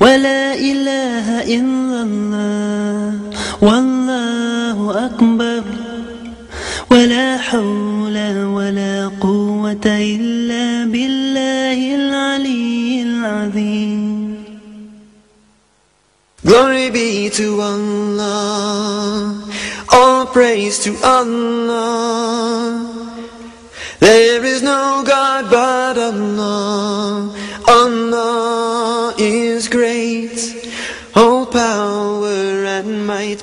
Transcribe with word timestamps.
ولا 0.00 0.54
إله 0.54 1.26
إلا 1.44 2.02
الله 2.02 3.20
والله 3.62 5.06
أكبر 5.06 5.62
ولا 6.90 7.36
حول 7.36 8.16
ولا 8.44 9.10
قوة 9.20 9.86
إلا 9.86 10.84
بالله 10.92 11.78
العلي 11.94 13.02
العظيم 13.02 14.10
Glory 16.42 16.88
be 16.90 17.28
to 17.28 17.60
Allah, 17.60 19.44
all 19.92 20.24
praise 20.24 20.78
to 20.84 20.96
Allah. 21.04 22.80
There 24.00 24.42
is 24.42 24.62
no 24.62 25.04
God 25.06 25.50
but 25.50 25.98
Allah, 25.98 27.28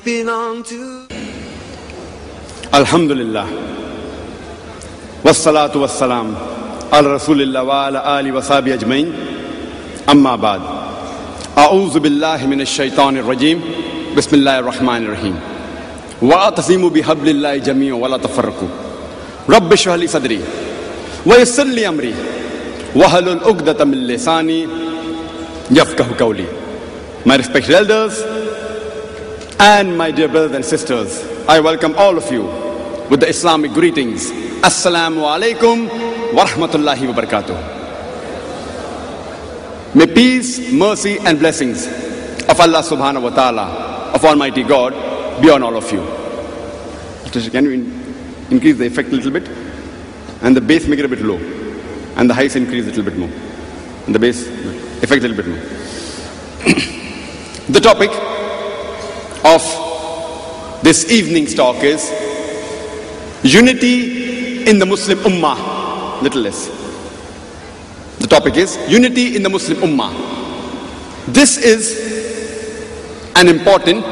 belong 0.08 0.60
to 0.68 0.76
الحمد 2.78 3.10
للہ 3.10 3.48
وسلاۃ 5.24 5.74
وسلام 5.80 6.32
الرسول 6.98 7.40
اللہ 7.42 7.66
وعلی 7.70 7.98
آل 8.12 8.30
وصاب 8.36 8.68
اجمعین 8.72 9.10
اما 10.12 10.34
بعد 10.44 10.66
اعوذ 11.64 11.96
باللہ 12.04 12.46
من 12.52 12.60
الشیطان 12.66 13.16
الرجیم 13.22 13.60
بسم 14.14 14.36
اللہ 14.36 14.60
الرحمن 14.62 15.06
الرحیم 15.06 15.34
وَأَتَسِيمُ 16.22 16.90
بِحَبْلِ 16.92 17.28
اللَّهِ 17.30 17.64
جَمِيعًا 17.66 17.98
وَلَا 18.04 18.16
تَفَرَّقُوا 18.22 19.56
رب 19.56 19.74
شرح 19.82 19.96
لی 20.04 20.06
صدری 20.14 20.38
ویسر 21.26 21.74
لی 21.74 21.84
امری 21.90 22.12
وحل 22.94 23.28
العقدة 23.28 23.90
من 23.92 24.08
لسانی 24.12 24.58
یفقہ 25.80 26.08
قولی 26.18 26.48
My 27.26 27.36
respected 27.36 27.74
elders, 27.74 28.22
and 29.60 29.96
my 29.98 30.10
dear 30.12 30.28
brothers 30.28 30.52
and 30.52 30.64
sisters, 30.64 31.20
I 31.48 31.58
welcome 31.60 31.94
all 31.96 32.16
of 32.16 32.30
you 32.30 32.44
with 33.10 33.18
the 33.20 33.28
Islamic 33.28 33.72
greetings. 33.72 34.30
Assalamu 34.62 35.24
alaikum 35.26 35.88
wa 36.32 36.46
rahmatullahi 36.46 37.08
wa 37.08 37.14
barakatuh. 37.20 37.56
May 39.96 40.06
peace, 40.06 40.70
mercy, 40.72 41.18
and 41.18 41.40
blessings 41.40 41.86
of 42.48 42.60
Allah 42.60 42.82
subhanahu 42.82 43.22
wa 43.22 43.30
ta'ala, 43.30 44.12
of 44.14 44.24
Almighty 44.24 44.62
God, 44.62 44.92
be 45.42 45.50
on 45.50 45.62
all 45.64 45.76
of 45.76 45.90
you. 45.92 46.06
Can 47.50 47.64
you 47.64 47.72
increase 48.50 48.78
the 48.78 48.86
effect 48.86 49.08
a 49.08 49.12
little 49.16 49.32
bit? 49.32 49.48
And 50.42 50.56
the 50.56 50.60
bass 50.60 50.86
make 50.86 51.00
it 51.00 51.04
a 51.04 51.08
bit 51.08 51.22
low. 51.22 51.38
And 52.16 52.30
the 52.30 52.34
highs 52.34 52.54
increase 52.54 52.84
a 52.84 52.88
little 52.88 53.02
bit 53.04 53.16
more. 53.16 53.30
And 54.06 54.14
the 54.14 54.20
bass 54.20 54.46
effect 55.02 55.24
a 55.24 55.28
little 55.28 55.36
bit 55.36 55.48
more. 55.48 55.58
the 57.68 57.80
topic 57.82 58.10
of 59.44 60.80
this 60.82 61.10
evening's 61.10 61.54
talk 61.54 61.82
is 61.82 62.10
unity 63.42 64.68
in 64.68 64.78
the 64.78 64.86
Muslim 64.86 65.18
Ummah. 65.18 66.22
Little 66.22 66.42
less. 66.42 66.68
The 68.18 68.26
topic 68.26 68.56
is 68.56 68.76
unity 68.88 69.36
in 69.36 69.42
the 69.42 69.48
Muslim 69.48 69.78
Ummah. 69.78 70.12
This 71.26 71.56
is 71.56 73.32
an 73.36 73.48
important, 73.48 74.04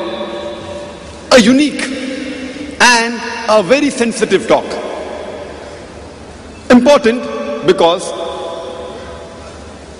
a 1.33 1.41
unique, 1.41 1.83
and 2.81 3.21
a 3.49 3.63
very 3.63 3.91
sensitive 3.91 4.47
talk. 4.47 4.65
Important 6.71 7.67
because 7.67 8.13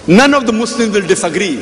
none 0.07 0.35
of 0.35 0.47
the 0.47 0.53
Muslims 0.53 0.95
will 0.95 1.07
disagree 1.07 1.57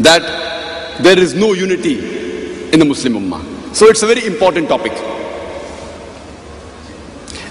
that 0.00 0.57
there 1.00 1.18
is 1.18 1.34
no 1.34 1.52
unity 1.52 2.72
in 2.72 2.78
the 2.78 2.84
Muslim 2.84 3.14
Ummah. 3.14 3.74
So 3.74 3.86
it's 3.86 4.02
a 4.02 4.06
very 4.06 4.26
important 4.26 4.68
topic. 4.68 4.92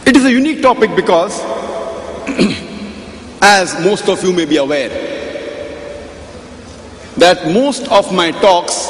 It 0.05 0.15
is 0.15 0.25
a 0.25 0.31
unique 0.31 0.61
topic 0.61 0.95
because, 0.95 1.39
as 3.41 3.73
most 3.83 4.07
of 4.09 4.23
you 4.23 4.33
may 4.33 4.45
be 4.45 4.57
aware, 4.57 4.89
that 7.17 7.45
most 7.51 7.87
of 7.87 8.13
my 8.13 8.31
talks 8.31 8.89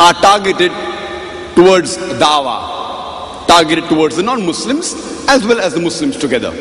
are 0.00 0.14
targeted 0.14 0.72
towards 1.54 1.96
dawah, 1.96 3.46
targeted 3.46 3.84
towards 3.88 4.16
the 4.16 4.22
non 4.22 4.46
Muslims 4.46 4.94
as 5.28 5.44
well 5.44 5.60
as 5.60 5.74
the 5.74 5.80
Muslims 5.80 6.16
together. 6.16 6.52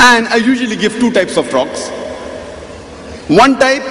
And 0.00 0.26
I 0.28 0.36
usually 0.36 0.76
give 0.76 0.98
two 0.98 1.12
types 1.12 1.36
of 1.36 1.48
talks. 1.48 1.88
One 3.28 3.58
type 3.58 3.82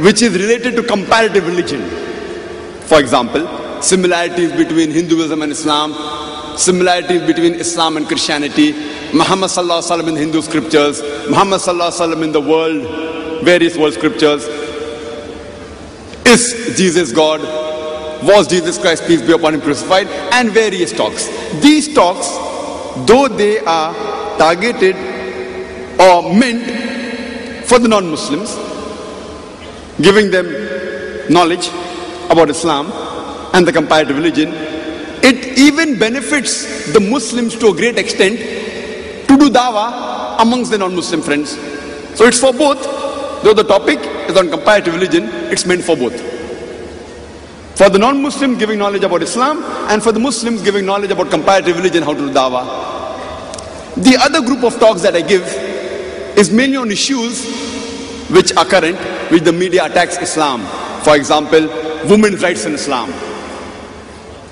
which 0.00 0.22
is 0.22 0.32
related 0.34 0.76
to 0.76 0.82
comparative 0.82 1.46
religion. 1.46 1.82
For 2.82 3.00
example, 3.00 3.82
similarities 3.82 4.52
between 4.52 4.90
Hinduism 4.90 5.42
and 5.42 5.52
Islam, 5.52 5.94
similarities 6.58 7.22
between 7.22 7.54
Islam 7.54 7.96
and 7.96 8.06
Christianity, 8.06 8.72
Muhammad 9.12 9.50
sallallahu 9.50 9.82
alaihi 9.82 10.00
wasallam 10.00 10.08
in 10.08 10.16
Hindu 10.16 10.42
scriptures, 10.42 11.02
Muhammad 11.28 11.60
sallallahu 11.60 11.90
alaihi 11.90 12.00
wasallam 12.00 12.22
in 12.24 12.32
the 12.32 12.40
world, 12.40 13.44
various 13.44 13.76
world 13.76 13.94
scriptures. 13.94 14.44
Is 16.26 16.74
Jesus 16.76 17.12
God? 17.12 17.40
Was 18.22 18.48
Jesus 18.48 18.78
Christ, 18.78 19.06
peace 19.06 19.22
be 19.22 19.32
upon 19.32 19.54
him, 19.54 19.60
crucified? 19.60 20.08
And 20.32 20.50
various 20.50 20.92
talks. 20.92 21.28
These 21.60 21.94
talks, 21.94 22.28
though 23.06 23.28
they 23.28 23.60
are 23.60 23.94
targeted 24.38 24.96
or 26.00 26.34
meant 26.34 26.85
for 27.66 27.78
the 27.78 27.88
non-Muslims, 27.88 28.54
giving 30.00 30.30
them 30.30 30.46
knowledge 31.28 31.68
about 32.30 32.48
Islam 32.50 32.90
and 33.54 33.66
the 33.66 33.72
comparative 33.72 34.16
religion, 34.16 34.52
it 35.22 35.58
even 35.58 35.98
benefits 35.98 36.92
the 36.92 37.00
Muslims 37.00 37.56
to 37.56 37.68
a 37.68 37.74
great 37.74 37.98
extent 37.98 38.38
to 39.28 39.36
do 39.36 39.50
dawah 39.50 40.40
amongst 40.40 40.70
the 40.70 40.78
non-Muslim 40.78 41.22
friends. 41.22 41.58
So 42.16 42.26
it's 42.26 42.38
for 42.38 42.52
both. 42.52 42.82
Though 43.42 43.54
the 43.54 43.64
topic 43.64 43.98
is 44.30 44.36
on 44.36 44.48
comparative 44.50 44.94
religion, 44.94 45.24
it's 45.52 45.66
meant 45.66 45.82
for 45.82 45.96
both. 45.96 46.18
For 47.76 47.90
the 47.90 47.98
non-Muslim 47.98 48.56
giving 48.58 48.78
knowledge 48.78 49.02
about 49.02 49.22
Islam 49.22 49.62
and 49.90 50.02
for 50.02 50.12
the 50.12 50.20
Muslims 50.20 50.62
giving 50.62 50.86
knowledge 50.86 51.10
about 51.10 51.30
comparative 51.30 51.76
religion, 51.76 52.02
how 52.02 52.14
to 52.14 52.18
do 52.18 52.30
dawah. 52.30 52.64
The 53.96 54.16
other 54.16 54.40
group 54.40 54.62
of 54.64 54.78
talks 54.78 55.02
that 55.02 55.14
I 55.14 55.20
give 55.22 55.44
is 56.36 56.50
mainly 56.50 56.76
on 56.76 56.90
issues 56.90 57.46
which 58.30 58.54
are 58.56 58.64
current, 58.64 58.98
which 59.30 59.42
the 59.42 59.52
media 59.52 59.84
attacks 59.84 60.18
Islam. 60.18 60.60
For 61.02 61.16
example, 61.16 61.68
women's 62.08 62.42
rights 62.42 62.66
in 62.66 62.74
Islam. 62.74 63.12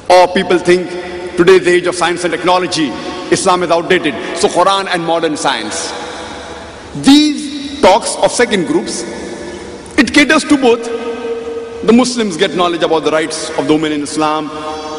Or 0.09 0.29
people 0.33 0.59
think 0.59 0.89
today's 1.37 1.67
age 1.67 1.87
of 1.87 1.95
science 1.95 2.25
and 2.25 2.33
technology, 2.33 2.89
Islam 3.31 3.63
is 3.63 3.71
outdated. 3.71 4.15
So 4.39 4.49
Quran 4.49 4.87
and 4.87 5.05
modern 5.05 5.37
science. 5.37 5.93
These 7.05 7.81
talks 7.81 8.17
of 8.17 8.31
second 8.31 8.67
groups, 8.67 9.03
it 9.99 10.13
caters 10.13 10.45
to 10.45 10.57
both. 10.57 10.85
The 11.85 11.93
Muslims 11.93 12.37
get 12.37 12.55
knowledge 12.55 12.83
about 12.83 13.01
the 13.01 13.11
rights 13.11 13.51
of 13.59 13.67
the 13.67 13.75
women 13.75 13.93
in 13.93 14.03
Islam, 14.03 14.47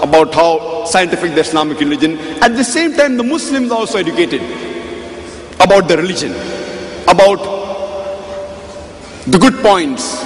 about 0.03 0.35
how 0.35 0.85
scientific 0.85 1.33
the 1.33 1.41
Islamic 1.41 1.79
religion. 1.79 2.17
At 2.43 2.55
the 2.55 2.63
same 2.63 2.93
time, 2.93 3.17
the 3.17 3.23
Muslims 3.23 3.71
are 3.71 3.79
also 3.79 3.97
educated 3.97 4.41
about 5.59 5.87
the 5.87 5.97
religion, 5.97 6.33
about 7.07 7.39
the 9.27 9.37
good 9.37 9.55
points, 9.61 10.21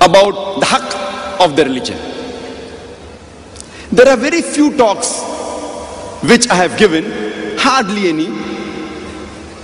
about 0.00 0.60
the 0.60 0.66
haqq 0.66 1.44
of 1.44 1.56
the 1.56 1.64
religion. 1.64 1.98
There 3.90 4.08
are 4.08 4.16
very 4.16 4.42
few 4.42 4.76
talks 4.76 5.22
which 6.22 6.48
I 6.48 6.54
have 6.54 6.76
given, 6.78 7.04
hardly 7.58 8.08
any, 8.08 8.26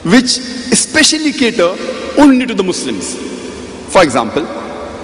which 0.04 0.38
especially 0.70 1.32
cater 1.32 1.74
only 2.18 2.46
to 2.46 2.54
the 2.54 2.62
Muslims. 2.62 3.14
For 3.92 4.02
example, 4.02 4.46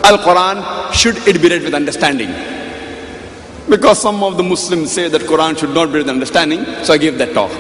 Al 0.05 0.19
Quran 0.19 0.93
should 0.93 1.17
it 1.27 1.41
be 1.41 1.49
read 1.49 1.63
with 1.63 1.75
understanding? 1.75 2.31
Because 3.69 4.01
some 4.01 4.23
of 4.23 4.37
the 4.37 4.43
Muslims 4.43 4.93
say 4.93 5.09
that 5.09 5.23
Quran 5.23 5.59
should 5.59 5.71
not 5.71 5.87
be 5.87 5.95
read 5.95 6.03
with 6.07 6.11
understanding, 6.11 6.65
so 6.85 6.93
I 6.93 6.99
gave 6.99 7.17
that 7.19 7.33
talk. 7.33 7.51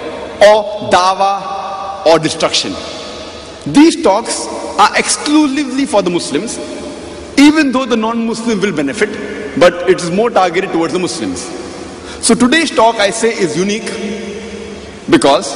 Or 0.42 0.90
dawa 0.90 2.04
or 2.06 2.18
destruction. 2.18 2.74
These 3.66 4.02
talks 4.02 4.46
are 4.78 4.96
exclusively 4.98 5.86
for 5.86 6.02
the 6.02 6.10
Muslims, 6.10 6.58
even 7.38 7.72
though 7.72 7.86
the 7.86 7.96
non-Muslim 7.96 8.60
will 8.60 8.74
benefit, 8.74 9.08
but 9.58 9.88
it 9.88 10.00
is 10.00 10.10
more 10.10 10.30
targeted 10.30 10.70
towards 10.72 10.92
the 10.92 10.98
Muslims. 10.98 11.40
So 12.24 12.34
today's 12.34 12.70
talk 12.70 12.96
I 12.96 13.10
say 13.10 13.30
is 13.30 13.56
unique 13.56 13.90
because 15.10 15.54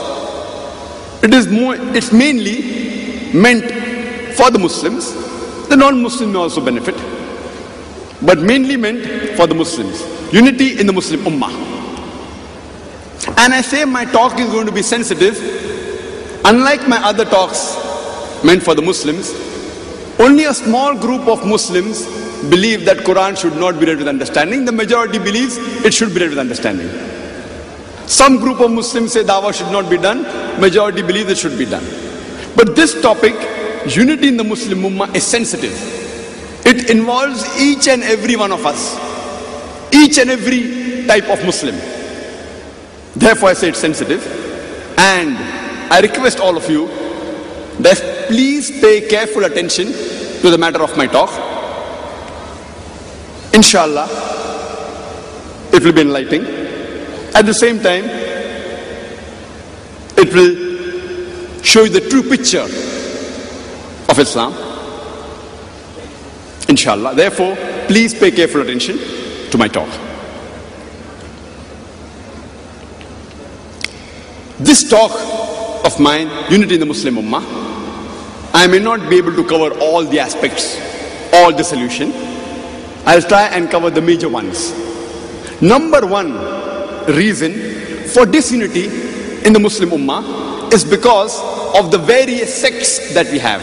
it 1.23 1.35
is 1.35 1.49
more 1.49 1.77
it's 1.97 2.13
mainly 2.13 3.33
meant 3.33 3.65
for 4.37 4.51
the 4.51 4.59
Muslims. 4.59 5.13
The 5.69 5.77
non-Muslim 5.77 6.33
may 6.33 6.39
also 6.39 6.65
benefit, 6.65 6.95
but 8.23 8.39
mainly 8.39 8.77
meant 8.77 9.37
for 9.37 9.47
the 9.47 9.55
Muslims. 9.55 10.03
Unity 10.33 10.81
in 10.81 10.87
the 10.87 10.93
Muslim 10.93 11.21
Ummah. 11.21 11.53
And 13.37 13.53
I 13.53 13.61
say 13.61 13.85
my 13.85 14.05
talk 14.07 14.39
is 14.39 14.49
going 14.49 14.67
to 14.67 14.73
be 14.73 14.83
sensitive 14.83 15.37
Unlike 16.45 16.89
my 16.89 16.97
other 17.05 17.27
talks 17.27 17.77
meant 18.45 18.63
for 18.63 18.75
the 18.75 18.83
Muslims, 18.83 19.33
only 20.19 20.45
a 20.45 20.55
small 20.55 20.99
group 20.99 21.29
of 21.29 21.47
Muslims 21.47 22.07
believe 22.51 22.85
that 22.85 22.99
Quran 22.99 23.37
should 23.37 23.57
not 23.57 23.79
be 23.79 23.87
read 23.87 23.99
with 23.99 24.09
understanding. 24.09 24.65
The 24.65 24.73
majority 24.73 25.19
believes 25.19 25.57
it 25.85 25.93
should 25.95 26.15
be 26.15 26.21
read 26.21 26.31
with 26.31 26.39
understanding. 26.39 26.89
Some 28.07 28.39
group 28.39 28.61
of 28.61 28.71
Muslims 28.71 29.13
say 29.13 29.23
dawah 29.23 29.53
should 29.53 29.71
not 29.71 29.91
be 29.91 29.99
done. 29.99 30.23
Majority 30.61 31.03
believe 31.03 31.29
it 31.29 31.37
should 31.37 31.59
be 31.59 31.67
done. 31.67 31.85
But 32.57 32.75
this 32.75 33.01
topic, 33.01 33.35
unity 33.87 34.29
in 34.29 34.37
the 34.37 34.45
Muslim 34.45 34.81
Ummah, 34.81 35.15
is 35.15 35.25
sensitive. 35.25 35.77
It 36.65 36.91
involves 36.91 37.45
each 37.61 37.87
and 37.87 38.03
every 38.03 38.37
one 38.37 38.51
of 38.51 38.65
us, 38.67 38.97
each 39.93 40.19
and 40.19 40.31
every 40.31 41.07
type 41.07 41.29
of 41.29 41.45
Muslim. 41.45 41.77
Therefore, 43.15 43.51
I 43.51 43.53
say 43.53 43.69
it's 43.69 43.79
sensitive. 43.79 44.25
And 44.99 45.37
I 45.93 46.01
request 46.01 46.41
all 46.41 46.57
of 46.57 46.69
you 46.69 46.89
that 47.81 48.18
please 48.29 48.71
pay 48.81 49.09
careful 49.09 49.45
attention 49.45 49.87
to 49.89 50.51
the 50.51 50.59
matter 50.59 50.83
of 50.83 50.97
my 50.97 51.07
talk. 51.07 51.31
Inshallah, 53.55 54.07
it 55.73 55.83
will 55.83 55.93
be 55.93 56.03
enlightening. 56.03 56.45
At 57.35 57.47
the 57.47 57.55
same 57.55 57.81
time, 57.81 58.05
it 60.17 60.33
will 60.33 61.63
show 61.63 61.85
you 61.85 61.91
the 61.91 62.09
true 62.09 62.23
picture 62.23 62.67
of 64.09 64.19
Islam. 64.19 64.53
Inshallah. 66.69 67.15
Therefore, 67.15 67.57
please 67.87 68.15
pay 68.15 68.31
careful 68.31 68.61
attention 68.61 68.99
to 69.51 69.59
my 69.59 69.69
talk. 69.69 69.89
This 74.59 74.89
talk 74.89 75.13
of 75.87 75.99
mine, 76.01 76.29
Unity 76.51 76.75
in 76.75 76.81
the 76.81 76.87
Muslim 76.87 77.17
Ummah, 77.17 77.68
I 78.55 78.67
may 78.67 78.79
not 78.79 79.09
be 79.11 79.17
able 79.19 79.35
to 79.35 79.45
cover 79.47 79.79
all 79.79 80.05
the 80.05 80.19
aspects, 80.19 80.77
all 81.33 81.55
the 81.55 81.63
solution. 81.63 82.13
I'll 83.05 83.23
try 83.23 83.49
and 83.49 83.71
cover 83.71 83.91
the 83.91 84.01
major 84.01 84.29
ones. 84.29 84.73
Number 85.61 86.07
one 86.07 86.33
reason 87.15 87.53
for 88.09 88.27
disunity 88.27 88.87
in 89.47 89.53
the 89.53 89.59
Muslim 89.59 89.91
Ummah 89.91 90.73
is 90.73 90.85
because 90.85 91.39
of 91.79 91.91
the 91.91 91.99
various 91.99 92.55
sects 92.55 93.15
that 93.15 93.31
we 93.31 93.39
have, 93.39 93.61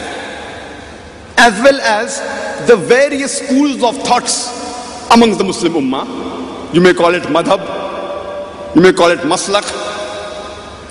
as 1.38 1.54
well 1.62 1.80
as 1.81 2.20
the 2.68 2.76
various 2.76 3.40
schools 3.40 3.84
of 3.84 3.98
thoughts 4.04 4.50
amongst 5.12 5.38
the 5.38 5.44
Muslim 5.44 5.74
Ummah. 5.74 6.74
You 6.74 6.81
may 6.81 6.94
call 6.94 7.14
it 7.16 7.24
madhab, 7.24 8.76
you 8.76 8.81
may 8.81 8.94
call 8.94 9.10
it 9.10 9.20
maslak, 9.20 9.66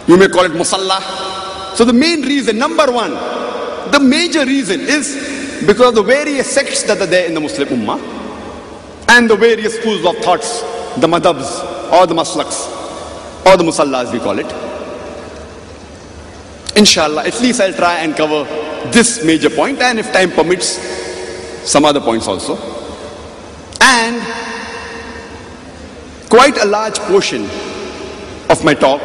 you 0.08 0.16
may 0.16 0.28
call 0.28 0.44
it 0.44 0.52
musalla. 0.52 1.76
So 1.76 1.84
the 1.84 1.92
main 1.92 2.22
reason, 2.22 2.56
number 2.56 2.90
one, 2.90 3.12
the 3.94 4.00
major 4.00 4.44
reason 4.44 4.80
is 4.80 5.62
because 5.66 5.90
of 5.90 5.94
the 5.94 6.02
various 6.02 6.50
sects 6.50 6.82
that 6.82 7.00
are 7.00 7.06
there 7.06 7.26
in 7.26 7.34
the 7.34 7.40
Muslim 7.40 7.68
Ummah 7.68 8.00
and 9.10 9.30
the 9.30 9.36
various 9.36 9.76
schools 9.78 10.04
of 10.04 10.16
thoughts, 10.16 10.62
the 10.98 11.06
madhabs 11.06 11.62
or 11.92 12.04
the 12.04 12.14
maslaks 12.14 12.66
or 13.46 13.56
the 13.56 13.62
musallas 13.62 14.12
we 14.12 14.18
call 14.18 14.36
it. 14.40 14.50
Inshallah, 16.76 17.24
at 17.24 17.40
least 17.40 17.60
I'll 17.60 17.72
try 17.72 17.98
and 17.98 18.16
cover 18.16 18.42
this 18.90 19.24
major 19.24 19.48
point 19.48 19.80
and 19.80 20.00
if 20.00 20.12
time 20.12 20.32
permits, 20.32 20.70
some 21.62 21.84
other 21.84 22.00
points 22.00 22.26
also. 22.26 22.56
And 23.80 24.20
quite 26.28 26.58
a 26.58 26.64
large 26.66 26.98
portion 27.10 27.44
of 28.50 28.64
my 28.64 28.74
talk 28.74 29.00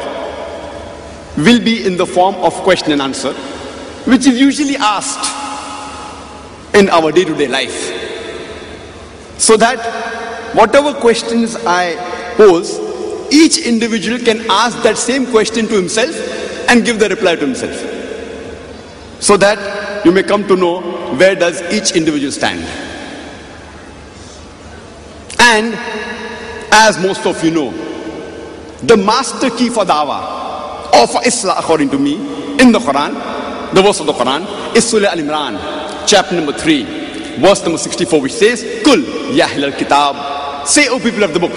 will 1.38 1.63
be 1.63 1.85
in 1.85 1.95
the 1.95 2.07
form 2.07 2.33
of 2.38 2.53
question 2.63 2.92
and 2.92 3.03
answer, 3.03 3.35
which 4.05 4.27
is 4.27 4.39
usually 4.39 4.77
asked 4.77 5.25
in 6.75 6.89
our 6.89 7.11
day 7.11 7.25
to 7.25 7.35
day 7.35 7.47
life. 7.47 7.77
So 9.37 9.57
that 9.57 9.79
whatever 10.53 10.93
questions 10.93 11.55
I 11.65 11.95
pose, 12.35 12.79
each 13.31 13.59
individual 13.65 14.19
can 14.19 14.45
ask 14.49 14.81
that 14.83 14.97
same 14.97 15.25
question 15.27 15.67
to 15.67 15.75
himself 15.75 16.15
and 16.69 16.85
give 16.85 16.99
the 16.99 17.09
reply 17.09 17.35
to 17.35 17.45
himself. 17.45 17.75
So 19.21 19.37
that 19.37 20.05
you 20.05 20.11
may 20.11 20.23
come 20.23 20.47
to 20.47 20.55
know 20.55 20.81
where 21.15 21.35
does 21.35 21.61
each 21.73 21.95
individual 21.95 22.31
stand. 22.31 22.63
And 25.39 25.73
as 26.71 26.99
most 26.99 27.25
of 27.25 27.43
you 27.43 27.51
know, 27.51 27.71
the 28.83 28.95
master 28.95 29.49
key 29.49 29.69
for 29.69 29.83
dawah 29.83 30.93
or 30.93 31.07
for 31.07 31.25
Islam 31.25 31.57
according 31.57 31.89
to 31.89 31.99
me 31.99 32.15
in 32.59 32.71
the 32.71 32.79
Quran, 32.79 33.38
the 33.74 33.81
verse 33.81 34.00
of 34.00 34.07
the 34.07 34.13
Quran 34.13 34.75
is 34.75 34.88
Surah 34.88 35.10
Al-Imran, 35.10 36.07
chapter 36.07 36.36
number 36.36 36.54
3, 36.54 37.38
verse 37.39 37.63
number 37.63 37.77
64 37.77 38.21
which 38.21 38.33
says, 38.33 38.81
Kul 38.83 39.01
ya 39.33 39.48
kitab, 39.71 40.68
say 40.68 40.88
O 40.89 41.00
people 41.00 41.24
of 41.24 41.33
the 41.33 41.39
book, 41.39 41.54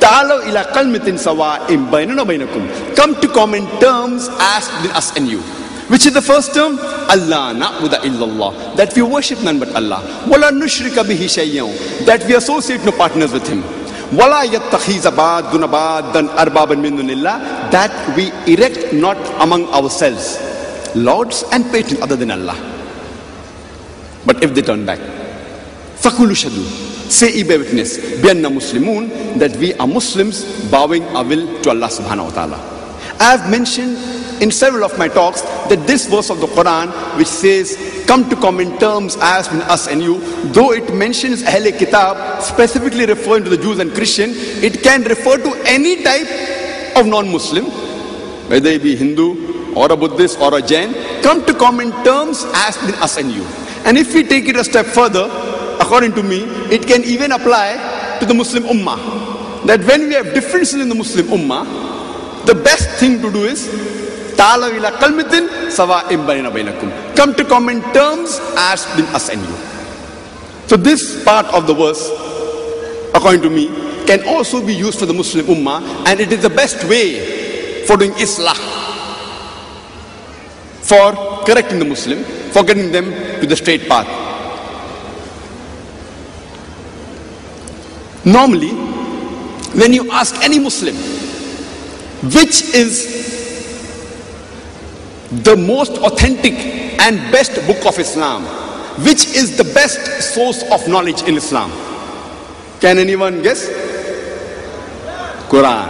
Ta'alaw 0.00 0.46
ila 0.48 0.64
kalmatin 0.70 1.18
sawa'im 1.18 1.88
bainana 1.90 2.22
bainakum. 2.22 2.62
Come 2.94 3.18
to 3.20 3.28
common 3.28 3.66
terms 3.80 4.28
as 4.38 4.68
between 4.78 4.92
us 4.94 5.16
and 5.16 5.26
you. 5.26 5.40
Which 5.88 6.06
is 6.06 6.12
the 6.12 6.22
first 6.22 6.54
term? 6.54 6.78
Allah 7.10 7.50
na'budu 7.56 7.98
illallah. 8.04 8.76
That 8.76 8.94
we 8.94 9.02
worship 9.02 9.42
none 9.42 9.58
but 9.58 9.74
Allah. 9.74 9.98
Wala 10.28 10.52
nushrika 10.52 11.02
bihi 11.02 11.26
shayyan. 11.26 12.06
That 12.06 12.24
we 12.26 12.34
associate 12.34 12.84
no 12.84 12.92
partners 12.92 13.32
with 13.32 13.48
Him. 13.48 13.62
Wala 14.14 14.46
yattakhiza 14.46 15.10
ba'dun 15.10 15.66
dan 16.12 16.28
arbaban 16.38 16.80
min 16.80 16.98
dunillah. 16.98 17.70
That 17.70 17.90
we 18.14 18.30
erect 18.46 18.92
not 18.92 19.16
among 19.40 19.66
ourselves 19.72 20.45
lords 20.96 21.44
and 21.52 21.64
patrons 21.70 22.00
other 22.00 22.16
than 22.16 22.30
Allah. 22.30 22.56
But 24.24 24.42
if 24.42 24.54
they 24.54 24.62
turn 24.62 24.84
back, 24.84 24.98
fakulu 26.00 26.34
shadu. 26.34 26.64
Say 27.10 27.36
ye 27.36 27.44
bear 27.44 27.58
witness, 27.60 28.20
bianna 28.20 28.50
muslimun, 28.50 29.38
that 29.38 29.56
we 29.56 29.74
are 29.74 29.86
Muslims 29.86 30.42
bowing 30.70 31.04
our 31.14 31.24
will 31.24 31.46
to 31.62 31.70
Allah 31.70 31.86
subhanahu 31.86 32.24
wa 32.24 32.30
ta'ala. 32.30 32.58
I 33.20 33.36
have 33.36 33.50
mentioned 33.50 33.96
in 34.42 34.50
several 34.50 34.84
of 34.84 34.98
my 34.98 35.08
talks 35.08 35.40
that 35.70 35.86
this 35.86 36.06
verse 36.06 36.30
of 36.30 36.40
the 36.40 36.46
Quran 36.46 36.90
which 37.16 37.28
says 37.28 37.76
come 38.06 38.28
to 38.28 38.36
common 38.36 38.76
terms 38.78 39.16
as 39.20 39.48
between 39.48 39.62
us 39.62 39.86
and 39.88 40.02
you 40.02 40.20
though 40.52 40.72
it 40.72 40.92
mentions 40.94 41.42
Ahle 41.42 41.76
Kitab 41.78 42.42
specifically 42.42 43.06
referring 43.06 43.44
to 43.44 43.50
the 43.50 43.56
Jews 43.56 43.78
and 43.78 43.94
Christian 43.94 44.30
it 44.34 44.82
can 44.82 45.04
refer 45.04 45.38
to 45.38 45.52
any 45.64 46.02
type 46.02 46.28
of 46.96 47.06
non-Muslim 47.06 47.64
whether 48.50 48.68
it 48.68 48.82
be 48.82 48.94
Hindu 48.94 49.55
or 49.76 49.92
a 49.92 49.96
Buddhist 49.96 50.40
or 50.40 50.56
a 50.58 50.62
Jain 50.62 50.94
come 51.22 51.44
to 51.44 51.52
common 51.54 51.92
terms 52.02 52.44
as 52.66 52.76
between 52.78 52.98
us 53.02 53.16
and 53.18 53.30
you 53.30 53.44
and 53.84 53.96
if 53.98 54.14
we 54.14 54.24
take 54.24 54.48
it 54.48 54.56
a 54.56 54.64
step 54.64 54.86
further 54.86 55.28
according 55.78 56.12
to 56.14 56.22
me 56.22 56.40
it 56.72 56.86
can 56.86 57.04
even 57.04 57.32
apply 57.32 57.76
to 58.18 58.24
the 58.26 58.34
Muslim 58.34 58.64
Ummah 58.64 58.96
that 59.66 59.84
when 59.84 60.08
we 60.08 60.14
have 60.14 60.32
differences 60.32 60.80
in 60.80 60.88
the 60.88 60.94
Muslim 60.94 61.26
Ummah 61.26 61.86
the 62.46 62.54
best 62.54 62.88
thing 63.00 63.20
to 63.20 63.30
do 63.30 63.44
is. 63.44 63.66
Come 67.16 67.34
to 67.34 67.44
common 67.44 67.82
terms 67.92 68.38
as 68.56 68.86
between 68.86 69.06
us 69.14 69.28
and 69.30 69.42
you. 69.42 69.56
So 70.68 70.76
this 70.76 71.24
part 71.24 71.46
of 71.46 71.66
the 71.66 71.74
verse, 71.74 72.08
according 73.14 73.42
to 73.42 73.50
me, 73.50 73.66
can 74.06 74.26
also 74.28 74.64
be 74.64 74.74
used 74.74 75.00
for 75.00 75.06
the 75.06 75.14
Muslim 75.14 75.46
Ummah 75.46 75.82
and 76.06 76.20
it 76.20 76.32
is 76.32 76.42
the 76.42 76.50
best 76.50 76.84
way 76.84 77.84
for 77.86 77.96
doing 77.96 78.12
Islah. 78.12 78.85
For 80.86 81.12
correcting 81.44 81.80
the 81.80 81.84
Muslim, 81.84 82.22
for 82.52 82.62
getting 82.62 82.92
them 82.92 83.10
to 83.40 83.46
the 83.46 83.56
straight 83.56 83.88
path. 83.88 84.06
Normally, 88.24 88.70
when 89.80 89.92
you 89.92 90.10
ask 90.10 90.34
any 90.42 90.58
Muslim, 90.58 90.94
which 92.34 92.74
is 92.74 93.24
the 95.30 95.56
most 95.56 95.92
authentic 95.98 96.54
and 97.00 97.18
best 97.32 97.54
book 97.66 97.84
of 97.84 97.98
Islam, 97.98 98.44
which 99.04 99.26
is 99.26 99.56
the 99.56 99.64
best 99.74 100.34
source 100.34 100.62
of 100.70 100.88
knowledge 100.88 101.22
in 101.22 101.36
Islam? 101.36 101.70
Can 102.80 102.98
anyone 102.98 103.42
guess? 103.42 103.68
Quran. 105.48 105.88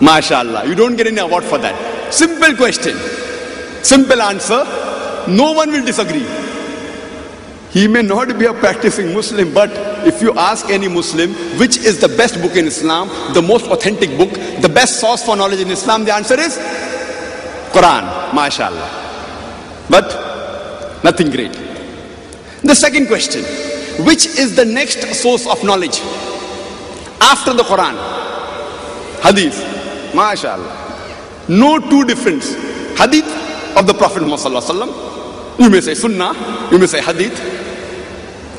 MashaAllah. 0.00 0.66
You 0.66 0.74
don't 0.74 0.96
get 0.96 1.06
any 1.06 1.18
award 1.18 1.44
for 1.44 1.58
that. 1.58 2.12
Simple 2.12 2.56
question. 2.56 2.96
Simple 3.82 4.20
answer. 4.22 4.64
No 5.28 5.52
one 5.52 5.70
will 5.70 5.84
disagree. 5.84 6.26
He 7.70 7.86
may 7.86 8.02
not 8.02 8.38
be 8.38 8.46
a 8.46 8.54
practicing 8.54 9.12
Muslim, 9.12 9.52
but 9.52 9.70
if 10.06 10.22
you 10.22 10.32
ask 10.34 10.70
any 10.70 10.88
Muslim 10.88 11.34
which 11.58 11.76
is 11.76 12.00
the 12.00 12.08
best 12.08 12.40
book 12.40 12.56
in 12.56 12.66
Islam, 12.66 13.08
the 13.34 13.42
most 13.42 13.66
authentic 13.66 14.16
book, 14.16 14.30
the 14.62 14.68
best 14.68 15.00
source 15.00 15.22
for 15.22 15.36
knowledge 15.36 15.60
in 15.60 15.68
Islam, 15.68 16.04
the 16.04 16.14
answer 16.14 16.38
is 16.40 16.56
Quran, 17.72 18.34
mashallah. 18.34 18.88
But 19.90 21.04
nothing 21.04 21.30
great. 21.30 21.52
The 22.62 22.74
second 22.74 23.06
question, 23.06 23.44
which 24.04 24.26
is 24.26 24.56
the 24.56 24.64
next 24.64 25.02
source 25.14 25.46
of 25.46 25.62
knowledge 25.62 26.00
after 27.20 27.52
the 27.52 27.64
Quran? 27.64 27.96
Hadith, 29.22 30.14
mashallah. 30.14 30.86
No 31.48 31.78
two 31.78 32.04
difference. 32.06 32.54
Hadith 32.98 33.47
of 33.78 33.86
the 33.86 33.94
Prophet 33.94 34.22
Muhammad. 34.22 34.88
You 35.58 35.70
may 35.70 35.80
say 35.80 35.94
Sunnah, 35.94 36.68
you 36.70 36.78
may 36.78 36.86
say 36.86 37.00
Hadith. 37.00 37.36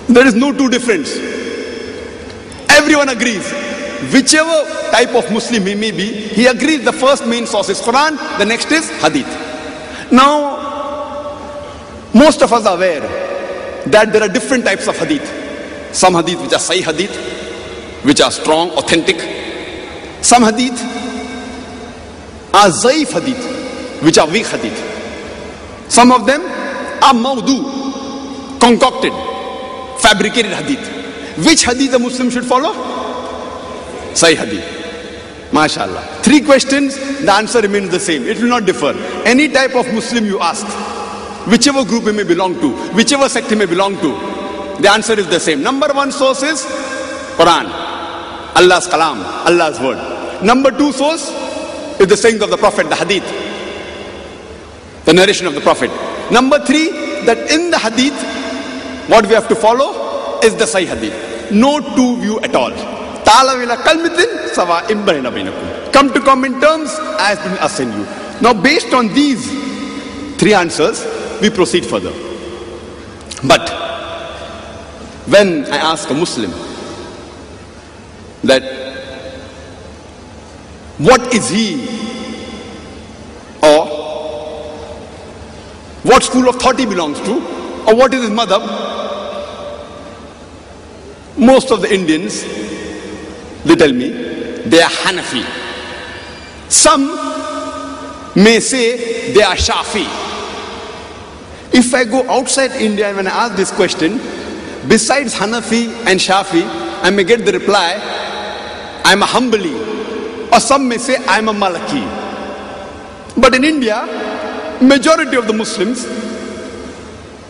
There 0.07 0.25
is 0.25 0.33
no 0.33 0.51
two 0.51 0.69
difference. 0.69 1.15
Everyone 2.69 3.09
agrees. 3.09 3.51
Whichever 4.13 4.63
type 4.91 5.13
of 5.13 5.31
Muslim 5.31 5.65
he 5.65 5.75
may 5.75 5.91
be, 5.91 6.11
he 6.11 6.45
agrees 6.45 6.83
the 6.85 6.93
first 6.93 7.27
main 7.27 7.45
source 7.45 7.69
is 7.69 7.81
Quran, 7.81 8.17
the 8.38 8.45
next 8.45 8.71
is 8.71 8.89
Hadith. 9.01 9.27
Now, 10.11 10.57
most 12.13 12.41
of 12.41 12.51
us 12.53 12.65
are 12.65 12.75
aware 12.75 13.01
that 13.88 14.11
there 14.11 14.23
are 14.23 14.29
different 14.29 14.63
types 14.65 14.88
of 14.88 14.97
Hadith. 14.97 15.27
Some 15.93 16.15
Hadith 16.15 16.41
which 16.41 16.53
are 16.53 16.59
Sahih 16.59 16.83
Hadith, 16.83 17.15
which 18.05 18.21
are 18.21 18.31
strong, 18.31 18.71
authentic. 18.71 19.19
Some 20.23 20.43
Hadith 20.43 20.81
are 22.53 22.69
Zaif 22.69 23.11
Hadith, 23.11 24.01
which 24.01 24.17
are 24.17 24.27
weak 24.27 24.47
Hadith. 24.47 24.88
Some 25.89 26.12
of 26.12 26.25
them 26.25 26.41
are 27.03 27.13
Maudu, 27.13 28.60
concocted, 28.60 29.12
fabricated 30.01 30.53
Hadith. 30.53 30.98
Which 31.46 31.65
Hadith 31.65 31.93
a 31.93 32.00
Muslim 32.00 32.29
should 32.29 32.46
follow? 32.46 32.74
Sahih 34.13 34.36
Hadith. 34.38 34.65
MashaAllah. 35.51 36.22
Three 36.22 36.41
questions, 36.41 36.96
the 36.96 37.31
answer 37.34 37.62
remains 37.62 37.89
the 37.89 38.00
same. 38.00 38.24
It 38.24 38.38
will 38.39 38.50
not 38.50 38.65
differ. 38.65 38.93
Any 39.25 39.50
type 39.50 39.75
of 39.75 39.91
Muslim 39.93 40.25
you 40.25 40.39
ask, 40.39 40.65
whichever 41.48 41.84
group 41.84 42.03
he 42.03 42.12
may 42.12 42.24
belong 42.24 42.60
to, 42.60 42.69
whichever 42.93 43.27
sect 43.27 43.50
he 43.50 43.55
may 43.55 43.65
belong 43.65 43.96
to, 44.00 44.12
the 44.81 44.89
answer 44.91 45.13
is 45.13 45.27
the 45.27 45.39
same. 45.39 45.63
Number 45.63 45.88
one 45.91 46.12
source 46.12 46.43
is 46.43 46.63
Quran, 47.36 47.65
Allah's 48.55 48.88
Kalam, 48.88 49.24
Allah's 49.48 49.79
word. 49.79 50.43
Number 50.43 50.72
two 50.72 50.91
source 50.91 51.31
is 52.00 52.08
the 52.08 52.15
sayings 52.15 52.41
of 52.41 52.50
the 52.51 52.58
Prophet, 52.58 52.88
the 52.89 52.96
Hadith, 52.96 53.24
the 55.10 55.13
narration 55.16 55.48
of 55.48 55.56
the 55.56 55.62
Prophet. 55.62 55.89
Number 56.32 56.63
three, 56.63 56.92
that 57.25 57.50
in 57.50 57.72
the 57.72 57.80
Hadith, 57.80 58.13
what 59.10 59.25
we 59.25 59.34
have 59.34 59.48
to 59.48 59.56
follow 59.56 60.39
is 60.44 60.56
the 60.56 60.66
Sahih 60.66 60.86
Hadith. 60.86 61.51
No 61.51 61.80
two 61.96 62.22
view 62.22 62.39
at 62.42 62.54
all. 62.54 62.70
Come 65.92 66.13
to 66.13 66.22
common 66.22 66.62
terms 66.62 66.96
as 67.20 67.39
been 67.39 67.58
assigned 67.60 67.94
you. 67.96 68.06
Now, 68.39 68.54
based 68.54 68.94
on 68.94 69.08
these 69.16 69.50
three 70.38 70.54
answers, 70.54 71.04
we 71.42 71.50
proceed 71.50 71.88
further. 71.88 72.12
But 73.48 73.68
when 75.28 75.66
I 75.74 75.78
ask 75.78 76.08
a 76.12 76.13
Muslim 76.13 76.51
that 78.44 78.62
what 81.00 81.34
is 81.34 81.50
he 81.50 81.88
or 83.63 84.00
what 86.03 86.24
school 86.24 86.48
of 86.50 86.56
thought 86.56 86.79
he 86.79 86.86
belongs 86.86 87.20
to 87.22 87.34
or 87.88 87.96
what 87.96 88.13
is 88.13 88.22
his 88.22 88.29
madhab, 88.32 88.63
most 91.38 91.72
of 91.72 91.82
the 91.82 91.94
Indians 91.94 92.44
they 93.63 93.75
tell 93.75 93.91
me 93.91 94.10
they 94.65 94.82
are 94.82 94.89
Hanafi. 94.89 95.44
Some 96.70 97.08
may 98.36 98.60
say 98.60 99.34
they 99.34 99.41
are 99.41 99.56
Shafi. 99.56 100.06
If 101.74 101.94
I 101.94 102.03
go 102.03 102.29
outside 102.29 102.72
India 102.72 103.08
and 103.08 103.18
when 103.18 103.27
I 103.27 103.46
ask 103.46 103.56
this 103.56 103.72
question, 103.72 104.18
besides 104.88 105.34
Hanafi 105.36 105.88
and 106.06 106.20
Shafi, 106.20 106.63
I 107.01 107.10
may 107.10 107.24
get 107.24 107.46
the 107.46 107.51
reply, 107.51 107.96
I'm 109.06 109.24
a 109.24 109.25
Hanbali. 109.25 110.51
Or 110.51 110.60
some 110.60 110.88
may 110.88 110.98
say, 110.98 111.18
I'm 111.27 111.48
a 111.48 111.53
Maliki. 111.53 112.03
But 113.39 113.56
in 113.56 113.63
India, 113.63 114.06
majority 114.81 115.36
of 115.36 115.48
the 115.48 115.53
Muslims, 115.53 116.05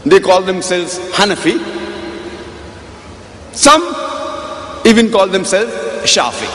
they 0.05 0.19
call 0.19 0.41
themselves 0.41 0.97
Hanafi. 1.13 1.59
Some 3.53 3.81
even 4.85 5.11
call 5.11 5.27
themselves 5.27 5.71
Shafi. 6.03 6.47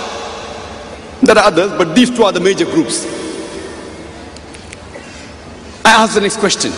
There 1.22 1.36
are 1.36 1.44
others, 1.44 1.70
but 1.72 1.94
these 1.94 2.10
two 2.10 2.24
are 2.24 2.32
the 2.32 2.40
major 2.40 2.64
groups. 2.64 3.04
I 5.84 5.90
ask 6.02 6.14
the 6.14 6.20
next 6.20 6.38
question. 6.38 6.72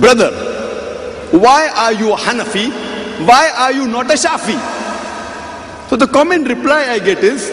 Brother, 0.00 0.30
why 1.32 1.68
are 1.68 1.92
you 1.92 2.12
a 2.12 2.16
Hanafi? 2.16 2.70
Why 3.26 3.50
are 3.56 3.72
you 3.72 3.86
not 3.86 4.10
a 4.10 4.14
Shafi? 4.14 4.58
So 5.88 5.96
the 5.96 6.06
common 6.06 6.44
reply 6.44 6.86
I 6.90 6.98
get 6.98 7.18
is, 7.18 7.50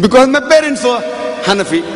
because 0.00 0.28
my 0.28 0.40
parents 0.40 0.82
were 0.82 1.00
Hanafi. 1.44 1.95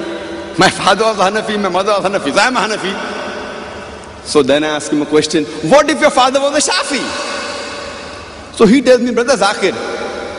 My 0.59 0.69
father 0.69 1.05
was 1.05 1.17
Hanafi, 1.17 1.61
my 1.61 1.69
mother 1.69 1.93
was 1.93 2.05
Hanafi, 2.05 2.33
so 2.33 2.41
I 2.41 2.47
am 2.47 2.57
a 2.57 2.61
Hanafi. 2.61 4.25
So 4.25 4.43
then 4.43 4.65
I 4.65 4.69
ask 4.69 4.93
him 4.93 5.03
a 5.03 5.07
question, 5.07 5.45
what 5.71 5.89
if 5.89 6.01
your 6.01 6.11
father 6.11 6.41
was 6.41 6.67
a 6.67 6.71
Shafi? 6.71 7.01
So 8.55 8.67
he 8.67 8.83
tells 8.83 9.01
me, 9.01 9.13
brother 9.13 9.35
Zakir, 9.35 9.73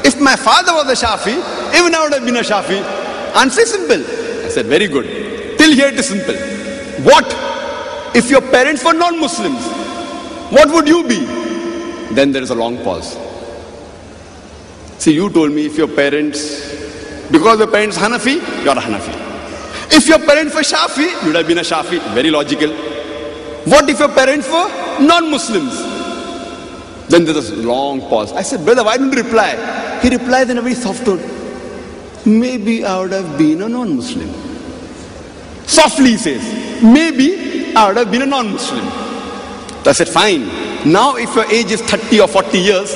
if 0.06 0.20
my 0.22 0.36
father 0.36 0.74
was 0.74 0.88
a 1.02 1.06
Shafi, 1.06 1.34
even 1.78 1.96
I 1.96 2.04
would 2.04 2.14
have 2.14 2.26
been 2.26 2.36
a 2.36 2.42
Shafi. 2.42 2.82
Answer 3.36 3.66
simple. 3.66 4.00
I 4.46 4.50
said, 4.50 4.68
very 4.68 4.88
good. 4.88 5.58
Till 5.58 5.74
here 5.74 5.88
it 5.88 5.96
is 5.96 6.08
simple. 6.08 6.36
What 7.04 7.26
if 8.16 8.30
your 8.30 8.42
parents 8.42 8.84
were 8.86 8.94
non-Muslims? 8.94 9.66
What 10.52 10.70
would 10.72 10.88
you 10.88 11.08
be? 11.08 11.26
Then 12.14 12.32
there 12.32 12.44
is 12.44 12.50
a 12.50 12.56
long 12.56 12.78
pause. 12.84 13.18
See, 15.00 15.14
you 15.14 15.30
told 15.30 15.52
me 15.52 15.66
if 15.66 15.78
your 15.78 15.88
parents, 15.88 17.30
because 17.32 17.60
your 17.60 17.72
parents 17.72 17.98
Hanafi, 17.98 18.36
you're 18.64 18.78
a 18.78 18.82
Hanafi. 18.82 19.31
If 19.94 20.08
your 20.08 20.20
parents 20.20 20.56
were 20.56 20.62
Shafi, 20.62 21.26
you'd 21.26 21.36
have 21.36 21.48
been 21.48 21.58
a 21.58 21.62
Shafi. 21.62 22.00
Very 22.14 22.32
logical. 22.32 22.72
What 23.66 23.90
if 23.90 24.00
your 24.00 24.10
parents 24.10 24.48
were 24.48 24.68
non-Muslims? 25.00 25.78
Then 27.10 27.26
there's 27.26 27.50
a 27.50 27.56
long 27.58 28.00
pause. 28.02 28.32
I 28.32 28.42
said, 28.42 28.64
brother, 28.64 28.84
why 28.84 28.98
didn't 28.98 29.12
you 29.12 29.22
reply? 29.24 30.00
He 30.02 30.10
replies 30.10 30.50
in 30.50 30.58
a 30.58 30.62
very 30.62 30.76
soft 30.76 31.06
tone. 31.06 31.20
Maybe 32.26 32.86
I 32.86 33.02
would 33.02 33.12
have 33.12 33.38
been 33.38 33.62
a 33.62 33.68
non-Muslim. 33.70 34.30
Softly 35.68 36.12
he 36.12 36.18
says, 36.18 36.82
maybe 36.82 37.76
I 37.76 37.88
would 37.88 37.98
have 37.98 38.12
been 38.12 38.22
a 38.22 38.26
non-Muslim. 38.26 38.86
I 39.86 39.92
said, 39.92 40.08
fine. 40.08 40.48
Now 40.90 41.16
if 41.18 41.36
your 41.36 41.46
age 41.52 41.72
is 41.72 41.82
30 41.82 42.22
or 42.22 42.28
40 42.28 42.58
years, 42.58 42.96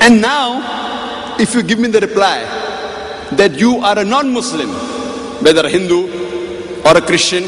and 0.00 0.20
now 0.20 1.36
if 1.38 1.54
you 1.54 1.62
give 1.62 1.78
me 1.78 1.88
the 1.88 2.00
reply 2.00 2.40
that 3.32 3.58
you 3.58 3.78
are 3.78 3.98
a 3.98 4.04
non-Muslim, 4.04 4.68
whether 5.40 5.66
a 5.66 5.68
Hindu 5.68 6.82
or 6.84 6.96
a 6.96 7.00
Christian 7.00 7.44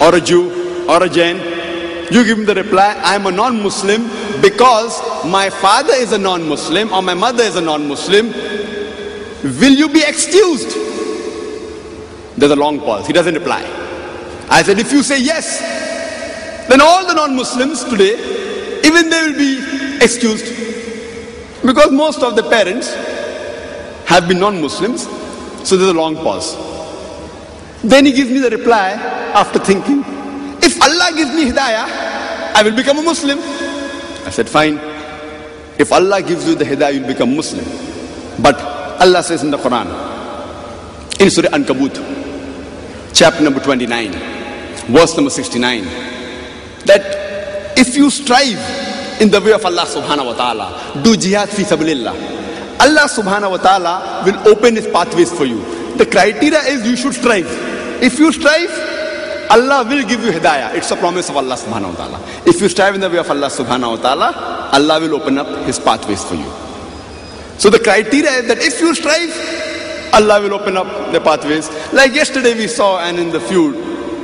or 0.00 0.14
a 0.14 0.20
Jew 0.20 0.86
or 0.88 1.02
a 1.02 1.08
Jain, 1.08 1.36
you 2.12 2.24
give 2.24 2.38
me 2.38 2.44
the 2.44 2.54
reply, 2.54 3.00
I 3.02 3.14
am 3.14 3.26
a 3.26 3.30
non-Muslim 3.30 4.02
because 4.42 5.00
my 5.24 5.48
father 5.48 5.94
is 5.94 6.12
a 6.12 6.18
non-Muslim 6.18 6.92
or 6.92 7.00
my 7.02 7.14
mother 7.14 7.42
is 7.42 7.56
a 7.56 7.60
non-Muslim. 7.60 8.28
Will 9.42 9.72
you 9.72 9.88
be 9.88 10.02
excused? 10.06 10.76
There's 12.36 12.52
a 12.52 12.56
long 12.56 12.80
pause. 12.80 13.06
He 13.06 13.12
doesn't 13.12 13.34
reply. 13.34 13.62
I 14.50 14.62
said, 14.62 14.78
if 14.78 14.92
you 14.92 15.02
say 15.02 15.20
yes, 15.22 15.60
then 16.68 16.80
all 16.80 17.06
the 17.06 17.14
non-Muslims 17.14 17.84
today, 17.84 18.14
even 18.84 19.08
they 19.08 19.26
will 19.26 19.38
be 19.38 20.04
excused. 20.04 20.46
Because 21.64 21.90
most 21.92 22.22
of 22.22 22.36
the 22.36 22.42
parents 22.42 22.92
have 24.06 24.28
been 24.28 24.40
non-Muslims. 24.40 25.04
So 25.66 25.76
there's 25.76 25.90
a 25.90 25.94
long 25.94 26.16
pause. 26.16 26.71
Then 27.84 28.06
he 28.06 28.12
gives 28.12 28.30
me 28.30 28.38
the 28.38 28.50
reply 28.50 28.90
after 29.34 29.58
thinking, 29.58 30.04
if 30.62 30.80
Allah 30.80 31.10
gives 31.16 31.34
me 31.34 31.50
hidayah, 31.50 32.54
I 32.54 32.62
will 32.62 32.76
become 32.76 32.98
a 32.98 33.02
Muslim. 33.02 33.38
I 33.40 34.30
said, 34.30 34.48
fine. 34.48 34.78
If 35.78 35.90
Allah 35.90 36.22
gives 36.22 36.46
you 36.46 36.54
the 36.54 36.64
hidayah, 36.64 36.94
you'll 36.94 37.08
become 37.08 37.34
Muslim. 37.34 37.64
But 38.40 38.60
Allah 39.00 39.22
says 39.22 39.42
in 39.42 39.50
the 39.50 39.58
Quran, 39.58 39.88
in 41.20 41.30
Surah 41.30 41.50
Ankabut, 41.50 41.94
chapter 43.12 43.42
number 43.42 43.60
29, 43.60 44.12
verse 44.92 45.16
number 45.16 45.30
69, 45.30 45.84
that 46.86 47.76
if 47.76 47.96
you 47.96 48.10
strive 48.10 48.58
in 49.20 49.30
the 49.30 49.40
way 49.40 49.52
of 49.52 49.64
Allah 49.64 49.86
subhanahu 49.86 50.26
wa 50.26 50.34
ta'ala, 50.34 51.02
do 51.02 51.16
jihad 51.16 51.48
fi 51.48 51.62
sabilillah, 51.62 52.14
Allah 52.80 53.06
subhanahu 53.08 53.50
wa 53.50 53.56
ta'ala 53.56 54.22
will 54.24 54.48
open 54.48 54.76
his 54.76 54.86
pathways 54.86 55.32
for 55.32 55.44
you. 55.44 55.81
The 56.02 56.10
criteria 56.10 56.58
is 56.62 56.84
you 56.84 56.96
should 56.96 57.14
strive. 57.14 57.46
If 58.02 58.18
you 58.18 58.32
strive, 58.32 58.70
Allah 59.48 59.86
will 59.88 60.02
give 60.04 60.24
you 60.24 60.32
hidayah. 60.32 60.74
It's 60.74 60.90
a 60.90 60.96
promise 60.96 61.28
of 61.28 61.36
Allah 61.36 61.54
subhanahu 61.54 61.94
wa 61.94 61.94
ta'ala. 61.94 62.20
If 62.44 62.60
you 62.60 62.68
strive 62.68 62.96
in 62.96 63.00
the 63.00 63.08
way 63.08 63.18
of 63.18 63.30
Allah 63.30 63.46
subhanahu 63.46 63.96
wa 63.98 64.02
ta'ala, 64.02 64.70
Allah 64.72 64.98
will 64.98 65.14
open 65.14 65.38
up 65.38 65.46
his 65.64 65.78
pathways 65.78 66.24
for 66.24 66.34
you. 66.34 66.50
So 67.56 67.70
the 67.70 67.78
criteria 67.78 68.32
is 68.42 68.48
that 68.48 68.58
if 68.58 68.80
you 68.80 68.92
strive, 68.96 69.30
Allah 70.12 70.42
will 70.42 70.54
open 70.54 70.76
up 70.76 71.12
the 71.12 71.20
pathways. 71.20 71.70
Like 71.92 72.14
yesterday 72.14 72.54
we 72.54 72.66
saw 72.66 72.98
and 72.98 73.20
in 73.20 73.30
the 73.30 73.38
few 73.38 73.70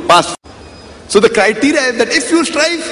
past. 0.08 0.34
So 1.06 1.20
the 1.20 1.30
criteria 1.30 1.94
is 1.94 1.98
that 1.98 2.08
if 2.10 2.28
you 2.32 2.44
strive, 2.44 2.82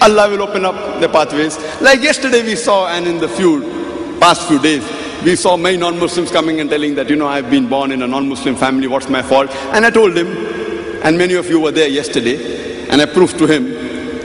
Allah 0.00 0.30
will 0.30 0.40
open 0.40 0.64
up 0.64 1.02
the 1.02 1.08
pathways. 1.10 1.58
Like 1.82 2.00
yesterday 2.00 2.42
we 2.42 2.56
saw 2.56 2.88
and 2.88 3.06
in 3.06 3.18
the 3.18 3.28
few 3.28 3.60
past 4.20 4.48
few 4.48 4.58
days, 4.58 4.88
we 5.26 5.34
saw 5.34 5.56
many 5.56 5.76
non-Muslims 5.76 6.30
coming 6.30 6.60
and 6.60 6.70
telling 6.70 6.94
that, 6.94 7.10
you 7.10 7.16
know, 7.16 7.26
I've 7.26 7.50
been 7.50 7.68
born 7.68 7.90
in 7.90 8.00
a 8.00 8.06
non-Muslim 8.06 8.54
family, 8.54 8.86
what's 8.86 9.08
my 9.08 9.22
fault? 9.22 9.50
And 9.74 9.84
I 9.84 9.90
told 9.90 10.16
him, 10.16 10.28
and 11.02 11.18
many 11.18 11.34
of 11.34 11.50
you 11.50 11.58
were 11.58 11.72
there 11.72 11.88
yesterday, 11.88 12.86
and 12.88 13.02
I 13.02 13.06
proved 13.06 13.36
to 13.38 13.46
him 13.48 13.64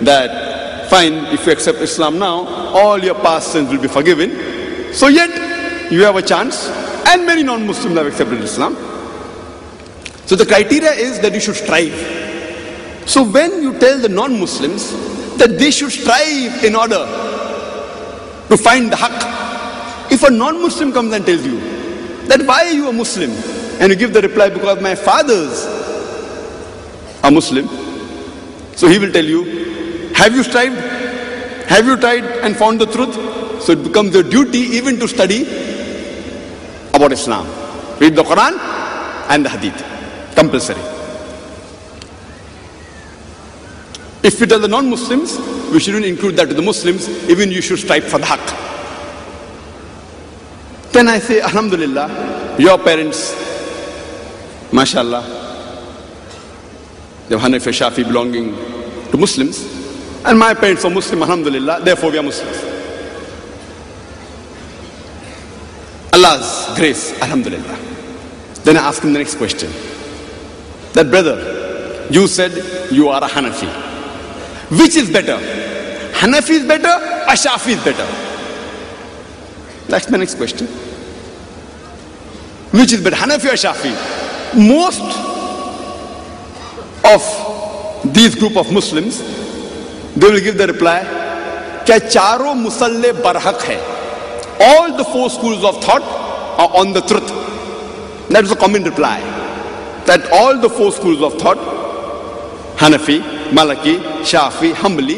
that 0.05 0.91
fine, 0.91 1.13
if 1.33 1.47
you 1.47 1.53
accept 1.53 1.79
Islam 1.79 2.19
now, 2.19 2.45
all 2.45 3.03
your 3.03 3.15
past 3.15 3.51
sins 3.51 3.71
will 3.71 3.81
be 3.81 3.87
forgiven. 3.87 4.93
So 4.93 5.07
yet, 5.07 5.91
you 5.91 6.03
have 6.03 6.17
a 6.17 6.21
chance, 6.21 6.69
and 7.07 7.25
many 7.25 7.41
non-Muslims 7.41 7.97
have 7.97 8.05
accepted 8.05 8.39
Islam. 8.41 8.75
So 10.27 10.35
the 10.35 10.45
criteria 10.45 10.91
is 10.91 11.19
that 11.21 11.33
you 11.33 11.39
should 11.39 11.55
strive. 11.55 11.95
So 13.07 13.23
when 13.23 13.63
you 13.63 13.73
tell 13.79 13.97
the 13.97 14.09
non-Muslims 14.09 14.91
that 15.37 15.57
they 15.57 15.71
should 15.71 15.93
strive 15.93 16.63
in 16.63 16.75
order 16.75 17.07
to 18.49 18.55
find 18.55 18.91
the 18.91 18.97
haqq, 18.97 19.50
if 20.11 20.23
a 20.23 20.29
non-Muslim 20.29 20.91
comes 20.91 21.13
and 21.13 21.25
tells 21.25 21.45
you 21.45 21.59
that 22.27 22.41
why 22.45 22.65
are 22.65 22.71
you 22.71 22.89
a 22.89 22.93
Muslim? 22.93 23.31
And 23.79 23.91
you 23.91 23.95
give 23.95 24.13
the 24.13 24.21
reply 24.21 24.49
because 24.49 24.81
my 24.81 24.93
fathers 24.93 25.65
are 27.23 27.31
Muslim. 27.31 27.67
So 28.75 28.87
he 28.87 28.99
will 28.99 29.11
tell 29.11 29.25
you, 29.25 29.43
have 30.13 30.35
you 30.35 30.43
strived? 30.43 30.77
Have 31.69 31.85
you 31.85 31.97
tried 31.97 32.25
and 32.43 32.55
found 32.55 32.81
the 32.81 32.85
truth? 32.85 33.15
So 33.63 33.71
it 33.71 33.83
becomes 33.83 34.13
your 34.13 34.23
duty 34.23 34.59
even 34.77 34.99
to 34.99 35.07
study 35.07 35.43
about 36.93 37.11
Islam. 37.11 37.47
Read 37.99 38.15
the 38.15 38.23
Quran 38.23 38.57
and 39.29 39.45
the 39.45 39.49
Hadith. 39.49 40.35
Compulsory. 40.35 40.81
If 44.23 44.39
we 44.39 44.45
tell 44.45 44.59
the 44.59 44.67
non-Muslims, 44.67 45.39
we 45.71 45.79
shouldn't 45.79 46.05
include 46.05 46.35
that 46.35 46.49
to 46.49 46.53
the 46.53 46.61
Muslims, 46.61 47.07
even 47.29 47.51
you 47.51 47.61
should 47.61 47.79
strive 47.79 48.03
for 48.03 48.19
the 48.19 48.25
haqq. 48.25 48.80
Then 50.91 51.07
I 51.07 51.19
say, 51.19 51.39
Alhamdulillah, 51.41 52.55
your 52.59 52.77
parents, 52.77 53.33
mashallah, 54.73 55.21
they 57.29 57.37
have 57.37 57.49
Hanafi 57.49 57.71
Shafi 57.71 58.03
belonging 58.05 58.53
to 59.09 59.17
Muslims, 59.17 59.63
and 60.25 60.37
my 60.37 60.53
parents 60.53 60.83
are 60.83 60.91
Muslim, 60.91 61.21
Alhamdulillah, 61.23 61.81
therefore 61.81 62.11
we 62.11 62.17
are 62.17 62.23
Muslims. 62.23 62.57
Allah's 66.13 66.75
grace, 66.77 67.13
Alhamdulillah. 67.21 67.79
Then 68.63 68.75
I 68.77 68.81
ask 68.87 69.01
him 69.01 69.13
the 69.13 69.19
next 69.19 69.35
question. 69.35 69.71
That 70.93 71.09
brother, 71.09 72.07
you 72.11 72.27
said 72.27 72.91
you 72.91 73.07
are 73.07 73.23
a 73.23 73.27
Hanafi. 73.27 73.69
Which 74.77 74.97
is 74.97 75.09
better? 75.09 75.37
Hanafi 76.13 76.49
is 76.51 76.65
better 76.67 76.89
or 76.89 77.33
Shafi 77.33 77.69
is 77.77 77.83
better? 77.83 78.30
That's 79.90 80.10
my 80.10 80.18
next 80.18 80.34
question. 80.36 80.66
Which 82.72 82.92
is 82.92 83.00
better, 83.02 83.16
Hanafi 83.16 83.46
or 83.46 83.56
Shafi? 83.56 83.92
Most 84.56 85.00
of 87.04 88.12
these 88.14 88.34
group 88.34 88.56
of 88.56 88.72
Muslims, 88.72 89.20
they 90.16 90.30
will 90.30 90.40
give 90.40 90.58
the 90.58 90.66
reply, 90.66 91.04
क्या 91.86 91.98
चारों 91.98 92.54
मुसल्ले 92.54 93.12
बरहक 93.22 93.60
है 93.62 93.96
all 94.66 94.96
the 94.96 95.04
four 95.04 95.28
schools 95.30 95.62
of 95.62 95.82
thought 95.84 96.02
are 96.58 96.70
on 96.80 96.92
the 96.92 97.00
truth 97.02 97.28
that 98.30 98.42
is 98.42 98.50
a 98.50 98.56
common 98.56 98.82
reply 98.82 99.20
that 100.06 100.26
all 100.32 100.58
the 100.58 100.68
four 100.68 100.90
schools 100.90 101.20
of 101.22 101.34
thought 101.34 101.58
Hanafi, 102.76 103.20
Malaki, 103.52 103.98
Shafi, 104.20 104.72
Hanbali, 104.74 105.16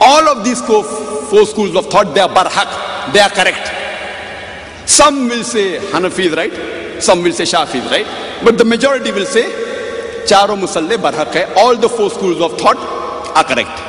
all 0.00 0.28
of 0.28 0.44
these 0.44 0.60
four, 0.60 0.82
four 0.82 1.46
schools 1.46 1.76
of 1.76 1.86
thought, 1.86 2.12
they 2.12 2.20
are 2.20 2.28
barhaq, 2.28 3.12
they 3.12 3.20
are 3.20 3.30
correct. 3.30 3.70
Some 4.87 5.27
will 5.27 5.43
say 5.43 5.79
Hanafi 5.91 6.27
is 6.27 6.33
right, 6.33 7.03
some 7.03 7.21
will 7.21 7.33
say 7.33 7.43
Shafi 7.43 7.75
is 7.83 7.91
right, 7.91 8.07
but 8.43 8.57
the 8.57 8.63
majority 8.63 9.11
will 9.11 9.25
say 9.25 9.43
Charo 10.25 10.57
Musalle 10.57 10.97
barhaq 10.97 11.55
all 11.57 11.75
the 11.75 11.89
four 11.89 12.09
schools 12.09 12.39
of 12.41 12.57
thought 12.57 12.77
are 13.35 13.43
correct. 13.43 13.83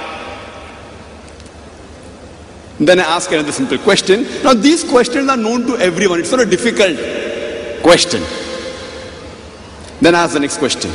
Then 2.80 2.98
I 2.98 3.04
ask 3.04 3.30
another 3.30 3.52
simple 3.52 3.78
question. 3.78 4.24
Now 4.42 4.54
these 4.54 4.82
questions 4.82 5.28
are 5.30 5.36
known 5.36 5.66
to 5.68 5.76
everyone. 5.76 6.18
It's 6.18 6.32
not 6.32 6.40
a 6.40 6.46
difficult 6.46 6.96
question. 7.82 8.22
Then 10.00 10.16
I 10.16 10.24
ask 10.24 10.34
the 10.34 10.40
next 10.40 10.58
question. 10.58 10.90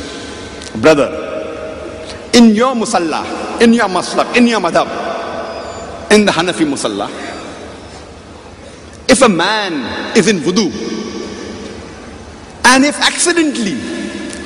Brother, 0.82 1.08
in 2.34 2.54
your 2.54 2.74
musalla, 2.74 3.60
in 3.62 3.72
your 3.72 3.88
maslak, 3.88 4.36
in 4.36 4.46
your 4.48 4.60
madhab, 4.60 4.86
in 6.12 6.26
the 6.26 6.32
Hanafi 6.32 6.66
musalla, 6.66 7.08
if 9.08 9.22
a 9.22 9.28
man 9.28 10.16
is 10.16 10.28
in 10.28 10.38
wudu 10.38 10.70
and 12.64 12.84
if 12.84 12.98
accidentally 13.00 13.74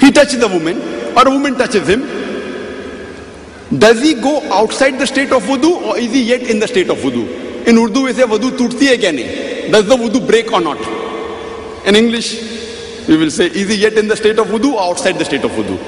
he 0.00 0.10
touches 0.10 0.38
the 0.38 0.48
woman 0.48 0.80
or 1.16 1.26
a 1.26 1.30
woman 1.30 1.54
touches 1.56 1.88
him, 1.88 2.02
does 3.78 4.00
he 4.02 4.14
go 4.14 4.40
outside 4.52 4.98
the 4.98 5.06
state 5.06 5.32
of 5.32 5.42
wudu 5.44 5.82
or 5.82 5.98
is 5.98 6.12
he 6.12 6.22
yet 6.22 6.42
in 6.42 6.58
the 6.58 6.66
state 6.66 6.88
of 6.90 6.98
wudu? 6.98 7.66
In 7.66 7.76
Urdu 7.76 8.04
we 8.04 8.12
say 8.12 8.22
wudu 8.22 8.50
kya 8.50 9.12
nahi? 9.12 9.70
Does 9.70 9.86
the 9.86 9.96
wudu 9.96 10.26
break 10.26 10.50
or 10.52 10.60
not? 10.60 10.78
In 11.86 11.94
English 11.96 13.06
we 13.08 13.16
will 13.16 13.30
say 13.30 13.46
is 13.46 13.68
he 13.68 13.76
yet 13.76 13.94
in 13.94 14.08
the 14.08 14.16
state 14.16 14.38
of 14.38 14.46
wudu 14.48 14.74
or 14.74 14.82
outside 14.90 15.12
the 15.18 15.24
state 15.24 15.44
of 15.44 15.50
wudu? 15.52 15.78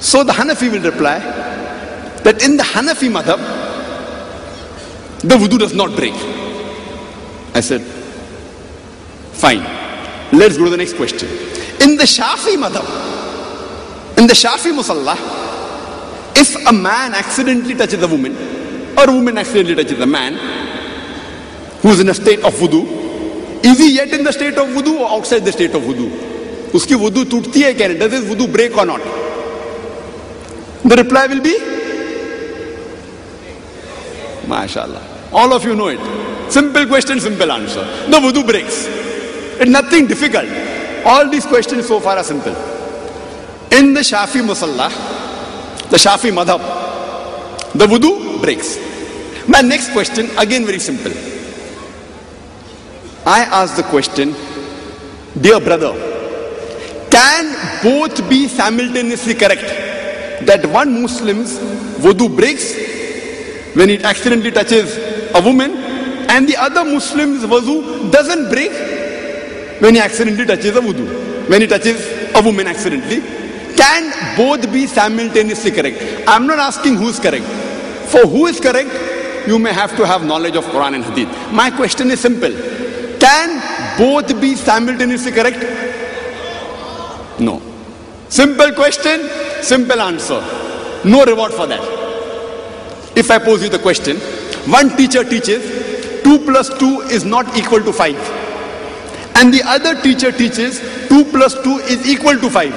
So 0.00 0.22
the 0.22 0.32
Hanafi 0.32 0.70
will 0.70 0.82
reply 0.82 1.18
that 1.18 2.42
in 2.44 2.56
the 2.56 2.62
Hanafi 2.62 3.10
madhab, 3.10 3.38
the 5.20 5.34
wudu 5.34 5.58
does 5.58 5.74
not 5.74 5.96
break. 5.96 6.14
Point 9.40 9.66
two 10.58 10.68
the 10.70 10.76
next 10.76 10.98
kitchen 10.98 12.06
شافی 12.06 12.56
مدم 12.56 12.86
in 14.16 14.28
the 14.28 14.34
شافی 14.34 14.70
مسلح 14.70 15.24
accidentally 16.72 17.74
touch 17.74 17.94
اتم 17.94 18.24
or 18.94 19.08
accidentally 19.08 20.04
مینٹ 20.04 20.36
of 22.44 22.62
ودو 22.62 22.84
یٹ 23.64 24.14
inter 24.14 24.58
out 25.08 25.26
side 25.26 25.74
of 25.74 25.88
ودو 25.88 26.08
اس 26.72 26.86
کی 26.86 26.94
ودو 26.94 27.24
ٹوٹتی 27.24 27.64
ہے 27.64 27.72
ریپلائی 30.96 31.28
ول 31.28 31.40
بی 31.40 31.54
ماشاء 34.48 34.82
اللہ 34.82 35.07
All 35.32 35.52
of 35.52 35.64
you 35.64 35.74
know 35.74 35.88
it. 35.88 36.00
Simple 36.50 36.86
question, 36.86 37.20
simple 37.20 37.50
answer. 37.52 37.84
The 38.10 38.18
wudu 38.18 38.46
breaks. 38.46 38.86
It's 39.60 39.70
nothing 39.70 40.06
difficult. 40.06 40.48
All 41.04 41.28
these 41.28 41.46
questions 41.46 41.86
so 41.86 42.00
far 42.00 42.16
are 42.16 42.24
simple. 42.24 42.54
In 43.72 43.92
the 43.94 44.00
Shafi 44.00 44.40
Musalla, 44.42 44.88
the 45.90 45.96
Shafi 45.96 46.30
Madhab, 46.32 46.60
the 47.74 47.86
wudu 47.86 48.40
breaks. 48.40 48.78
My 49.48 49.60
next 49.60 49.92
question, 49.92 50.30
again 50.38 50.64
very 50.64 50.78
simple. 50.78 51.12
I 53.26 53.40
ask 53.44 53.76
the 53.76 53.82
question, 53.82 54.34
dear 55.40 55.60
brother, 55.60 55.92
can 57.10 57.82
both 57.82 58.28
be 58.28 58.48
simultaneously 58.48 59.34
correct? 59.34 59.86
that 60.46 60.64
one 60.66 61.02
Muslim's 61.02 61.58
wudu 62.04 62.34
breaks 62.34 62.74
when 63.74 63.90
it 63.90 64.02
accidentally 64.04 64.50
touches 64.50 65.07
a 65.34 65.40
woman 65.42 65.72
and 66.30 66.48
the 66.48 66.56
other 66.56 66.84
Muslim's 66.84 67.44
wudu 67.44 68.10
doesn't 68.12 68.50
break 68.50 68.72
when 69.80 69.94
he 69.94 70.00
accidentally 70.00 70.46
touches 70.46 70.76
a 70.76 70.80
wudu. 70.80 71.48
When 71.48 71.60
he 71.60 71.66
touches 71.66 72.00
a 72.34 72.42
woman 72.42 72.66
accidentally. 72.66 73.20
Can 73.76 74.36
both 74.36 74.70
be 74.72 74.86
simultaneously 74.86 75.70
correct? 75.70 76.02
I'm 76.26 76.46
not 76.46 76.58
asking 76.58 76.96
who's 76.96 77.18
correct. 77.18 77.44
For 78.10 78.26
who 78.26 78.46
is 78.46 78.60
correct, 78.60 78.90
you 79.46 79.58
may 79.58 79.72
have 79.72 79.96
to 79.96 80.06
have 80.06 80.24
knowledge 80.24 80.56
of 80.56 80.64
Quran 80.66 80.96
and 80.96 81.04
Hadith. 81.04 81.28
My 81.52 81.70
question 81.70 82.10
is 82.10 82.20
simple. 82.20 82.52
Can 83.18 83.98
both 83.98 84.40
be 84.40 84.54
simultaneously 84.56 85.32
correct? 85.32 85.60
No. 87.40 87.62
Simple 88.28 88.72
question, 88.72 89.20
Simple 89.62 90.00
answer. 90.00 90.40
No 91.04 91.24
reward 91.24 91.52
for 91.52 91.66
that. 91.66 91.80
If 93.16 93.30
I 93.30 93.38
pose 93.38 93.62
you 93.62 93.68
the 93.68 93.78
question, 93.78 94.16
one 94.68 94.94
teacher 94.96 95.24
teaches 95.24 96.22
2 96.22 96.38
plus 96.40 96.68
2 96.78 97.00
is 97.10 97.24
not 97.24 97.56
equal 97.56 97.80
to 97.80 97.92
5. 97.92 98.14
And 99.36 99.54
the 99.54 99.62
other 99.64 100.00
teacher 100.02 100.30
teaches 100.30 100.80
2 101.08 101.24
plus 101.26 101.54
2 101.62 101.78
is 101.94 102.06
equal 102.06 102.36
to 102.36 102.50
5. 102.50 102.72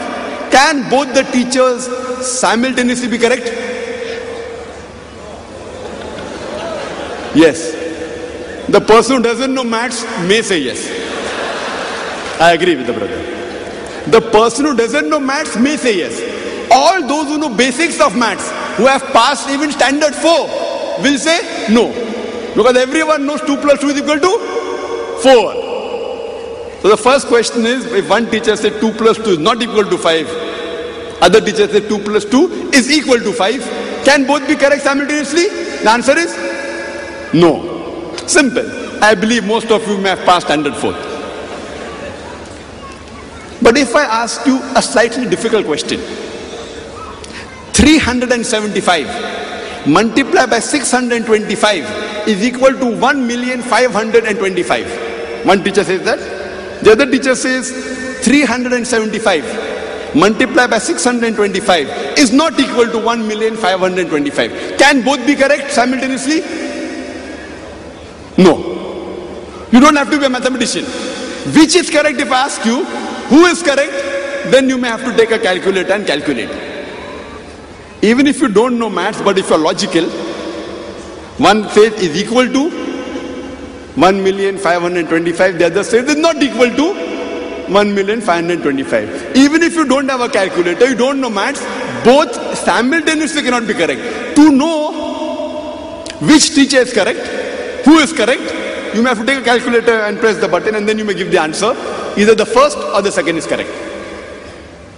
Can 0.52 0.90
both 0.90 1.14
the 1.14 1.24
teachers 1.24 1.88
simultaneously 2.26 3.10
be 3.10 3.18
correct? 3.18 3.46
Yes. 7.36 7.72
The 8.70 8.80
person 8.80 9.18
who 9.18 9.24
doesn't 9.24 9.54
know 9.54 9.64
maths 9.64 10.04
may 10.28 10.42
say 10.42 10.60
yes. 10.60 10.88
I 12.40 12.54
agree 12.54 12.76
with 12.76 12.88
the 12.88 12.94
brother. 12.94 13.18
The 14.12 14.22
person 14.32 14.66
who 14.66 14.76
doesn't 14.76 15.10
know 15.10 15.20
maths 15.20 15.58
may 15.58 15.78
say 15.78 15.98
yes. 15.98 16.22
All 16.72 17.06
those 17.06 17.28
who 17.28 17.38
know 17.38 17.54
basics 17.54 18.00
of 18.00 18.16
maths, 18.16 18.50
who 18.78 18.88
have 18.88 19.04
passed 19.12 19.50
even 19.50 19.72
standard 19.72 20.16
4, 20.16 20.48
will 21.02 21.18
say 21.18 21.61
no. 21.72 21.90
Because 22.56 22.78
everyone 22.78 23.26
knows 23.26 23.42
2 23.42 23.58
plus 23.58 23.80
2 23.80 23.90
is 23.90 23.98
equal 24.02 24.20
to 24.20 24.40
4. 25.24 25.54
So 26.82 26.90
the 26.90 26.98
first 26.98 27.28
question 27.28 27.66
is, 27.66 27.86
if 27.86 28.10
one 28.10 28.30
teacher 28.30 28.56
said 28.56 28.80
2 28.82 28.94
plus 28.94 29.18
2 29.18 29.24
is 29.32 29.40
not 29.40 29.62
equal 29.62 29.86
to 29.86 29.98
5, 29.98 30.52
Other 31.22 31.40
teacher 31.40 31.68
says 31.68 31.88
2 31.88 32.00
plus 32.00 32.26
2 32.26 32.72
is 32.74 32.90
equal 32.92 33.20
to 33.20 33.32
5. 33.32 34.04
Can 34.04 34.26
both 34.26 34.48
be 34.48 34.56
correct 34.56 34.82
simultaneously? 34.82 35.50
The 35.84 35.90
answer 35.92 36.18
is 36.18 36.36
no. 37.34 38.16
Simple. 38.26 38.66
I 39.04 39.14
believe 39.14 39.46
most 39.46 39.70
of 39.72 39.88
you 39.88 39.98
may 40.00 40.10
have 40.10 40.26
passed 40.26 40.48
standard 40.48 40.76
fourth. 40.76 40.98
But 43.62 43.78
if 43.78 43.96
I 43.96 44.04
ask 44.24 44.46
you 44.48 44.60
a 44.76 44.82
slightly 44.82 45.30
difficult 45.30 45.68
question 45.68 46.00
375 47.74 49.08
multiplied 49.88 50.50
by 50.50 50.60
625 50.60 52.28
is 52.28 52.44
equal 52.44 52.74
to 52.74 52.86
1,525. 53.00 55.46
One 55.46 55.63
teacher 55.63 55.84
says 55.84 56.04
that. 56.04 56.20
The 56.84 56.91
other 56.91 57.10
teacher 57.10 57.36
says 57.36 57.72
375 58.24 60.15
multiplied 60.15 60.70
by 60.70 60.78
625 60.78 62.17
is 62.17 62.32
not 62.34 62.60
equal 62.60 62.88
to 62.88 63.00
1,525. 63.00 64.78
Can 64.78 65.02
both 65.04 65.26
be 65.26 65.36
correct 65.36 65.72
simultaneously? 65.72 66.41
No. 68.38 68.58
You 69.72 69.80
don't 69.80 69.96
have 69.96 70.12
to 70.12 70.20
be 70.20 70.26
a 70.26 70.30
mathematician. 70.30 70.86
Which 71.54 71.76
is 71.76 71.89
correct 71.89 72.20
if 72.20 72.32
I 72.32 72.46
ask 72.46 72.63
you? 72.65 72.84
Who 72.86 73.46
is 73.46 73.63
correct? 73.63 73.91
Then 74.52 74.70
you 74.70 74.78
may 74.78 74.89
have 74.89 75.04
to 75.06 75.15
take 75.15 75.32
a 75.32 75.39
calculator 75.39 75.94
and 75.94 76.06
calculate. 76.06 76.50
Even 78.02 78.26
if 78.28 78.42
you 78.42 78.48
don't 78.48 78.80
know 78.80 78.90
maths, 78.90 79.22
but 79.22 79.38
if 79.38 79.50
you're 79.50 79.60
logical, 79.60 80.06
one 81.38 81.70
says 81.70 81.94
is 82.02 82.16
equal 82.16 82.48
to 82.48 82.70
1,525, 83.96 85.60
the 85.60 85.66
other 85.66 85.84
says 85.84 86.08
is 86.10 86.16
not 86.18 86.42
equal 86.42 86.70
to 86.70 86.94
1,525. 87.72 89.36
Even 89.38 89.62
if 89.64 89.76
you 89.76 89.86
don't 89.86 90.10
have 90.10 90.22
a 90.22 90.30
calculator, 90.30 90.90
you 90.90 90.96
don't 90.96 91.22
know 91.22 91.30
maths, 91.30 91.62
both 92.04 92.58
simultaneously 92.58 93.44
cannot 93.44 93.68
be 93.68 93.74
correct. 93.74 94.36
To 94.36 94.52
know 94.52 96.04
which 96.22 96.56
teacher 96.56 96.78
is 96.78 96.94
correct, 96.94 97.20
who 97.86 98.00
is 98.00 98.14
correct, 98.14 98.42
you 98.96 99.02
may 99.02 99.10
have 99.10 99.20
to 99.20 99.26
take 99.26 99.40
a 99.40 99.44
calculator 99.44 100.02
and 100.02 100.18
press 100.20 100.38
the 100.38 100.48
button 100.48 100.76
and 100.76 100.88
then 100.88 100.98
you 100.98 101.06
may 101.06 101.14
give 101.14 101.32
the 101.32 101.40
answer. 101.40 101.74
Either 102.18 102.36
the 102.36 102.46
first 102.46 102.78
or 102.78 103.02
the 103.02 103.12
second 103.12 103.38
is 103.38 103.46
correct. 103.48 103.70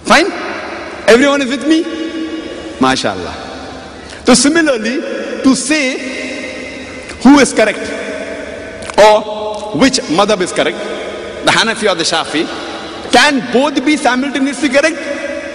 Fine? 0.02 0.32
Everyone 1.06 1.42
is 1.42 1.50
with 1.50 1.66
me? 1.68 2.03
MashaAllah. 2.78 4.26
So 4.26 4.34
similarly, 4.34 5.00
to 5.42 5.54
say 5.54 5.98
who 7.22 7.38
is 7.38 7.52
correct 7.52 7.78
or 8.98 9.78
which 9.78 9.98
madhab 10.18 10.40
is 10.40 10.52
correct, 10.52 10.78
the 11.44 11.50
Hanafi 11.50 11.90
or 11.90 11.94
the 11.94 12.04
Shafi, 12.04 12.44
can 13.12 13.52
both 13.52 13.84
be 13.84 13.96
simultaneously 13.96 14.68
correct? 14.68 14.96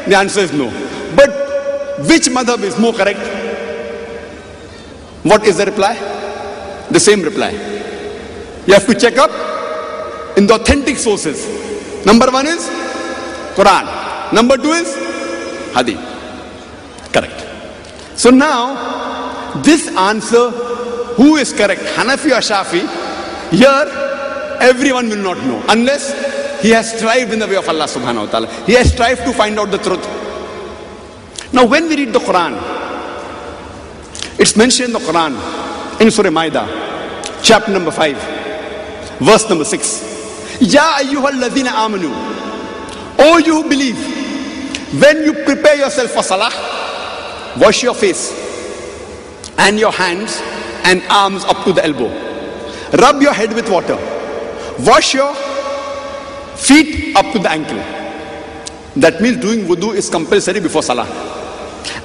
The 0.08 0.16
answer 0.16 0.42
is 0.42 0.54
no. 0.54 0.70
But 1.16 1.30
which 2.08 2.28
madhab 2.30 2.64
is 2.64 2.78
more 2.80 2.94
correct? 2.94 3.20
What 5.24 5.44
is 5.46 5.58
the 5.58 5.66
reply? 5.66 5.96
The 6.90 7.00
same 7.00 7.22
reply. 7.22 7.52
You 8.66 8.74
have 8.74 8.86
to 8.86 8.94
check 8.94 9.18
up 9.18 9.32
in 10.38 10.48
the 10.48 10.56
authentic 10.56 10.98
sources. 10.98 11.46
Number 12.06 12.32
one 12.32 12.48
is 12.48 12.68
Quran. 13.56 14.34
Number 14.34 14.58
two 14.58 14.72
is 14.72 14.96
Hadith. 15.74 16.09
Correct. 17.12 17.46
So 18.20 18.30
now, 18.30 19.62
this 19.62 19.88
answer, 19.96 20.52
who 21.16 21.38
is 21.38 21.54
correct, 21.54 21.82
Hanafi 21.82 22.32
or 22.32 22.42
Shafi, 22.42 22.82
here 23.52 24.58
everyone 24.62 25.10
will 25.10 25.24
not 25.24 25.38
know 25.38 25.64
unless 25.70 26.62
he 26.62 26.70
has 26.72 26.98
strived 26.98 27.32
in 27.34 27.40
the 27.40 27.48
way 27.48 27.56
of 27.56 27.68
Allah 27.68 27.86
subhanahu 27.86 28.26
wa 28.26 28.32
ta'ala. 28.32 28.48
He 28.66 28.74
has 28.74 28.92
strived 28.92 29.24
to 29.24 29.34
find 29.34 29.58
out 29.58 29.72
the 29.72 29.78
truth. 29.78 30.06
Now, 31.54 31.66
when 31.66 31.88
we 31.88 31.96
read 31.96 32.14
the 32.14 32.20
Quran, 32.20 32.60
it's 34.38 34.56
mentioned 34.56 34.88
in 34.88 34.94
the 34.94 35.00
Quran 35.00 36.02
in 36.02 36.12
Surah 36.12 36.30
Maida, 36.30 36.68
chapter 37.42 37.72
number 37.72 37.92
5, 37.92 39.20
verse 39.20 39.50
number 39.50 39.66
6. 39.66 40.62
Ya 40.62 41.00
ayyuhalladhina 41.00 41.72
amanu. 41.72 42.12
O 43.18 43.38
you 43.38 43.64
who 43.64 43.70
believe, 43.70 43.98
when 45.02 45.24
you 45.24 45.34
prepare 45.34 45.76
yourself 45.76 46.12
for 46.12 46.24
salah, 46.24 46.52
wash 47.60 47.84
your 47.84 47.94
face 47.94 48.32
and 49.58 49.80
your 49.80 49.92
hands 49.92 50.40
and 50.86 51.02
arms 51.10 51.44
up 51.46 51.64
to 51.66 51.74
the 51.74 51.84
elbow. 51.86 52.10
Rub 52.98 53.22
your 53.22 53.34
head 53.34 53.54
with 53.54 53.70
water. 53.70 53.98
Wash 54.80 55.14
your 55.14 55.36
feet 56.56 57.16
up 57.16 57.32
to 57.34 57.40
the 57.40 57.52
ankle. 57.52 57.78
That 58.96 59.22
means 59.22 59.38
doing 59.38 59.66
wudu 59.66 59.96
is 59.96 60.10
compulsory 60.10 60.60
before 60.60 60.84
salah. 60.84 61.08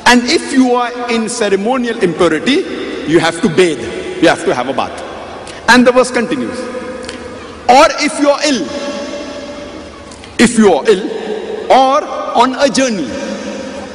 And 0.06 0.22
if 0.24 0.52
you 0.52 0.74
are 0.74 1.10
in 1.10 1.28
ceremonial 1.28 1.98
impurity, 1.98 3.08
you 3.10 3.18
have 3.18 3.40
to 3.40 3.48
bathe. 3.48 3.80
You 4.22 4.28
have 4.28 4.44
to 4.44 4.54
have 4.54 4.68
a 4.68 4.72
bath. 4.72 5.02
And 5.68 5.86
the 5.86 5.92
verse 5.92 6.10
continues. 6.10 6.58
Or 7.68 7.86
if 8.04 8.20
you 8.20 8.28
are 8.28 8.40
ill, 8.44 8.66
if 10.38 10.58
you 10.58 10.72
are 10.74 10.84
ill, 10.86 11.72
or 11.72 12.04
on 12.36 12.54
a 12.56 12.68
journey, 12.68 13.08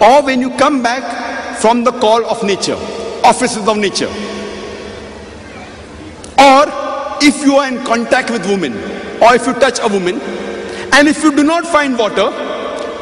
or 0.01 0.23
when 0.23 0.41
you 0.41 0.49
come 0.57 0.81
back 0.81 1.28
from 1.59 1.83
the 1.83 1.91
call 1.91 2.25
of 2.25 2.43
nature, 2.43 2.77
offices 3.23 3.67
of 3.67 3.77
nature, 3.77 4.09
or 6.39 6.65
if 7.21 7.43
you 7.43 7.55
are 7.55 7.67
in 7.67 7.83
contact 7.83 8.29
with 8.29 8.45
women, 8.45 8.73
or 9.21 9.35
if 9.35 9.45
you 9.45 9.53
touch 9.53 9.79
a 9.81 9.87
woman, 9.87 10.19
and 10.93 11.07
if 11.07 11.21
you 11.23 11.35
do 11.35 11.43
not 11.43 11.65
find 11.65 11.97
water, 11.97 12.31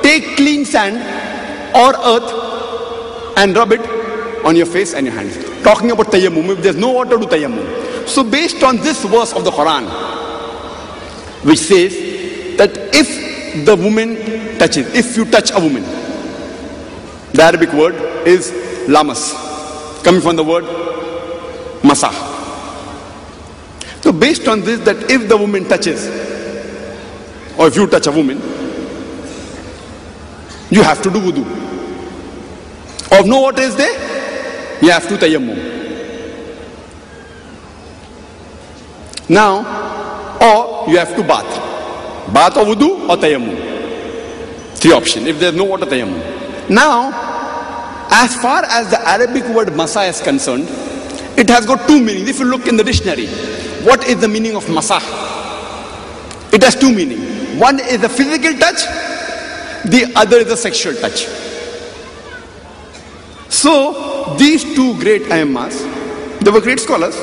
take 0.01 0.35
clean 0.35 0.65
sand 0.65 0.97
or 1.75 1.93
earth 1.95 3.37
and 3.37 3.55
rub 3.55 3.71
it 3.71 3.81
on 4.43 4.55
your 4.55 4.65
face 4.65 4.93
and 4.93 5.05
your 5.05 5.15
hands. 5.15 5.37
Talking 5.63 5.91
about 5.91 6.07
tayammum, 6.07 6.49
if 6.49 6.63
there's 6.63 6.75
no 6.75 6.91
water, 6.91 7.17
do 7.17 7.25
tayammum. 7.25 8.07
So, 8.07 8.23
based 8.23 8.63
on 8.63 8.77
this 8.77 9.03
verse 9.03 9.33
of 9.33 9.43
the 9.43 9.51
Quran, 9.51 9.85
which 11.43 11.59
says 11.59 11.93
that 12.57 12.71
if 12.93 13.65
the 13.65 13.75
woman 13.75 14.15
touches, 14.57 14.93
if 14.95 15.15
you 15.15 15.25
touch 15.25 15.51
a 15.51 15.59
woman, 15.59 15.83
the 17.33 17.43
Arabic 17.43 17.71
word 17.73 17.95
is 18.27 18.87
lamas, 18.87 19.33
coming 20.03 20.21
from 20.21 20.35
the 20.35 20.43
word 20.43 20.65
masah. 21.81 22.13
So, 24.01 24.11
based 24.11 24.47
on 24.47 24.61
this, 24.61 24.79
that 24.81 25.09
if 25.09 25.27
the 25.27 25.37
woman 25.37 25.65
touches, 25.65 26.07
or 27.57 27.67
if 27.67 27.75
you 27.75 27.87
touch 27.87 28.07
a 28.07 28.11
woman, 28.11 28.37
you 30.69 30.83
have 30.83 31.01
to 31.01 31.09
do 31.09 31.19
wudu. 31.19 31.43
Or 33.11 33.25
no 33.25 33.41
water 33.41 33.61
is 33.61 33.75
there, 33.75 34.81
you 34.81 34.91
have 34.91 35.07
to 35.07 35.15
tayammum. 35.15 35.75
Now, 39.29 40.37
or 40.41 40.89
you 40.89 40.97
have 40.97 41.15
to 41.15 41.23
bath. 41.23 42.33
Bath 42.33 42.57
or 42.57 42.65
wudu 42.65 43.09
or 43.09 43.17
tayammum. 43.17 43.57
Three 44.77 44.91
options. 44.91 45.27
If 45.27 45.39
there's 45.39 45.55
no 45.55 45.63
water, 45.63 45.85
tayammum. 45.85 46.69
Now, 46.69 47.26
as 48.09 48.35
far 48.35 48.63
as 48.65 48.89
the 48.89 48.99
Arabic 49.07 49.45
word 49.45 49.69
masa 49.69 50.07
is 50.09 50.21
concerned, 50.21 50.67
it 51.37 51.49
has 51.49 51.65
got 51.65 51.87
two 51.87 51.99
meanings. 52.01 52.29
If 52.29 52.39
you 52.39 52.45
look 52.45 52.67
in 52.67 52.77
the 52.77 52.83
dictionary, 52.83 53.27
what 53.83 54.03
is 54.07 54.19
the 54.19 54.27
meaning 54.27 54.55
of 54.55 54.65
masah? 54.65 55.01
It 56.53 56.63
has 56.63 56.75
two 56.75 56.91
meanings. 56.93 57.59
One 57.59 57.79
is 57.79 58.03
a 58.03 58.09
physical 58.09 58.53
touch, 58.59 58.81
the 59.85 60.11
other 60.15 60.37
is 60.37 60.51
a 60.51 60.57
sexual 60.57 60.95
touch. 60.95 61.25
So, 63.49 64.35
these 64.37 64.63
two 64.75 64.97
great 64.99 65.23
ayammas, 65.23 65.79
they 66.41 66.51
were 66.51 66.61
great 66.61 66.79
scholars. 66.79 67.15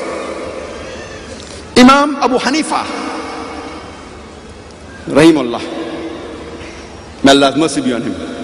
Imam 1.77 2.15
Abu 2.17 2.37
Hanifa, 2.37 2.83
Rahimullah, 5.07 5.61
may 7.23 7.31
Allah's 7.31 7.55
mercy 7.57 7.81
be 7.81 7.93
on 7.93 8.01
him. 8.01 8.34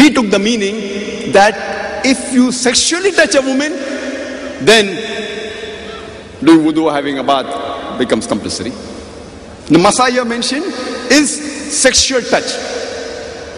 He 0.00 0.10
took 0.10 0.30
the 0.30 0.38
meaning 0.38 1.30
that 1.32 2.06
if 2.06 2.32
you 2.32 2.52
sexually 2.52 3.12
touch 3.12 3.34
a 3.34 3.42
woman, 3.42 3.72
then 4.64 4.86
doing 6.42 6.60
wudu 6.64 6.90
having 6.90 7.18
a 7.18 7.22
bath 7.22 7.98
becomes 7.98 8.26
compulsory. 8.26 8.70
The 8.70 9.78
masah 9.78 10.26
mentioned 10.26 10.64
is 11.12 11.28
sexual 11.70 12.22
touch. 12.22 12.50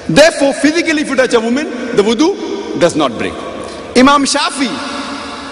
Therefore, 0.08 0.52
physically, 0.54 1.02
if 1.02 1.10
you 1.10 1.14
touch 1.14 1.32
a 1.34 1.40
woman, 1.40 1.70
the 1.96 2.02
wudu 2.02 2.80
does 2.80 2.96
not 2.96 3.16
break. 3.16 3.34
Imam 3.96 4.24
Shafi, 4.24 4.68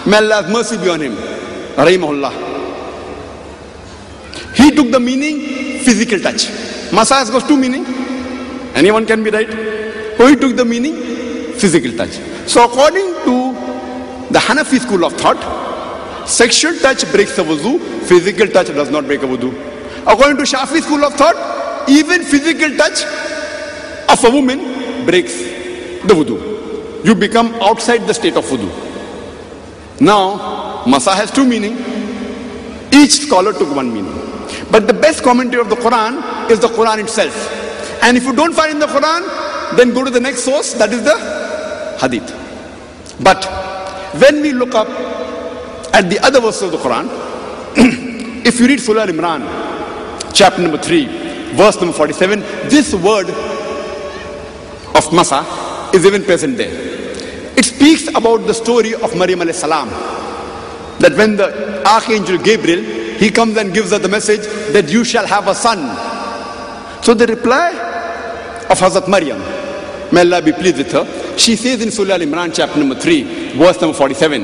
may 0.07 0.17
Allah's 0.17 0.51
mercy 0.51 0.77
be 0.77 0.89
on 0.91 1.01
him, 1.03 1.15
Rahimahullah. 1.77 2.33
He 4.57 4.73
took 4.73 4.91
the 4.91 4.99
meaning 4.99 5.79
physical 5.85 6.19
touch. 6.19 6.47
Masa 6.91 7.21
has 7.21 7.31
got 7.31 7.47
two 7.47 7.57
meaning. 7.57 7.87
Anyone 8.75 9.07
can 9.07 9.23
be 9.23 9.31
right. 9.31 9.90
He 10.29 10.37
took 10.37 10.57
the 10.57 10.65
meaning 10.65 10.95
physical 11.55 11.93
touch. 11.97 12.19
So 12.49 12.65
according 12.65 13.15
to 13.25 13.53
the 14.31 14.39
Hanafi 14.39 14.81
school 14.81 15.05
of 15.05 15.13
thought, 15.15 16.29
sexual 16.29 16.77
touch 16.79 17.11
breaks 17.11 17.37
the 17.37 17.43
wudu, 17.43 17.81
physical 18.05 18.47
touch 18.49 18.69
does 18.69 18.91
not 18.91 19.07
break 19.07 19.23
a 19.23 19.27
wudu. 19.27 19.51
According 20.07 20.39
to 20.39 20.43
Shafi 20.45 20.81
school 20.83 21.05
of 21.05 21.15
thought, 21.15 21.89
even 21.89 22.23
physical 22.23 22.77
touch 22.77 23.03
of 24.09 24.25
a 24.25 24.31
woman 24.31 25.05
breaks 25.05 25.37
the 25.37 26.15
wudu. 26.15 27.05
You 27.05 27.15
become 27.15 27.55
outside 27.57 28.07
the 28.07 28.15
state 28.15 28.37
of 28.37 28.45
wudu. 28.45 28.69
Now, 30.01 30.85
masa 30.85 31.15
has 31.15 31.31
two 31.31 31.45
meaning. 31.45 31.77
Each 32.93 33.21
scholar 33.27 33.53
took 33.53 33.75
one 33.75 33.93
meaning. 33.93 34.15
But 34.71 34.87
the 34.87 34.95
best 34.95 35.23
commentary 35.23 35.61
of 35.61 35.69
the 35.69 35.77
Quran 35.77 36.51
is 36.51 36.61
the 36.61 36.69
Quran 36.69 37.03
itself. 37.03 37.35
And 38.03 38.17
if 38.17 38.25
you 38.25 38.33
don't 38.33 38.55
find 38.55 38.73
in 38.73 38.79
the 38.79 38.87
Quran, 38.87 39.50
then 39.77 39.93
go 39.95 40.05
to 40.05 40.11
the 40.11 40.21
next 40.21 40.43
source, 40.45 40.75
that 40.75 40.93
is 40.93 41.03
the 41.05 41.17
Hadith. 42.01 42.31
But 43.23 43.45
when 44.21 44.41
we 44.41 44.53
look 44.53 44.75
up 44.75 44.89
at 45.95 46.09
the 46.09 46.19
other 46.21 46.41
verses 46.41 46.63
of 46.63 46.73
the 46.73 46.79
Quran, 46.79 47.09
if 48.47 48.59
you 48.59 48.67
read 48.67 48.81
Surah 48.81 49.07
Imran, 49.07 50.33
chapter 50.33 50.63
number 50.63 50.79
3, 50.79 51.55
verse 51.55 51.77
number 51.81 51.93
47, 51.93 52.41
this 52.69 52.95
word 52.95 53.29
of 53.29 55.05
Masa 55.11 55.95
is 55.95 56.07
even 56.07 56.25
present 56.25 56.57
there. 56.57 56.71
It 57.57 57.65
speaks 57.65 58.09
about 58.09 58.47
the 58.47 58.55
story 58.55 58.95
of 58.95 59.15
Maryam 59.17 59.41
alayhi 59.41 59.55
salam. 59.55 59.89
That 61.01 61.17
when 61.17 61.37
the 61.37 61.87
archangel 61.87 62.39
Gabriel, 62.39 62.83
he 63.19 63.31
comes 63.31 63.57
and 63.57 63.73
gives 63.75 63.91
her 63.91 63.99
the 63.99 64.09
message 64.09 64.43
that 64.73 64.91
you 64.91 65.05
shall 65.05 65.27
have 65.27 65.47
a 65.49 65.55
son. 65.55 65.79
So 67.03 67.15
the 67.15 67.27
reply 67.27 67.71
of 68.71 68.79
Hazrat 68.79 69.09
Maryam, 69.09 69.41
may 70.13 70.21
Allah 70.21 70.43
be 70.43 70.53
pleased 70.53 70.79
with 70.79 70.93
her, 70.93 71.39
she 71.39 71.57
says 71.57 71.83
in 71.83 71.91
Surah 71.91 72.15
Al-Imran 72.15 72.55
chapter 72.55 72.79
number 72.79 72.95
3, 72.95 73.57
verse 73.59 73.81
number 73.81 73.97
47, 73.97 74.43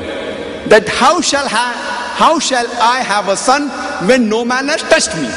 that 0.69 0.89
how 0.89 1.21
shall, 1.21 1.49
ha- 1.49 2.13
how 2.17 2.39
shall 2.39 2.67
I 2.81 3.01
have 3.01 3.29
a 3.29 3.37
son 3.37 3.69
when 4.09 4.29
no 4.29 4.45
man 4.45 4.69
has 4.69 4.83
touched 4.83 5.15
me? 5.17 5.29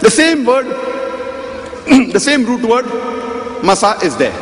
The 0.00 0.10
same 0.10 0.44
word, 0.44 0.66
the 2.12 2.20
same 2.20 2.44
root 2.44 2.62
word, 2.68 2.84
masa 3.62 4.02
is 4.02 4.16
there. 4.16 4.34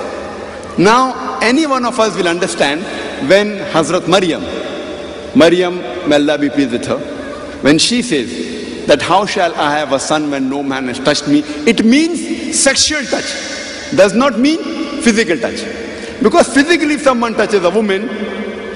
Now, 0.78 1.38
any 1.40 1.66
one 1.66 1.84
of 1.84 1.98
us 2.00 2.16
will 2.16 2.28
understand 2.28 2.82
when 3.28 3.58
Hazrat 3.72 4.08
Maryam, 4.08 4.42
Maryam, 5.36 5.76
may 6.08 6.16
Allah 6.16 6.38
be 6.38 6.48
pleased 6.48 6.72
with 6.72 6.86
her, 6.86 6.98
when 7.62 7.78
she 7.78 8.02
says 8.02 8.86
that 8.86 9.00
how 9.00 9.24
shall 9.26 9.54
I 9.54 9.78
have 9.78 9.92
a 9.92 10.00
son 10.00 10.30
when 10.30 10.48
no 10.48 10.62
man 10.62 10.88
has 10.88 10.98
touched 10.98 11.28
me, 11.28 11.40
it 11.66 11.84
means 11.84 12.58
sexual 12.58 13.02
touch, 13.04 13.30
does 13.94 14.14
not 14.14 14.38
mean 14.38 14.81
physical 15.02 15.38
touch. 15.38 15.60
Because 16.22 16.52
physically, 16.52 16.94
if 16.94 17.02
someone 17.02 17.34
touches 17.34 17.64
a 17.64 17.70
woman, 17.70 18.08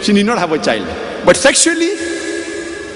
she 0.02 0.12
need 0.12 0.26
not 0.26 0.38
have 0.38 0.52
a 0.52 0.58
child. 0.58 0.86
But 1.24 1.36
sexually, 1.36 1.92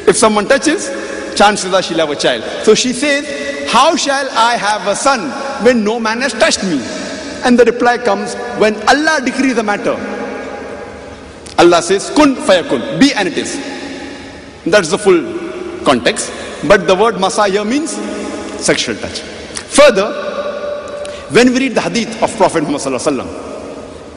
if 0.08 0.16
someone 0.16 0.46
touches, 0.48 0.88
chances 1.36 1.72
are 1.72 1.82
she'll 1.82 1.98
have 1.98 2.10
a 2.10 2.16
child. 2.16 2.42
So 2.64 2.74
she 2.74 2.92
says, 2.92 3.70
How 3.70 3.96
shall 3.96 4.28
I 4.32 4.56
have 4.56 4.86
a 4.86 4.96
son 4.96 5.30
when 5.64 5.84
no 5.84 6.00
man 6.00 6.20
has 6.20 6.32
touched 6.32 6.62
me? 6.64 6.80
And 7.44 7.58
the 7.58 7.64
reply 7.64 7.98
comes, 7.98 8.34
When 8.58 8.74
Allah 8.88 9.20
decrees 9.24 9.54
the 9.54 9.62
matter, 9.62 9.94
Allah 11.58 11.82
says, 11.82 12.10
Kun 12.10 12.34
fayakun, 12.36 12.98
be 12.98 13.12
and 13.14 13.28
it 13.28 13.38
is. 13.38 13.56
That's 14.66 14.90
the 14.90 14.98
full 14.98 15.84
context. 15.84 16.32
But 16.66 16.86
the 16.86 16.94
word 16.94 17.14
masaya 17.14 17.66
means 17.66 17.92
sexual 18.62 18.96
touch. 18.96 19.20
Further, 19.20 20.29
when 21.30 21.52
we 21.52 21.60
read 21.60 21.74
the 21.74 21.80
hadith 21.80 22.22
of 22.22 22.36
Prophet 22.36 22.64
Muhammad 22.64 23.00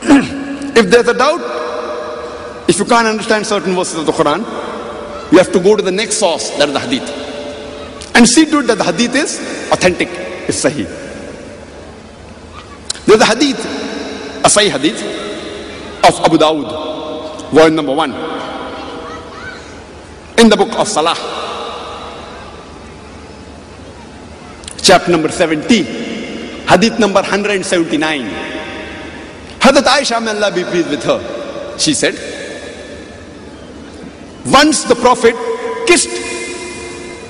if 0.76 0.90
there's 0.90 1.08
a 1.08 1.14
doubt, 1.14 1.42
if 2.68 2.80
you 2.80 2.86
can't 2.86 3.08
understand 3.08 3.46
certain 3.46 3.76
verses 3.76 4.00
of 4.00 4.06
the 4.08 4.12
Quran, 4.12 4.40
you 5.32 5.38
have 5.38 5.52
to 5.52 5.60
go 5.60 5.76
to 5.76 5.84
the 5.84 5.92
next 5.92 6.18
source, 6.18 6.50
that 6.58 6.70
is 6.70 6.74
the 6.74 6.80
hadith. 6.80 8.16
And 8.16 8.28
see 8.28 8.46
to 8.46 8.60
it 8.60 8.68
that 8.68 8.80
the 8.80 8.84
hadith 8.84 9.16
is 9.16 9.40
authentic, 9.72 10.08
is 10.50 10.64
sahih. 10.64 10.86
There's 13.06 13.22
a 13.22 13.26
hadith, 13.26 13.60
a 14.44 14.50
sahih 14.50 14.70
hadith 14.72 15.02
of 16.04 16.20
Abu 16.26 16.38
Dawud, 16.38 17.52
volume 17.52 17.76
number 17.76 17.94
one, 17.94 18.12
in 20.40 20.50
the 20.50 20.58
book 20.58 20.74
of 20.80 20.88
Salah, 20.88 21.16
chapter 24.82 25.12
number 25.12 25.30
70, 25.30 26.13
hadith 26.68 27.00
number 27.00 27.22
179. 27.22 28.22
Hadith 29.62 29.86
Aisha, 29.86 30.24
may 30.24 30.32
Allah 30.32 30.52
be 30.54 30.64
pleased 30.64 30.90
with 30.90 31.04
her, 31.04 31.78
she 31.78 31.94
said, 31.94 32.16
once 34.46 34.84
the 34.84 34.96
Prophet 34.96 35.36
kissed 35.88 36.10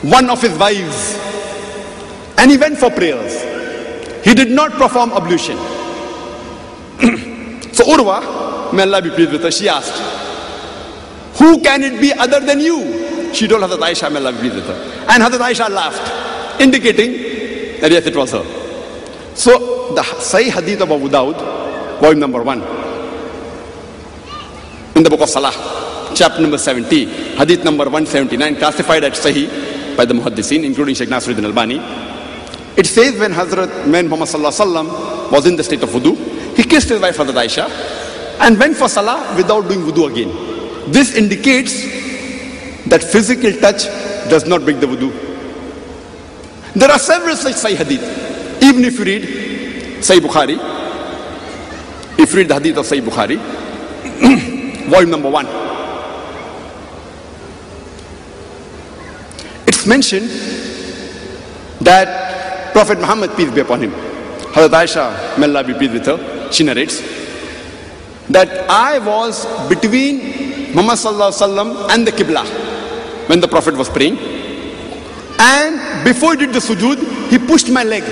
one 0.04 0.30
of 0.30 0.42
his 0.42 0.58
wives 0.58 1.18
and 2.38 2.52
he 2.52 2.58
went 2.58 2.78
for 2.78 2.90
prayers. 2.90 3.42
He 4.26 4.34
did 4.34 4.52
not 4.52 4.72
perform 4.74 5.12
ablution. 5.12 5.58
so 7.74 7.84
Urwa, 7.86 8.74
may 8.74 8.84
Allah 8.84 9.02
be 9.02 9.10
pleased 9.12 9.32
with 9.32 9.44
her, 9.44 9.52
she 9.52 9.70
asked, 9.70 9.94
Who 11.40 11.60
can 11.62 11.84
it 11.84 12.02
be 12.02 12.12
other 12.14 12.40
than 12.40 12.60
you? 12.60 13.34
She 13.34 13.48
told 13.48 13.64
Hazrat 13.64 13.80
Aisha, 13.80 14.12
may 14.12 14.20
Allah 14.20 14.32
be 14.34 14.40
pleased 14.40 14.56
with 14.56 14.66
her. 14.68 15.06
And 15.10 15.24
Hazrat 15.24 15.40
Aisha 15.40 15.70
laughed, 15.70 16.62
indicating 16.62 17.80
that 17.82 17.92
yes, 17.92 18.06
it 18.06 18.16
was 18.16 18.32
her. 18.32 18.63
So 19.36 19.94
the 19.96 20.02
Sahih 20.02 20.50
Hadith 20.50 20.82
of 20.82 20.92
Abu 20.92 21.10
Dawud, 21.10 22.00
volume 22.00 22.20
number 22.20 22.44
one, 22.44 22.62
in 24.96 25.02
the 25.02 25.10
book 25.10 25.22
of 25.22 25.30
Salah, 25.30 25.52
chapter 26.16 26.40
number 26.40 26.58
70, 26.58 27.06
hadith 27.36 27.64
number 27.64 27.86
179, 27.86 28.58
classified 28.58 29.04
as 29.04 29.14
Sahih 29.20 29.98
by 29.98 30.06
the 30.06 30.14
Muhaddisin, 30.14 30.64
including 30.64 30.94
Sheikh 30.94 31.10
Nasiruddin 31.10 31.46
Albani. 31.46 31.78
It 32.78 32.86
says 32.86 33.20
when 33.20 33.32
Hazrat, 33.32 33.92
when 33.92 34.08
Muhammad 34.08 34.30
Sallallahu 34.30 35.32
was 35.32 35.48
in 35.48 35.56
the 35.56 35.64
state 35.64 35.82
of 35.82 35.90
wudu, 35.90 36.16
he 36.56 36.64
kissed 36.64 36.90
his 36.90 37.02
wife 37.02 37.18
Hazrat 37.18 37.34
Aisha 37.34 37.70
and 38.40 38.60
went 38.60 38.78
for 38.78 38.88
Salah 38.88 39.34
without 39.36 39.68
doing 39.68 39.80
wudu 39.80 40.12
again. 40.12 40.92
This 40.92 41.16
indicates 41.16 41.74
that 42.88 43.02
physical 43.04 43.52
touch 43.60 43.86
does 44.30 44.46
not 44.46 44.62
break 44.62 44.80
the 44.80 44.86
wudu. 44.86 45.12
There 46.76 46.92
are 46.92 47.00
several 47.00 47.36
such 47.36 47.56
Sahih 47.56 47.78
hadith. 47.78 48.23
Even 48.64 48.86
if 48.86 48.98
you 48.98 49.04
read 49.04 49.24
Sahih 50.00 50.22
Bukhari, 50.22 50.56
if 52.18 52.32
you 52.32 52.38
read 52.40 52.48
the 52.48 52.54
hadith 52.54 52.78
of 52.78 52.86
Sahih 52.86 53.02
Bukhari, 53.04 53.38
volume 54.90 55.10
number 55.12 55.30
one, 55.30 55.46
it's 59.68 59.86
mentioned 59.86 60.30
that 61.82 62.72
Prophet 62.72 63.00
Muhammad, 63.00 63.36
peace 63.36 63.52
be 63.52 63.60
upon 63.60 63.82
him, 63.82 63.92
Hazrat 64.56 64.70
Aisha, 64.70 65.38
may 65.38 65.46
Allah 65.46 65.66
be 65.66 65.74
pleased 65.74 65.94
with 65.94 66.06
her, 66.06 66.50
she 66.50 66.64
narrates 66.64 67.02
that 68.30 68.70
I 68.70 68.98
was 69.00 69.46
between 69.68 70.74
Muhammad 70.74 71.00
and 71.92 72.08
the 72.08 72.14
Qibla 72.14 72.48
when 73.28 73.42
the 73.42 73.48
Prophet 73.50 73.76
was 73.76 73.90
praying. 73.90 74.18
And 75.38 76.06
before 76.06 76.36
he 76.36 76.46
did 76.46 76.54
the 76.54 76.60
sujood, 76.60 77.30
he 77.30 77.38
pushed 77.38 77.70
my 77.70 77.84
leg 77.84 78.04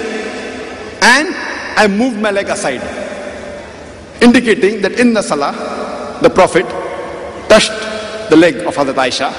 and 1.02 1.34
I 1.78 1.88
moved 1.88 2.20
my 2.20 2.32
leg 2.32 2.50
aside, 2.50 2.82
indicating 4.22 4.82
that 4.82 5.00
in 5.00 5.14
the 5.14 5.22
Salah, 5.22 6.20
the 6.22 6.30
Prophet 6.30 6.66
touched 7.50 7.72
the 8.30 8.36
leg 8.36 8.58
of 8.58 8.76
Hazrat 8.76 8.96
Aisha, 8.96 9.32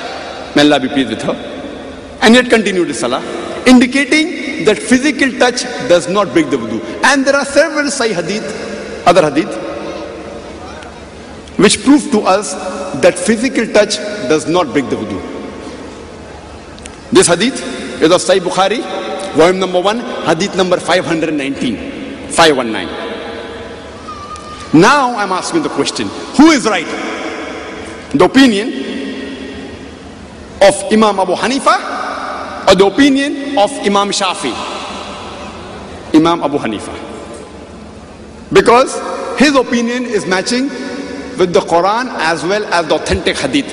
may 0.56 0.62
Allah 0.62 0.80
be 0.80 0.88
pleased 0.88 1.10
with 1.10 1.22
her, 1.22 1.34
and 2.22 2.34
yet 2.34 2.50
continued 2.50 2.88
the 2.88 2.94
Salah, 2.94 3.22
indicating 3.66 4.64
that 4.64 4.78
physical 4.78 5.30
touch 5.38 5.62
does 5.88 6.08
not 6.08 6.32
break 6.32 6.50
the 6.50 6.56
wudu. 6.56 6.82
And 7.04 7.24
there 7.24 7.36
are 7.36 7.44
several 7.44 7.84
Sahih 7.86 8.14
hadith, 8.14 9.06
other 9.06 9.30
hadith, 9.30 9.54
which 11.58 11.82
prove 11.84 12.10
to 12.10 12.20
us 12.22 12.52
that 13.02 13.16
physical 13.16 13.66
touch 13.72 13.96
does 14.28 14.48
not 14.48 14.72
break 14.72 14.88
the 14.90 14.96
wudu. 14.96 15.20
This 17.12 17.26
hadith 17.28 17.60
is 18.02 18.10
of 18.10 18.20
Sahih 18.20 18.40
Bukhari, 18.40 18.80
volume 19.34 19.58
number 19.60 19.80
1, 19.80 20.00
hadith 20.26 20.56
number 20.56 20.78
519. 20.78 22.28
519. 22.30 23.02
Now 24.80 25.14
I'm 25.16 25.32
asking 25.32 25.62
the 25.62 25.68
question 25.68 26.08
who 26.36 26.50
is 26.50 26.64
right? 26.66 26.86
The 28.12 28.24
opinion 28.24 28.68
of 30.62 30.74
Imam 30.92 31.18
Abu 31.20 31.34
Hanifa 31.34 32.68
or 32.68 32.74
the 32.74 32.86
opinion 32.86 33.58
of 33.58 33.70
Imam 33.84 34.10
Shafi? 34.10 34.52
Imam 36.14 36.42
Abu 36.42 36.58
Hanifa. 36.58 36.94
Because 38.52 38.94
his 39.38 39.54
opinion 39.56 40.04
is 40.04 40.26
matching 40.26 40.68
with 41.38 41.52
the 41.52 41.60
Quran 41.60 42.08
as 42.18 42.44
well 42.44 42.64
as 42.66 42.86
the 42.86 42.94
authentic 42.94 43.36
hadith. 43.36 43.68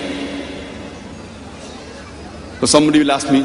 So 2.59 2.65
somebody 2.65 2.99
will 2.99 3.11
ask 3.11 3.31
me, 3.31 3.41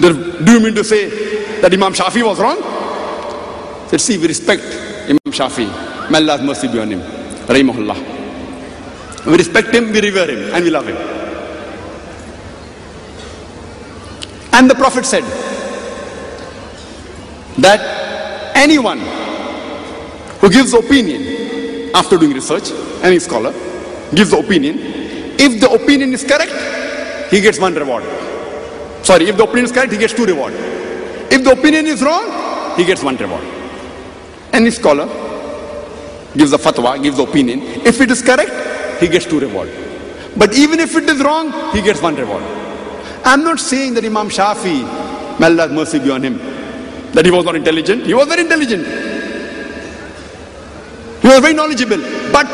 do 0.00 0.52
you 0.52 0.60
mean 0.60 0.74
to 0.74 0.84
say 0.84 1.60
that 1.60 1.72
Imam 1.72 1.92
Shafi 1.92 2.22
was 2.24 2.40
wrong? 2.40 2.58
Let's 3.92 4.04
see, 4.04 4.18
we 4.18 4.28
respect 4.28 4.62
Imam 5.04 5.18
Shafi. 5.26 6.10
May 6.10 6.18
Allah's 6.18 6.42
mercy 6.42 6.68
be 6.68 6.78
on 6.78 6.90
him. 6.90 7.00
Rahimahullah. 7.00 9.26
We 9.26 9.36
respect 9.36 9.74
him, 9.74 9.92
we 9.92 10.00
revere 10.00 10.30
him, 10.30 10.54
and 10.54 10.64
we 10.64 10.70
love 10.70 10.86
him. 10.86 10.96
And 14.52 14.70
the 14.70 14.74
Prophet 14.74 15.04
said 15.04 15.24
that 17.58 18.56
anyone 18.56 19.00
who 20.40 20.50
gives 20.50 20.72
opinion 20.72 21.90
after 21.94 22.16
doing 22.16 22.32
research, 22.32 22.70
any 23.02 23.18
scholar 23.18 23.52
gives 24.14 24.32
opinion. 24.32 24.78
If 25.38 25.60
the 25.60 25.70
opinion 25.70 26.12
is 26.12 26.24
correct, 26.24 26.52
he 27.30 27.40
gets 27.40 27.58
one 27.58 27.74
reward. 27.74 28.04
Sorry, 29.02 29.28
if 29.28 29.36
the 29.36 29.44
opinion 29.44 29.64
is 29.64 29.72
correct, 29.72 29.92
he 29.92 29.98
gets 29.98 30.12
two 30.14 30.26
reward. 30.26 30.52
If 30.54 31.44
the 31.44 31.52
opinion 31.52 31.86
is 31.86 32.02
wrong, 32.02 32.76
he 32.76 32.84
gets 32.84 33.02
one 33.02 33.16
reward. 33.16 33.44
Any 34.52 34.70
scholar 34.70 35.06
gives 36.36 36.52
a 36.52 36.58
fatwa, 36.58 37.02
gives 37.02 37.18
opinion. 37.18 37.60
If 37.86 38.00
it 38.00 38.10
is 38.10 38.22
correct, 38.22 39.00
he 39.00 39.08
gets 39.08 39.26
two 39.26 39.40
reward. 39.40 39.70
But 40.36 40.54
even 40.54 40.80
if 40.80 40.94
it 40.96 41.04
is 41.04 41.20
wrong, 41.22 41.72
he 41.72 41.82
gets 41.82 42.00
one 42.02 42.14
reward. 42.16 42.42
I'm 43.24 43.42
not 43.44 43.60
saying 43.60 43.94
that 43.94 44.04
Imam 44.04 44.28
Shafi, 44.28 45.38
may 45.40 45.46
Allah's 45.46 45.72
mercy 45.72 45.98
be 45.98 46.10
on 46.10 46.22
him, 46.22 46.38
that 47.12 47.24
he 47.24 47.30
was 47.30 47.44
not 47.44 47.56
intelligent. 47.56 48.06
He 48.06 48.14
was 48.14 48.28
very 48.28 48.42
intelligent. 48.42 48.86
He 51.20 51.28
was 51.28 51.40
very 51.40 51.54
knowledgeable. 51.54 51.98
But 52.32 52.46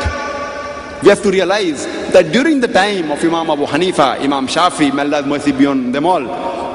we 1.03 1.09
have 1.09 1.21
to 1.21 1.29
realize 1.31 1.85
that 2.11 2.31
during 2.31 2.59
the 2.59 2.67
time 2.67 3.11
of 3.11 3.23
Imam 3.23 3.49
Abu 3.49 3.65
Hanifa, 3.65 4.19
Imam 4.19 4.47
Shafi, 4.47 4.93
may 4.93 5.03
Allah's 5.03 5.25
mercy 5.25 5.51
them 5.51 6.05
all, 6.05 6.27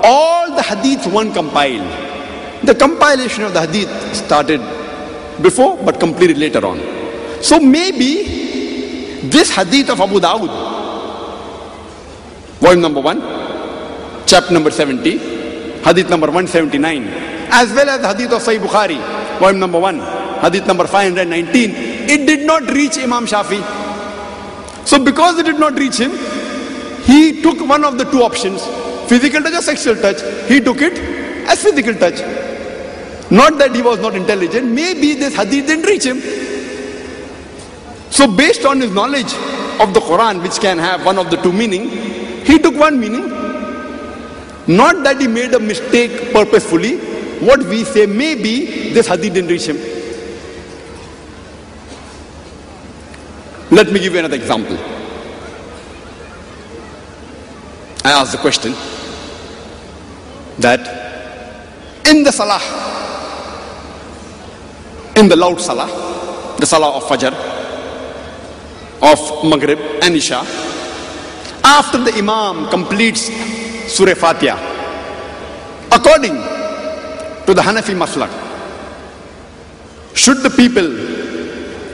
all 0.04 0.54
the 0.54 0.62
hadiths 0.62 1.12
weren't 1.12 1.34
compiled. 1.34 1.86
The 2.64 2.74
compilation 2.74 3.42
of 3.42 3.52
the 3.52 3.60
hadith 3.66 3.90
started 4.14 4.60
before 5.42 5.76
but 5.84 5.98
completed 5.98 6.38
later 6.38 6.64
on. 6.64 6.78
So 7.42 7.58
maybe 7.58 8.22
this 9.28 9.50
hadith 9.50 9.90
of 9.90 10.00
Abu 10.00 10.20
Dawud, 10.20 10.50
volume 12.60 12.80
number 12.80 13.00
1, 13.00 13.20
chapter 14.26 14.52
number 14.52 14.70
70, 14.70 15.18
hadith 15.82 16.08
number 16.08 16.28
179, 16.28 17.08
as 17.50 17.72
well 17.72 17.88
as 17.88 18.00
the 18.00 18.08
hadith 18.08 18.32
of 18.32 18.42
Sahih 18.42 18.60
Bukhari, 18.60 18.98
volume 19.40 19.58
number 19.58 19.80
1, 19.80 19.98
hadith 20.42 20.66
number 20.68 20.86
519, 20.86 21.70
it 22.08 22.26
did 22.26 22.46
not 22.46 22.62
reach 22.70 22.98
Imam 22.98 23.26
Shafi. 23.26 23.81
So 24.84 25.02
because 25.02 25.38
it 25.38 25.46
did 25.46 25.58
not 25.58 25.78
reach 25.78 25.96
him, 25.96 26.12
he 27.04 27.42
took 27.42 27.60
one 27.66 27.84
of 27.84 27.98
the 27.98 28.04
two 28.04 28.22
options, 28.22 28.64
physical 29.08 29.42
touch 29.42 29.54
or 29.54 29.62
sexual 29.62 29.96
touch. 29.96 30.20
He 30.48 30.60
took 30.60 30.80
it 30.80 30.98
as 31.48 31.62
physical 31.62 31.94
touch. 31.94 32.20
Not 33.30 33.58
that 33.58 33.74
he 33.74 33.82
was 33.82 33.98
not 33.98 34.14
intelligent, 34.14 34.70
maybe 34.70 35.14
this 35.14 35.34
hadith 35.34 35.66
didn't 35.66 35.86
reach 35.86 36.04
him. 36.04 36.20
So 38.10 38.26
based 38.26 38.64
on 38.66 38.80
his 38.80 38.92
knowledge 38.92 39.32
of 39.80 39.94
the 39.94 40.00
Quran, 40.00 40.42
which 40.42 40.60
can 40.60 40.78
have 40.78 41.04
one 41.06 41.18
of 41.18 41.30
the 41.30 41.36
two 41.38 41.52
meaning, 41.52 41.88
he 42.44 42.58
took 42.58 42.74
one 42.74 43.00
meaning. 43.00 43.30
Not 44.66 45.02
that 45.04 45.20
he 45.20 45.26
made 45.26 45.54
a 45.54 45.58
mistake 45.60 46.32
purposefully. 46.32 46.98
What 47.40 47.60
we 47.64 47.84
say, 47.84 48.06
maybe 48.06 48.92
this 48.92 49.06
hadith 49.06 49.34
didn't 49.34 49.50
reach 49.50 49.66
him. 49.66 49.91
Let 53.82 53.92
me 53.92 53.98
give 53.98 54.12
you 54.12 54.20
another 54.20 54.36
example. 54.36 54.76
I 58.04 58.12
asked 58.12 58.30
the 58.30 58.38
question 58.38 58.74
that 60.60 62.06
in 62.06 62.22
the 62.22 62.30
salah, 62.30 62.62
in 65.16 65.28
the 65.28 65.34
loud 65.34 65.60
salah, 65.60 65.88
the 66.60 66.64
salah 66.64 66.96
of 66.96 67.02
Fajr, 67.02 67.34
of 69.02 69.44
Maghrib 69.50 69.80
and 70.00 70.14
Isha, 70.14 70.44
after 71.64 71.98
the 72.04 72.12
Imam 72.14 72.70
completes 72.70 73.32
Surah 73.92 74.14
Fatiha, 74.14 74.58
according 75.90 76.36
to 77.46 77.52
the 77.52 77.60
Hanafi 77.62 77.96
Maslak, 77.98 78.30
should 80.14 80.36
the 80.36 80.50
people 80.50 80.86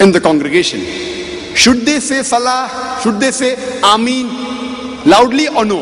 in 0.03 0.13
the 0.13 0.21
congregation, 0.21 1.08
should 1.59 1.79
they 1.85 1.99
say 1.99 2.23
Salah, 2.23 3.01
should 3.03 3.19
they 3.19 3.33
say 3.33 3.57
Ameen 3.83 4.29
loudly 5.05 5.49
or 5.49 5.65
no? 5.65 5.81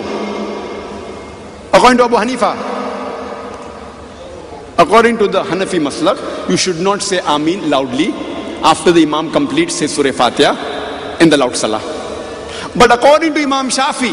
According 1.74 1.98
to 1.98 2.04
Abu 2.04 2.16
Hanifa, 2.16 2.52
according 4.78 5.18
to 5.18 5.26
the 5.28 5.42
Hanafi 5.42 5.78
Maslak, 5.78 6.48
you 6.48 6.56
should 6.56 6.80
not 6.80 7.02
say 7.02 7.18
Ameen 7.18 7.68
loudly 7.68 8.08
after 8.64 8.90
the 8.90 9.02
Imam 9.02 9.30
completes 9.30 9.74
say 9.74 9.86
Surah 9.86 10.12
Fatiha 10.12 11.18
in 11.20 11.28
the 11.28 11.36
loud 11.36 11.54
Salah. 11.54 11.82
But 12.74 12.90
according 12.90 13.34
to 13.34 13.42
Imam 13.42 13.68
Shafi, 13.68 14.12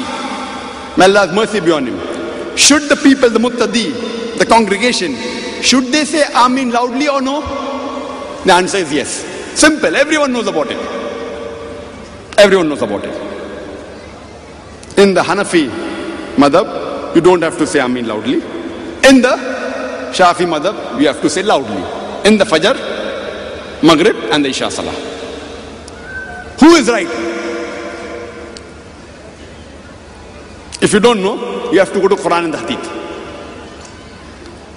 may 0.98 1.06
Allah's 1.06 1.34
mercy 1.34 1.62
be 1.62 1.72
on 1.72 1.88
him, 1.88 2.58
should 2.58 2.90
the 2.90 2.98
people, 2.98 3.30
the 3.30 3.40
muqtadi, 3.40 4.38
the 4.38 4.46
congregation, 4.46 5.16
should 5.62 5.86
they 5.86 6.04
say 6.04 6.24
Ameen 6.34 6.72
loudly 6.72 7.08
or 7.08 7.22
no? 7.22 7.40
The 8.44 8.52
answer 8.52 8.80
is 8.80 8.92
yes. 8.92 9.10
Simple, 9.58 9.96
everyone 9.96 10.34
knows 10.34 10.48
about 10.48 10.68
it. 10.70 11.03
Everyone 12.38 12.70
knows 12.70 12.82
about 12.82 13.04
it. 13.06 13.16
In 14.98 15.14
the 15.14 15.22
Hanafi 15.22 15.70
madhab, 16.36 17.16
you 17.16 17.22
don't 17.22 17.42
have 17.42 17.58
to 17.58 17.68
say 17.68 17.80
Ameen 17.80 18.08
loudly. 18.08 18.36
In 19.10 19.22
the 19.22 19.36
Shafi 20.14 20.46
madhab, 20.48 21.00
you 21.00 21.08
have 21.08 21.22
to 21.22 21.30
say 21.30 21.44
loudly. 21.44 21.84
In 22.30 22.38
the 22.38 22.46
Fajr, 22.46 22.76
Maghrib 23.84 24.16
and 24.32 24.46
the 24.46 24.50
Isha 24.50 24.72
Salah. 24.72 24.92
Who 26.60 26.76
is 26.76 26.88
right? 26.90 27.08
If 30.82 30.94
you 30.94 31.00
don't 31.00 31.22
know, 31.22 31.72
you 31.72 31.80
have 31.80 31.92
to 31.94 32.00
go 32.02 32.08
to 32.08 32.16
Quran 32.16 32.46
and 32.46 32.54
the 32.54 32.60
Hadith. 32.60 33.03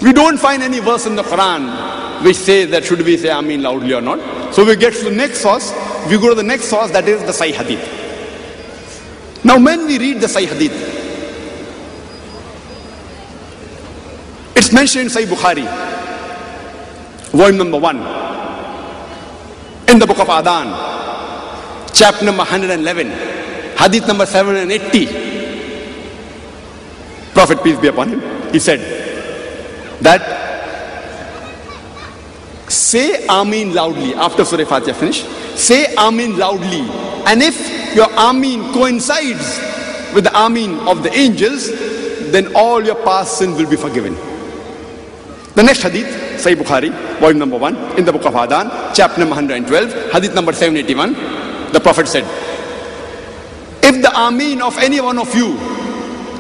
We 0.03 0.13
don't 0.13 0.39
find 0.39 0.63
any 0.63 0.79
verse 0.81 1.07
in 1.07 1.17
the 1.17 1.23
Quran 1.23 2.23
which 2.23 2.37
says 2.37 2.71
that 2.71 2.85
should 2.85 3.03
we 3.03 3.17
say 3.17 3.29
Ameen 3.29 3.63
loudly 3.63 3.95
or 3.95 4.01
not. 4.01 4.55
So 4.55 4.65
we 4.65 4.77
get 4.77 4.93
to 4.95 5.05
the 5.05 5.11
next 5.11 5.41
source, 5.41 5.73
we 6.09 6.19
go 6.19 6.29
to 6.31 6.35
the 6.35 6.43
next 6.43 6.67
source 6.67 6.91
that 6.91 7.09
is 7.09 7.21
the 7.23 7.33
Sahih 7.33 7.55
Hadith. 7.55 9.45
Now 9.45 9.63
when 9.63 9.87
we 9.87 9.99
read 9.99 10.21
the 10.21 10.27
Sahih 10.27 10.49
Hadith, 10.49 10.73
it's 14.57 14.73
mentioned 14.73 15.07
in 15.07 15.11
Sahih 15.11 15.27
Bukhari, 15.27 15.67
volume 17.31 17.59
number 17.59 17.79
one, 17.79 17.99
in 19.89 19.99
the 19.99 20.07
book 20.07 20.19
of 20.19 20.29
Adhan, 20.29 20.73
chapter 21.95 22.25
number 22.25 22.43
111, 22.43 23.11
hadith 23.79 24.07
number 24.07 24.27
780. 24.27 25.07
Prophet, 27.33 27.63
peace 27.63 27.79
be 27.79 27.89
upon 27.89 28.09
him, 28.09 28.53
he 28.53 28.59
said 28.59 29.06
that 30.01 30.47
say 32.69 33.27
Amin 33.27 33.75
loudly 33.75 34.15
after 34.15 34.45
Surah 34.45 34.65
Fatiha 34.65 34.93
finish. 34.99 35.23
Say 35.55 35.95
Amin 35.97 36.39
loudly. 36.39 36.89
And 37.27 37.43
if 37.43 37.95
your 37.95 38.11
Amin 38.13 38.73
coincides 38.73 39.59
with 40.15 40.25
the 40.25 40.35
Amin 40.35 40.79
of 40.87 41.03
the 41.03 41.13
angels, 41.13 41.71
then 42.31 42.55
all 42.55 42.85
your 42.85 42.97
past 43.05 43.39
sins 43.39 43.59
will 43.59 43.69
be 43.69 43.77
forgiven. 43.77 44.15
The 45.55 45.63
next 45.63 45.83
hadith, 45.83 46.07
Sahih 46.37 46.57
Bukhari, 46.57 46.91
volume 47.19 47.39
number 47.39 47.57
1, 47.57 47.99
in 47.99 48.05
the 48.05 48.13
book 48.13 48.27
of 48.27 48.35
Adhan, 48.35 48.95
chapter 48.95 49.21
number 49.21 49.35
112, 49.35 50.13
hadith 50.13 50.35
number 50.35 50.53
781, 50.53 51.73
the 51.73 51.81
Prophet 51.81 52.07
said, 52.07 52.25
If 53.83 54.03
the 54.03 54.13
Amin 54.15 54.61
of 54.61 54.77
any 54.79 55.01
one 55.01 55.19
of 55.19 55.35
you 55.35 55.57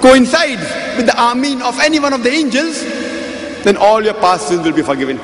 coincides 0.00 0.68
with 0.96 1.06
the 1.06 1.16
Amin 1.18 1.62
of 1.62 1.80
any 1.80 1.98
one 1.98 2.12
of 2.12 2.22
the 2.22 2.30
angels, 2.30 2.84
then 3.66 3.76
all 3.76 4.00
your 4.00 4.14
past 4.14 4.46
sins 4.46 4.64
will 4.64 4.72
be 4.72 4.80
forgiven. 4.80 5.18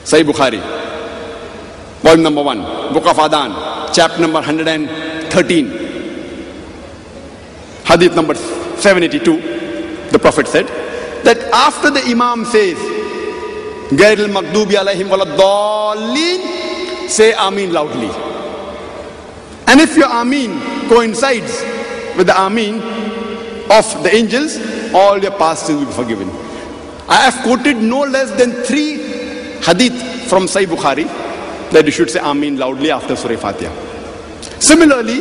Sahih 0.00 0.24
Bukhari, 0.24 0.60
volume 2.00 2.22
number 2.22 2.42
1, 2.42 2.94
book 2.94 3.04
of 3.06 3.18
Adhan, 3.18 3.92
chapter 3.94 4.18
number 4.18 4.40
113, 4.40 5.66
hadith 7.84 8.14
number 8.16 8.34
782, 8.34 10.08
the 10.10 10.18
Prophet 10.18 10.48
said, 10.48 10.68
that 11.22 11.36
after 11.52 11.90
the 11.90 12.00
Imam 12.00 12.46
says, 12.46 12.78
Gairil 13.90 14.32
Makdubi 14.32 14.76
alayhim 14.80 15.10
say 17.10 17.34
Ameen 17.34 17.74
loudly. 17.74 18.08
And 19.66 19.80
if 19.82 19.98
your 19.98 20.08
Ameen 20.08 20.88
coincides 20.88 21.60
with 22.16 22.28
the 22.28 22.40
Ameen 22.40 22.76
of 23.70 24.02
the 24.02 24.10
angels, 24.14 24.56
all 24.94 25.18
your 25.18 25.32
past 25.32 25.66
sins 25.66 25.80
will 25.80 25.86
be 25.86 25.92
forgiven. 25.92 26.49
I 27.10 27.28
have 27.28 27.42
quoted 27.42 27.76
no 27.78 28.02
less 28.02 28.30
than 28.38 28.52
three 28.62 28.98
hadith 29.66 30.28
from 30.28 30.44
Sahih 30.44 30.66
Bukhari 30.66 31.06
that 31.72 31.84
you 31.84 31.90
should 31.90 32.08
say 32.08 32.20
Ameen 32.20 32.56
loudly 32.56 32.92
after 32.92 33.16
Surah 33.16 33.36
Fatiha. 33.36 33.72
Similarly, 34.60 35.18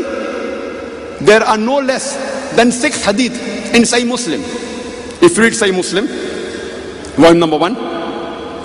there 1.26 1.42
are 1.42 1.58
no 1.58 1.80
less 1.80 2.16
than 2.56 2.72
six 2.72 3.04
hadith 3.04 3.34
in 3.74 3.82
Sahih 3.82 4.08
Muslim. 4.08 4.40
If 5.20 5.36
you 5.36 5.42
read 5.42 5.54
Sahih 5.54 5.76
Muslim, 5.76 6.06
volume 7.16 7.40
number 7.40 7.58
one, 7.58 7.76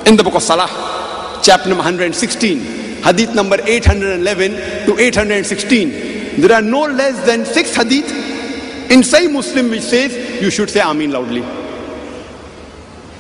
in 0.07 0.19
the 0.19 0.23
book 0.23 0.35
of 0.35 0.43
Salah, 0.43 0.69
chapter 1.43 1.71
number 1.71 1.83
116, 1.83 2.59
hadith 3.03 3.35
number 3.35 3.57
811 3.65 4.53
to 4.85 4.99
816, 4.99 6.43
there 6.43 6.53
are 6.53 6.61
no 6.61 6.83
less 6.83 7.25
than 7.25 7.47
six 7.47 7.75
hadith 7.75 8.11
in 8.91 9.01
Sahih 9.01 9.33
Muslim 9.33 9.71
which 9.71 9.81
says 9.81 10.43
you 10.43 10.51
should 10.51 10.69
say 10.69 10.81
Ameen 10.81 11.11
loudly. 11.11 11.64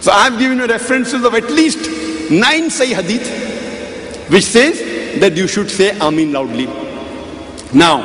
So 0.05 0.13
I 0.13 0.25
have 0.25 0.39
given 0.39 0.59
you 0.59 0.67
references 0.67 1.25
of 1.25 1.33
at 1.33 1.45
least 1.45 1.79
nine 2.31 2.65
Sahih 2.65 2.93
hadith 2.93 3.27
which 4.31 4.45
says 4.45 5.19
that 5.19 5.35
you 5.35 5.47
should 5.49 5.71
say 5.71 5.99
Amin 5.99 6.31
loudly. 6.31 6.67
Now, 7.73 8.03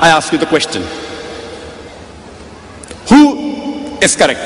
I 0.00 0.08
ask 0.08 0.32
you 0.32 0.38
the 0.38 0.46
question. 0.46 0.80
Who 3.10 3.98
is 4.00 4.16
correct? 4.16 4.40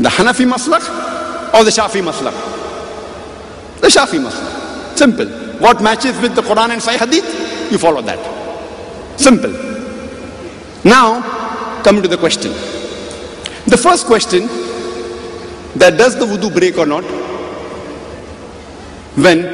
The 0.00 0.08
Hanafi 0.08 0.44
maslak 0.44 1.54
or 1.54 1.62
the 1.62 1.70
Shafi 1.70 2.02
maslak? 2.02 2.34
The 3.80 3.86
Shafi 3.86 4.18
maslak. 4.18 4.98
Simple. 4.98 5.28
What 5.60 5.80
matches 5.80 6.20
with 6.20 6.34
the 6.34 6.42
Quran 6.42 6.70
and 6.70 6.82
Sahih 6.82 6.98
Hadith, 6.98 7.70
you 7.70 7.78
follow 7.78 8.02
that. 8.02 8.18
Simple. 9.20 9.52
Now, 10.82 11.80
come 11.84 12.02
to 12.02 12.08
the 12.08 12.18
question. 12.18 12.50
The 13.68 13.78
first 13.80 14.06
question 14.06 14.48
that 15.76 15.96
does 15.96 16.18
the 16.18 16.24
wudu 16.26 16.52
break 16.52 16.76
or 16.78 16.86
not 16.86 17.04
when 19.16 19.44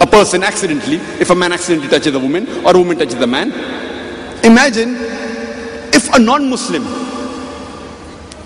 a 0.00 0.06
person 0.06 0.42
accidentally, 0.42 0.96
if 1.20 1.30
a 1.30 1.34
man 1.34 1.52
accidentally 1.52 1.88
touches 1.88 2.14
a 2.14 2.18
woman 2.18 2.46
or 2.66 2.74
a 2.74 2.78
woman 2.78 2.98
touches 2.98 3.14
a 3.14 3.26
man, 3.26 3.50
imagine 4.44 4.96
if 5.94 6.12
a 6.14 6.18
non-Muslim 6.18 6.82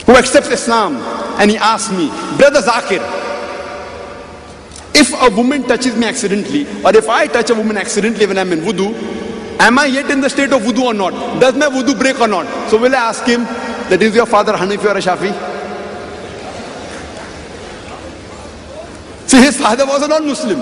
who 0.07 0.16
accepts 0.16 0.49
Islam 0.51 0.97
and 1.41 1.51
he 1.51 1.57
asks 1.57 1.91
me, 1.91 2.09
Brother 2.37 2.61
Zakir, 2.61 3.01
if 4.95 5.12
a 5.20 5.34
woman 5.37 5.62
touches 5.64 5.97
me 5.97 6.07
accidentally 6.07 6.66
or 6.84 6.95
if 6.95 7.09
I 7.09 7.26
touch 7.26 7.51
a 7.51 7.55
woman 7.55 7.76
accidentally 7.76 8.26
when 8.26 8.39
I'm 8.39 8.53
in 8.53 8.61
wudu, 8.61 8.95
am 9.61 9.78
I 9.78 9.87
yet 9.87 10.11
in 10.11 10.20
the 10.20 10.30
state 10.30 10.53
of 10.53 10.62
wudu 10.62 10.82
or 10.82 10.95
not? 10.95 11.41
Does 11.41 11.55
my 11.55 11.66
wudu 11.66 11.99
break 11.99 12.20
or 12.20 12.28
not? 12.28 12.47
So 12.70 12.78
will 12.78 12.95
I 12.95 13.09
ask 13.09 13.24
him, 13.24 13.45
that 13.91 14.01
is 14.03 14.14
your 14.14 14.26
father 14.26 14.53
Hanafi 14.53 14.84
or 14.84 14.97
a 14.97 15.01
Shafi? 15.01 15.56
See, 19.37 19.43
his 19.43 19.59
father 19.59 19.84
was 19.84 20.03
a 20.03 20.09
non-Muslim. 20.09 20.61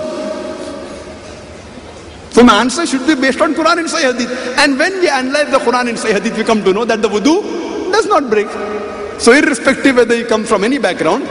So 2.31 2.43
my 2.43 2.59
answer 2.59 2.85
should 2.85 3.07
be 3.07 3.15
based 3.15 3.39
on 3.39 3.53
Quran 3.53 3.77
and 3.79 3.87
Sahih 3.87 4.11
Hadith. 4.11 4.57
And 4.59 4.77
when 4.77 4.99
we 4.99 5.07
analyze 5.07 5.49
the 5.49 5.59
Quran 5.59 5.87
and 5.87 5.97
Sahih 5.97 6.15
Hadith, 6.15 6.37
we 6.37 6.43
come 6.43 6.61
to 6.65 6.73
know 6.73 6.83
that 6.83 7.01
the 7.01 7.07
wudu 7.07 7.41
does 7.93 8.05
not 8.07 8.29
break. 8.29 8.49
So 9.17 9.31
irrespective 9.31 9.95
whether 9.95 10.13
you 10.13 10.25
come 10.25 10.43
from 10.43 10.65
any 10.65 10.77
background, 10.77 11.23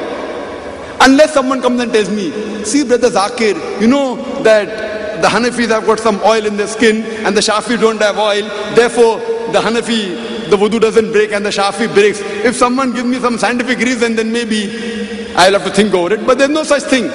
unless 1.03 1.35
someone 1.35 1.61
comes 1.61 1.83
and 1.83 1.93
tells 1.93 2.09
me, 2.09 2.33
see 2.65 2.83
brother 2.83 3.11
Zakir, 3.11 3.61
you 3.79 3.89
know 3.89 4.17
that 4.43 5.21
the 5.21 5.29
Hanafis 5.29 5.69
have 5.69 5.85
got 5.85 6.01
some 6.01 6.19
oil 6.25 6.47
in 6.47 6.57
their 6.57 6.67
skin 6.67 7.03
and 7.27 7.37
the 7.37 7.43
Shafi 7.43 7.79
don't 7.79 8.01
have 8.01 8.17
oil, 8.17 8.49
therefore 8.75 9.19
the 9.53 9.61
Hanafi, 9.61 10.49
the 10.49 10.57
wudu 10.57 10.81
doesn't 10.81 11.13
break 11.13 11.33
and 11.33 11.45
the 11.45 11.51
Shafi 11.51 11.93
breaks. 11.93 12.21
If 12.23 12.57
someone 12.57 12.95
gives 12.95 13.07
me 13.07 13.19
some 13.19 13.37
scientific 13.37 13.81
reason, 13.81 14.17
then 14.17 14.33
maybe 14.33 15.05
I'll 15.37 15.53
have 15.53 15.65
to 15.65 15.71
think 15.71 15.93
over 15.93 16.15
it. 16.15 16.27
But 16.27 16.39
there's 16.39 16.49
no 16.49 16.63
such 16.63 16.85
thing. 16.85 17.11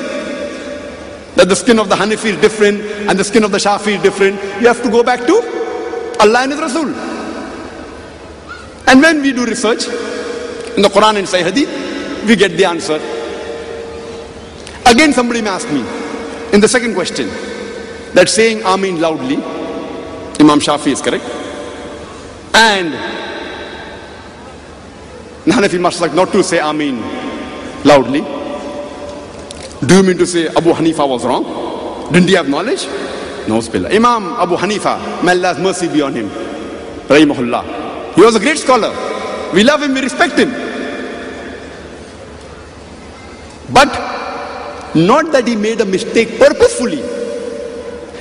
That 1.36 1.48
the 1.48 1.56
skin 1.56 1.80
of 1.80 1.90
the 1.90 1.96
Hanafi 1.96 2.34
is 2.36 2.42
different 2.42 2.82
and 2.82 3.18
the 3.18 3.24
skin 3.24 3.44
of 3.44 3.52
the 3.52 3.58
Shafi 3.58 3.96
is 3.98 4.02
different. 4.02 4.36
You 4.62 4.68
have 4.68 4.82
to 4.84 4.90
go 4.90 5.04
back 5.04 5.26
to 5.28 5.36
Allah 6.20 6.44
and 6.44 6.52
His 6.52 6.60
Rasul. 6.62 6.94
And 8.88 9.02
when 9.02 9.22
we 9.22 9.32
do 9.32 9.46
research 9.46 9.86
in 10.76 10.82
the 10.82 10.90
Quran 10.90 11.18
and 11.18 11.28
Sahih 11.28 11.44
Hadith, 11.44 12.26
we 12.28 12.36
get 12.36 12.52
the 12.58 12.66
answer. 12.66 13.00
Again, 14.86 15.14
somebody 15.14 15.42
may 15.42 15.50
ask 15.50 15.70
me 15.70 15.82
in 16.52 16.60
the 16.60 16.68
second 16.68 16.96
question 16.96 17.28
that 18.16 18.28
saying 18.28 18.64
Amin 18.64 19.00
loudly, 19.00 19.36
Imam 20.40 20.60
Shafi 20.60 20.92
is 20.92 21.02
correct. 21.02 21.24
And 22.56 22.94
Hanafi 25.46 25.80
maslak 25.80 26.14
not 26.16 26.32
to 26.32 26.44
say 26.44 26.60
Amin 26.60 27.00
loudly. 27.84 28.39
Do 29.86 29.96
you 29.96 30.04
mean 30.04 30.18
to 30.18 30.28
say 30.28 30.48
Abu 30.48 30.74
Hanifa 30.74 31.08
was 31.08 31.26
wrong? 31.26 32.12
Didn't 32.12 32.28
he 32.28 32.36
have 32.36 32.50
knowledge? 32.50 32.86
No, 33.48 33.60
Spilla. 33.60 33.90
Imam 33.94 34.34
Abu 34.34 34.56
Hanifa, 34.56 35.24
may 35.24 35.32
Allah's 35.32 35.58
mercy 35.58 35.88
be 35.88 36.02
on 36.02 36.14
him. 36.14 36.30
Rahimahullah. 37.08 38.14
He 38.16 38.22
was 38.22 38.36
a 38.36 38.40
great 38.40 38.58
scholar. 38.58 38.92
We 39.54 39.64
love 39.64 39.82
him, 39.82 39.94
we 39.94 40.02
respect 40.02 40.38
him. 40.38 40.50
But 43.72 43.88
not 44.96 45.32
that 45.32 45.48
he 45.48 45.56
made 45.56 45.80
a 45.82 45.86
mistake 45.86 46.38
purposefully. 46.38 47.02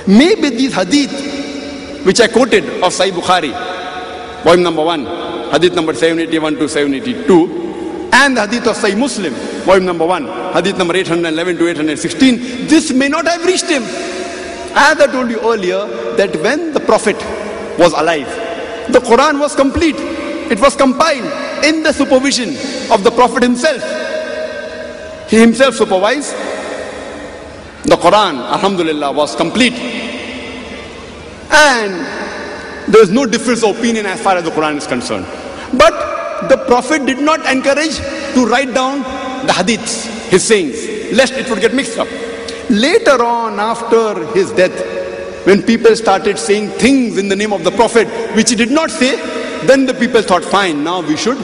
Maybe 0.07 0.49
these 0.49 0.73
hadith, 0.73 2.05
which 2.05 2.21
I 2.21 2.27
quoted 2.27 2.63
of 2.81 2.93
Sahih 2.93 3.11
Bukhari, 3.11 3.51
volume 4.43 4.63
number 4.63 4.83
1, 4.83 5.51
hadith 5.51 5.75
number 5.75 5.93
781 5.93 6.55
to 6.55 6.69
782, 6.69 7.68
and 8.19 8.35
the 8.35 8.41
hadith 8.41 8.67
of 8.67 8.75
Sahih 8.75 8.99
Muslim, 8.99 9.33
volume 9.63 9.85
number 9.85 10.05
1, 10.05 10.53
hadith 10.53 10.77
number 10.77 10.95
811 10.95 11.57
to 11.57 11.67
816, 11.67 12.67
this 12.67 12.91
may 12.91 13.07
not 13.07 13.25
have 13.25 13.45
reached 13.45 13.69
him. 13.69 13.83
As 14.75 14.99
I 14.99 15.07
told 15.07 15.29
you 15.31 15.39
earlier, 15.39 15.87
that 16.17 16.35
when 16.43 16.73
the 16.73 16.81
Prophet 16.81 17.15
was 17.79 17.93
alive, 17.93 18.27
the 18.91 18.99
Quran 18.99 19.39
was 19.39 19.55
complete. 19.55 19.95
It 20.51 20.59
was 20.59 20.75
compiled 20.75 21.63
in 21.63 21.81
the 21.83 21.93
supervision 21.93 22.49
of 22.91 23.03
the 23.03 23.11
Prophet 23.11 23.41
himself. 23.41 23.81
He 25.29 25.39
himself 25.39 25.75
supervised. 25.75 26.35
The 27.83 27.95
Quran, 27.95 28.43
Alhamdulillah, 28.51 29.11
was 29.13 29.35
complete. 29.35 29.73
And 31.51 31.93
there 32.91 33.01
is 33.01 33.11
no 33.11 33.25
difference 33.25 33.63
of 33.63 33.77
opinion 33.77 34.05
as 34.07 34.21
far 34.21 34.35
as 34.35 34.43
the 34.43 34.51
Quran 34.51 34.75
is 34.77 34.87
concerned. 34.87 35.25
But 35.77 36.18
the 36.47 36.63
Prophet 36.67 37.05
did 37.05 37.19
not 37.19 37.45
encourage 37.45 37.97
to 38.33 38.45
write 38.45 38.73
down 38.73 38.99
the 39.45 39.53
hadiths, 39.53 40.05
his 40.29 40.43
sayings, 40.43 41.11
lest 41.11 41.33
it 41.33 41.49
would 41.49 41.59
get 41.59 41.73
mixed 41.73 41.97
up. 41.97 42.07
Later 42.69 43.23
on, 43.23 43.59
after 43.59 44.25
his 44.33 44.51
death, 44.51 44.75
when 45.45 45.63
people 45.63 45.95
started 45.95 46.37
saying 46.37 46.69
things 46.71 47.17
in 47.17 47.27
the 47.29 47.35
name 47.35 47.51
of 47.51 47.63
the 47.63 47.71
Prophet 47.71 48.07
which 48.35 48.49
he 48.49 48.55
did 48.55 48.71
not 48.71 48.91
say, 48.91 49.15
then 49.65 49.85
the 49.85 49.93
people 49.93 50.21
thought, 50.21 50.43
fine, 50.43 50.83
now 50.83 51.01
we 51.01 51.17
should 51.17 51.37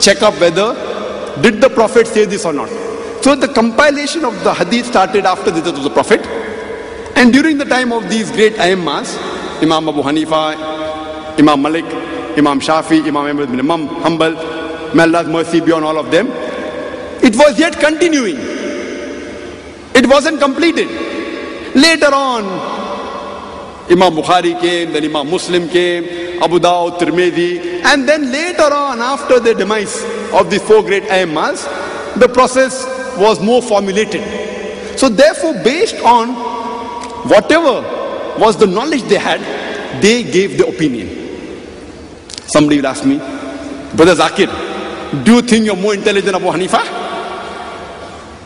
check 0.00 0.22
up 0.22 0.38
whether 0.40 0.74
did 1.42 1.60
the 1.60 1.70
Prophet 1.70 2.06
say 2.06 2.24
this 2.24 2.44
or 2.44 2.52
not. 2.52 2.68
So 3.22 3.34
the 3.34 3.48
compilation 3.48 4.24
of 4.24 4.42
the 4.44 4.54
hadith 4.54 4.86
started 4.86 5.26
after 5.26 5.50
the 5.50 5.60
death 5.60 5.76
of 5.76 5.82
the 5.82 5.90
Prophet. 5.90 6.20
And 7.16 7.32
during 7.32 7.58
the 7.58 7.64
time 7.64 7.92
of 7.92 8.08
these 8.08 8.30
great 8.30 8.54
Aimmas, 8.54 9.16
Imam 9.62 9.88
Abu 9.88 10.02
Hanifa, 10.02 11.38
Imam 11.38 11.60
Malik, 11.62 11.84
Imam 12.36 12.60
Shafi, 12.60 13.00
Imam 13.06 13.26
Ahmad 13.26 13.50
bin 13.50 13.60
Imam 13.60 13.88
Hanbal, 13.88 14.94
may 14.94 15.02
Allah's 15.02 15.28
mercy 15.28 15.60
be 15.60 15.72
on 15.72 15.84
all 15.84 15.98
of 15.98 16.10
them, 16.10 16.28
it 17.22 17.36
was 17.36 17.58
yet 17.58 17.78
continuing. 17.78 18.36
It 19.94 20.06
wasn't 20.08 20.40
completed. 20.40 20.88
Later 21.74 22.14
on, 22.14 22.44
Imam 23.90 24.14
Bukhari 24.14 24.58
came, 24.60 24.92
then 24.92 25.04
Imam 25.04 25.28
Muslim 25.30 25.68
came, 25.68 26.42
Abu 26.42 26.58
Dawud, 26.58 26.98
Tirmidhi, 26.98 27.84
and 27.84 28.08
then 28.08 28.30
later 28.30 28.72
on, 28.72 29.00
after 29.00 29.40
the 29.40 29.54
demise 29.54 30.02
of 30.32 30.48
the 30.48 30.58
four 30.60 30.82
great 30.82 31.02
Aimmas, 31.04 31.64
the 32.18 32.28
process 32.28 32.84
was 33.18 33.40
more 33.40 33.60
formulated. 33.60 34.22
So 34.98 35.08
therefore, 35.08 35.54
based 35.62 35.96
on 36.04 36.28
whatever 37.28 37.82
was 38.38 38.56
the 38.56 38.66
knowledge 38.66 39.02
they 39.02 39.18
had, 39.18 39.40
they 40.00 40.22
gave 40.22 40.56
the 40.56 40.66
opinion. 40.66 41.29
Somebody 42.50 42.78
will 42.80 42.88
ask 42.88 43.04
me, 43.06 43.18
Brother 43.94 44.16
Zakir, 44.16 44.50
do 45.24 45.34
you 45.36 45.42
think 45.42 45.64
you're 45.66 45.76
more 45.76 45.94
intelligent 45.94 46.26
than 46.26 46.34
Abu 46.34 46.46
Hanifa? 46.46 46.82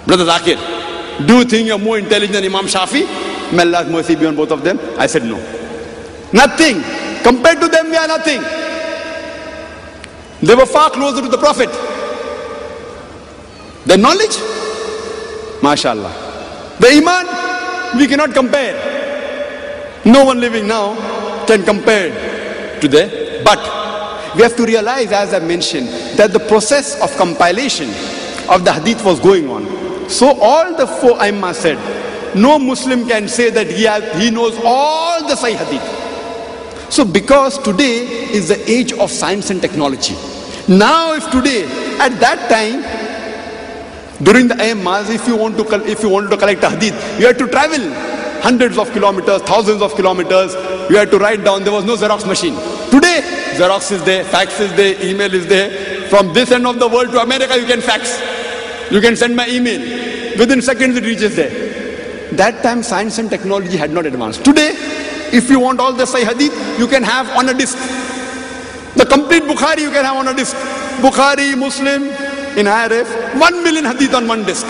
Brother 0.07 0.27
Zakir, 0.27 0.59
do 1.27 1.39
you 1.39 1.45
think 1.47 1.67
you're 1.69 1.79
more 1.79 1.99
intelligent 1.99 2.35
than 2.35 2.45
Imam 2.45 2.67
Shafi? 2.67 3.07
May 3.55 3.63
Allah's 3.63 3.91
mercy 3.91 4.15
be 4.15 4.27
on 4.27 4.37
both 4.37 4.51
of 4.51 4.63
them. 4.63 4.79
I 4.99 5.07
said 5.07 5.25
no. 5.25 5.39
Nothing. 6.35 6.83
Compared 7.23 7.61
to 7.63 7.69
them, 7.69 7.89
we 7.89 7.97
are 7.97 8.07
nothing. 8.07 8.43
They 10.43 10.55
were 10.55 10.67
far 10.67 10.91
closer 10.91 11.23
to 11.23 11.29
the 11.29 11.39
Prophet. 11.39 11.71
The 13.87 13.97
knowledge, 13.97 14.37
mashallah. 15.63 16.13
The 16.79 16.89
iman, 16.99 17.97
we 17.99 18.07
cannot 18.07 18.35
compare. 18.35 18.75
No 20.05 20.27
one 20.27 20.41
living 20.41 20.67
now 20.69 20.95
can 21.47 21.63
compare 21.63 22.81
to 22.81 22.89
them. 22.89 23.43
But 23.43 23.84
we 24.37 24.43
have 24.43 24.57
to 24.57 24.65
realize, 24.65 25.13
as 25.13 25.33
I 25.35 25.39
mentioned, 25.39 25.89
that 26.19 26.33
the 26.33 26.41
process 26.41 27.01
of 27.01 27.15
compilation 27.17 27.89
of 28.49 28.65
the 28.65 28.73
hadith 28.73 29.05
was 29.05 29.21
going 29.21 29.49
on. 29.49 30.09
So 30.11 30.39
all 30.41 30.77
the 30.77 30.87
four 30.87 31.19
Aimma 31.19 31.55
said, 31.55 31.79
no 32.37 32.59
Muslim 32.59 33.07
can 33.09 33.29
say 33.29 33.51
that 33.51 33.69
he, 33.69 33.85
has, 33.85 34.03
he 34.21 34.31
knows 34.31 34.59
all 34.65 35.27
the 35.27 35.35
Sahih 35.35 35.57
Hadith. 35.57 36.93
So 36.93 37.05
because 37.05 37.59
today 37.59 38.07
is 38.33 38.49
the 38.49 38.71
age 38.71 38.93
of 38.93 39.11
science 39.11 39.51
and 39.51 39.61
technology. 39.61 40.15
Now 40.69 41.15
if 41.15 41.31
today, 41.31 41.65
at 41.99 42.19
that 42.21 42.49
time, 42.51 42.83
during 44.23 44.49
the 44.49 44.55
Aimmas, 44.55 45.11
if 45.15 45.27
you 45.27 45.37
want 45.37 45.57
to 45.57 45.91
if 45.91 46.03
you 46.03 46.09
want 46.09 46.31
to 46.31 46.37
collect 46.37 46.63
a 46.63 46.71
hadith, 46.71 46.95
you 47.19 47.27
had 47.27 47.39
to 47.39 47.49
travel 47.49 47.81
hundreds 48.43 48.79
of 48.79 48.91
kilometers, 48.93 49.43
thousands 49.43 49.83
of 49.83 49.95
kilometers. 49.95 50.55
You 50.89 50.97
had 50.97 51.11
to 51.11 51.19
write 51.19 51.43
down. 51.45 51.65
There 51.65 51.73
was 51.73 51.85
no 51.85 51.97
Xerox 51.97 52.27
machine. 52.27 52.55
Today, 52.91 53.21
Xerox 53.55 53.93
is 53.93 54.03
there, 54.05 54.25
fax 54.25 54.61
is 54.61 54.73
there, 54.75 55.03
email 55.05 55.33
is 55.33 55.47
there. 55.47 56.09
From 56.09 56.33
this 56.33 56.51
end 56.51 56.67
of 56.67 56.79
the 56.79 56.89
world 56.89 57.11
to 57.13 57.21
America, 57.21 57.59
you 57.59 57.67
can 57.67 57.81
fax. 57.81 58.21
You 58.91 59.01
can 59.01 59.17
send 59.17 59.35
my 59.35 59.49
email. 59.49 59.81
Within 60.39 60.61
seconds 60.63 60.97
it 60.97 61.05
reaches 61.05 61.37
there. 61.37 61.65
that 62.37 62.63
time 62.63 62.83
science 62.83 63.19
and 63.19 63.31
technology 63.31 63.77
had 63.77 63.91
not 63.91 64.07
advanced. 64.07 64.45
Today, 64.45 64.73
if 65.33 65.51
you 65.51 65.61
want 65.61 65.81
all 65.81 65.93
the 65.93 66.05
Sahih 66.05 66.25
Hadith, 66.25 66.79
you 66.79 66.87
can 66.87 67.03
have 67.03 67.29
on 67.37 67.49
a 67.49 67.55
disc. 67.55 67.77
The 68.97 69.07
complete 69.07 69.43
Bukhari 69.43 69.81
you 69.81 69.91
can 69.91 70.05
have 70.05 70.17
on 70.17 70.29
a 70.29 70.35
disc. 70.35 70.57
Bukhari, 71.01 71.57
Muslim, 71.59 72.05
in 72.57 72.67
IRF, 72.67 73.41
1 73.41 73.63
million 73.65 73.85
Hadith 73.85 74.15
on 74.15 74.29
one 74.29 74.45
disc. 74.45 74.67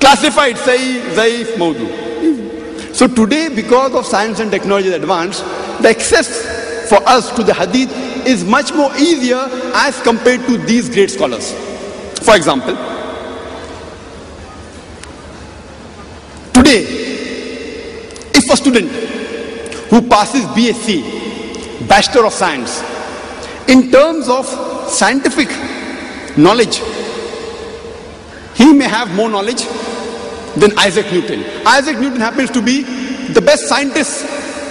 Classified, 0.00 0.56
Sahih, 0.56 1.02
Zaif, 1.14 1.46
Mawdu. 1.56 2.94
So 2.94 3.06
today, 3.08 3.48
because 3.54 3.94
of 3.94 4.06
science 4.06 4.40
and 4.40 4.50
technology 4.50 4.92
advanced, 4.92 5.44
the 5.82 5.90
access 5.90 6.55
for 6.88 7.06
us 7.08 7.30
to 7.36 7.42
the 7.42 7.52
Hadith 7.54 7.90
is 8.26 8.44
much 8.44 8.72
more 8.72 8.94
easier 8.96 9.42
as 9.74 10.00
compared 10.02 10.46
to 10.46 10.58
these 10.58 10.88
great 10.88 11.10
scholars. 11.10 11.52
For 12.24 12.34
example, 12.34 12.74
today, 16.52 16.82
if 18.34 18.50
a 18.50 18.56
student 18.56 18.90
who 19.90 20.02
passes 20.08 20.42
BSc, 20.46 21.88
Bachelor 21.88 22.26
of 22.26 22.32
Science, 22.32 22.82
in 23.68 23.90
terms 23.90 24.28
of 24.28 24.46
scientific 24.88 25.48
knowledge, 26.36 26.80
he 28.54 28.72
may 28.72 28.88
have 28.88 29.14
more 29.14 29.28
knowledge 29.28 29.64
than 30.56 30.76
Isaac 30.78 31.12
Newton. 31.12 31.44
Isaac 31.66 31.98
Newton 31.98 32.20
happens 32.20 32.50
to 32.50 32.62
be 32.62 32.82
the 33.32 33.42
best 33.42 33.68
scientist 33.68 34.24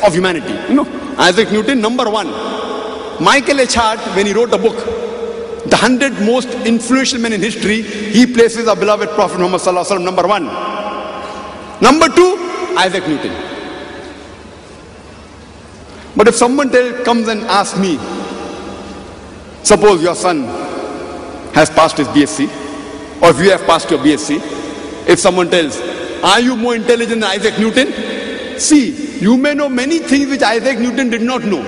of 0.04 0.14
humanity. 0.14 0.54
You 0.70 0.84
know, 0.84 1.05
Isaac 1.18 1.52
Newton, 1.52 1.82
number 1.82 2.10
one. 2.10 2.28
Michael 3.24 3.62
H. 3.62 3.76
Hart, 3.76 4.00
when 4.16 4.26
he 4.26 4.34
wrote 4.34 4.54
a 4.54 4.58
book, 4.58 4.76
the 5.66 5.76
hundred 5.76 6.14
most 6.22 6.50
influential 6.66 7.20
men 7.20 7.34
in 7.34 7.42
history, 7.42 7.82
he 7.82 8.26
places 8.26 8.68
our 8.68 8.76
beloved 8.76 9.10
Prophet 9.10 9.40
Muhammad 9.40 9.62
Sallallahu 9.62 9.98
Alaihi 9.98 10.04
number 10.04 10.28
one. 10.28 10.46
Number 11.82 12.08
two, 12.14 12.36
Isaac 12.78 13.08
Newton. 13.08 13.34
But 16.16 16.28
if 16.28 16.36
someone 16.36 16.70
tell, 16.70 17.04
comes 17.04 17.28
and 17.28 17.42
asks 17.44 17.78
me, 17.78 17.98
suppose 19.64 20.02
your 20.02 20.16
son 20.16 20.44
has 21.54 21.70
passed 21.70 21.98
his 21.98 22.08
BSc, 22.10 22.48
or 23.22 23.30
if 23.30 23.40
you 23.40 23.52
have 23.52 23.66
passed 23.66 23.90
your 23.90 24.00
BSc, 24.00 24.40
if 25.10 25.20
someone 25.20 25.50
tells, 25.50 25.80
are 26.24 26.40
you 26.40 26.56
more 26.56 26.76
intelligent 26.76 27.22
than 27.22 27.24
Isaac 27.24 27.58
Newton? 27.60 28.60
See, 28.60 29.05
you 29.26 29.38
may 29.38 29.56
know 29.56 29.68
many 29.68 29.98
things 30.00 30.30
which 30.30 30.44
Isaac 30.44 30.78
Newton 30.78 31.10
did 31.10 31.24
not 31.24 31.44
know. 31.44 31.64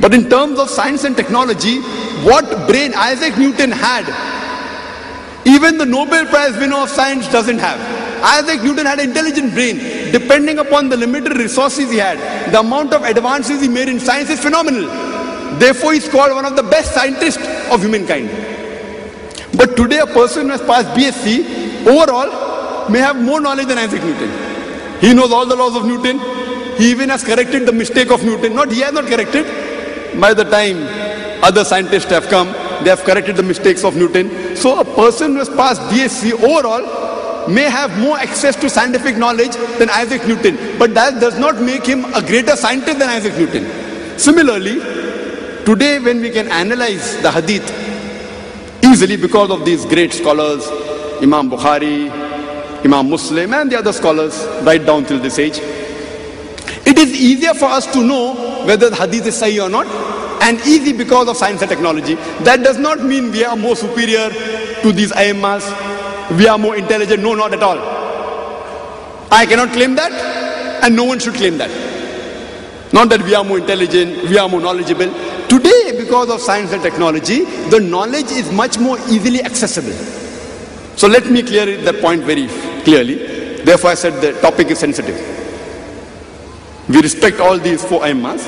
But 0.00 0.12
in 0.12 0.28
terms 0.28 0.58
of 0.58 0.68
science 0.68 1.04
and 1.04 1.16
technology, 1.16 1.80
what 2.28 2.68
brain 2.68 2.92
Isaac 2.94 3.38
Newton 3.38 3.70
had, 3.70 4.04
even 5.46 5.78
the 5.78 5.86
Nobel 5.86 6.26
Prize 6.26 6.58
winner 6.58 6.76
of 6.76 6.90
science 6.90 7.30
doesn't 7.32 7.58
have. 7.58 7.80
Isaac 8.22 8.62
Newton 8.62 8.84
had 8.84 8.98
an 8.98 9.08
intelligent 9.08 9.54
brain. 9.54 9.78
Depending 10.12 10.58
upon 10.58 10.90
the 10.90 10.96
limited 10.98 11.38
resources 11.38 11.90
he 11.90 11.96
had, 11.96 12.18
the 12.52 12.60
amount 12.60 12.92
of 12.92 13.02
advances 13.04 13.62
he 13.62 13.68
made 13.68 13.88
in 13.88 13.98
science 13.98 14.28
is 14.28 14.40
phenomenal. 14.40 14.86
Therefore, 15.58 15.94
he's 15.94 16.08
called 16.08 16.32
one 16.32 16.44
of 16.44 16.54
the 16.54 16.62
best 16.62 16.92
scientists 16.92 17.46
of 17.70 17.80
humankind. 17.80 18.28
But 19.56 19.74
today, 19.74 20.00
a 20.00 20.06
person 20.06 20.46
who 20.46 20.52
has 20.52 20.62
passed 20.62 20.88
BSc 20.98 21.86
overall 21.86 22.90
may 22.90 22.98
have 22.98 23.16
more 23.16 23.40
knowledge 23.40 23.68
than 23.68 23.78
Isaac 23.78 24.02
Newton. 24.02 24.53
He 25.04 25.12
knows 25.12 25.32
all 25.32 25.44
the 25.44 25.54
laws 25.54 25.76
of 25.76 25.84
Newton. 25.84 26.18
He 26.78 26.90
even 26.90 27.10
has 27.10 27.22
corrected 27.22 27.66
the 27.66 27.72
mistake 27.72 28.10
of 28.10 28.24
Newton. 28.24 28.54
Not 28.54 28.72
he 28.72 28.80
has 28.80 28.92
not 28.94 29.04
corrected. 29.04 29.44
By 30.18 30.32
the 30.32 30.44
time 30.44 30.78
other 31.44 31.62
scientists 31.62 32.06
have 32.06 32.28
come, 32.28 32.52
they 32.82 32.88
have 32.88 33.04
corrected 33.04 33.36
the 33.36 33.42
mistakes 33.42 33.84
of 33.84 33.96
Newton. 33.96 34.56
So 34.56 34.80
a 34.80 34.84
person 34.84 35.32
who 35.32 35.38
has 35.40 35.50
passed 35.50 35.82
BSc 35.82 36.32
overall 36.42 37.48
may 37.48 37.68
have 37.68 37.98
more 37.98 38.16
access 38.18 38.56
to 38.56 38.70
scientific 38.70 39.18
knowledge 39.18 39.54
than 39.78 39.90
Isaac 39.90 40.26
Newton. 40.26 40.56
But 40.78 40.94
that 40.94 41.20
does 41.20 41.38
not 41.38 41.60
make 41.60 41.84
him 41.84 42.06
a 42.14 42.22
greater 42.22 42.56
scientist 42.56 42.98
than 42.98 43.10
Isaac 43.10 43.36
Newton. 43.36 44.18
Similarly, 44.18 44.80
today 45.66 45.98
when 45.98 46.22
we 46.22 46.30
can 46.30 46.48
analyze 46.48 47.20
the 47.20 47.30
hadith 47.30 47.68
easily 48.82 49.16
because 49.16 49.50
of 49.50 49.66
these 49.66 49.84
great 49.84 50.14
scholars, 50.14 50.66
Imam 51.20 51.50
Bukhari, 51.50 52.23
Imam 52.84 53.08
Muslim 53.08 53.54
and 53.54 53.70
the 53.72 53.78
other 53.78 53.92
scholars 53.92 54.46
right 54.62 54.84
down 54.84 55.04
till 55.04 55.18
this 55.18 55.38
age, 55.38 55.58
it 56.86 56.98
is 56.98 57.12
easier 57.18 57.54
for 57.54 57.64
us 57.66 57.90
to 57.92 58.02
know 58.04 58.64
whether 58.66 58.90
the 58.90 58.96
hadith 58.96 59.26
is 59.26 59.40
sahih 59.40 59.66
or 59.66 59.70
not 59.70 59.86
and 60.42 60.60
easy 60.66 60.92
because 60.92 61.26
of 61.28 61.36
science 61.36 61.62
and 61.62 61.70
technology. 61.70 62.14
That 62.44 62.62
does 62.62 62.78
not 62.78 63.02
mean 63.02 63.30
we 63.30 63.44
are 63.44 63.56
more 63.56 63.74
superior 63.74 64.28
to 64.82 64.92
these 64.92 65.12
Aimmas, 65.12 65.64
we 66.36 66.46
are 66.46 66.58
more 66.58 66.76
intelligent. 66.76 67.22
No, 67.22 67.34
not 67.34 67.54
at 67.54 67.62
all. 67.62 67.78
I 69.30 69.46
cannot 69.46 69.72
claim 69.72 69.94
that 69.94 70.12
and 70.84 70.94
no 70.94 71.04
one 71.04 71.18
should 71.18 71.34
claim 71.34 71.56
that. 71.58 71.70
Not 72.92 73.08
that 73.08 73.22
we 73.22 73.34
are 73.34 73.42
more 73.42 73.58
intelligent, 73.58 74.28
we 74.28 74.36
are 74.36 74.48
more 74.48 74.60
knowledgeable. 74.60 75.12
Today, 75.48 75.94
because 75.98 76.28
of 76.30 76.40
science 76.40 76.72
and 76.72 76.82
technology, 76.82 77.44
the 77.70 77.80
knowledge 77.80 78.30
is 78.30 78.52
much 78.52 78.78
more 78.78 78.98
easily 79.08 79.42
accessible. 79.42 80.23
So 80.95 81.07
let 81.07 81.25
me 81.29 81.43
clear 81.43 81.77
the 81.77 81.93
point 81.93 82.23
very 82.23 82.47
clearly. 82.83 83.63
Therefore, 83.63 83.91
I 83.91 83.95
said 83.95 84.21
the 84.21 84.39
topic 84.41 84.67
is 84.71 84.79
sensitive. 84.79 85.17
We 86.89 87.01
respect 87.01 87.39
all 87.39 87.57
these 87.57 87.83
four 87.83 88.01
ayyamas. 88.01 88.43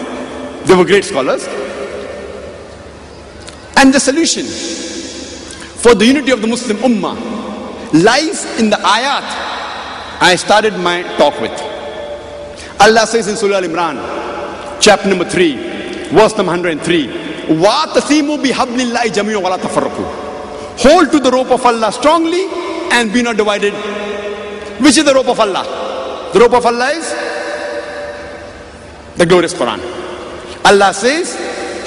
They 0.65 0.75
were 0.75 0.85
great 0.85 1.05
scholars. 1.05 1.47
And 3.77 3.93
the 3.93 3.99
solution 3.99 4.45
for 5.81 5.95
the 5.95 6.05
unity 6.05 6.31
of 6.31 6.41
the 6.41 6.47
Muslim 6.47 6.77
Ummah 6.77 7.15
lies 7.93 8.45
in 8.59 8.69
the 8.69 8.77
ayat 8.77 9.51
I 10.23 10.35
started 10.35 10.77
my 10.77 11.01
talk 11.17 11.41
with. 11.41 11.51
Allah 12.79 13.07
says 13.07 13.27
in 13.27 13.35
Surah 13.35 13.57
Al 13.57 13.63
Imran, 13.63 13.97
chapter 14.79 15.09
number 15.09 15.25
3, 15.25 16.09
verse 16.13 16.37
number 16.37 16.51
103, 16.51 17.07
وَاتَسِيمُوا 17.57 18.37
بِحَبْلِ 18.37 18.77
اللَّهِ 18.77 19.03
جَمِيعًا 19.17 19.41
وَلَا 19.41 19.57
تَفَرَّقُوا 19.57 20.24
Hold 20.78 21.10
to 21.12 21.18
the 21.20 21.30
rope 21.30 21.50
of 21.50 21.64
Allah 21.64 21.90
strongly 21.92 22.46
and 22.92 23.12
be 23.12 23.22
not 23.22 23.36
divided. 23.36 23.72
Which 24.80 24.98
is 24.98 25.04
the 25.04 25.14
rope 25.14 25.28
of 25.28 25.40
Allah? 25.40 26.30
The 26.32 26.40
rope 26.40 26.52
of 26.52 26.66
Allah 26.66 26.90
is 26.90 27.14
the 29.16 29.24
glorious 29.24 29.54
Quran. 29.54 29.80
Allah 30.64 30.92
says, 30.92 31.34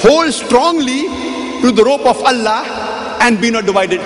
hold 0.02 0.34
strongly 0.34 1.04
to 1.62 1.72
the 1.72 1.84
rope 1.84 2.06
of 2.06 2.22
Allah 2.24 3.18
and 3.22 3.40
be 3.40 3.52
not 3.52 3.66
divided. 3.66 4.02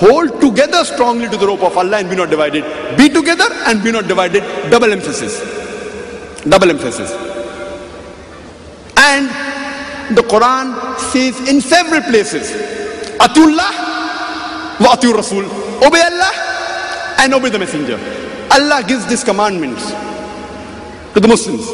Hold 0.00 0.40
together 0.40 0.84
strongly 0.84 1.28
to 1.28 1.36
the 1.36 1.46
rope 1.46 1.62
of 1.62 1.76
Allah 1.76 1.98
and 1.98 2.08
be 2.08 2.16
not 2.16 2.30
divided. 2.30 2.64
Be 2.96 3.08
together 3.08 3.48
and 3.66 3.82
be 3.82 3.92
not 3.92 4.06
divided. 4.08 4.42
Double 4.70 4.92
emphasis. 4.92 5.40
Double 6.48 6.70
emphasis. 6.70 7.12
And 8.96 9.28
the 10.14 10.22
Quran 10.22 10.98
says 10.98 11.38
in 11.48 11.60
several 11.60 12.02
places, 12.02 12.50
Atullah 13.18 13.70
wa 14.80 14.94
Atul 14.96 15.14
Rasul. 15.14 15.44
Obey 15.84 16.02
Allah 16.02 16.32
and 17.18 17.34
obey 17.34 17.50
the 17.50 17.58
Messenger. 17.58 17.98
Allah 18.50 18.82
gives 18.86 19.06
these 19.06 19.22
commandments 19.22 19.90
to 21.14 21.20
the 21.20 21.28
Muslims 21.28 21.68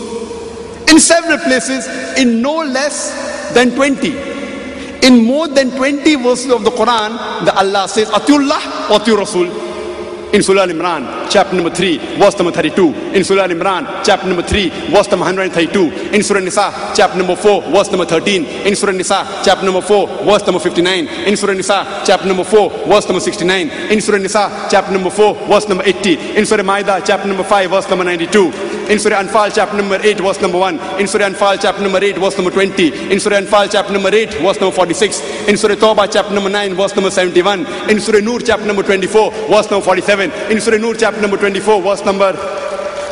in 0.91 1.01
several 1.01 1.39
places 1.39 1.87
in 2.17 2.41
no 2.43 2.63
less 2.63 3.53
than 3.55 3.75
20. 3.75 4.35
In 5.07 5.25
more 5.25 5.49
than 5.49 5.71
20 5.71 6.15
verses 6.17 6.51
of 6.51 6.65
the 6.65 6.71
Quran, 6.71 7.45
the 7.45 7.55
Allah 7.55 7.89
says, 7.89 8.09
Atullah 8.09 8.89
wa 8.89 8.99
Atiu 8.99 9.19
Rasul. 9.19 9.47
In 10.35 10.43
Surah 10.43 10.63
Al 10.63 10.69
Imran, 10.69 11.24
chapter 11.35 11.57
number 11.57 11.75
3, 11.75 11.99
verse 12.17 12.39
number 12.39 12.53
32. 12.53 12.95
In 13.11 13.25
Surah 13.25 13.49
Imran, 13.49 14.05
chapter 14.07 14.29
number 14.29 14.47
3, 14.47 14.71
verse 14.95 15.11
number 15.11 15.27
132. 15.27 16.15
In 16.15 16.23
Surah 16.23 16.39
Nisa, 16.39 16.71
chapter 16.95 17.19
number 17.19 17.35
4, 17.35 17.63
verse 17.75 17.91
number 17.91 18.07
13. 18.07 18.45
In 18.63 18.77
Surah 18.77 18.93
Nisa, 18.93 19.43
chapter 19.45 19.65
number 19.67 19.83
4, 19.83 20.07
verse 20.23 20.47
number 20.47 20.61
59. 20.61 21.09
In 21.27 21.37
Surah 21.37 21.55
Nisa, 21.55 22.03
chapter 22.07 22.29
number 22.29 22.45
4, 22.45 22.87
verse 22.87 23.07
number 23.09 23.19
69. 23.19 23.69
In 23.91 24.01
Surah 24.01 24.19
Nisa, 24.19 24.69
chapter 24.71 24.93
number 24.93 25.11
4, 25.11 25.35
verse 25.49 25.67
number 25.69 25.83
80. 25.83 26.39
In 26.39 26.47
Surah 26.47 26.63
Maida, 26.63 27.03
chapter 27.05 27.27
number 27.27 27.43
5, 27.43 27.71
verse 27.71 27.91
number 27.91 28.05
92. 28.05 28.53
In 28.89 28.99
Surah 29.01 29.23
Anfal, 29.25 29.53
chapter 29.53 29.77
number 29.77 29.99
8, 30.01 30.21
verse 30.21 30.41
number 30.41 30.59
1. 30.59 30.79
In 31.01 31.09
Surah 31.09 31.31
Anfal, 31.31 31.59
chapter 31.61 31.83
number 31.83 31.99
8, 31.99 32.17
verse 32.17 32.37
number 32.37 32.53
20. 32.53 33.11
In 33.11 33.19
Surah 33.19 33.41
Anfal, 33.41 33.67
chapter 33.73 33.93
number 33.93 34.15
8, 34.15 34.35
verse 34.35 34.61
number 34.61 34.77
46. 34.77 35.49
In 35.49 35.57
Surah 35.57 35.75
Tawbah, 35.75 36.07
chapter 36.13 36.33
number 36.33 36.51
9, 36.51 36.75
verse 36.75 36.95
number 36.95 37.11
71. 37.11 37.67
In 37.91 37.99
Surah 37.99 38.21
Nur, 38.21 38.39
chapter 38.39 38.67
number 38.67 38.85
24, 38.85 39.33
verse 39.51 39.69
number 39.69 39.85
47. 39.85 40.31
In 40.53 40.61
Surah 40.61 40.79
Nur, 40.79 40.95
chapter 40.95 41.24
number 41.25 41.39
24, 41.39 41.81
verse 41.81 42.05
number 42.05 42.33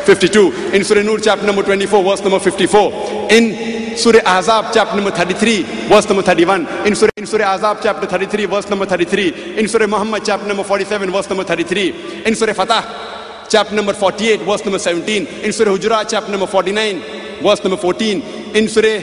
52. 0.04 0.52
In 0.76 0.84
Surah 0.84 1.02
Nur, 1.02 1.18
chapter 1.18 1.46
number 1.46 1.62
24, 1.62 2.04
verse 2.04 2.20
number 2.20 2.38
54. 2.38 3.32
In 3.32 3.96
Surah 3.96 4.20
Ahzab, 4.20 4.70
chapter 4.74 4.96
number 4.96 5.10
33, 5.10 5.88
verse 5.88 6.06
number 6.08 6.22
31. 6.22 6.66
In 6.86 6.94
Surah, 6.94 7.10
in 7.16 7.26
Surah 7.26 7.56
Ahzab, 7.56 7.80
chapter 7.82 8.06
33, 8.06 8.44
verse 8.44 8.68
number 8.68 8.84
33. 8.84 9.56
In 9.58 9.66
Surah 9.66 9.86
Muhammad, 9.86 10.22
chapter 10.26 10.46
number 10.46 10.62
47, 10.62 11.10
verse 11.10 11.28
number 11.30 11.44
33. 11.44 12.26
In 12.26 12.34
Surah 12.34 12.52
Fatah, 12.52 13.46
chapter 13.48 13.74
number 13.74 13.94
48, 13.94 14.40
verse 14.42 14.62
number 14.64 14.78
17. 14.78 15.26
In 15.26 15.52
Surah 15.52 15.72
Hujurat, 15.72 16.06
chapter 16.10 16.30
number 16.30 16.46
49, 16.46 17.42
verse 17.42 17.64
number 17.64 17.78
14. 17.78 18.20
In 18.54 18.68
Surah 18.68 19.00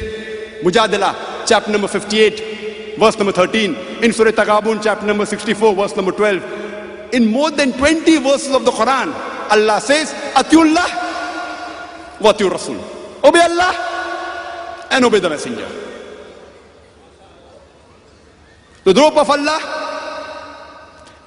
Mujadala, 0.61 1.47
chapter 1.47 1.71
number 1.71 1.87
58, 1.87 2.99
verse 2.99 3.17
number 3.17 3.31
13. 3.31 3.75
In 4.03 4.13
Surah 4.13 4.31
Taghabun, 4.31 4.83
chapter 4.83 5.07
number 5.07 5.25
64, 5.25 5.73
verse 5.73 5.95
number 5.95 6.11
12. 6.11 6.68
In 7.11 7.31
more 7.31 7.51
than 7.51 7.73
20 7.73 8.17
verses 8.19 8.53
of 8.53 8.65
the 8.65 8.71
Quran, 8.71 9.13
Allah 9.51 9.81
says, 9.81 10.13
Atiullah 10.35 10.87
wa 12.21 12.31
Rasul. 12.31 12.77
Obey 13.23 13.41
Allah 13.41 14.87
and 14.91 15.05
obey 15.05 15.19
the 15.19 15.29
Messenger. 15.29 15.67
The 18.83 18.93
rope 18.93 19.17
of 19.17 19.29
Allah 19.29 19.59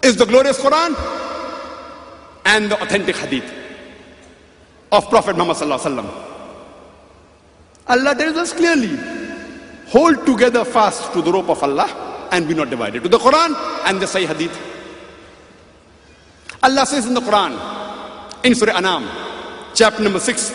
is 0.03 0.17
the 0.17 0.27
glorious 0.27 0.59
Quran 0.59 0.97
and 2.47 2.71
the 2.71 2.81
authentic 2.83 3.17
hadith 3.17 3.53
of 4.91 5.09
Prophet 5.09 5.37
Muhammad. 5.37 6.11
Allah 7.89 8.15
tells 8.15 8.37
us 8.37 8.53
clearly, 8.53 8.97
hold 9.89 10.25
together 10.27 10.65
fast 10.65 11.13
to 11.13 11.23
the 11.23 11.33
rope 11.33 11.51
of 11.51 11.63
Allah 11.63 12.29
and 12.33 12.49
be 12.49 12.55
not 12.55 12.71
divided. 12.71 13.03
To 13.03 13.09
the 13.09 13.19
Quran 13.19 13.55
and 13.87 14.01
the 14.01 14.07
Sahih 14.07 14.27
Hadith. 14.27 14.72
Allah 16.63 16.87
says 16.87 17.07
in 17.07 17.15
the 17.15 17.21
Quran, 17.21 17.59
in 18.45 18.55
Surah 18.55 18.77
Anam, 18.77 19.09
chapter 19.75 20.01
number 20.03 20.21
6, 20.21 20.51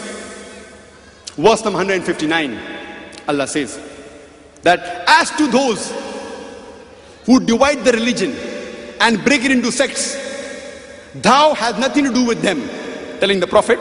verse 1.35 1.63
number 1.65 1.77
159, 1.79 2.59
Allah 3.27 3.45
says 3.45 3.77
that 4.61 5.03
as 5.07 5.31
to 5.31 5.47
those 5.47 5.91
who 7.25 7.41
divide 7.41 7.83
the 7.83 7.91
religion 7.91 8.33
and 9.01 9.23
break 9.25 9.43
it 9.43 9.51
into 9.51 9.69
sects, 9.69 10.15
thou 11.15 11.53
has 11.53 11.77
nothing 11.77 12.05
to 12.05 12.13
do 12.13 12.25
with 12.25 12.41
them. 12.41 12.61
Telling 13.19 13.41
the 13.41 13.47
Prophet, 13.47 13.77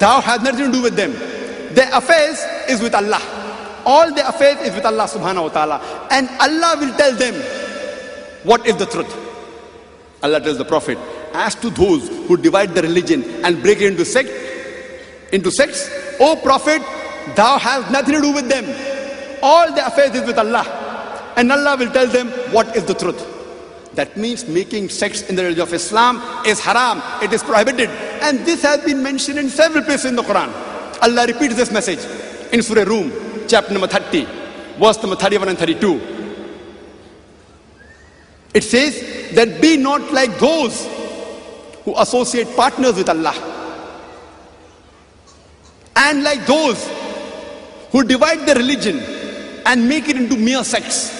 thou 0.00 0.20
has 0.20 0.42
nothing 0.42 0.66
to 0.66 0.72
do 0.72 0.82
with 0.82 0.96
them. 0.96 1.12
Their 1.74 1.94
affairs 1.94 2.42
is 2.68 2.80
with 2.82 2.94
Allah. 2.94 3.22
All 3.86 4.12
their 4.12 4.28
affairs 4.28 4.66
is 4.66 4.74
with 4.74 4.84
Allah 4.84 5.04
subhanahu 5.04 5.44
wa 5.44 5.48
ta'ala. 5.48 6.08
And 6.10 6.28
Allah 6.40 6.76
will 6.80 6.94
tell 6.96 7.14
them 7.14 7.34
what 8.42 8.66
is 8.66 8.76
the 8.76 8.86
truth. 8.86 9.14
Allah 10.22 10.40
tells 10.40 10.58
the 10.58 10.64
Prophet, 10.64 10.98
as 11.38 11.54
to 11.54 11.70
those 11.70 12.08
who 12.26 12.36
divide 12.36 12.74
the 12.74 12.82
religion 12.82 13.22
and 13.44 13.62
break 13.62 13.80
it 13.80 13.86
into 13.86 14.04
sect, 14.04 14.28
into 15.32 15.50
sects, 15.50 15.88
O 16.18 16.34
Prophet, 16.36 16.82
thou 17.36 17.58
hast 17.58 17.90
nothing 17.92 18.16
to 18.16 18.20
do 18.20 18.32
with 18.32 18.48
them. 18.48 18.64
All 19.40 19.72
their 19.72 19.86
affairs 19.86 20.14
is 20.16 20.26
with 20.26 20.36
Allah. 20.36 20.66
And 21.36 21.52
Allah 21.52 21.76
will 21.76 21.92
tell 21.92 22.08
them 22.08 22.28
what 22.52 22.76
is 22.76 22.84
the 22.84 22.94
truth. 22.94 23.24
That 23.94 24.16
means 24.16 24.48
making 24.48 24.88
sects 24.88 25.22
in 25.22 25.36
the 25.36 25.44
religion 25.44 25.62
of 25.62 25.72
Islam 25.72 26.20
is 26.44 26.58
haram. 26.58 27.00
It 27.22 27.32
is 27.32 27.42
prohibited. 27.42 27.88
And 28.22 28.40
this 28.40 28.62
has 28.62 28.84
been 28.84 29.02
mentioned 29.02 29.38
in 29.38 29.48
several 29.48 29.84
places 29.84 30.06
in 30.06 30.16
the 30.16 30.22
Quran. 30.22 30.52
Allah 31.02 31.26
repeats 31.26 31.54
this 31.54 31.70
message 31.70 32.00
in 32.52 32.62
Surah 32.62 32.82
Rum, 32.82 33.12
chapter 33.46 33.72
number 33.72 33.86
30, 33.86 34.24
verse 34.78 35.00
number 35.00 35.16
31 35.16 35.50
and 35.50 35.58
32. 35.58 36.00
It 38.54 38.64
says 38.64 39.34
that 39.34 39.60
be 39.60 39.76
not 39.76 40.12
like 40.12 40.36
those 40.38 40.97
who 41.84 41.94
associate 41.98 42.48
partners 42.56 42.94
with 42.96 43.08
Allah. 43.08 43.34
And 45.96 46.22
like 46.22 46.46
those 46.46 46.88
who 47.90 48.04
divide 48.04 48.46
their 48.46 48.56
religion 48.56 49.00
and 49.66 49.88
make 49.88 50.08
it 50.08 50.16
into 50.16 50.36
mere 50.36 50.64
sects. 50.64 51.12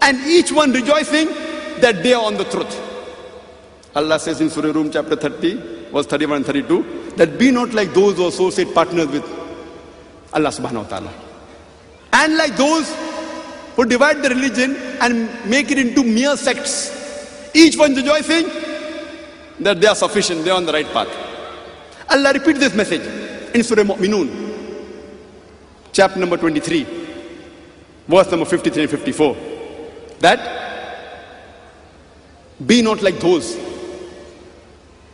And 0.00 0.18
each 0.26 0.52
one 0.52 0.72
rejoicing 0.72 1.28
that 1.80 2.02
they 2.02 2.14
are 2.14 2.24
on 2.24 2.36
the 2.36 2.44
truth. 2.44 2.84
Allah 3.94 4.18
says 4.18 4.40
in 4.40 4.50
Surah 4.50 4.72
Rum 4.72 4.90
chapter 4.90 5.16
30 5.16 5.90
verse 5.92 6.06
31 6.06 6.36
and 6.38 6.46
32 6.46 7.12
that 7.16 7.38
be 7.38 7.50
not 7.50 7.72
like 7.72 7.92
those 7.94 8.16
who 8.16 8.28
associate 8.28 8.74
partners 8.74 9.08
with 9.08 9.24
Allah 10.32 10.50
subhanahu 10.50 10.84
wa 10.84 10.88
ta'ala. 10.88 11.12
And 12.12 12.36
like 12.36 12.56
those 12.56 12.94
who 13.76 13.84
divide 13.84 14.22
the 14.22 14.28
religion 14.30 14.76
and 15.00 15.28
make 15.46 15.70
it 15.70 15.78
into 15.78 16.02
mere 16.02 16.36
sects. 16.36 16.94
Each 17.54 17.76
one 17.76 17.94
rejoicing 17.94 18.46
that 19.60 19.80
they 19.80 19.86
are 19.86 19.94
sufficient 19.94 20.44
they 20.44 20.50
are 20.50 20.56
on 20.56 20.66
the 20.66 20.72
right 20.72 20.86
path 20.92 21.08
Allah 22.10 22.32
repeats 22.32 22.58
this 22.58 22.74
message 22.74 23.02
in 23.54 23.62
Surah 23.62 23.84
Mu'minun 23.84 24.28
chapter 25.92 26.18
number 26.18 26.36
23 26.36 26.84
verse 28.06 28.30
number 28.30 28.44
53 28.46 28.82
and 28.82 28.90
54 28.90 29.36
that 30.20 30.40
be 32.66 32.82
not 32.82 33.02
like 33.02 33.18
those 33.20 33.56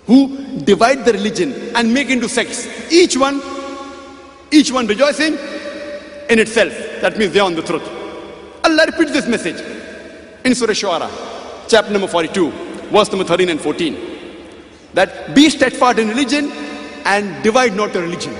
who 0.07 0.59
divide 0.65 1.05
the 1.05 1.13
religion 1.13 1.53
and 1.75 1.93
make 1.93 2.11
into 2.11 2.29
sects. 2.29 2.67
Each 2.93 3.17
one, 3.17 3.41
each 4.51 4.71
one 4.71 4.87
rejoicing 4.87 5.35
in 6.31 6.39
itself. 6.39 6.73
That 7.01 7.17
means 7.19 7.33
they 7.33 7.41
are 7.41 7.47
on 7.47 7.55
the 7.55 7.63
truth. 7.63 7.87
Allah 8.65 8.87
repeats 8.87 9.13
this 9.13 9.27
message 9.27 9.61
in 10.45 10.55
Surah 10.55 10.73
Shuara, 10.73 11.11
chapter 11.69 11.91
number 11.93 12.07
42, 12.09 12.51
verse 12.91 13.11
number 13.11 13.25
13 13.25 13.49
and 13.51 13.61
14. 13.61 14.14
That 14.95 15.35
be 15.35 15.51
steadfast 15.51 15.99
in 15.99 16.09
religion 16.09 16.51
and 17.05 17.43
divide 17.43 17.77
not 17.77 17.93
the 17.93 18.01
religion. 18.01 18.35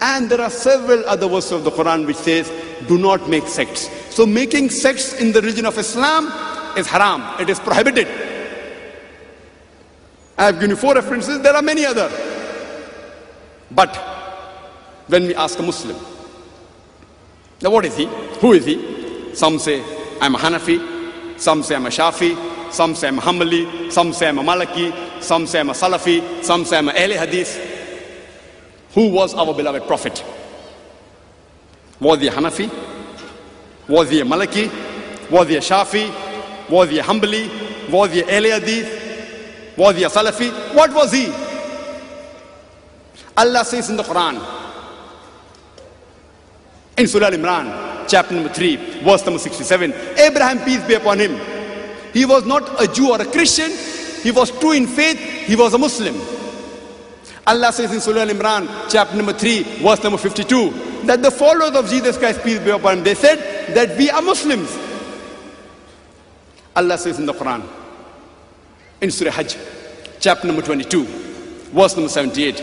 And 0.00 0.30
there 0.30 0.40
are 0.40 0.50
several 0.50 1.04
other 1.06 1.28
verses 1.28 1.52
of 1.52 1.64
the 1.64 1.70
Quran 1.70 2.06
which 2.06 2.16
says, 2.16 2.50
do 2.86 2.96
not 2.96 3.28
make 3.28 3.46
sects. 3.46 3.90
So 4.14 4.24
making 4.24 4.70
sects 4.70 5.20
in 5.20 5.32
the 5.32 5.40
religion 5.40 5.66
of 5.66 5.76
Islam 5.76 6.26
is 6.78 6.86
haram. 6.86 7.40
It 7.40 7.50
is 7.50 7.58
prohibited. 7.60 8.06
I 10.38 10.44
have 10.44 10.54
given 10.54 10.70
you 10.70 10.76
four 10.76 10.94
references, 10.94 11.40
there 11.40 11.54
are 11.54 11.62
many 11.62 11.84
other. 11.84 12.10
But 13.70 13.94
when 15.08 15.26
we 15.26 15.34
ask 15.34 15.58
a 15.58 15.62
Muslim, 15.62 15.96
now 17.62 17.70
what 17.70 17.84
is 17.84 17.96
he? 17.96 18.06
Who 18.40 18.52
is 18.52 18.64
he? 18.64 19.34
Some 19.34 19.58
say, 19.58 19.84
I'm 20.20 20.34
a 20.34 20.38
Hanafi, 20.38 21.38
some 21.38 21.62
say 21.62 21.74
I'm 21.74 21.84
a 21.84 21.90
Shafi, 21.90 22.36
some 22.70 22.94
say 22.94 23.08
Hanbali, 23.08 23.90
some 23.92 24.12
say 24.12 24.28
I'm 24.28 24.38
a 24.38 24.42
Maliki, 24.42 25.22
some 25.22 25.46
say 25.46 25.60
Salafi, 25.60 26.44
some 26.44 26.64
say 26.64 26.78
I'm 26.78 26.88
Hadith. 26.88 27.56
Who 28.94 29.10
was 29.10 29.34
our 29.34 29.54
beloved 29.54 29.86
Prophet? 29.86 30.24
Was 32.00 32.20
he 32.20 32.28
a 32.28 32.32
Hanafi? 32.32 32.70
Was 33.88 34.10
he 34.10 34.20
a 34.20 34.24
Maliki? 34.24 34.70
Was 35.30 35.48
he 35.48 35.56
a 35.56 35.60
Shafi? 35.60 36.68
Was 36.68 36.90
he 36.90 36.98
a? 36.98 37.90
Was 37.90 38.12
he 38.12 38.20
a 38.20 38.24
Ahle 38.24 38.60
Hadith? 38.60 39.76
Was 39.76 39.96
he 39.96 40.04
a 40.04 40.08
Salafi? 40.08 40.74
What 40.74 40.92
was 40.94 41.12
he? 41.12 41.32
Allah 43.36 43.64
says 43.64 43.88
in 43.90 43.96
the 43.96 44.02
Quran, 44.02 44.36
in 46.98 47.06
Surah 47.06 47.26
Al 47.26 47.32
Imran, 47.32 48.06
chapter 48.08 48.34
number 48.34 48.50
3, 48.52 48.76
verse 49.02 49.24
number 49.24 49.38
67, 49.38 49.92
Abraham, 50.18 50.58
peace 50.64 50.84
be 50.86 50.94
upon 50.94 51.18
him, 51.18 51.36
he 52.12 52.24
was 52.24 52.44
not 52.44 52.82
a 52.82 52.86
Jew 52.86 53.10
or 53.10 53.20
a 53.20 53.24
Christian, 53.24 53.70
he 54.22 54.30
was 54.30 54.50
true 54.58 54.72
in 54.72 54.86
faith, 54.86 55.18
he 55.18 55.56
was 55.56 55.74
a 55.74 55.78
Muslim. 55.78 56.14
Allah 57.46 57.72
says 57.72 57.92
in 57.92 58.00
Surah 58.00 58.20
Al 58.20 58.28
Imran, 58.28 58.90
chapter 58.90 59.16
number 59.16 59.32
3, 59.32 59.62
verse 59.82 60.02
number 60.02 60.18
52, 60.18 61.04
that 61.06 61.22
the 61.22 61.30
followers 61.30 61.74
of 61.74 61.88
Jesus 61.88 62.16
Christ, 62.18 62.42
peace 62.42 62.58
be 62.58 62.70
upon 62.70 62.98
him, 62.98 63.04
they 63.04 63.14
said 63.14 63.74
that 63.74 63.96
we 63.96 64.10
are 64.10 64.22
Muslims. 64.22 64.76
Allah 66.76 66.98
says 66.98 67.18
in 67.18 67.26
the 67.26 67.32
Quran, 67.32 67.66
in 69.00 69.10
Surah 69.10 69.32
Hajj, 69.32 69.56
chapter 70.20 70.46
number 70.46 70.62
22, 70.62 71.04
verse 71.04 71.96
number 71.96 72.10
78. 72.10 72.62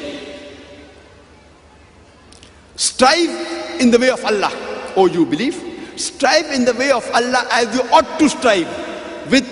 Strive 2.76 3.82
in 3.82 3.90
the 3.90 3.98
way 3.98 4.10
of 4.10 4.24
Allah, 4.24 4.52
O 4.96 5.08
you 5.08 5.26
believe. 5.26 5.64
Strive 5.96 6.52
in 6.52 6.64
the 6.64 6.74
way 6.74 6.92
of 6.92 7.10
Allah 7.12 7.48
as 7.52 7.76
you 7.76 7.82
ought 7.92 8.20
to 8.20 8.30
strive 8.30 8.68
with 9.30 9.46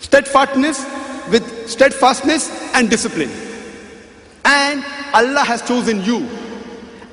steadfastness, 0.00 0.84
with 1.30 1.68
steadfastness 1.68 2.50
and 2.74 2.90
discipline. 2.90 3.30
And 4.44 4.84
Allah 5.14 5.44
has 5.44 5.62
chosen 5.62 6.02
you 6.04 6.28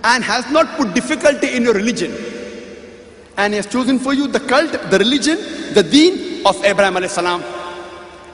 and 0.03 0.23
has 0.23 0.49
not 0.51 0.77
put 0.77 0.93
difficulty 0.93 1.55
in 1.55 1.63
your 1.63 1.73
religion. 1.73 2.13
And 3.37 3.53
He 3.53 3.57
has 3.57 3.65
chosen 3.65 3.99
for 3.99 4.13
you 4.13 4.27
the 4.27 4.39
cult, 4.39 4.71
the 4.71 4.99
religion, 4.99 5.37
the 5.73 5.83
deen 5.83 6.45
of 6.45 6.63
Abraham 6.63 6.95
alayhi 6.95 7.09
salam 7.09 7.41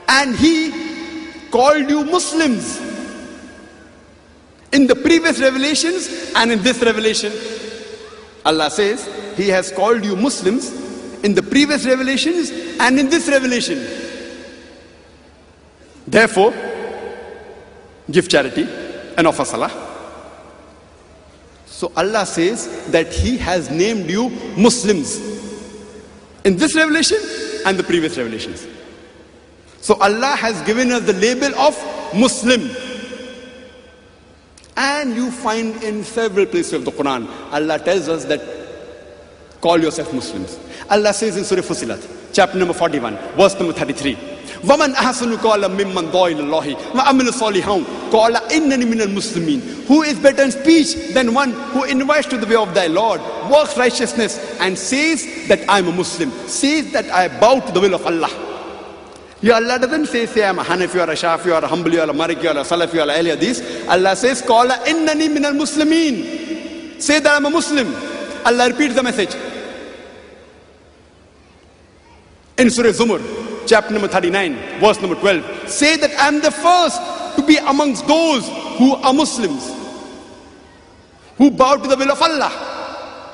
and 0.10 0.36
he 0.36 0.72
called 1.52 1.90
you 1.90 2.04
Muslims. 2.04 2.80
In 4.72 4.88
the 4.88 4.96
previous 4.96 5.40
revelations 5.40 6.32
and 6.36 6.52
in 6.52 6.62
this 6.62 6.82
revelation, 6.82 7.32
Allah 8.46 8.70
says 8.70 9.08
He 9.38 9.48
has 9.50 9.72
called 9.72 10.04
you 10.04 10.16
Muslims 10.16 10.89
in 11.24 11.34
the 11.34 11.44
previous 11.44 11.86
revelations 11.86 12.52
and 12.80 13.00
in 13.00 13.10
this 13.10 13.28
revelation. 13.28 13.80
Therefore, 16.08 16.54
give 18.10 18.28
charity 18.28 18.68
and 19.18 19.28
offer 19.28 19.46
salah. 19.46 19.88
So 21.66 21.92
Allah 21.96 22.26
says 22.26 22.88
that 22.92 23.14
He 23.14 23.38
has 23.38 23.70
named 23.70 24.10
you 24.10 24.30
Muslims 24.58 25.18
in 26.44 26.58
this 26.58 26.76
revelation 26.76 27.18
and 27.66 27.78
the 27.78 27.84
previous 27.84 28.18
revelations. 28.18 28.68
So 29.82 29.96
Allah 29.96 30.36
has 30.36 30.62
given 30.64 30.92
us 30.92 31.06
the 31.06 31.14
label 31.14 31.58
of 31.60 31.76
Muslim. 32.14 32.70
And 34.76 35.16
you 35.16 35.32
find 35.32 35.82
in 35.84 36.04
several 36.04 36.46
places 36.46 36.74
of 36.74 36.86
the 36.86 36.92
Quran, 36.92 37.30
Allah 37.52 37.80
tells 37.80 38.08
us 38.10 38.26
that 38.26 38.42
Call 39.62 39.80
yourself 39.82 40.14
Muslims. 40.14 40.58
Allah 40.90 41.14
says 41.14 41.36
in 41.38 41.44
Surah 41.44 41.62
Fusilat, 41.62 42.32
chapter 42.34 42.58
number 42.58 42.74
41, 42.74 43.16
verse 43.36 43.56
number 43.60 43.74
33. 43.74 44.16
وَمَنْ 44.64 44.94
أَحْسَنُ 44.94 45.36
قَالَ 45.38 45.64
مِمَّنْ 45.70 46.12
ضَاءِ 46.12 46.36
اللَّهِ 46.36 46.76
وَأَمِلُ 46.92 47.28
صَالِحًا 47.32 48.12
قَالَ 48.12 48.36
إِنَّنِ 48.52 48.84
مِنَ 48.84 49.02
الْمُسْلِمِينَ 49.02 49.86
Who 49.88 50.04
is 50.04 50.20
better 50.20 50.44
in 50.44 50.52
speech 50.52 51.14
than 51.14 51.34
one 51.34 51.52
who 51.72 51.84
invites 51.86 52.28
to 52.28 52.38
the 52.38 52.46
way 52.46 52.56
of 52.56 52.74
thy 52.74 52.88
Lord, 52.88 53.22
works 53.50 53.78
righteousness 53.78 54.38
and 54.60 54.78
says 54.78 55.26
that 55.48 55.70
I 55.70 55.80
am 55.80 55.88
a 55.88 55.92
Muslim, 55.92 56.32
says 56.48 56.92
that 56.92 57.10
I 57.10 57.28
bow 57.40 57.60
to 57.60 57.72
the 57.72 57.80
will 57.80 57.94
of 57.94 58.06
Allah. 58.06 58.30
Yeah, 59.42 59.54
Allah 59.56 59.80
doesn't 59.80 60.08
say, 60.08 60.26
say 60.26 60.44
I'm 60.46 60.60
a 60.60 60.64
Hanafi 60.64 60.96
or 60.96 61.10
a 61.10 61.16
Shafi 61.16 61.46
or 61.48 61.64
a 61.64 61.68
Hanbali 61.70 62.06
or 62.06 62.10
a 62.10 62.14
Maliki 62.14 62.44
or 62.44 62.60
a 62.60 62.64
Salafi 62.64 62.96
or 62.96 63.10
a 63.10 63.18
Ali 63.18 63.32
or. 63.32 63.90
Allah 63.90 64.16
says, 64.16 64.42
Qala 64.42 64.84
innani 64.84 65.34
minal 65.34 65.54
muslimin. 65.54 67.02
Say 67.02 67.20
that 67.20 67.36
I'm 67.38 67.46
a 67.46 67.50
Muslim. 67.50 67.88
Allah 68.46 68.70
repeats 68.70 68.96
the 68.96 69.04
message. 69.04 69.34
In 72.60 72.70
Surah 72.70 72.90
Zumar, 72.90 73.22
chapter 73.66 73.94
number 73.94 74.10
39, 74.10 74.82
verse 74.82 75.00
number 75.00 75.16
12, 75.16 75.70
say 75.70 75.96
that 75.96 76.12
I'm 76.20 76.42
the 76.42 76.52
first 76.52 77.00
to 77.38 77.44
be 77.48 77.56
amongst 77.56 78.06
those 78.06 78.50
who 78.78 78.96
are 78.96 79.14
Muslims, 79.14 79.72
who 81.38 81.52
bow 81.52 81.78
to 81.78 81.88
the 81.88 81.96
will 81.96 82.12
of 82.12 82.22
Allah. 82.22 82.52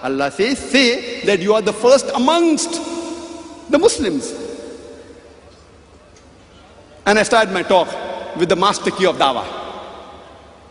Allah 0.03 0.29
says, 0.29 0.59
say 0.59 1.21
that 1.25 1.39
you 1.39 1.55
are 1.55 1.61
the 1.63 1.73
first 1.73 2.05
amongst 2.13 2.73
the 3.71 3.79
Muslims. 3.79 4.31
And 7.07 7.17
I 7.17 7.23
started 7.23 7.51
my 7.51 7.63
talk 7.63 7.87
with 8.37 8.49
the 8.49 8.55
master 8.55 8.91
key 8.91 9.07
of 9.07 9.15
Dawah. 9.17 9.45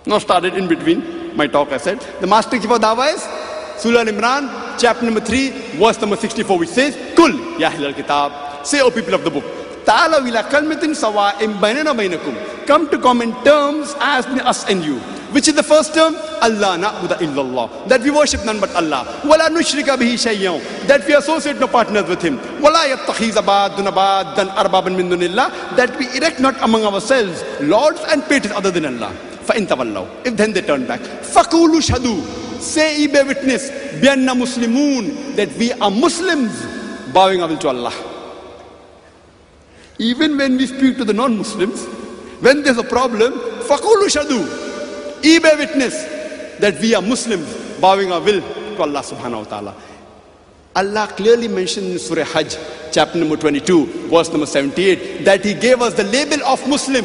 Now 0.06 0.18
started 0.18 0.54
in 0.54 0.68
between 0.68 1.36
my 1.36 1.48
talk, 1.48 1.72
I 1.72 1.78
said. 1.78 1.98
The 2.20 2.28
master 2.28 2.56
key 2.56 2.66
of 2.66 2.80
Dawah 2.80 3.14
is 3.14 3.43
Surah 3.77 4.01
Al-Imran, 4.01 4.77
chapter 4.77 5.05
number 5.05 5.21
3, 5.21 5.77
verse 5.79 5.99
number 6.01 6.17
64, 6.17 6.57
which 6.59 6.69
says, 6.69 6.97
Kul, 7.15 7.31
Ya 7.59 7.71
Ahlul 7.71 7.95
Kitab, 7.95 8.65
say, 8.65 8.81
O 8.81 8.91
people 8.91 9.13
of 9.13 9.23
the 9.23 9.31
book, 9.31 9.45
Ta'ala 9.89 10.21
ila 10.21 10.43
kalmatin 10.43 10.93
sawa'im 10.93 11.53
bainana 11.57 11.97
bainakum. 11.97 12.35
Come 12.67 12.89
to 12.89 12.99
common 12.99 13.31
terms 13.43 13.95
as 13.99 14.25
us 14.27 14.69
and 14.69 14.83
you. 14.83 14.99
Which 15.33 15.47
is 15.47 15.55
the 15.55 15.63
first 15.63 15.95
term? 15.95 16.13
Allah 16.41 16.77
na'budu 16.77 17.17
illallah. 17.17 17.87
That 17.87 18.01
we 18.01 18.11
worship 18.11 18.45
none 18.45 18.59
but 18.59 18.69
Allah. 18.75 19.01
Wala 19.25 19.49
nushrika 19.49 19.97
bihi 19.97 20.13
shayyan. 20.13 20.61
That 20.85 21.07
we 21.07 21.15
associate 21.15 21.59
no 21.59 21.67
partners 21.67 22.07
with 22.07 22.21
him. 22.21 22.37
Wala 22.61 22.85
yattakhiz 22.85 23.33
abadun 23.33 23.89
abadan 23.89 24.49
arbaban 24.61 24.95
min 24.95 25.09
dunillah. 25.09 25.75
That 25.75 25.97
we 25.97 26.05
erect 26.17 26.39
not 26.39 26.61
among 26.61 26.83
ourselves 26.83 27.43
lords 27.61 28.01
and 28.09 28.23
patrons 28.25 28.55
other 28.55 28.69
than 28.69 28.85
Allah. 28.85 29.11
فَإِن 29.45 29.65
تَوَلَّوْا 29.65 30.27
If 30.27 30.37
then 30.37 30.53
they 30.53 30.61
turn 30.61 30.85
back. 30.85 30.99
فَقُولُوا 30.99 31.81
shadu. 31.81 32.42
Say, 32.64 33.00
ye 33.00 33.06
bear 33.08 33.26
witness, 33.26 33.70
bianna 34.00 34.34
muslimoon 34.34 35.36
that 35.36 35.52
we 35.58 35.72
are 35.72 35.90
Muslims 35.90 36.64
bowing 37.12 37.42
up 37.42 37.60
to 37.60 37.68
Allah. 37.68 37.92
Even 39.98 40.36
when 40.38 40.56
we 40.56 40.66
speak 40.66 40.96
to 40.96 41.04
the 41.04 41.12
non 41.12 41.36
Muslims, 41.36 41.84
when 42.40 42.62
there's 42.62 42.78
a 42.78 42.82
problem, 42.82 43.34
Fakulu 43.68 44.08
Shadu, 44.08 45.22
ye 45.22 45.38
bear 45.38 45.56
witness 45.58 45.94
that 46.58 46.80
we 46.80 46.94
are 46.94 47.02
Muslims 47.02 47.46
bowing 47.80 48.10
our 48.10 48.20
will 48.20 48.40
to 48.40 48.82
Allah 48.82 49.00
subhanahu 49.00 49.44
wa 49.44 49.44
ta'ala. 49.44 49.74
Allah 50.74 51.06
clearly 51.16 51.46
mentioned 51.48 51.86
in 51.92 51.98
Surah 51.98 52.24
Hajj, 52.24 52.56
chapter 52.92 53.18
number 53.18 53.36
22, 53.36 54.08
verse 54.08 54.30
number 54.30 54.46
78, 54.46 55.24
that 55.24 55.44
He 55.44 55.54
gave 55.54 55.82
us 55.82 55.94
the 55.94 56.04
label 56.04 56.42
of 56.44 56.66
Muslim 56.66 57.04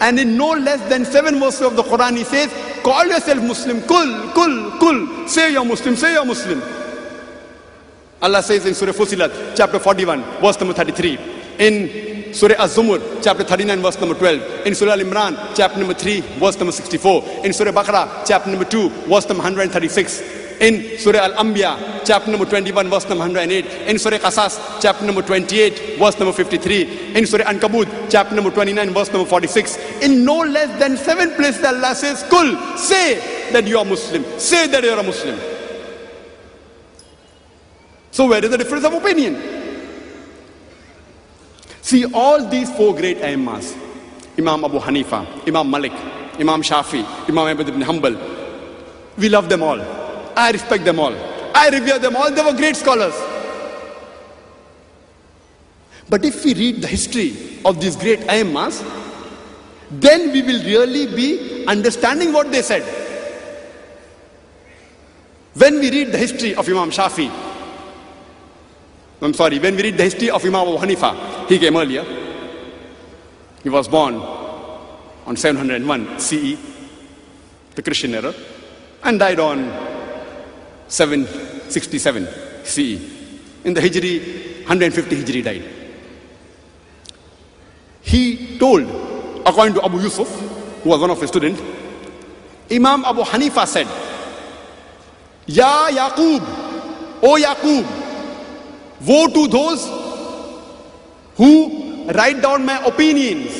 and 0.00 0.18
in 0.18 0.36
no 0.36 0.50
less 0.52 0.80
than 0.88 1.04
seven 1.04 1.38
verses 1.38 1.62
of 1.62 1.76
the 1.76 1.82
Quran, 1.82 2.16
He 2.16 2.24
says, 2.24 2.52
Call 2.82 3.06
yourself 3.06 3.42
Muslim, 3.42 3.80
kul, 3.82 4.30
kul, 4.32 4.78
kul. 4.78 5.28
Say 5.28 5.52
you're 5.52 5.64
Muslim, 5.64 5.96
say 5.96 6.12
you're 6.12 6.24
Muslim. 6.24 6.62
Allah 8.20 8.42
says 8.42 8.64
in 8.66 8.74
Surah 8.74 8.92
Fusilat, 8.92 9.56
chapter 9.56 9.78
41, 9.78 10.22
verse 10.40 10.58
number 10.58 10.74
33. 10.74 11.18
In 11.58 12.34
Surah 12.34 12.56
Az-Zumar, 12.58 13.22
chapter 13.22 13.44
39, 13.44 13.82
verse 13.82 14.00
number 14.00 14.14
12. 14.14 14.66
In 14.66 14.74
Surah 14.74 14.92
Al-Imran, 14.92 15.54
chapter 15.54 15.78
number 15.78 15.94
3, 15.94 16.20
verse 16.40 16.58
number 16.58 16.72
64. 16.72 17.44
In 17.44 17.52
Surah 17.52 17.72
Baqarah, 17.72 18.26
chapter 18.26 18.50
number 18.50 18.64
2, 18.64 18.88
verse 19.08 19.28
number 19.28 19.42
136. 19.42 20.43
In 20.60 20.98
Surah 20.98 21.34
Al-Anbiya, 21.34 22.04
chapter 22.04 22.30
number 22.30 22.46
21, 22.46 22.88
verse 22.88 23.08
number 23.08 23.24
108. 23.24 23.66
In 23.88 23.98
Surah 23.98 24.18
Qasas, 24.18 24.80
chapter 24.80 25.04
number 25.04 25.22
28, 25.22 25.98
verse 25.98 26.18
number 26.18 26.32
53. 26.32 27.16
In 27.16 27.26
Surah 27.26 27.44
Ankabut, 27.44 27.88
chapter 28.10 28.34
number 28.34 28.50
29, 28.50 28.94
verse 28.94 29.12
number 29.12 29.28
46. 29.28 29.76
In 30.02 30.24
no 30.24 30.38
less 30.38 30.78
than 30.78 30.96
seven 30.96 31.34
places, 31.34 31.64
Allah 31.64 31.94
says, 31.94 32.22
Kul, 32.30 32.56
say 32.76 33.50
that 33.52 33.66
you 33.66 33.78
are 33.78 33.84
Muslim. 33.84 34.24
Say 34.38 34.66
that 34.68 34.84
you 34.84 34.90
are 34.90 35.00
a 35.00 35.02
Muslim. 35.02 35.38
So 38.10 38.28
where 38.28 38.44
is 38.44 38.50
the 38.50 38.58
difference 38.58 38.84
of 38.84 38.94
opinion? 38.94 39.42
See, 41.82 42.06
all 42.14 42.48
these 42.48 42.70
four 42.76 42.94
great 42.94 43.18
Aimmas, 43.18 43.76
Imam 44.38 44.64
Abu 44.64 44.78
Hanifa, 44.78 45.46
Imam 45.48 45.68
Malik, 45.68 45.92
Imam 46.38 46.62
Shafi, 46.62 47.04
Imam 47.28 47.48
ibn 47.60 47.82
Hanbal, 47.82 48.16
we 49.18 49.28
love 49.28 49.48
them 49.48 49.62
all. 49.62 50.03
I 50.36 50.50
respect 50.50 50.84
them 50.84 50.98
all. 50.98 51.14
I 51.54 51.68
revere 51.70 51.98
them 51.98 52.16
all. 52.16 52.30
They 52.30 52.42
were 52.42 52.52
great 52.52 52.76
scholars. 52.76 53.14
But 56.08 56.24
if 56.24 56.44
we 56.44 56.54
read 56.54 56.82
the 56.82 56.86
history 56.86 57.60
of 57.64 57.80
these 57.80 57.96
great 57.96 58.20
Aimmas, 58.20 58.82
then 59.90 60.32
we 60.32 60.42
will 60.42 60.62
really 60.64 61.06
be 61.14 61.66
understanding 61.66 62.32
what 62.32 62.50
they 62.50 62.62
said. 62.62 62.82
When 65.54 65.78
we 65.78 65.90
read 65.90 66.12
the 66.12 66.18
history 66.18 66.54
of 66.54 66.68
Imam 66.68 66.90
Shafi, 66.90 67.30
I'm 69.22 69.32
sorry, 69.32 69.58
when 69.58 69.76
we 69.76 69.84
read 69.84 69.96
the 69.96 70.02
history 70.02 70.30
of 70.30 70.44
Imam 70.44 70.68
Abu 70.68 70.76
Hanifa, 70.76 71.48
he 71.48 71.58
came 71.58 71.76
earlier. 71.76 72.04
He 73.62 73.70
was 73.70 73.88
born 73.88 74.16
on 74.16 75.36
701 75.36 76.18
CE, 76.20 76.58
the 77.74 77.82
Christian 77.82 78.14
era, 78.14 78.34
and 79.04 79.18
died 79.18 79.38
on 79.38 79.93
767 80.88 82.28
CE. 82.64 82.98
In 83.64 83.74
the 83.74 83.80
Hijri, 83.80 84.58
150 84.60 85.16
Hijri 85.16 85.44
died. 85.44 85.64
He 88.02 88.58
told, 88.58 88.82
according 89.46 89.74
to 89.74 89.84
Abu 89.84 90.00
Yusuf, 90.00 90.28
who 90.82 90.90
was 90.90 91.00
one 91.00 91.10
of 91.10 91.20
his 91.20 91.28
students, 91.30 91.60
Imam 92.70 93.04
Abu 93.04 93.22
Hanifa 93.22 93.66
said, 93.66 93.86
Ya 95.46 95.88
Yaqub, 95.88 96.42
O 97.22 97.36
Yaqub, 97.40 97.86
woe 99.06 99.26
to 99.28 99.48
those 99.48 99.86
who 101.36 102.06
write 102.12 102.40
down 102.40 102.64
my 102.64 102.84
opinions. 102.84 103.52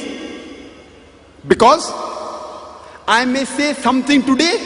Because 1.47 1.91
I 3.07 3.25
may 3.27 3.45
say 3.45 3.75
something 3.75 4.22
today, 4.22 4.57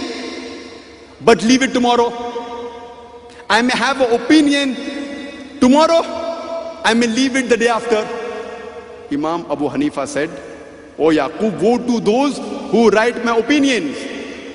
but 1.20 1.42
leave 1.42 1.62
it 1.62 1.72
tomorrow. 1.72 2.10
I 3.50 3.62
may 3.62 3.72
have 3.76 4.00
an 4.00 4.12
opinion 4.20 4.76
tomorrow, 5.60 6.02
I 6.84 6.94
may 6.94 7.06
leave 7.06 7.36
it 7.36 7.48
the 7.48 7.56
day 7.56 7.68
after. 7.68 7.96
Imam 9.10 9.46
Abu 9.50 9.68
Hanifa 9.68 10.06
said, 10.06 10.28
Oh 10.98 11.08
Yaqub, 11.10 11.60
woe 11.60 11.78
to 11.78 12.00
those 12.00 12.38
who 12.70 12.90
write 12.90 13.24
my 13.24 13.36
opinions. 13.38 13.96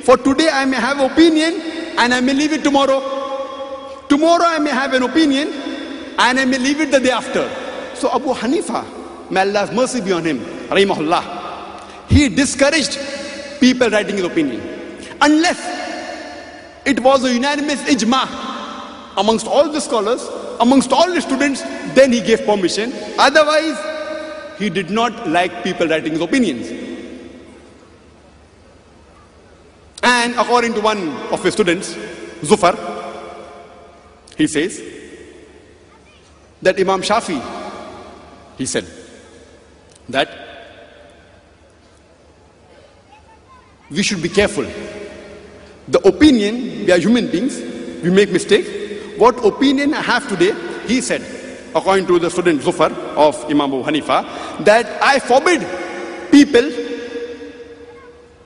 For 0.06 0.18
today 0.18 0.50
I 0.52 0.66
may 0.66 0.78
have 0.78 1.00
opinion 1.00 1.54
and 1.98 2.14
I 2.14 2.22
may 2.22 2.34
leave 2.34 2.54
it 2.54 2.64
tomorrow. 2.64 3.00
Tomorrow 4.10 4.46
I 4.46 4.60
may 4.60 4.70
have 4.72 4.94
an 4.94 5.04
opinion 5.04 5.48
and 6.20 6.40
I 6.40 6.46
may 6.46 6.60
leave 6.60 6.82
it 6.82 6.92
the 6.92 7.00
day 7.00 7.12
after. 7.12 7.50
So 7.96 8.12
Abu 8.14 8.34
Hanifa, 8.34 9.32
may 9.32 9.42
Allah's 9.42 9.72
mercy 9.72 10.02
be 10.02 10.12
on 10.12 10.24
him, 10.26 10.40
rahimahullah, 10.40 12.10
he 12.10 12.30
discouraged 12.30 13.00
people 13.60 13.90
writing 13.90 14.18
his 14.18 14.26
opinion. 14.26 14.62
Unless 15.22 16.84
it 16.86 17.00
was 17.00 17.24
a 17.24 17.34
unanimous 17.34 17.82
ijma 17.84 18.43
amongst 19.18 19.48
all 19.48 19.70
the 19.70 19.82
scholars, 19.82 20.28
amongst 20.60 20.92
all 20.92 21.12
the 21.14 21.22
students, 21.22 21.62
then 21.94 22.12
he 22.12 22.22
gave 22.22 22.46
permission. 22.46 22.94
Otherwise, 23.18 23.78
he 24.58 24.70
did 24.70 24.90
not 24.90 25.28
like 25.28 25.64
people 25.64 25.88
writing 25.88 26.14
his 26.14 26.22
opinions. 26.22 26.70
And 30.04 30.34
according 30.36 30.74
to 30.74 30.82
one 30.82 31.10
of 31.32 31.44
his 31.44 31.54
students, 31.54 31.96
Zufar, 32.42 32.78
he 34.38 34.48
says 34.48 34.82
that 36.62 36.80
Imam 36.80 37.02
Shafi, 37.02 37.42
he 38.58 38.66
said 38.66 38.86
that 40.10 40.30
we 43.90 44.04
should 44.04 44.22
be 44.22 44.30
careful. 44.30 44.66
The 45.88 46.00
opinion, 46.08 46.86
we 46.86 46.92
are 46.92 46.98
human 46.98 47.30
beings, 47.30 47.60
we 48.04 48.10
make 48.10 48.32
mistake. 48.32 48.83
What 49.18 49.46
opinion 49.46 49.94
I 49.94 50.02
have 50.02 50.28
today, 50.28 50.54
he 50.88 51.02
said, 51.02 51.22
according 51.76 52.08
to 52.08 52.20
the 52.20 52.30
student 52.30 52.62
Zufar 52.62 52.92
of 53.16 53.44
Imam 53.46 53.74
Abu 53.74 53.84
Hanifa, 53.84 54.64
that 54.66 55.02
I 55.02 55.20
forbid 55.20 55.62
people 56.32 56.72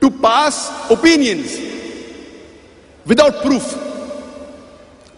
to 0.00 0.10
pass 0.20 0.90
opinions 0.90 1.58
without 3.06 3.42
proof 3.42 3.64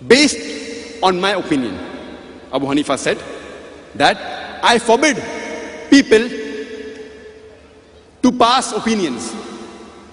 based 0.06 1.02
on 1.02 1.20
my 1.20 1.32
opinion. 1.32 1.74
Abu 2.52 2.66
Hanifa 2.66 2.96
said 2.98 3.18
that 3.94 4.60
I 4.62 4.78
forbid 4.78 5.16
people 5.90 6.28
to 8.22 8.32
pass 8.32 8.72
opinions, 8.72 9.34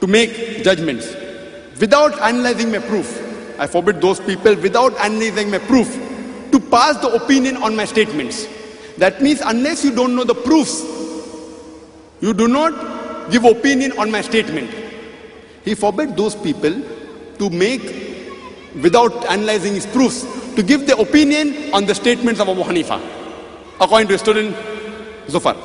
to 0.01 0.07
make 0.07 0.63
judgments 0.63 1.13
without 1.79 2.19
analyzing 2.21 2.71
my 2.71 2.79
proof. 2.79 3.26
I 3.59 3.67
forbid 3.67 4.01
those 4.01 4.19
people 4.19 4.55
without 4.55 4.97
analyzing 4.99 5.49
my 5.51 5.57
proof 5.59 5.87
to 6.51 6.59
pass 6.59 6.97
the 6.97 7.09
opinion 7.13 7.57
on 7.57 7.75
my 7.75 7.85
statements. 7.85 8.47
That 8.97 9.21
means 9.21 9.41
unless 9.41 9.83
you 9.83 9.93
don't 9.93 10.15
know 10.15 10.23
the 10.23 10.35
proofs, 10.35 10.83
you 12.21 12.33
do 12.33 12.47
not 12.47 13.31
give 13.31 13.45
opinion 13.45 13.97
on 13.97 14.11
my 14.11 14.21
statement. 14.21 14.69
He 15.63 15.75
forbid 15.75 16.15
those 16.15 16.35
people 16.35 16.81
to 17.39 17.49
make, 17.49 17.81
without 18.81 19.25
analyzing 19.29 19.73
his 19.73 19.85
proofs, 19.85 20.25
to 20.55 20.63
give 20.63 20.87
their 20.87 20.99
opinion 20.99 21.73
on 21.73 21.85
the 21.85 21.93
statements 21.93 22.39
of 22.39 22.49
Abu 22.49 22.63
Hanifa, 22.63 22.99
according 23.79 24.07
to 24.07 24.13
his 24.13 24.21
student 24.21 24.55
Zufar. 25.27 25.55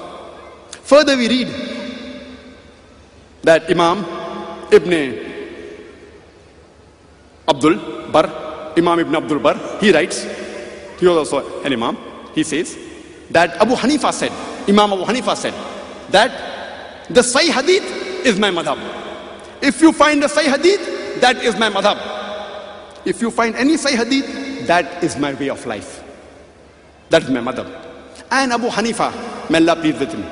Further, 0.83 1.17
we 1.17 1.29
read 1.29 1.49
that 3.43 3.71
Imam 3.71 4.05
Ibn 4.71 5.32
Abdul 7.49 8.11
Barr, 8.11 8.73
Imam 8.77 8.99
Ibn 9.01 9.17
Abdul 9.17 9.39
Barr, 9.41 9.79
he 9.81 9.93
writes, 9.93 10.25
he 10.99 11.07
was 11.07 11.17
also 11.17 11.63
an 11.63 11.73
Imam, 11.73 11.97
he 12.35 12.43
says 12.43 12.79
that 13.31 13.61
Abu 13.61 13.75
Hanifa 13.75 14.13
said, 14.13 14.31
Imam 14.69 14.93
Abu 14.93 15.05
Hanifa 15.05 15.37
said, 15.37 15.55
that 16.11 17.09
the 17.09 17.21
Sahih 17.21 17.51
Hadith 17.51 17.85
is 18.25 18.39
my 18.39 18.51
madhab. 18.51 18.79
If 19.61 19.81
you 19.81 19.93
find 19.93 20.23
a 20.23 20.29
Sahih 20.29 20.57
Hadith, 20.57 21.21
that 21.21 21.37
is 21.39 21.57
my 21.57 21.71
madhab. 21.71 21.99
If 23.05 23.21
you 23.21 23.31
find 23.31 23.57
any 23.57 23.75
Sahih 23.75 23.97
Hadith, 23.97 24.67
that 24.67 25.03
is 25.03 25.17
my 25.17 25.35
way 25.35 25.51
of 25.51 25.65
life. 25.67 26.03
That 27.11 27.25
is 27.25 27.31
my 27.31 27.41
madhab. 27.41 27.67
And 28.31 28.53
Abu 28.53 28.69
Hanifa, 28.69 29.51
may 29.51 29.59
Allah 29.59 29.77
please 29.77 29.99
with 29.99 30.13
him, 30.13 30.25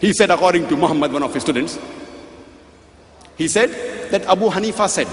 he 0.00 0.12
said 0.12 0.30
according 0.30 0.66
to 0.68 0.76
Muhammad, 0.76 1.12
one 1.12 1.22
of 1.22 1.34
his 1.34 1.42
students, 1.42 1.78
he 3.36 3.48
said 3.48 4.10
that 4.10 4.24
Abu 4.24 4.48
Hanifa 4.48 4.88
said, 4.88 5.06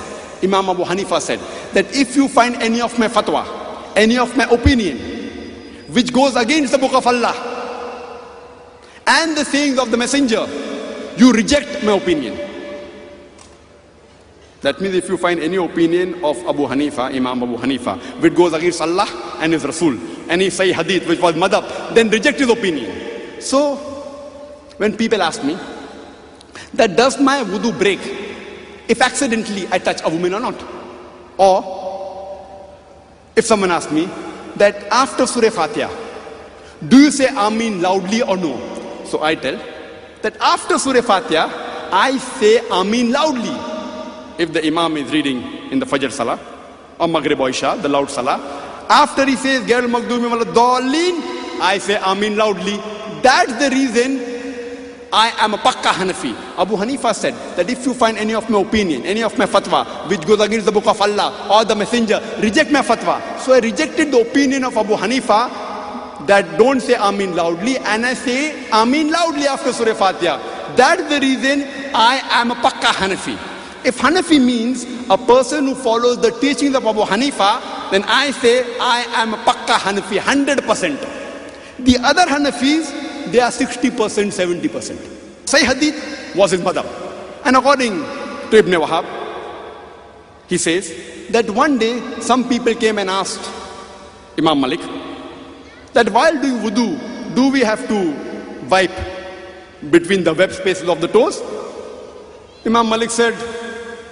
Imam 0.44 0.70
Abu 0.70 0.84
Hanifa 0.84 1.20
said, 1.22 1.40
that 1.74 1.86
if 1.96 2.16
you 2.16 2.28
find 2.28 2.56
any 2.56 2.82
of 2.82 2.98
my 3.00 3.08
fatwa, 3.08 3.46
any 3.96 4.18
of 4.18 4.36
my 4.38 4.46
opinion, 4.46 4.98
which 5.90 6.14
goes 6.14 6.36
against 6.36 6.72
the 6.72 6.78
book 6.78 6.94
of 6.94 7.08
Allah 7.08 7.34
and 9.08 9.36
the 9.38 9.46
sayings 9.46 9.80
of 9.80 9.90
the 9.90 9.98
messenger, 9.98 10.46
you 11.18 11.32
reject 11.32 11.84
my 11.84 11.94
opinion. 11.94 12.38
That 14.62 14.82
means 14.82 14.96
if 14.96 15.08
you 15.08 15.18
find 15.18 15.40
any 15.40 15.56
opinion 15.58 16.24
of 16.24 16.38
Abu 16.48 16.68
Hanifa, 16.68 17.14
Imam 17.16 17.44
Abu 17.44 17.58
Hanifa, 17.58 18.00
which 18.22 18.34
goes 18.36 18.54
against 18.54 18.82
Allah 18.82 19.08
and 19.40 19.54
His 19.54 19.64
Rasul, 19.64 19.98
any 20.30 20.50
say 20.50 20.74
hadith 20.74 21.08
which 21.08 21.22
was 21.22 21.36
madhab, 21.36 21.94
then 21.94 22.10
reject 22.10 22.40
his 22.40 22.50
opinion. 22.50 23.42
So, 23.42 23.76
when 24.78 24.98
people 24.98 25.22
ask 25.22 25.44
me, 25.44 25.58
that 26.74 26.96
does 26.96 27.20
my 27.20 27.44
wudu 27.44 27.78
break 27.78 28.27
if 28.88 29.02
accidentally 29.02 29.68
I 29.72 29.80
touch 29.80 30.02
a 30.04 30.10
woman 30.10 30.34
or 30.34 30.40
not? 30.40 30.64
Or 31.38 31.64
if 33.36 33.46
someone 33.46 33.72
asks 33.72 33.92
me 33.92 34.10
that 34.56 34.76
after 34.92 35.28
Surah 35.28 35.50
Fatiha, 35.50 35.90
do 36.88 36.98
you 36.98 37.12
say 37.12 37.28
Amin 37.28 37.82
loudly 37.82 38.22
or 38.22 38.38
no? 38.38 38.58
So 39.06 39.22
I 39.24 39.36
tell 39.36 39.60
that 40.22 40.38
after 40.40 40.78
Surah 40.80 41.02
Fatiha, 41.02 41.90
I 41.92 42.18
say 42.18 42.68
Amin 42.70 43.12
loudly. 43.12 43.56
If 44.38 44.54
the 44.54 44.66
Imam 44.66 44.98
is 44.98 45.12
reading 45.12 45.42
in 45.72 45.80
the 45.80 45.86
Fajr 45.86 46.12
Salah 46.12 46.40
or 47.00 47.08
Maghrib 47.08 47.40
or 47.40 47.50
Isha, 47.50 47.80
the 47.82 47.90
loud 47.90 48.10
Salah, 48.10 48.86
after 48.90 49.26
he 49.26 49.36
says 49.36 49.64
I 51.60 51.78
say 51.80 51.98
Amin 51.98 52.38
loudly. 52.38 52.78
That's 53.22 53.54
the 53.58 53.70
reason 53.72 54.37
I 55.12 55.34
am 55.40 55.54
a 55.54 55.58
Pakka 55.58 55.92
Hanafi. 55.92 56.36
Abu 56.58 56.76
Hanifa 56.76 57.14
said 57.14 57.34
that 57.56 57.70
if 57.70 57.86
you 57.86 57.94
find 57.94 58.18
any 58.18 58.34
of 58.34 58.50
my 58.50 58.60
opinion, 58.62 59.04
any 59.04 59.24
of 59.24 59.38
my 59.38 59.46
fatwa, 59.46 60.10
which 60.10 60.26
goes 60.26 60.40
against 60.40 60.66
the 60.66 60.72
book 60.72 60.88
of 60.88 61.00
Allah 61.02 61.50
or 61.52 61.66
the 61.66 61.76
messenger, 61.76 62.22
reject 62.40 62.72
my 62.72 62.82
fatwa. 62.82 63.40
So 63.40 63.54
I 63.54 63.60
rejected 63.60 64.12
the 64.12 64.22
opinion 64.22 64.64
of 64.64 64.76
Abu 64.78 64.96
Hanifa 64.96 66.26
that 66.28 66.58
don't 66.58 66.82
say 66.82 66.96
Amin 66.96 67.36
loudly 67.36 67.78
and 67.78 68.06
I 68.06 68.14
say 68.14 68.70
Amin 68.72 69.12
loudly 69.12 69.48
after 69.48 69.72
Surah 69.72 69.94
Fatiha. 69.94 70.76
That's 70.76 71.08
the 71.10 71.20
reason 71.20 71.64
I 71.94 72.22
am 72.32 72.52
a 72.52 72.56
Pakka 72.56 72.92
Hanafi. 72.92 73.38
If 73.86 74.00
Hanafi 74.00 74.44
means 74.44 74.86
a 75.10 75.18
person 75.18 75.66
who 75.66 75.76
follows 75.76 76.20
the 76.22 76.32
teachings 76.32 76.76
of 76.76 76.86
Abu 76.86 77.02
Hanifa, 77.02 77.92
then 77.92 78.04
I 78.06 78.32
say 78.32 78.78
I 78.80 79.06
am 79.16 79.34
a 79.34 79.38
Pakka 79.38 79.78
Hanafi, 79.78 80.20
100%. 80.20 81.18
The 81.80 81.98
other 82.00 82.26
Hanafis, 82.26 82.92
they 83.32 83.40
are 83.40 83.52
60%, 83.52 83.92
70%. 83.92 85.18
Sahih 85.46 85.74
Hadith 85.74 86.36
was 86.36 86.52
his 86.52 86.62
madhab. 86.62 86.86
And 87.46 87.56
according 87.56 88.02
to 88.52 88.58
Ibn 88.58 88.74
Wahab, 88.74 89.06
he 90.48 90.58
says 90.58 90.94
that 91.30 91.50
one 91.50 91.78
day 91.78 92.02
some 92.20 92.48
people 92.48 92.74
came 92.76 92.98
and 93.00 93.10
asked 93.10 93.50
Imam 94.38 94.62
Malik 94.62 94.82
that 95.94 96.10
while 96.10 96.34
doing 96.42 96.60
wudu, 96.62 97.36
do 97.36 97.50
we 97.50 97.62
have 97.62 97.88
to 97.88 98.14
wipe 98.70 98.92
between 99.90 100.24
the 100.24 100.34
web 100.34 100.52
spaces 100.52 100.88
of 100.90 101.02
the 101.02 101.08
toes? 101.08 101.42
Imam 102.66 102.90
Malik 102.90 103.10
said, 103.10 103.34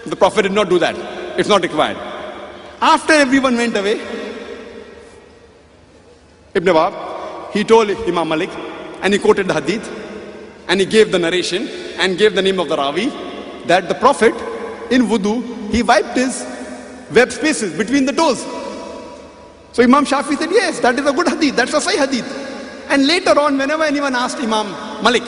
the 0.05 0.15
Prophet 0.15 0.43
did 0.43 0.51
not 0.51 0.69
do 0.69 0.79
that. 0.79 0.95
It's 1.37 1.49
not 1.49 1.61
required. 1.61 1.97
After 2.81 3.13
everyone 3.13 3.55
went 3.55 3.75
away, 3.75 3.99
Ibn 6.53 6.73
Wahab, 6.73 7.51
he 7.51 7.63
told 7.63 7.89
Imam 7.89 8.29
Malik, 8.29 8.49
and 9.05 9.13
he 9.13 9.19
quoted 9.19 9.47
the 9.47 9.53
hadith, 9.53 9.87
and 10.67 10.79
he 10.79 10.85
gave 10.85 11.11
the 11.11 11.19
narration, 11.19 11.67
and 11.99 12.17
gave 12.17 12.33
the 12.33 12.41
name 12.41 12.59
of 12.59 12.67
the 12.69 12.75
Ravi, 12.75 13.09
that 13.67 13.87
the 13.87 13.93
Prophet, 13.93 14.33
in 14.89 15.03
wudu, 15.03 15.71
he 15.71 15.83
wiped 15.83 16.17
his 16.17 16.43
web 17.11 17.31
spaces 17.31 17.77
between 17.77 18.07
the 18.07 18.11
toes. 18.11 18.41
So 19.73 19.83
Imam 19.83 20.05
Shafi 20.05 20.35
said, 20.37 20.49
yes, 20.49 20.79
that 20.79 20.97
is 20.97 21.05
a 21.05 21.13
good 21.13 21.27
hadith, 21.27 21.55
that's 21.55 21.73
a 21.75 21.77
Sahih 21.77 22.07
hadith. 22.07 22.25
And 22.89 23.05
later 23.05 23.39
on, 23.39 23.59
whenever 23.59 23.83
anyone 23.83 24.15
asked 24.15 24.39
Imam 24.39 24.71
Malik, 25.03 25.23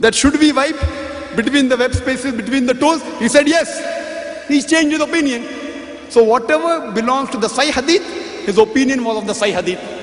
that 0.00 0.14
should 0.14 0.40
we 0.40 0.52
wipe 0.52 0.80
between 1.36 1.68
the 1.68 1.76
web 1.76 1.94
spaces, 1.94 2.32
between 2.32 2.64
the 2.64 2.72
toes, 2.72 3.02
he 3.18 3.28
said 3.28 3.46
yes. 3.46 4.48
He's 4.48 4.64
changed 4.64 4.92
his 4.92 5.02
opinion. 5.02 5.44
So 6.08 6.24
whatever 6.24 6.92
belongs 6.92 7.28
to 7.30 7.36
the 7.36 7.48
Sahih 7.48 7.72
hadith, 7.72 8.46
his 8.46 8.56
opinion 8.56 9.04
was 9.04 9.18
of 9.18 9.26
the 9.26 9.34
Sahih 9.34 9.52
hadith. 9.52 9.95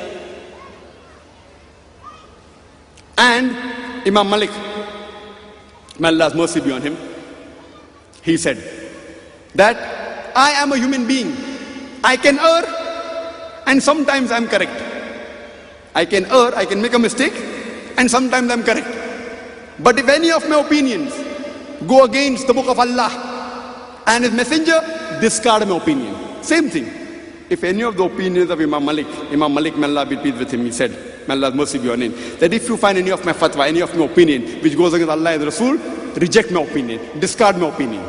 And 3.18 3.56
Imam 4.08 4.30
Malik, 4.30 4.52
may 6.00 6.08
Allah's 6.10 6.34
mercy 6.34 6.60
be 6.62 6.72
on 6.72 6.82
him, 6.82 6.98
he 8.22 8.38
said 8.38 8.58
that 9.56 10.32
I 10.36 10.52
am 10.52 10.72
a 10.72 10.78
human 10.78 11.08
being. 11.08 11.36
I 12.04 12.18
can 12.18 12.40
err 12.40 13.64
and 13.68 13.82
sometimes 13.82 14.32
I'm 14.32 14.48
correct. 14.48 14.82
I 15.96 16.06
can 16.06 16.26
err, 16.26 16.56
I 16.56 16.66
can 16.66 16.82
make 16.82 16.94
a 16.94 17.00
mistake 17.00 17.34
and 17.98 18.10
sometimes 18.10 18.52
I'm 18.52 18.64
correct. 18.64 18.88
But 19.80 20.00
if 20.00 20.08
any 20.10 20.32
of 20.32 20.48
my 20.50 20.60
opinions 20.62 21.14
go 21.88 22.04
against 22.06 22.48
the 22.48 22.54
book 22.54 22.68
of 22.68 22.80
Allah 22.80 24.02
and 24.08 24.24
his 24.24 24.34
messenger, 24.34 24.80
discard 25.22 25.68
my 25.68 25.78
opinion. 25.78 26.44
Same 26.44 26.70
thing. 26.70 26.90
If 27.50 27.64
any 27.64 27.84
of 27.84 27.96
the 27.96 28.04
opinions 28.04 28.50
of 28.50 28.60
Imam 28.60 28.84
Malik, 28.86 29.08
Imam 29.32 29.54
Malik, 29.54 29.78
may 29.78 29.88
Allah 29.88 30.06
be 30.06 30.18
pleased 30.18 30.38
with 30.40 30.52
him, 30.52 30.62
he 30.66 30.72
said, 30.72 30.92
may 31.28 31.34
Allah's 31.34 31.54
mercy 31.54 31.80
be 31.80 31.90
on 31.90 32.02
him, 32.02 32.14
that 32.40 32.54
if 32.54 32.68
you 32.68 32.78
find 32.78 32.98
any 32.98 33.12
of 33.12 33.24
my 33.26 33.34
fatwa, 33.34 33.68
any 33.68 33.82
of 33.82 33.96
my 33.96 34.06
opinion 34.06 34.62
which 34.62 34.76
goes 34.78 34.94
against 34.94 35.12
Allah 35.12 35.34
and 35.34 35.44
Rasul, 35.44 35.78
reject 36.16 36.52
my 36.52 36.62
opinion, 36.62 37.20
discard 37.20 37.58
my 37.58 37.68
opinion. 37.68 38.04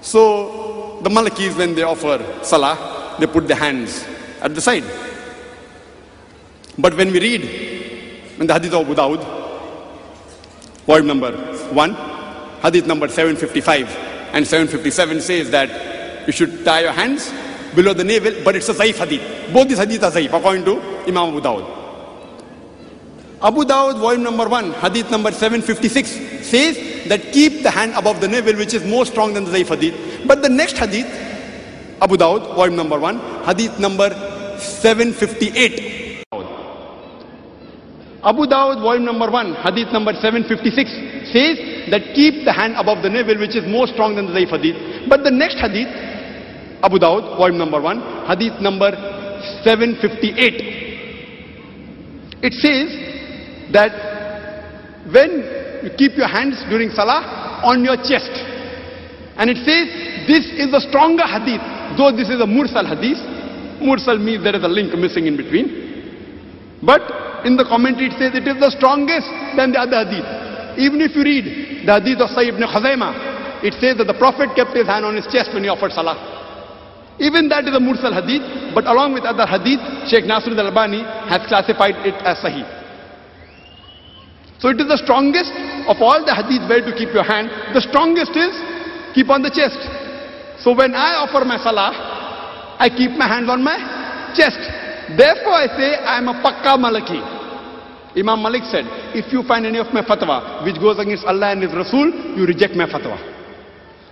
So 0.00 1.00
the 1.02 1.10
Malikis, 1.10 1.56
when 1.56 1.74
they 1.74 1.82
offer 1.82 2.24
salah, 2.42 3.16
they 3.18 3.26
put 3.26 3.46
their 3.48 3.56
hands 3.56 4.04
at 4.40 4.54
the 4.54 4.60
side. 4.60 4.84
But 6.78 6.96
when 6.96 7.10
we 7.10 7.20
read 7.20 7.42
in 8.38 8.46
the 8.46 8.52
Hadith 8.52 8.74
of 8.74 8.82
Abu 8.82 8.94
Dawud, 8.94 9.24
volume 10.84 11.06
number 11.06 11.32
1, 11.32 11.94
Hadith 12.62 12.86
number 12.86 13.08
755 13.08 13.88
and 14.32 14.46
757 14.46 15.20
says 15.20 15.50
that 15.50 16.26
you 16.26 16.32
should 16.32 16.64
tie 16.64 16.80
your 16.80 16.92
hands 16.92 17.32
below 17.74 17.92
the 17.92 18.04
navel, 18.04 18.32
but 18.44 18.56
it's 18.56 18.68
a 18.68 18.74
Zaif 18.74 18.98
Hadith. 18.98 19.52
Both 19.52 19.68
these 19.68 19.78
Hadith 19.78 20.02
are 20.02 20.10
Zaif 20.10 20.32
according 20.32 20.64
to 20.64 20.80
Imam 21.06 21.28
Abu 21.28 21.40
Dawud. 21.40 21.85
Abu 23.42 23.64
Dawud, 23.64 24.00
volume 24.00 24.22
number 24.22 24.48
1, 24.48 24.72
Hadith 24.72 25.10
number 25.10 25.30
756 25.30 26.46
says 26.46 27.08
that 27.08 27.20
keep 27.32 27.62
the 27.62 27.70
hand 27.70 27.92
above 27.94 28.20
the 28.22 28.28
navel, 28.28 28.56
which 28.56 28.72
is 28.72 28.82
more 28.84 29.04
strong 29.04 29.34
than 29.34 29.44
the 29.44 29.50
Zaif 29.50 29.68
Hadith. 29.68 30.26
But 30.26 30.40
the 30.40 30.48
next 30.48 30.78
Hadith, 30.78 31.06
Abu 32.00 32.16
Dawud, 32.16 32.56
volume 32.56 32.76
number 32.76 32.98
1, 32.98 33.44
Hadith 33.44 33.78
number 33.78 34.08
758. 34.58 36.24
Abu 38.24 38.46
Dawud, 38.46 38.80
volume 38.80 39.04
number 39.04 39.30
1, 39.30 39.54
Hadith 39.56 39.92
number 39.92 40.14
756 40.14 40.90
says 41.30 41.58
that 41.90 42.14
keep 42.14 42.44
the 42.46 42.52
hand 42.52 42.74
above 42.76 43.02
the 43.02 43.10
navel, 43.10 43.36
which 43.38 43.54
is 43.54 43.68
more 43.68 43.86
strong 43.86 44.16
than 44.16 44.26
the 44.26 44.32
Zaif 44.32 44.48
Hadith. 44.48 45.08
But 45.10 45.24
the 45.24 45.30
next 45.30 45.56
Hadith, 45.60 45.92
Abu 46.82 46.98
Dawud, 46.98 47.36
volume 47.36 47.58
number 47.58 47.82
1, 47.82 48.00
Hadith 48.28 48.60
number 48.62 48.92
758. 49.62 50.86
It 52.42 52.52
says 52.54 53.06
that 53.72 53.92
when 55.10 55.82
you 55.84 55.90
keep 55.96 56.16
your 56.16 56.28
hands 56.28 56.62
during 56.68 56.90
salah 56.90 57.62
on 57.64 57.84
your 57.84 57.96
chest, 57.96 58.30
and 59.36 59.50
it 59.50 59.58
says 59.62 59.86
this 60.26 60.46
is 60.58 60.70
the 60.70 60.80
stronger 60.80 61.26
hadith, 61.26 61.62
though 61.96 62.10
this 62.10 62.28
is 62.28 62.40
a 62.40 62.48
mursal 62.48 62.86
hadith. 62.86 63.18
Mursal 63.78 64.18
means 64.18 64.42
there 64.42 64.56
is 64.56 64.64
a 64.64 64.68
link 64.68 64.94
missing 64.98 65.26
in 65.26 65.36
between. 65.36 65.86
But 66.82 67.02
in 67.46 67.56
the 67.56 67.64
commentary 67.64 68.08
it 68.08 68.18
says 68.18 68.34
it 68.34 68.48
is 68.48 68.58
the 68.58 68.70
strongest 68.74 69.28
than 69.56 69.72
the 69.72 69.80
other 69.80 70.02
hadith. 70.04 70.26
Even 70.80 71.00
if 71.00 71.14
you 71.14 71.22
read 71.22 71.86
the 71.86 71.92
hadith 72.00 72.20
of 72.20 72.30
Sahih 72.34 72.56
ibn 72.56 72.64
Khuzaimah, 72.64 73.64
it 73.64 73.72
says 73.80 73.96
that 73.96 74.06
the 74.10 74.18
Prophet 74.18 74.50
kept 74.56 74.76
his 74.76 74.86
hand 74.86 75.04
on 75.04 75.16
his 75.16 75.26
chest 75.28 75.54
when 75.54 75.62
he 75.64 75.68
offered 75.68 75.92
salah. 75.92 76.16
Even 77.18 77.48
that 77.48 77.64
is 77.64 77.72
a 77.72 77.80
mursal 77.80 78.12
hadith, 78.12 78.44
but 78.74 78.84
along 78.84 79.14
with 79.14 79.24
other 79.24 79.46
hadith, 79.48 79.80
Sheikh 80.04 80.28
Nasiruddin 80.28 80.68
al-Albani 80.68 81.00
has 81.32 81.46
classified 81.48 81.96
it 82.04 82.12
as 82.20 82.36
sahih. 82.44 82.75
So 84.58 84.68
it 84.72 84.80
is 84.80 84.88
the 84.88 84.96
strongest 84.96 85.52
of 85.86 86.00
all 86.00 86.24
the 86.24 86.32
hadith 86.32 86.64
where 86.68 86.80
to 86.80 86.92
keep 86.96 87.12
your 87.12 87.24
hand. 87.24 87.50
The 87.76 87.80
strongest 87.84 88.32
is 88.36 88.56
keep 89.14 89.28
on 89.28 89.42
the 89.42 89.52
chest. 89.52 89.76
So 90.64 90.72
when 90.74 90.94
I 90.94 91.20
offer 91.20 91.44
my 91.44 91.60
salah, 91.60 91.92
I 92.80 92.88
keep 92.88 93.12
my 93.12 93.28
hands 93.28 93.48
on 93.48 93.62
my 93.62 93.76
chest. 94.34 94.58
Therefore 95.16 95.54
I 95.60 95.66
say 95.76 95.88
I 96.00 96.18
am 96.18 96.28
a 96.28 96.36
pakka 96.40 96.76
Maliki. 96.80 97.20
Imam 98.16 98.40
Malik 98.40 98.64
said, 98.64 98.88
if 99.12 99.30
you 99.30 99.42
find 99.44 99.66
any 99.66 99.78
of 99.78 99.92
my 99.92 100.00
fatwa 100.00 100.64
which 100.64 100.80
goes 100.80 100.98
against 100.98 101.24
Allah 101.26 101.52
and 101.52 101.62
His 101.62 101.72
Rasul, 101.72 102.08
you 102.36 102.46
reject 102.46 102.74
my 102.74 102.86
fatwa. 102.88 103.20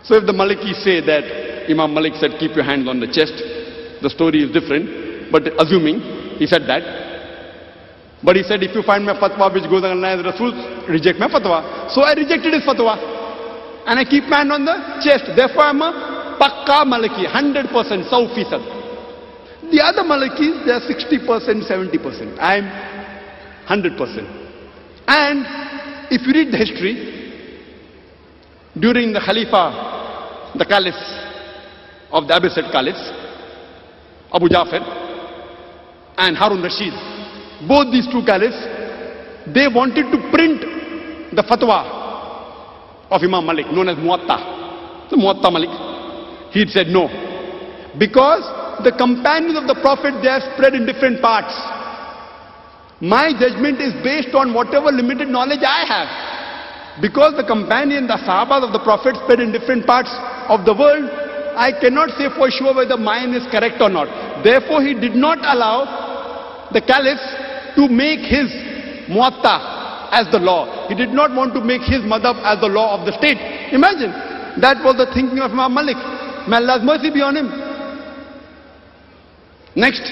So 0.05 0.14
if 0.16 0.26
the 0.26 0.32
Maliki 0.36 0.76
say 0.84 1.01
that 1.01 1.70
Imam 1.70 1.95
Malik 1.95 2.12
said 2.20 2.36
keep 2.38 2.55
your 2.55 2.64
hands 2.64 2.86
on 2.86 3.01
the 3.01 3.09
chest, 3.09 3.32
the 4.05 4.11
story 4.11 4.45
is 4.45 4.53
different, 4.53 5.32
but 5.32 5.49
assuming 5.59 6.01
he 6.36 6.47
said 6.47 6.68
that. 6.68 7.13
But 8.24 8.36
he 8.36 8.42
said 8.42 8.62
if 8.62 8.74
you 8.74 8.82
find 8.82 9.04
my 9.04 9.12
fatwa 9.20 9.52
which 9.52 9.68
goes 9.68 9.84
against 9.84 10.24
Rasul, 10.24 10.52
reject 10.88 11.18
my 11.20 11.28
fatwa. 11.28 11.90
So 11.92 12.00
I 12.02 12.14
rejected 12.14 12.54
his 12.54 12.62
fatwa. 12.64 12.96
And 13.86 13.98
I 14.00 14.04
keep 14.08 14.24
my 14.24 14.38
hand 14.38 14.50
on 14.52 14.64
the 14.64 14.72
chest. 15.04 15.26
Therefore 15.36 15.64
I'm 15.68 15.82
a 15.82 15.92
pakka 16.40 16.84
Maliki, 16.88 17.26
100%, 17.28 17.68
100%. 17.68 19.70
The 19.70 19.82
other 19.84 20.02
Malikis, 20.02 20.64
they 20.64 20.72
are 20.72 20.80
60%, 20.80 21.68
70%. 21.68 22.38
I 22.40 22.56
am 22.56 22.64
100%. 23.68 24.26
And 25.06 25.46
if 26.10 26.26
you 26.26 26.32
read 26.32 26.50
the 26.50 26.56
history, 26.56 27.12
during 28.78 29.12
the 29.12 29.20
Khalifa, 29.20 29.70
the 30.56 30.64
Caliph 30.64 30.94
of 32.10 32.26
the 32.26 32.32
Abbasid 32.34 32.72
Caliphs, 32.72 33.12
Abu 34.32 34.48
Jafar 34.48 34.80
and 36.16 36.36
Harun 36.36 36.62
Rashid, 36.62 36.94
both 37.68 37.92
these 37.92 38.07
two 38.07 38.22
caliphs, 38.24 38.59
they 39.52 39.68
wanted 39.68 40.11
to 40.11 40.18
print 40.30 40.61
the 41.34 41.42
fatwa 41.42 41.84
of 43.11 43.22
Imam 43.22 43.46
Malik, 43.46 43.66
known 43.72 43.88
as 43.88 43.96
Muatta. 43.98 45.11
So 45.11 45.16
Muatta 45.16 45.52
Malik. 45.52 45.70
He 46.52 46.66
said 46.66 46.88
no. 46.88 47.09
Because 47.98 48.42
the 48.82 48.92
companions 48.92 49.59
of 49.59 49.66
the 49.66 49.74
Prophet, 49.80 50.18
they 50.22 50.28
are 50.28 50.40
spread 50.55 50.74
in 50.74 50.86
different 50.86 51.20
parts. 51.20 51.55
My 53.00 53.30
judgment 53.38 53.80
is 53.80 53.92
based 54.02 54.34
on 54.34 54.55
whatever 54.55 54.90
limited 54.90 55.28
knowledge 55.28 55.62
I 55.66 55.84
have. 55.86 57.02
Because 57.02 57.34
the 57.36 57.44
companion, 57.44 58.07
the 58.07 58.16
Sahabas 58.22 58.62
of 58.66 58.72
the 58.72 58.78
Prophet 58.82 59.16
spread 59.22 59.40
in 59.40 59.50
different 59.52 59.86
parts 59.86 60.11
of 60.48 60.64
the 60.64 60.74
world, 60.74 61.11
I 61.59 61.70
cannot 61.74 62.11
say 62.18 62.30
for 62.34 62.50
sure 62.50 62.74
whether 62.74 62.96
mine 62.96 63.34
is 63.34 63.46
correct 63.50 63.82
or 63.82 63.90
not. 63.90 64.07
Therefore, 64.42 64.82
he 64.82 64.94
did 64.94 65.14
not 65.14 65.38
allow 65.42 66.70
the 66.72 66.80
caliph 66.80 67.22
to 67.76 67.88
make 67.88 68.20
his 68.20 68.50
muatta 69.08 70.10
as 70.12 70.30
the 70.30 70.38
law. 70.38 70.88
He 70.88 70.94
did 70.94 71.10
not 71.10 71.34
want 71.34 71.54
to 71.54 71.60
make 71.60 71.82
his 71.82 72.00
madhab 72.02 72.38
as 72.44 72.60
the 72.60 72.68
law 72.68 72.98
of 72.98 73.06
the 73.06 73.12
state. 73.18 73.36
Imagine, 73.72 74.10
that 74.60 74.78
was 74.84 74.96
the 74.96 75.06
thinking 75.12 75.38
of 75.40 75.50
Imam 75.50 75.74
Malik. 75.74 75.96
May 76.48 76.56
Allah's 76.62 76.82
mercy 76.84 77.10
be 77.10 77.20
on 77.20 77.36
him. 77.36 77.48
Next 79.74 80.02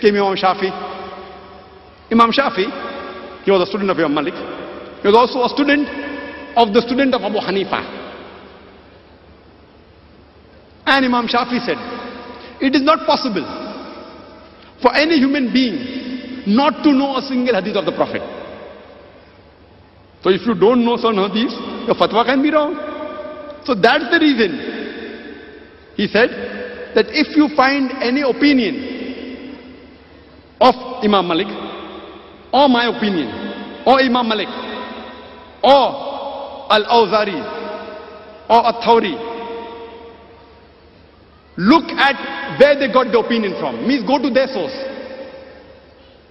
came 0.00 0.14
Imam 0.14 0.36
Shafi. 0.36 0.70
Imam 2.12 2.30
Shafi, 2.30 2.70
he 3.44 3.50
was 3.50 3.62
a 3.62 3.66
student 3.66 3.90
of 3.90 3.98
Imam 3.98 4.14
Malik. 4.14 4.34
He 5.02 5.08
was 5.08 5.16
also 5.16 5.42
a 5.42 5.48
student 5.50 5.88
of 6.56 6.72
the 6.72 6.80
student 6.82 7.14
of 7.14 7.22
Abu 7.22 7.38
Hanifa. 7.38 7.82
And 10.86 11.04
Imam 11.04 11.26
Shafi 11.26 11.58
said, 11.66 11.76
it 12.60 12.74
is 12.74 12.82
not 12.82 13.06
possible 13.06 13.44
for 14.80 14.94
any 14.94 15.18
human 15.18 15.52
being 15.52 15.97
not 16.48 16.82
to 16.82 16.92
know 16.92 17.16
a 17.16 17.22
single 17.22 17.54
hadith 17.54 17.76
of 17.76 17.84
the 17.84 17.92
Prophet. 17.92 18.22
So 20.22 20.30
if 20.30 20.46
you 20.46 20.54
don't 20.54 20.84
know 20.84 20.96
some 20.96 21.14
hadith, 21.16 21.52
your 21.86 21.94
fatwa 21.94 22.24
can 22.24 22.42
be 22.42 22.50
wrong. 22.50 22.74
So 23.64 23.74
that's 23.74 24.10
the 24.10 24.18
reason. 24.18 24.50
He 25.94 26.06
said 26.08 26.30
that 26.94 27.06
if 27.10 27.36
you 27.36 27.54
find 27.54 27.90
any 28.02 28.22
opinion 28.22 29.56
of 30.60 30.74
Imam 31.04 31.28
Malik, 31.28 31.46
or 32.52 32.68
my 32.68 32.86
opinion, 32.96 33.28
or 33.86 34.00
Imam 34.00 34.28
Malik, 34.28 34.48
or 35.62 36.70
Al-Awza'i, 36.72 37.38
or 38.48 38.62
Athawri, 38.72 39.14
look 41.58 41.84
at 41.98 42.58
where 42.58 42.74
they 42.78 42.92
got 42.92 43.12
the 43.12 43.18
opinion 43.18 43.54
from. 43.60 43.86
Means 43.86 44.06
go 44.06 44.18
to 44.20 44.30
their 44.30 44.46
source. 44.48 44.97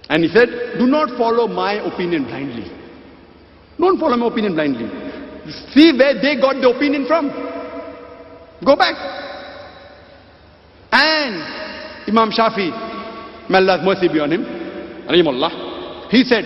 And 0.10 0.24
he 0.24 0.30
said, 0.30 0.48
do 0.78 0.88
not 0.88 1.18
follow 1.18 1.48
my 1.48 1.74
opinion 1.74 2.24
blindly. 2.24 2.72
Don't 3.78 4.00
follow 4.00 4.16
my 4.16 4.28
opinion 4.28 4.54
blindly. 4.56 4.88
See 5.74 5.92
where 5.98 6.14
they 6.22 6.40
got 6.40 6.56
the 6.62 6.70
opinion 6.70 7.06
from. 7.08 7.30
Go 8.66 8.76
back. 8.76 8.96
And 10.92 12.08
Imam 12.08 12.32
Shafi, 12.32 12.72
may 13.50 13.58
Allah's 13.58 13.84
mercy 13.84 14.08
be 14.08 14.20
on 14.20 14.32
him, 14.32 14.44
Rahimullah, 15.08 16.10
he 16.10 16.24
said 16.24 16.46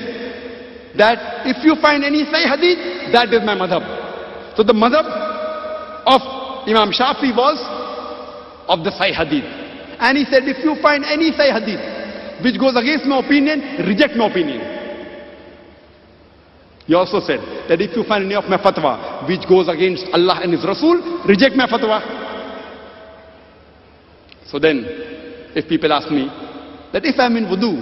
that 0.98 1.46
if 1.48 1.64
you 1.64 1.76
find 1.82 2.04
any 2.04 2.26
Sahih 2.26 2.50
Hadith, 2.50 3.14
that 3.14 3.30
is 3.32 3.42
my 3.46 3.56
madhab. 3.56 4.58
So 4.58 4.64
the 4.64 4.74
madhab 4.74 5.06
of 6.06 6.22
Imam 6.68 6.92
Shafi 6.92 7.36
was 7.36 7.58
of 8.68 8.84
the 8.84 8.90
Sahih 8.90 9.14
Hadith. 9.14 9.46
And 10.02 10.18
he 10.18 10.26
said, 10.26 10.44
if 10.50 10.66
you 10.66 10.76
find 10.82 11.06
any 11.06 11.32
Sahih 11.32 11.54
Hadith 11.62 12.01
which 12.44 12.60
goes 12.60 12.76
against 12.76 13.06
my 13.06 13.20
opinion, 13.20 13.86
reject 13.88 14.16
my 14.16 14.28
opinion. 14.28 14.82
He 16.86 16.94
also 16.96 17.22
said 17.22 17.40
that 17.70 17.80
if 17.80 17.96
you 17.96 18.04
find 18.04 18.26
any 18.26 18.36
of 18.36 18.46
my 18.50 18.58
fatwa 18.58 19.24
which 19.28 19.48
goes 19.48 19.70
against 19.70 20.06
Allah 20.12 20.42
and 20.44 20.52
His 20.52 20.66
Rasul, 20.66 21.24
reject 21.24 21.56
my 21.56 21.68
fatwa. 21.68 22.04
So 24.48 24.60
then, 24.60 24.84
if 25.56 25.68
people 25.70 25.94
ask 25.94 26.12
me 26.12 26.28
that 26.92 27.06
if 27.06 27.16
I'm 27.20 27.38
in 27.38 27.46
wudu 27.46 27.80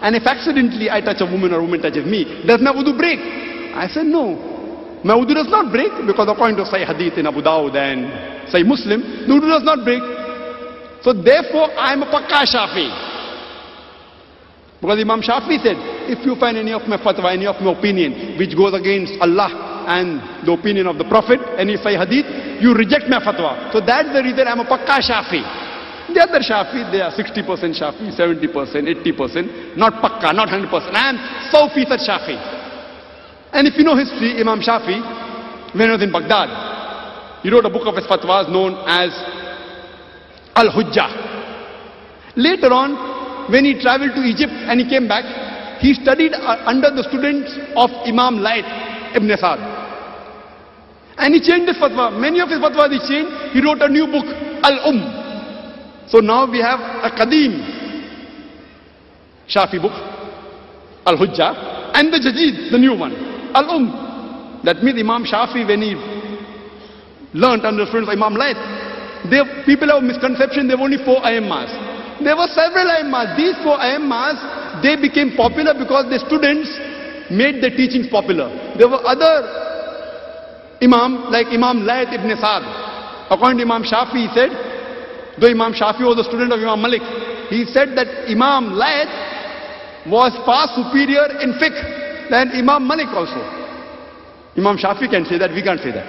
and 0.00 0.16
if 0.16 0.24
accidentally 0.26 0.88
I 0.88 1.02
touch 1.02 1.20
a 1.20 1.26
woman 1.28 1.52
or 1.52 1.60
a 1.60 1.62
woman 1.62 1.82
touches 1.82 2.06
me, 2.06 2.44
does 2.46 2.60
my 2.62 2.72
wudu 2.72 2.96
break? 2.96 3.20
I 3.76 3.86
said 3.92 4.06
no. 4.06 5.00
My 5.04 5.12
wudu 5.12 5.34
does 5.34 5.48
not 5.52 5.70
break 5.70 5.92
because 6.06 6.28
according 6.28 6.56
to 6.56 6.64
Sahih 6.64 6.86
Hadith 6.88 7.18
in 7.18 7.26
Abu 7.26 7.42
Dawud 7.42 7.76
and 7.76 8.48
Sahih 8.48 8.64
Muslim, 8.64 9.28
the 9.28 9.32
wudu 9.36 9.52
does 9.52 9.64
not 9.64 9.84
break. 9.84 10.00
So 11.04 11.12
therefore 11.12 11.68
I 11.76 11.92
am 11.92 12.02
a 12.02 12.08
pakka 12.08 12.48
Shafi. 12.48 13.19
Because 14.80 14.96
Imam 14.96 15.20
Shafi 15.20 15.60
said, 15.60 15.76
if 16.08 16.24
you 16.24 16.36
find 16.40 16.56
any 16.56 16.72
of 16.72 16.88
my 16.88 16.96
fatwa, 16.96 17.28
any 17.28 17.46
of 17.46 17.60
my 17.60 17.76
opinion 17.76 18.38
which 18.40 18.56
goes 18.56 18.72
against 18.72 19.12
Allah 19.20 19.84
and 19.84 20.48
the 20.48 20.52
opinion 20.56 20.88
of 20.88 20.96
the 20.96 21.04
Prophet, 21.04 21.36
any 21.60 21.76
Sahih 21.76 22.00
Hadith, 22.00 22.24
you 22.64 22.72
reject 22.72 23.04
my 23.12 23.20
fatwa. 23.20 23.68
So 23.76 23.84
that's 23.84 24.08
the 24.08 24.24
reason 24.24 24.48
I'm 24.48 24.60
a 24.60 24.64
pakka 24.64 25.04
Shafi. 25.04 25.44
The 26.16 26.20
other 26.24 26.40
Shafi, 26.40 26.90
they 26.90 27.04
are 27.04 27.12
60% 27.12 27.44
Shafi, 27.76 28.08
70%, 28.16 28.48
80%, 28.48 29.76
not 29.76 30.00
pakka, 30.00 30.32
not 30.32 30.48
100%. 30.48 30.72
I 30.96 31.12
am 31.12 31.16
so 31.52 31.68
Shafi. 31.68 32.40
And 33.52 33.68
if 33.68 33.76
you 33.76 33.84
know 33.84 33.96
history, 33.96 34.40
Imam 34.40 34.60
Shafi, 34.60 34.96
when 35.76 35.88
he 35.88 35.92
was 35.92 36.02
in 36.02 36.10
Baghdad, 36.10 37.42
he 37.42 37.50
wrote 37.50 37.66
a 37.66 37.70
book 37.70 37.86
of 37.86 37.96
his 37.96 38.06
fatwas 38.06 38.48
known 38.48 38.74
as 38.88 39.12
Al-Hujjah. 40.56 42.34
Later 42.36 42.72
on, 42.72 43.09
when 43.50 43.64
he 43.64 43.78
traveled 43.80 44.14
to 44.14 44.22
Egypt 44.22 44.52
and 44.52 44.80
he 44.80 44.88
came 44.88 45.06
back, 45.08 45.24
he 45.80 45.94
studied 45.94 46.32
uh, 46.34 46.62
under 46.66 46.90
the 46.90 47.02
students 47.08 47.52
of 47.76 47.90
Imam 48.06 48.38
Layth 48.38 48.68
Ibn 49.16 49.28
Sa'd. 49.38 49.60
And 51.18 51.34
he 51.34 51.40
changed 51.40 51.68
his 51.68 51.76
fatwa. 51.76 52.12
Many 52.18 52.40
of 52.40 52.48
his 52.48 52.58
fatwas 52.58 52.92
he 52.92 53.00
changed. 53.08 53.32
He 53.52 53.60
wrote 53.60 53.82
a 53.82 53.88
new 53.88 54.06
book, 54.06 54.24
Al-Umm. 54.64 56.08
So 56.08 56.18
now 56.20 56.50
we 56.50 56.58
have 56.58 56.80
a 56.80 57.10
Qadim 57.10 57.60
Shafi 59.48 59.80
book, 59.80 59.92
Al-Hujjah, 61.06 61.92
and 61.94 62.12
the 62.12 62.18
Jadid, 62.18 62.70
the 62.70 62.78
new 62.78 62.96
one, 62.96 63.12
Al-Umm. 63.54 64.62
That 64.64 64.82
means 64.82 64.98
Imam 65.00 65.24
Shafi, 65.24 65.66
when 65.66 65.82
he 65.82 65.94
learnt 67.34 67.64
under 67.64 67.84
the 67.84 67.90
students 67.90 68.12
of 68.12 68.16
Imam 68.18 68.34
Layth, 68.34 68.58
they, 69.30 69.40
people 69.66 69.88
have 69.88 70.02
misconception, 70.02 70.68
they 70.68 70.72
have 70.72 70.80
only 70.80 70.98
four 71.04 71.20
Aimmas. 71.22 71.89
There 72.22 72.36
were 72.36 72.48
several 72.52 72.86
Aimmas. 72.92 73.36
These 73.36 73.56
four 73.64 73.78
Aimmas, 73.80 74.36
they 74.84 74.96
became 75.00 75.36
popular 75.36 75.72
because 75.72 76.06
the 76.12 76.20
students 76.20 76.68
made 77.32 77.62
their 77.62 77.70
teachings 77.72 78.08
popular. 78.08 78.48
There 78.76 78.88
were 78.88 79.00
other 79.06 79.60
Imam, 80.82 81.30
like 81.32 81.48
Imam 81.48 81.86
Layth 81.86 82.12
ibn 82.12 82.28
Sa'd. 82.36 82.64
According 83.30 83.58
to 83.58 83.64
Imam 83.64 83.84
Shafi, 83.84 84.26
he 84.26 84.28
said, 84.34 84.50
though 85.40 85.48
Imam 85.48 85.72
Shafi 85.72 86.02
was 86.04 86.18
a 86.18 86.24
student 86.28 86.52
of 86.52 86.58
Imam 86.60 86.82
Malik, 86.82 87.02
he 87.48 87.64
said 87.66 87.96
that 87.96 88.08
Imam 88.28 88.74
Layth 88.74 89.12
was 90.08 90.32
far 90.44 90.66
superior 90.74 91.40
in 91.40 91.52
fiqh 91.60 92.28
than 92.30 92.50
Imam 92.52 92.86
Malik 92.86 93.08
also. 93.12 93.40
Imam 94.56 94.76
Shafi 94.76 95.08
can 95.08 95.24
say 95.24 95.38
that, 95.38 95.52
we 95.52 95.62
can't 95.62 95.80
say 95.80 95.92
that. 95.92 96.08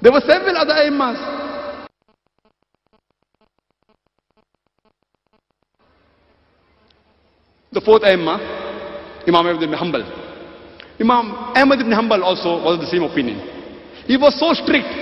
There 0.00 0.12
were 0.12 0.20
several 0.20 0.56
other 0.56 0.74
Imams. 0.74 1.18
The 7.72 7.80
fourth 7.80 8.04
Imam, 8.04 8.28
Imam 9.26 9.46
Ahmad 9.48 9.62
ibn 9.62 9.72
Hanbal. 9.72 10.04
Imam 11.00 11.32
Ahmad 11.56 11.80
ibn 11.80 11.92
Hanbal 11.92 12.20
also 12.22 12.60
was 12.62 12.76
of 12.76 12.80
the 12.84 12.90
same 12.92 13.02
opinion. 13.02 13.40
He 14.04 14.16
was 14.20 14.36
so 14.38 14.52
strict 14.52 14.92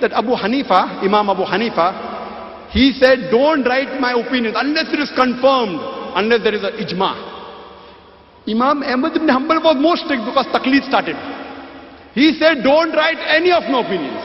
that 0.00 0.12
Abu 0.14 0.30
Hanifa, 0.38 1.02
Imam 1.02 1.30
Abu 1.30 1.42
Hanifa, 1.42 2.70
he 2.70 2.92
said, 2.94 3.26
don't 3.30 3.64
write 3.66 4.00
my 4.00 4.14
opinions 4.14 4.54
unless 4.56 4.86
it 4.94 5.00
is 5.02 5.10
confirmed, 5.18 5.82
unless 6.14 6.42
there 6.46 6.54
is 6.54 6.62
an 6.62 6.78
ijma. 6.78 7.10
Imam 8.46 8.82
Ahmad 8.86 9.16
ibn 9.18 9.26
Hanbal 9.26 9.58
was 9.62 9.76
more 9.82 9.96
strict 9.98 10.22
because 10.22 10.46
taqleed 10.54 10.86
started. 10.86 11.18
He 12.14 12.38
said, 12.38 12.62
don't 12.62 12.92
write 12.94 13.18
any 13.34 13.50
of 13.50 13.66
my 13.66 13.82
opinions. 13.82 14.22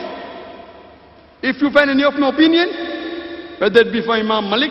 If 1.42 1.60
you 1.60 1.70
find 1.74 1.90
any 1.90 2.04
of 2.04 2.14
my 2.14 2.30
opinion, 2.30 3.58
whether 3.58 3.80
it 3.82 3.90
be 3.92 4.02
for 4.06 4.14
Imam 4.14 4.46
Malik, 4.50 4.70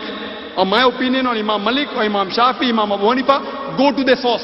or 0.58 0.66
my 0.66 0.82
opinion 0.90 1.22
on 1.30 1.38
Imam 1.38 1.62
Malik, 1.62 1.86
or 1.94 2.02
Imam 2.02 2.34
Shafi, 2.34 2.74
Imam 2.74 2.90
Abu 2.90 3.06
Hanifa, 3.06 3.78
go 3.78 3.94
to 3.94 4.02
the 4.02 4.18
source. 4.18 4.42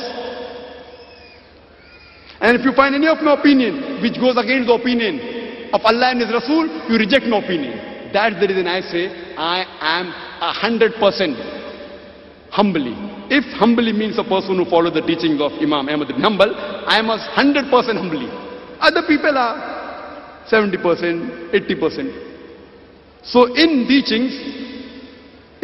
And 2.39 2.55
if 2.55 2.65
you 2.65 2.71
find 2.73 2.95
any 2.95 3.09
of 3.09 3.19
my 3.19 3.35
opinion 3.35 3.99
which 4.01 4.15
goes 4.23 4.39
against 4.39 4.71
the 4.71 4.79
opinion 4.79 5.75
of 5.75 5.83
Allah 5.83 6.15
and 6.15 6.23
His 6.23 6.31
Rasul, 6.31 6.71
you 6.87 6.95
reject 7.03 7.27
my 7.27 7.43
opinion. 7.43 8.13
That's 8.15 8.39
the 8.39 8.47
reason 8.47 8.69
I 8.71 8.81
say 8.87 9.11
I 9.35 9.67
am 9.83 10.07
a 10.39 10.53
hundred 10.55 10.95
percent 11.03 11.35
Hanbali. 12.55 12.95
If 13.35 13.43
Hanbali 13.59 13.91
means 13.91 14.15
a 14.17 14.23
person 14.23 14.55
who 14.55 14.71
follows 14.71 14.95
the 14.95 15.03
teachings 15.03 15.41
of 15.43 15.51
Imam 15.59 15.89
Ahmad 15.91 16.11
ibn 16.15 16.23
Hanbal, 16.23 16.55
I 16.87 17.03
am 17.03 17.11
a 17.11 17.19
hundred 17.19 17.67
percent 17.75 17.99
humbly. 17.99 18.31
Other 18.79 19.03
people 19.03 19.35
are 19.35 20.47
70%, 20.47 21.51
80%. 21.51 23.25
So 23.25 23.51
in 23.57 23.89
teachings, 23.89 24.31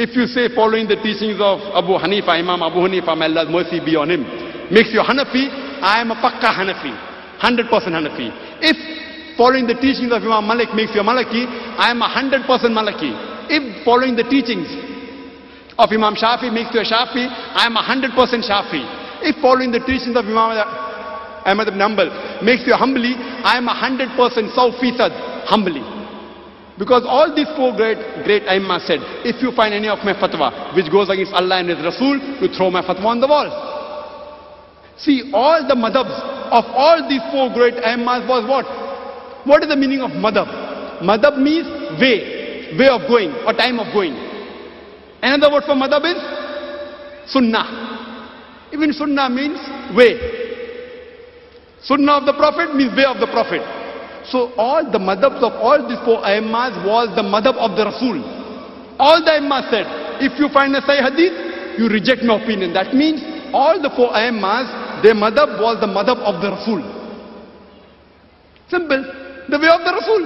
if 0.00 0.16
you 0.16 0.24
say 0.24 0.48
following 0.56 0.88
the 0.88 0.96
teachings 0.96 1.36
of 1.44 1.60
Abu 1.76 1.92
Hanifa, 2.00 2.32
Imam 2.32 2.64
Abu 2.64 2.80
Hanifa, 2.80 3.12
may 3.12 3.28
Allah's 3.28 3.52
mercy 3.52 3.84
be 3.84 4.00
on 4.00 4.08
him, 4.08 4.24
makes 4.72 4.88
you 4.96 5.04
Hanafi, 5.04 5.52
I 5.84 6.00
am 6.00 6.08
a 6.08 6.16
Pakka 6.16 6.56
Hanafi, 6.56 6.88
100% 7.36 7.68
Hanafi. 7.68 8.32
If 8.64 8.80
following 9.36 9.68
the 9.68 9.76
teachings 9.76 10.08
of 10.08 10.24
Imam 10.24 10.48
Malik 10.48 10.72
makes 10.72 10.96
you 10.96 11.00
a 11.00 11.04
I 11.04 11.92
am 11.92 12.00
a 12.00 12.08
100% 12.08 12.48
Maliki. 12.72 13.12
If 13.52 13.84
following 13.84 14.16
the 14.16 14.24
teachings 14.24 14.72
of 15.76 15.92
Imam 15.92 16.16
Shafi 16.16 16.48
makes 16.48 16.72
you 16.72 16.80
a 16.80 16.88
Shafi, 16.88 17.28
I 17.28 17.68
am 17.68 17.76
a 17.76 17.84
100% 17.84 18.16
Shafi. 18.40 18.80
If 19.20 19.36
following 19.44 19.68
the 19.68 19.80
teachings 19.80 20.16
of 20.16 20.24
Imam 20.24 20.56
Ahmad 21.44 21.68
ibn 21.68 21.80
Hanbal 21.80 22.40
makes 22.40 22.64
you 22.64 22.72
Hanbali, 22.72 23.20
I 23.44 23.60
am 23.60 23.68
a 23.68 23.76
100% 23.76 24.16
Sawfisad, 24.56 25.44
Hanbali. 25.44 25.89
Because 26.80 27.04
all 27.04 27.28
these 27.36 27.46
four 27.60 27.76
great, 27.76 28.00
great 28.24 28.48
Aimma 28.48 28.80
said, 28.88 29.04
if 29.20 29.42
you 29.44 29.52
find 29.52 29.76
any 29.76 29.92
of 29.92 30.00
my 30.00 30.16
fatwa 30.16 30.72
which 30.74 30.88
goes 30.90 31.12
against 31.12 31.28
Allah 31.36 31.60
and 31.60 31.68
His 31.68 31.76
Rasul, 31.84 32.16
you 32.40 32.48
throw 32.56 32.72
my 32.72 32.80
fatwa 32.80 33.04
on 33.12 33.20
the 33.20 33.28
wall. 33.28 33.52
See, 34.96 35.28
all 35.36 35.60
the 35.68 35.76
madhabs 35.76 36.16
of 36.48 36.64
all 36.72 37.04
these 37.06 37.20
four 37.28 37.52
great 37.52 37.76
Aimmas 37.84 38.24
was 38.24 38.48
what? 38.48 38.64
What 39.46 39.62
is 39.62 39.68
the 39.68 39.76
meaning 39.76 40.00
of 40.00 40.10
madhab? 40.16 40.48
Madhab 41.04 41.36
means 41.36 41.68
way, 42.00 42.72
way 42.72 42.88
of 42.88 43.04
going 43.04 43.28
or 43.44 43.52
time 43.52 43.76
of 43.78 43.92
going. 43.92 44.16
Another 45.20 45.52
word 45.52 45.64
for 45.68 45.76
madhab 45.76 46.00
is 46.08 46.16
sunnah. 47.30 48.72
Even 48.72 48.94
sunnah 48.94 49.28
means 49.28 49.60
way. 49.94 50.16
Sunnah 51.84 52.20
of 52.20 52.24
the 52.24 52.32
Prophet 52.32 52.74
means 52.74 52.96
way 52.96 53.04
of 53.04 53.20
the 53.20 53.28
Prophet. 53.28 53.79
So 54.26 54.52
all 54.56 54.84
the 54.84 54.98
madhabs 54.98 55.42
of 55.42 55.52
all 55.54 55.80
these 55.88 55.98
four 56.04 56.20
Aimmas 56.22 56.76
was 56.84 57.08
the 57.16 57.22
madhab 57.22 57.56
of 57.56 57.76
the 57.76 57.84
Rasul. 57.86 58.20
All 58.98 59.24
the 59.24 59.30
Aimmas 59.40 59.70
said, 59.70 59.86
if 60.20 60.38
you 60.38 60.48
find 60.52 60.74
a 60.76 60.80
Sahih 60.82 61.08
Hadith, 61.08 61.78
you 61.78 61.88
reject 61.88 62.22
my 62.22 62.36
opinion. 62.42 62.72
That 62.74 62.92
means 62.94 63.22
all 63.54 63.80
the 63.80 63.90
four 63.96 64.12
Aimmas 64.12 64.68
their 65.02 65.14
madhab 65.14 65.56
was 65.60 65.80
the 65.80 65.86
madhab 65.88 66.18
of 66.20 66.42
the 66.42 66.50
Rasul. 66.52 66.82
Simple. 68.68 69.02
The 69.48 69.58
way 69.58 69.68
of 69.72 69.80
the 69.80 69.92
Rasul. 69.96 70.22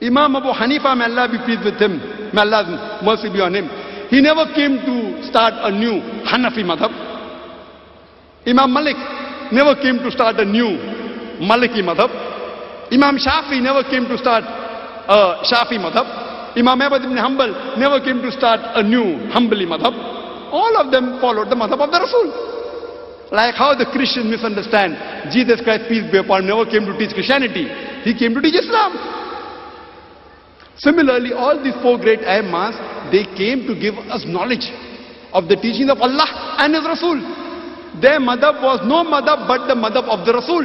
Imam 0.00 0.36
Abu 0.36 0.48
Hanifa, 0.54 0.96
may 0.96 1.04
Allah 1.10 1.26
be 1.28 1.38
pleased 1.42 1.64
with 1.66 1.74
him, 1.82 1.98
may 2.32 2.42
Allah's 2.42 3.02
mercy 3.02 3.28
be 3.34 3.40
on 3.42 3.54
him. 3.54 3.66
He 4.08 4.20
never 4.22 4.46
came 4.54 4.78
to 4.86 5.26
start 5.26 5.54
a 5.58 5.70
new 5.74 5.98
Hanafi 6.22 6.62
madhab. 6.62 6.94
Imam 8.46 8.72
Malik 8.72 8.96
never 9.52 9.74
came 9.82 9.98
to 9.98 10.10
start 10.10 10.36
a 10.38 10.44
new 10.44 10.78
Maliki 11.40 11.82
madhab. 11.82 12.10
Imam 12.92 13.16
Shafi 13.18 13.60
never 13.62 13.82
came 13.84 14.06
to 14.08 14.16
start 14.18 14.44
a 14.44 15.42
Shafi 15.44 15.78
madhab. 15.78 16.56
Imam 16.56 16.80
Ahmad 16.80 17.04
ibn 17.04 17.16
Hanbal 17.16 17.78
never 17.78 18.00
came 18.00 18.20
to 18.22 18.30
start 18.32 18.60
a 18.74 18.82
new 18.82 19.28
Hanbali 19.30 19.66
madhab. 19.66 19.94
All 20.50 20.76
of 20.76 20.90
them 20.90 21.20
followed 21.20 21.50
the 21.50 21.56
madhab 21.56 21.78
of 21.80 21.90
the 21.90 22.00
Rasul. 22.00 23.28
Like 23.30 23.54
how 23.54 23.74
the 23.76 23.84
Christians 23.92 24.26
misunderstand. 24.26 24.96
Jesus 25.30 25.60
Christ, 25.60 25.84
peace 25.88 26.04
be 26.10 26.18
upon 26.18 26.42
him, 26.42 26.48
never 26.48 26.64
came 26.64 26.86
to 26.88 26.96
teach 26.96 27.12
Christianity. 27.12 27.68
He 28.02 28.16
came 28.16 28.32
to 28.34 28.40
teach 28.40 28.56
Islam. 28.56 28.96
Similarly, 30.78 31.32
all 31.34 31.62
these 31.62 31.76
four 31.82 31.98
great 31.98 32.20
Aimmas, 32.20 32.72
they 33.12 33.24
came 33.36 33.66
to 33.66 33.74
give 33.76 33.98
us 34.08 34.24
knowledge 34.24 34.64
of 35.32 35.48
the 35.48 35.56
teachings 35.56 35.90
of 35.90 36.00
Allah 36.00 36.56
and 36.64 36.72
His 36.74 36.84
Rasul. 36.84 37.20
Their 38.00 38.20
madhab 38.20 38.62
was 38.62 38.80
no 38.88 39.04
madhab 39.04 39.44
but 39.46 39.66
the 39.68 39.74
madhab 39.76 40.08
of 40.08 40.24
the 40.24 40.32
Rasul. 40.32 40.64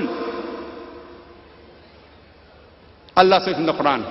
Allah 3.15 3.41
says 3.45 3.57
in 3.57 3.65
the 3.65 3.73
Quran, 3.73 4.01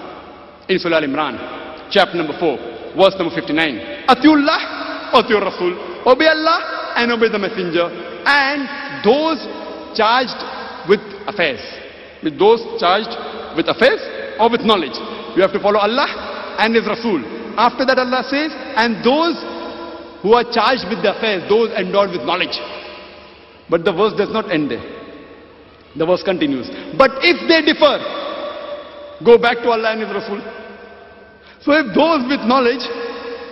in 0.69 0.79
Surah 0.79 0.97
Al-Imran, 0.99 1.91
chapter 1.91 2.17
number 2.17 2.39
4, 2.39 2.95
verse 2.97 3.15
number 3.19 3.35
59, 3.35 4.07
Atiullah, 4.09 5.13
Atiur 5.19 5.43
Rasul, 5.43 5.75
obey 6.07 6.29
Allah 6.29 6.95
and 6.97 7.11
obey 7.13 7.29
the 7.29 7.39
Messenger 7.39 7.89
and 8.25 9.03
those 9.05 9.43
charged 9.97 10.39
with 10.89 11.01
affairs. 11.27 11.61
With 12.23 12.39
those 12.39 12.63
charged 12.79 13.11
with 13.57 13.67
affairs 13.69 14.01
or 14.39 14.51
with 14.51 14.63
knowledge. 14.63 14.95
You 15.35 15.43
have 15.43 15.53
to 15.53 15.61
follow 15.61 15.79
Allah 15.81 16.57
and 16.59 16.75
His 16.75 16.87
Rasul. 16.87 17.21
After 17.59 17.85
that 17.85 17.99
Allah 17.99 18.23
says, 18.31 18.53
and 18.79 19.03
those 19.05 19.37
who 20.23 20.33
are 20.35 20.47
charged 20.47 20.87
with 20.89 21.03
the 21.03 21.17
affairs, 21.17 21.43
those 21.51 21.71
endowed 21.75 22.11
with 22.11 22.23
knowledge. 22.23 22.55
But 23.69 23.85
the 23.85 23.93
verse 23.93 24.15
does 24.17 24.31
not 24.31 24.51
end 24.51 24.71
there. 24.71 24.85
The 25.97 26.07
verse 26.07 26.23
continues. 26.23 26.71
But 26.97 27.21
if 27.21 27.37
they 27.51 27.61
differ, 27.67 28.01
go 29.25 29.39
back 29.39 29.59
to 29.63 29.71
Allah 29.71 29.93
and 29.93 30.03
His 30.03 30.11
Rasul. 30.11 30.41
So 31.63 31.73
if 31.73 31.95
those 31.95 32.27
with 32.29 32.43
knowledge, 32.47 32.83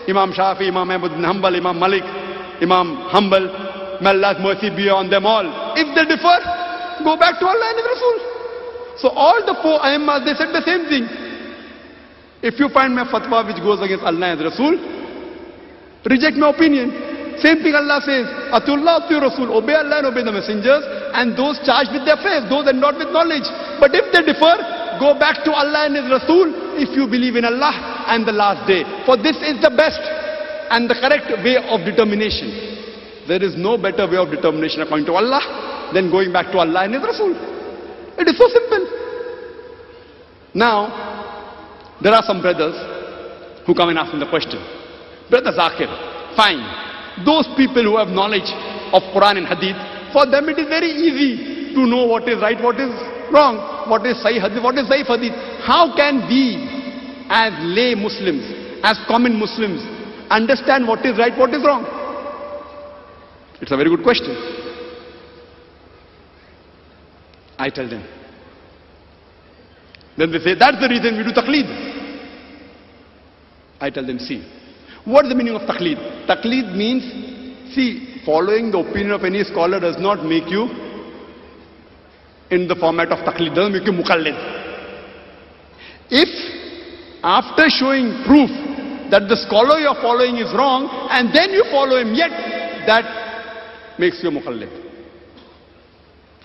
Imam 0.09 0.33
Shafi, 0.33 0.69
Imam 0.69 0.91
Ahmad 0.91 1.11
bin 1.13 1.23
Hanbal, 1.23 1.55
Imam 1.57 1.79
Malik, 1.79 2.03
Imam 2.63 3.09
Hanbal, 3.11 3.45
May 4.01 4.11
Allah's 4.17 4.41
mercy 4.41 4.73
be 4.73 4.89
on 4.89 5.11
them 5.13 5.27
all. 5.29 5.45
If 5.77 5.93
they 5.95 6.09
differ, 6.09 6.37
go 7.05 7.21
back 7.21 7.37
to 7.39 7.45
Allah 7.47 7.67
and 7.69 7.79
His 7.79 7.89
Rasul. 7.93 8.17
So 8.97 9.07
all 9.13 9.45
the 9.45 9.55
four 9.61 9.77
Aimmas, 9.85 10.25
they 10.25 10.33
said 10.35 10.53
the 10.57 10.65
same 10.65 10.89
thing. 10.89 11.05
If 12.43 12.57
you 12.59 12.73
find 12.73 12.97
my 12.97 13.05
fatwa 13.05 13.45
which 13.45 13.61
goes 13.61 13.81
against 13.85 14.05
Allah 14.05 14.33
and 14.33 14.41
Rasul, 14.41 14.73
reject 16.09 16.37
my 16.41 16.49
opinion. 16.49 17.37
Same 17.45 17.61
thing 17.61 17.77
Allah 17.77 18.01
says, 18.05 18.25
Atullah 18.53 19.05
Atu 19.05 19.21
Rasul, 19.21 19.53
obey 19.53 19.77
Allah 19.77 20.01
and 20.05 20.07
obey 20.09 20.25
the 20.25 20.33
messengers, 20.33 20.85
and 21.17 21.37
those 21.37 21.61
charged 21.65 21.93
with 21.93 22.05
their 22.09 22.17
faith, 22.21 22.49
those 22.49 22.69
not 22.73 22.97
with 22.97 23.13
knowledge. 23.13 23.45
But 23.81 23.93
if 23.93 24.09
they 24.13 24.25
differ, 24.25 24.80
go 25.01 25.17
back 25.19 25.43
to 25.49 25.51
Allah 25.57 25.89
and 25.89 25.97
His 25.97 26.07
Rasul 26.13 26.77
if 26.77 26.93
you 26.95 27.09
believe 27.09 27.35
in 27.35 27.45
Allah 27.49 28.05
and 28.13 28.29
the 28.29 28.33
last 28.37 28.69
day. 28.69 28.85
For 29.09 29.17
this 29.17 29.35
is 29.41 29.57
the 29.65 29.73
best 29.73 29.99
and 30.71 30.85
the 30.89 30.95
correct 30.95 31.33
way 31.43 31.57
of 31.57 31.81
determination. 31.89 33.25
There 33.27 33.43
is 33.43 33.57
no 33.57 33.81
better 33.81 34.05
way 34.07 34.21
of 34.21 34.29
determination 34.31 34.83
according 34.85 35.07
to 35.07 35.15
Allah 35.17 35.91
than 35.97 36.11
going 36.13 36.31
back 36.33 36.53
to 36.53 36.59
Allah 36.61 36.85
and 36.85 36.95
His 36.95 37.03
Rasul. 37.03 37.33
It 38.21 38.29
is 38.29 38.37
so 38.37 38.47
simple. 38.53 38.85
Now, 40.55 41.97
there 42.03 42.13
are 42.13 42.23
some 42.23 42.41
brothers 42.45 42.77
who 43.67 43.75
come 43.75 43.89
and 43.89 43.99
ask 43.99 44.13
me 44.13 44.21
the 44.21 44.29
question. 44.29 44.61
Brother 45.31 45.53
Zakir, 45.57 45.89
fine. 46.37 46.61
Those 47.25 47.49
people 47.57 47.83
who 47.85 47.97
have 47.97 48.09
knowledge 48.09 48.49
of 48.93 49.03
Quran 49.15 49.41
and 49.41 49.47
Hadith, 49.47 49.79
for 50.13 50.27
them 50.27 50.49
it 50.49 50.59
is 50.59 50.69
very 50.69 50.91
easy 50.91 51.75
to 51.75 51.87
know 51.87 52.05
what 52.07 52.29
is 52.29 52.41
right, 52.43 52.59
what 52.61 52.77
is 52.81 52.91
wrong, 53.33 53.89
what 53.89 54.05
is 54.07 54.17
Sahih 54.23 54.41
Hadith, 54.41 54.63
what 54.63 54.77
is 54.77 54.87
Sahih 54.87 55.07
Hadith. 55.07 55.35
How 55.65 55.95
can 55.97 56.29
we, 56.29 56.59
as 57.29 57.53
lay 57.63 57.95
Muslims, 57.95 58.45
as 58.83 58.99
common 59.07 59.39
Muslims, 59.39 59.83
understand 60.31 60.87
what 60.87 61.05
is 61.05 61.19
right, 61.19 61.37
what 61.39 61.51
is 61.51 61.65
wrong? 61.65 61.85
It's 63.61 63.73
a 63.73 63.77
very 63.77 63.91
good 63.91 64.03
question. 64.03 64.35
I 67.59 67.69
tell 67.69 67.89
them. 67.89 68.07
Then 70.17 70.33
they 70.33 70.39
say, 70.39 70.55
that's 70.55 70.81
the 70.81 70.89
reason 70.89 71.17
we 71.19 71.25
do 71.25 71.33
taqleed. 71.33 71.69
I 73.81 73.91
tell 73.91 74.07
them, 74.07 74.19
see, 74.19 74.45
what 75.05 75.25
is 75.25 75.31
the 75.31 75.35
meaning 75.35 75.55
of 75.55 75.63
taqleed? 75.63 76.27
Taqleed 76.27 76.75
means, 76.77 77.05
see, 77.75 78.23
following 78.25 78.71
the 78.71 78.79
opinion 78.79 79.13
of 79.13 79.25
any 79.25 79.45
scholar 79.45 79.81
does 79.81 79.97
not 79.99 80.25
make 80.25 80.49
you 80.49 80.90
in 82.51 82.67
the 82.67 82.75
format 82.75 83.09
of 83.09 83.19
taqleed, 83.21 83.55
doesn't 83.55 83.73
make 83.73 83.87
you 83.87 83.93
muqallid. 83.93 84.35
If 86.11 86.29
after 87.23 87.69
showing 87.69 88.25
proof 88.27 88.51
that 89.11 89.29
the 89.29 89.37
scholar 89.37 89.79
you 89.79 89.89
are 89.89 90.01
following 90.03 90.37
is 90.37 90.53
wrong 90.55 90.89
and 91.11 91.35
then 91.35 91.51
you 91.51 91.65
follow 91.71 91.97
him, 91.97 92.15
yet 92.15 92.31
that 92.87 93.99
makes 93.99 94.23
you 94.23 94.31
muqallid. 94.31 94.71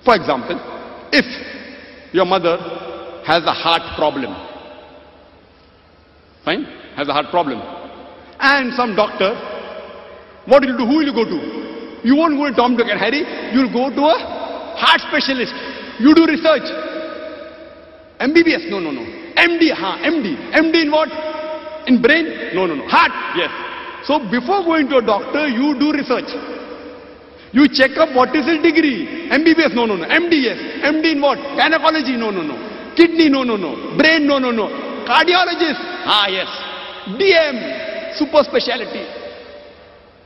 For 0.03 0.15
example, 0.15 0.59
if 1.11 1.25
your 2.13 2.25
mother 2.25 2.57
has 3.25 3.43
a 3.45 3.53
heart 3.53 3.97
problem, 3.97 4.35
fine, 6.43 6.65
has 6.95 7.07
a 7.07 7.13
heart 7.13 7.27
problem, 7.31 7.59
and 8.39 8.73
some 8.73 8.95
doctor, 8.95 9.33
what 10.45 10.61
will 10.61 10.69
you 10.69 10.77
do? 10.77 10.85
Who 10.85 10.97
will 10.97 11.07
you 11.09 11.13
go 11.13 11.25
to? 11.25 12.01
You 12.05 12.15
won't 12.15 12.37
go 12.37 12.45
to 12.47 12.55
Tom, 12.55 12.77
Dick 12.77 12.85
and 12.87 12.99
Harry, 12.99 13.25
you'll 13.51 13.73
go 13.73 13.89
to 13.89 14.01
a 14.05 14.17
heart 14.77 15.01
specialist. 15.09 15.53
You 15.99 16.13
do 16.13 16.25
research. 16.25 16.67
MBBS? 18.19 18.69
No, 18.69 18.79
no, 18.79 18.91
no. 18.91 19.01
MD, 19.01 19.71
huh? 19.71 19.97
MD. 20.03 20.35
MD 20.51 20.81
in 20.83 20.91
what? 20.91 21.09
In 21.87 22.01
brain? 22.01 22.55
No, 22.55 22.65
no, 22.65 22.75
no. 22.75 22.87
Heart? 22.87 23.11
Yes. 23.37 23.51
So 24.05 24.19
before 24.29 24.63
going 24.63 24.87
to 24.89 24.97
a 24.97 25.01
doctor, 25.01 25.47
you 25.47 25.77
do 25.79 25.91
research. 25.91 26.29
You 27.51 27.67
check 27.69 27.97
up 27.97 28.15
what 28.15 28.35
is 28.35 28.45
his 28.45 28.61
degree. 28.61 29.29
MBBS? 29.31 29.73
No, 29.73 29.85
no, 29.85 29.95
no. 29.95 30.05
MD? 30.05 30.43
Yes. 30.43 30.57
MD 30.83 31.13
in 31.13 31.21
what? 31.21 31.37
Gynecology? 31.55 32.17
No, 32.17 32.31
no, 32.31 32.41
no. 32.41 32.93
Kidney? 32.95 33.29
No, 33.29 33.43
no, 33.43 33.55
no. 33.55 33.97
Brain? 33.97 34.25
No, 34.27 34.39
no, 34.39 34.51
no. 34.51 34.67
Cardiologist? 35.07 35.79
Ah, 36.07 36.27
yes. 36.27 36.47
DM? 37.19 38.17
Super 38.17 38.43
speciality. 38.43 39.05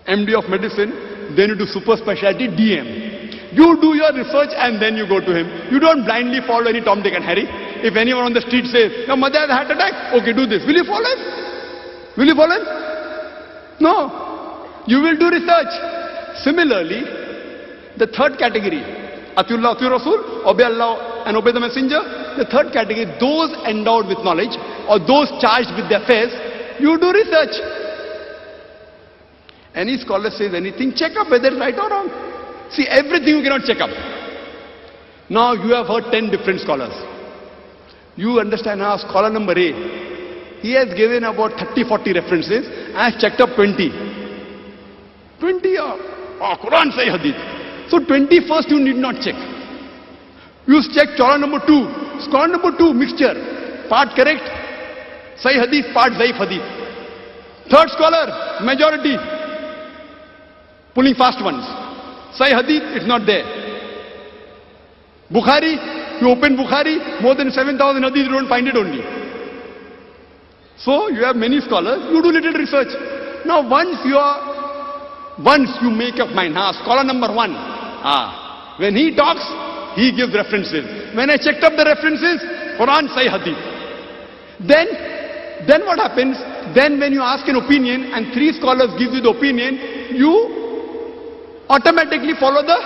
MD 0.07 0.33
of 0.33 0.49
medicine, 0.49 1.35
then 1.35 1.49
you 1.49 1.55
do 1.55 1.65
super 1.65 1.97
specialty 1.97 2.47
DM. 2.47 3.18
You 3.51 3.81
do 3.81 3.97
your 3.97 4.13
research 4.13 4.53
and 4.53 4.81
then 4.81 4.95
you 4.95 5.07
go 5.07 5.19
to 5.19 5.31
him. 5.33 5.49
You 5.73 5.79
don't 5.79 6.05
blindly 6.05 6.39
follow 6.45 6.69
any 6.69 6.81
Tom, 6.81 7.01
Dick 7.01 7.13
and 7.13 7.23
Harry. 7.25 7.49
If 7.81 7.95
anyone 7.95 8.25
on 8.25 8.33
the 8.33 8.41
street 8.41 8.65
says, 8.69 9.07
your 9.07 9.17
mother 9.17 9.39
has 9.39 9.49
a 9.49 9.55
heart 9.55 9.71
attack, 9.71 10.13
okay, 10.13 10.33
do 10.33 10.45
this. 10.45 10.61
Will 10.67 10.77
you 10.77 10.85
follow 10.85 11.09
him? 11.09 11.21
Will 12.17 12.27
you 12.29 12.37
follow 12.37 12.55
him? 12.59 12.65
No. 13.79 13.93
You 14.85 15.01
will 15.01 15.17
do 15.17 15.33
research. 15.33 15.73
Similarly, 16.45 17.01
the 17.97 18.05
third 18.07 18.37
category, 18.37 18.85
Atiullah, 19.33 19.79
Atiur 19.79 19.91
Rasul, 19.97 20.45
obey 20.45 20.63
Allah 20.69 21.23
and 21.25 21.35
obey 21.35 21.51
the 21.51 21.59
messenger. 21.59 21.99
The 22.37 22.45
third 22.45 22.71
category, 22.71 23.05
those 23.17 23.49
endowed 23.65 24.07
with 24.07 24.19
knowledge 24.21 24.53
or 24.85 24.99
those 24.99 25.31
charged 25.41 25.73
with 25.73 25.89
their 25.89 26.03
affairs, 26.03 26.31
you 26.79 26.99
do 26.99 27.11
research. 27.11 27.57
Any 29.73 29.97
scholar 29.97 30.29
says 30.29 30.53
anything, 30.53 30.93
check 30.93 31.17
up 31.17 31.29
whether 31.29 31.47
it's 31.47 31.57
right 31.57 31.75
or 31.77 31.89
wrong. 31.89 32.28
See, 32.71 32.85
everything 32.87 33.37
you 33.37 33.43
cannot 33.43 33.65
check 33.65 33.79
up. 33.79 33.89
Now 35.29 35.53
you 35.53 35.73
have 35.73 35.87
heard 35.87 36.11
10 36.11 36.29
different 36.31 36.61
scholars. 36.61 36.93
You 38.15 38.39
understand 38.39 38.79
now, 38.81 38.97
scholar 38.97 39.29
number 39.29 39.53
A, 39.53 40.59
he 40.61 40.73
has 40.73 40.93
given 40.93 41.23
about 41.23 41.57
30, 41.57 41.87
40 41.87 42.13
references. 42.13 42.67
I 42.95 43.09
have 43.11 43.19
checked 43.19 43.39
up 43.39 43.55
20. 43.55 43.89
20 45.39 45.77
are 45.77 45.95
oh, 46.41 46.55
Quran, 46.59 46.91
say 46.91 47.07
Hadith. 47.07 47.39
So 47.89 47.99
21st 47.99 48.69
you 48.69 48.79
need 48.79 48.97
not 48.97 49.21
check. 49.23 49.35
You 50.67 50.81
check 50.93 51.15
scholar 51.15 51.37
number 51.39 51.59
2. 51.65 52.27
Scholar 52.27 52.47
number 52.49 52.75
2, 52.77 52.93
mixture. 52.93 53.87
Part 53.87 54.09
correct, 54.15 54.43
say 55.39 55.53
Hadith, 55.57 55.93
part 55.93 56.11
Zaif 56.13 56.35
Hadith. 56.37 56.65
Third 57.71 57.89
scholar, 57.95 58.59
majority. 58.65 59.15
Pulling 60.93 61.15
fast 61.15 61.41
ones. 61.43 61.63
Say 62.33 62.53
Hadith, 62.53 62.83
it's 62.95 63.07
not 63.07 63.25
there. 63.25 63.43
Bukhari, 65.31 66.21
you 66.21 66.29
open 66.29 66.57
Bukhari, 66.57 67.21
more 67.21 67.35
than 67.35 67.51
7,000 67.51 67.77
Hadith, 68.03 68.25
you 68.25 68.33
don't 68.33 68.49
find 68.49 68.67
it 68.67 68.75
only. 68.75 69.01
So 70.77 71.09
you 71.09 71.23
have 71.23 71.35
many 71.35 71.59
scholars, 71.61 72.05
you 72.11 72.21
do 72.21 72.31
little 72.31 72.53
research. 72.53 72.89
Now 73.45 73.67
once 73.67 73.97
you 74.05 74.17
are, 74.17 75.37
once 75.43 75.69
you 75.81 75.89
make 75.89 76.19
up 76.19 76.29
mind, 76.29 76.55
ah, 76.57 76.71
scholar 76.81 77.03
number 77.03 77.33
one, 77.33 77.51
ah, 77.53 78.75
when 78.79 78.95
he 78.95 79.15
talks, 79.15 79.43
he 79.95 80.15
gives 80.15 80.33
references. 80.33 81.15
When 81.15 81.29
I 81.29 81.37
checked 81.37 81.63
up 81.63 81.73
the 81.75 81.83
references, 81.83 82.39
Quran, 82.79 83.11
say 83.13 83.27
Hadith. 83.27 83.59
Then, 84.63 84.87
then 85.67 85.85
what 85.85 85.99
happens? 85.99 86.37
Then 86.75 86.99
when 86.99 87.11
you 87.11 87.21
ask 87.21 87.47
an 87.47 87.57
opinion 87.57 88.11
and 88.13 88.33
three 88.33 88.53
scholars 88.53 88.91
give 88.97 89.11
you 89.11 89.21
the 89.21 89.31
opinion, 89.35 90.15
you 90.15 90.59
automatically 91.69 92.33
follow 92.39 92.65
the 92.65 92.79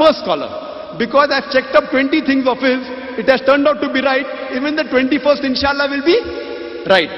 first 0.00 0.24
scholar. 0.24 0.96
Because 0.98 1.30
I've 1.30 1.50
checked 1.50 1.74
up 1.74 1.90
20 1.90 2.22
things 2.22 2.46
of 2.46 2.58
his, 2.58 2.80
it 3.20 3.28
has 3.28 3.42
turned 3.42 3.66
out 3.66 3.82
to 3.82 3.92
be 3.92 4.00
right, 4.00 4.26
even 4.54 4.76
the 4.76 4.84
21st 4.84 5.44
inshallah 5.44 5.90
will 5.90 6.04
be 6.06 6.18
right. 6.88 7.10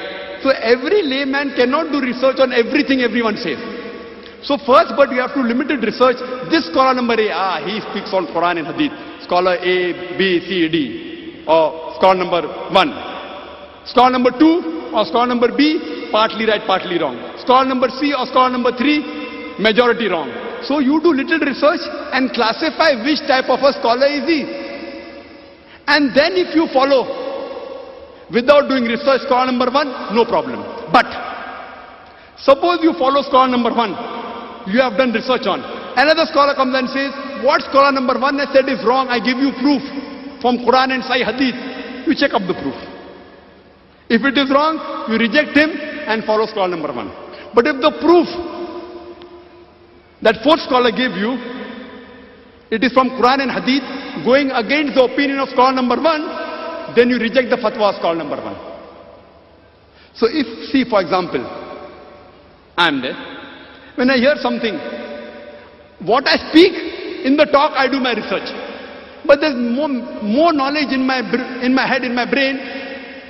So 0.43 0.51
every 0.51 1.03
layman 1.03 1.55
cannot 1.57 1.93
do 1.93 2.01
research 2.01 2.41
on 2.41 2.53
everything 2.53 3.01
everyone 3.01 3.37
says. 3.37 3.59
So 4.43 4.57
first, 4.59 4.93
but 4.97 5.11
you 5.11 5.21
have 5.21 5.35
to 5.35 5.41
limited 5.41 5.83
research. 5.83 6.21
This 6.51 6.67
scholar 6.71 6.95
number 6.95 7.15
A, 7.15 7.31
ah, 7.33 7.59
he 7.65 7.81
speaks 7.91 8.13
on 8.13 8.27
Quran 8.29 8.63
and 8.63 8.67
Hadith. 8.69 8.93
Scholar 9.25 9.57
A, 9.57 10.17
B, 10.17 10.41
C, 10.47 10.69
D. 10.69 11.45
Or 11.49 11.95
scholar 11.97 12.15
number 12.15 12.43
1. 12.71 13.87
Scholar 13.87 14.11
number 14.11 14.31
2 14.39 14.93
or 14.95 15.05
scholar 15.05 15.27
number 15.27 15.51
B, 15.57 16.09
partly 16.13 16.47
right, 16.47 16.63
partly 16.67 16.99
wrong. 16.99 17.17
Scholar 17.39 17.67
number 17.67 17.89
C 17.89 18.15
or 18.15 18.27
scholar 18.27 18.51
number 18.51 18.71
3, 18.77 19.59
majority 19.59 20.09
wrong. 20.09 20.31
So 20.67 20.81
you 20.81 21.01
do 21.01 21.15
little 21.15 21.39
research 21.39 21.87
and 22.13 22.31
classify 22.35 22.99
which 23.07 23.23
type 23.27 23.47
of 23.47 23.63
a 23.63 23.71
scholar 23.79 24.11
is 24.11 24.27
he. 24.27 24.43
And 25.87 26.11
then 26.11 26.35
if 26.35 26.55
you 26.59 26.67
follow 26.75 27.07
without 28.35 28.67
doing 28.67 28.91
research 28.91 29.23
scholar 29.23 29.47
number 29.47 29.71
1, 29.71 30.15
no 30.15 30.27
problem. 30.27 30.59
But 30.91 31.07
suppose 32.35 32.83
you 32.83 32.99
follow 32.99 33.23
scholar 33.23 33.47
number 33.47 33.71
1, 33.71 34.75
you 34.75 34.83
have 34.83 34.99
done 34.99 35.15
research 35.15 35.47
on. 35.47 35.63
Another 35.95 36.27
scholar 36.27 36.59
comes 36.59 36.75
and 36.75 36.91
says, 36.91 37.15
what 37.47 37.63
scholar 37.63 37.95
number 37.95 38.19
1 38.19 38.39
has 38.43 38.51
said 38.51 38.67
is 38.67 38.83
wrong, 38.83 39.07
I 39.07 39.23
give 39.23 39.39
you 39.39 39.55
proof 39.63 39.81
from 40.43 40.59
Quran 40.67 40.99
and 40.99 41.03
Sahih 41.07 41.31
Hadith. 41.31 41.55
You 42.11 42.15
check 42.19 42.35
up 42.35 42.43
the 42.43 42.59
proof. 42.59 42.75
If 44.11 44.27
it 44.27 44.35
is 44.35 44.51
wrong, 44.51 44.83
you 45.07 45.15
reject 45.15 45.55
him 45.55 45.71
and 46.11 46.27
follow 46.27 46.47
scholar 46.47 46.75
number 46.75 46.91
1. 46.91 47.55
But 47.55 47.67
if 47.71 47.79
the 47.79 47.95
proof 48.03 48.27
that 50.23 50.43
fourth 50.43 50.61
scholar 50.61 50.91
gave 50.91 51.13
you, 51.17 51.37
it 52.71 52.83
is 52.83 52.93
from 52.93 53.11
Quran 53.11 53.47
and 53.47 53.51
Hadith, 53.51 53.85
going 54.25 54.51
against 54.51 54.95
the 54.95 55.05
opinion 55.05 55.39
of 55.39 55.49
scholar 55.51 55.73
number 55.75 56.01
one, 56.01 56.95
then 56.95 57.11
you 57.11 57.19
reject 57.19 57.51
the 57.51 57.57
fatwa 57.57 57.91
of 57.91 57.97
scholar 57.97 58.17
number 58.17 58.37
one. 58.37 58.57
So 60.15 60.27
if, 60.31 60.71
see 60.71 60.85
for 60.89 61.01
example, 61.01 61.45
I 62.77 62.89
am 62.89 63.03
there, 63.03 63.17
when 63.97 64.11
I 64.11 64.17
hear 64.17 64.35
something, 64.41 64.75
what 66.05 66.27
I 66.27 66.37
speak, 66.51 66.73
in 67.25 67.37
the 67.37 67.47
talk 67.47 67.73
I 67.77 67.89
do 67.89 68.01
my 68.01 68.15
research. 68.15 68.49
But 69.27 69.41
there's 69.41 69.57
more, 69.57 69.89
more 70.23 70.53
knowledge 70.53 70.93
in 70.93 71.07
my, 71.07 71.21
in 71.63 71.75
my 71.75 71.87
head, 71.87 72.05
in 72.05 72.15
my 72.15 72.29
brain, 72.29 72.57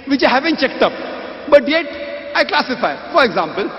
which 0.09 0.23
I 0.23 0.31
haven't 0.31 0.59
checked 0.59 0.83
up. 0.83 0.93
But 1.49 1.67
yet, 1.69 1.87
I 2.35 2.45
classify. 2.45 3.13
For 3.13 3.25
example, 3.25 3.71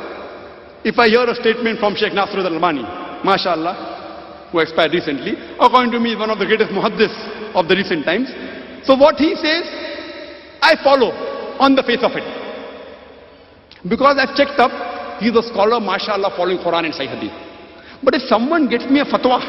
if 0.83 0.97
I 0.97 1.07
hear 1.09 1.23
a 1.25 1.35
statement 1.35 1.79
from 1.79 1.95
Sheikh 1.95 2.13
Nasrud 2.13 2.45
al-Albani, 2.45 2.83
mashallah, 3.23 4.49
who 4.51 4.59
expired 4.59 4.93
recently, 4.93 5.33
according 5.59 5.91
to 5.91 5.99
me 5.99 6.15
one 6.15 6.29
of 6.29 6.39
the 6.39 6.45
greatest 6.45 6.71
muhaddis 6.71 7.11
of 7.53 7.67
the 7.67 7.75
recent 7.75 8.05
times. 8.05 8.29
So 8.85 8.95
what 8.95 9.15
he 9.17 9.35
says, 9.35 9.65
I 10.61 10.75
follow 10.83 11.11
on 11.59 11.75
the 11.75 11.83
face 11.83 12.03
of 12.03 12.11
it. 12.15 12.23
Because 13.87 14.17
I've 14.17 14.35
checked 14.35 14.59
up, 14.59 14.71
he's 15.19 15.35
a 15.35 15.43
scholar, 15.43 15.79
mashallah, 15.79 16.33
following 16.35 16.59
Quran 16.59 16.85
and 16.85 16.93
Sahih 16.93 17.11
Hadith. 17.19 17.35
But 18.03 18.15
if 18.15 18.21
someone 18.29 18.69
gets 18.69 18.85
me 18.85 18.99
a 19.01 19.05
fatwa 19.05 19.41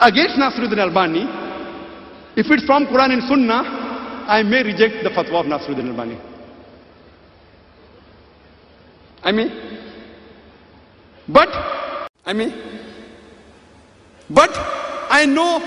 against 0.00 0.36
Nasiruddin 0.36 0.78
Albani, 0.78 1.24
if 2.36 2.46
it's 2.50 2.64
from 2.64 2.86
Quran 2.86 3.12
and 3.14 3.22
Sunnah, 3.24 4.26
I 4.28 4.42
may 4.42 4.62
reject 4.62 5.02
the 5.02 5.10
fatwa 5.10 5.40
of 5.40 5.46
Nasiruddin 5.46 5.88
Albani. 5.90 6.18
I 9.22 9.32
mean, 9.32 9.69
but, 11.32 12.08
I 12.26 12.32
mean, 12.32 12.52
but 14.28 14.50
I 15.10 15.26
know, 15.26 15.58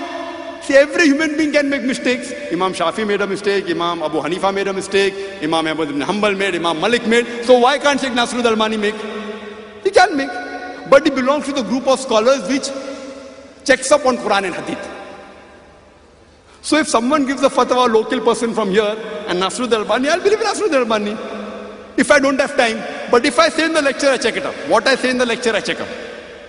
see, 0.62 0.74
every 0.74 1.04
human 1.04 1.36
being 1.36 1.52
can 1.52 1.68
make 1.68 1.82
mistakes. 1.82 2.32
Imam 2.50 2.72
Shafi 2.72 3.06
made 3.06 3.20
a 3.20 3.26
mistake, 3.26 3.68
Imam 3.68 4.02
Abu 4.02 4.20
Hanifa 4.20 4.54
made 4.54 4.68
a 4.68 4.72
mistake, 4.72 5.14
Imam 5.42 5.66
Ahmad 5.66 5.90
ibn 5.90 6.00
Hanbal 6.00 6.36
made, 6.36 6.54
Imam 6.54 6.80
Malik 6.80 7.06
made. 7.06 7.44
So 7.44 7.58
why 7.58 7.78
can't 7.78 8.00
Sheikh 8.00 8.12
Nasrud 8.12 8.44
Albani 8.44 8.78
make? 8.78 8.94
He 9.82 9.90
can 9.90 10.16
make. 10.16 10.30
But 10.88 11.04
he 11.04 11.10
belongs 11.10 11.46
to 11.46 11.52
the 11.52 11.62
group 11.62 11.86
of 11.86 12.00
scholars 12.00 12.48
which 12.48 12.70
checks 13.64 13.90
up 13.92 14.06
on 14.06 14.16
Quran 14.18 14.44
and 14.44 14.54
Hadith. 14.54 14.90
So 16.62 16.78
if 16.78 16.88
someone 16.88 17.26
gives 17.26 17.42
a 17.42 17.50
fatwa, 17.50 17.88
a 17.88 17.92
local 17.92 18.20
person 18.20 18.54
from 18.54 18.70
here, 18.70 18.96
and 19.28 19.42
Nasrud 19.42 19.72
Albani, 19.72 20.08
I'll 20.08 20.22
believe 20.22 20.38
Nasrud 20.38 20.72
Albani. 20.72 21.14
If 21.96 22.10
I 22.10 22.18
don't 22.18 22.38
have 22.40 22.56
time. 22.56 22.82
But 23.10 23.24
if 23.24 23.38
I 23.38 23.48
say 23.48 23.66
in 23.66 23.72
the 23.72 23.82
lecture, 23.82 24.08
I 24.08 24.16
check 24.16 24.36
it 24.36 24.44
up. 24.44 24.54
What 24.68 24.86
I 24.86 24.96
say 24.96 25.10
in 25.10 25.18
the 25.18 25.26
lecture, 25.26 25.54
I 25.54 25.60
check 25.60 25.80
up. 25.80 25.88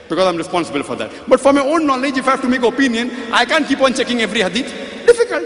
Because 0.10 0.28
I'm 0.28 0.38
responsible 0.38 0.84
for 0.84 0.96
that. 0.96 1.12
But 1.28 1.40
for 1.40 1.54
my 1.54 1.62
own 1.62 1.86
knowledge, 1.86 2.18
if 2.18 2.28
I 2.28 2.32
have 2.32 2.42
to 2.42 2.48
make 2.48 2.64
opinion, 2.64 3.12
I 3.32 3.46
can't 3.46 3.68
keep 3.68 3.82
on 3.82 3.94
checking 3.94 4.22
every 4.22 4.42
hadith. 4.42 4.68
Difficult. 5.06 5.44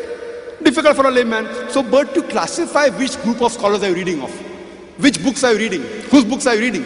Difficult 0.64 0.96
for 0.96 1.08
a 1.08 1.12
layman. 1.12 1.70
So, 1.70 1.82
but 1.84 2.14
to 2.14 2.22
classify 2.24 2.90
which 2.90 3.22
group 3.22 3.42
of 3.42 3.52
scholars 3.52 3.84
are 3.84 3.90
you 3.90 3.96
reading 3.96 4.22
of? 4.22 4.32
Which 5.00 5.24
books 5.24 5.44
are 5.44 5.54
you 5.54 5.60
reading? 5.60 5.82
Whose 6.10 6.26
books 6.26 6.46
are 6.46 6.56
you 6.56 6.62
reading? 6.62 6.84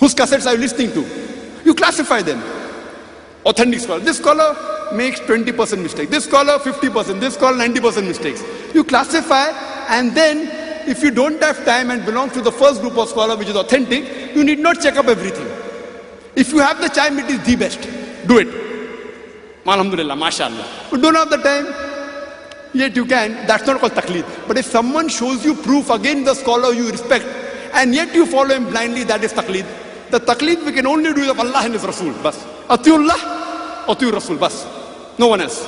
Whose 0.00 0.14
cassettes 0.14 0.46
are 0.46 0.54
you 0.54 0.60
listening 0.60 0.92
to? 0.92 1.06
You 1.64 1.74
classify 1.74 2.22
them. 2.22 2.42
Authentic 3.44 3.80
scholar. 3.80 4.00
This 4.00 4.18
scholar 4.18 4.56
makes 4.92 5.20
20% 5.20 5.82
mistake. 5.82 6.10
This 6.10 6.24
scholar 6.24 6.58
50%. 6.58 7.20
This 7.20 7.34
scholar 7.34 7.56
90% 7.56 8.06
mistakes. 8.06 8.42
You 8.74 8.82
classify 8.82 9.50
and 9.88 10.12
then 10.12 10.65
if 10.86 11.02
you 11.02 11.10
don't 11.10 11.42
have 11.42 11.64
time 11.64 11.90
and 11.90 12.04
belong 12.04 12.30
to 12.30 12.40
the 12.40 12.52
first 12.52 12.80
group 12.80 12.96
of 12.96 13.08
scholar 13.08 13.36
which 13.36 13.48
is 13.48 13.56
authentic, 13.56 14.34
you 14.34 14.44
need 14.44 14.58
not 14.58 14.80
check 14.80 14.96
up 14.96 15.06
everything. 15.06 15.46
If 16.36 16.52
you 16.52 16.58
have 16.58 16.80
the 16.80 16.88
time, 16.88 17.18
it 17.18 17.30
is 17.30 17.42
the 17.44 17.56
best. 17.56 17.80
Do 18.26 18.38
it. 18.38 18.48
Alhamdulillah, 19.66 20.14
mashallah. 20.14 20.66
But 20.90 21.00
don't 21.00 21.14
have 21.14 21.30
the 21.30 21.38
time, 21.38 21.66
yet 22.72 22.94
you 22.94 23.04
can. 23.04 23.46
That's 23.46 23.66
not 23.66 23.80
called 23.80 23.92
taqleed. 23.92 24.46
But 24.46 24.58
if 24.58 24.66
someone 24.66 25.08
shows 25.08 25.44
you 25.44 25.54
proof 25.54 25.90
against 25.90 26.26
the 26.26 26.34
scholar 26.34 26.72
you 26.72 26.90
respect, 26.90 27.24
and 27.72 27.94
yet 27.94 28.14
you 28.14 28.26
follow 28.26 28.54
him 28.54 28.66
blindly, 28.66 29.04
that 29.04 29.24
is 29.24 29.32
taqleed. 29.32 29.66
The 30.10 30.20
taqleed 30.20 30.64
we 30.64 30.72
can 30.72 30.86
only 30.86 31.12
do 31.12 31.28
of 31.30 31.40
Allah 31.40 31.62
and 31.64 31.74
His 31.74 31.84
Rasul. 31.84 32.12
Bas. 32.22 32.38
Atiullah, 32.68 33.86
atiur 33.86 34.12
Rasul. 34.12 34.36
Bas. 34.36 34.66
No 35.18 35.28
one 35.28 35.40
else. 35.40 35.66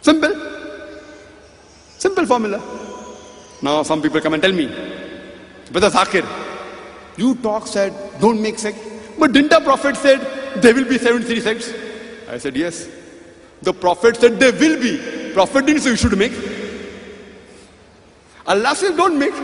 Simple. 0.00 0.32
Simple 1.98 2.24
formula. 2.24 2.79
Now 3.62 3.82
some 3.82 4.00
people 4.02 4.20
come 4.20 4.34
and 4.34 4.42
tell 4.42 4.52
me, 4.52 4.66
Brother 5.70 5.90
Zakir, 5.90 6.26
you 7.16 7.34
talk 7.36 7.66
said, 7.66 7.94
don't 8.20 8.40
make 8.40 8.58
sect. 8.58 8.78
But 9.18 9.32
didn't 9.32 9.50
the 9.50 9.60
Prophet 9.60 9.96
said 9.96 10.62
there 10.62 10.74
will 10.74 10.86
be 10.88 10.98
73 10.98 11.40
sects? 11.40 11.72
I 12.28 12.38
said, 12.38 12.56
yes. 12.56 12.88
The 13.62 13.72
Prophet 13.72 14.16
said 14.16 14.40
there 14.40 14.52
will 14.52 14.80
be. 14.80 15.32
Prophet 15.34 15.66
didn't 15.66 15.82
say 15.82 15.90
you 15.90 15.96
should 15.96 16.16
make. 16.16 16.32
Allah 18.46 18.74
says 18.74 18.96
don't 18.96 19.18
make. 19.18 19.34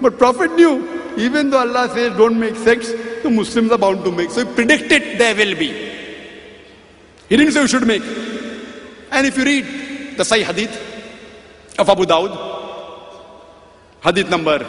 But 0.00 0.18
Prophet 0.18 0.52
knew, 0.52 1.14
even 1.16 1.50
though 1.50 1.60
Allah 1.60 1.88
says 1.94 2.16
don't 2.16 2.38
make 2.38 2.56
sects, 2.56 2.92
the 3.22 3.30
Muslims 3.30 3.70
are 3.70 3.78
bound 3.78 4.04
to 4.04 4.10
make. 4.10 4.30
So 4.30 4.44
he 4.44 4.52
predicted 4.54 5.18
there 5.18 5.34
will 5.34 5.56
be. 5.56 5.72
He 7.28 7.36
didn't 7.36 7.52
say 7.52 7.62
you 7.62 7.68
should 7.68 7.86
make. 7.86 8.02
And 9.10 9.26
if 9.26 9.38
you 9.38 9.44
read 9.44 9.64
the 10.16 10.22
Sahih 10.24 10.42
Hadith 10.42 11.74
of 11.78 11.88
Abu 11.88 12.04
Dawud, 12.04 12.65
Hadith 14.06 14.30
number 14.30 14.60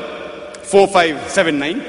4579 0.64 1.80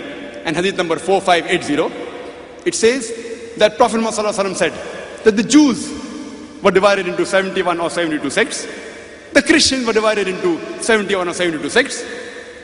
and 0.45 0.55
Hadith 0.55 0.77
number 0.77 0.99
4580, 0.99 2.67
it 2.67 2.75
says 2.75 3.11
that 3.57 3.79
Prophet 3.79 4.01
Muhammad 4.01 4.55
said 4.55 4.73
that 5.25 5.35
the 5.35 5.43
Jews 5.43 5.91
were 6.63 6.71
divided 6.71 7.09
into 7.09 7.25
71 7.25 7.81
or 7.81 7.89
72 7.89 8.29
sects, 8.29 8.69
the 9.33 9.41
Christians 9.41 9.87
were 9.87 9.95
divided 9.95 10.29
into 10.29 10.61
71 10.83 11.27
or 11.27 11.33
72 11.33 11.71
sects, 11.71 12.05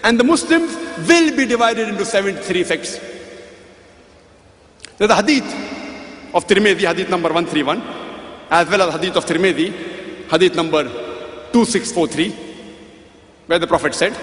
and 0.02 0.20
the 0.20 0.24
Muslims 0.24 0.76
will 1.08 1.34
be 1.34 1.46
divided 1.46 1.88
into 1.88 2.04
73 2.04 2.64
sects. 2.64 2.98
There's 4.98 5.08
the 5.08 5.16
Hadith 5.16 6.34
of 6.34 6.46
Tirmidhi, 6.46 6.86
Hadith 6.86 7.08
number 7.08 7.32
131, 7.32 7.80
as 8.50 8.68
well 8.68 8.82
as 8.82 8.94
Hadith 8.94 9.16
of 9.16 9.24
Tirmidhi, 9.24 10.28
Hadith 10.30 10.54
number 10.54 10.84
2643, 11.52 12.34
where 13.46 13.58
the 13.58 13.66
Prophet 13.66 13.94
said 13.94 14.14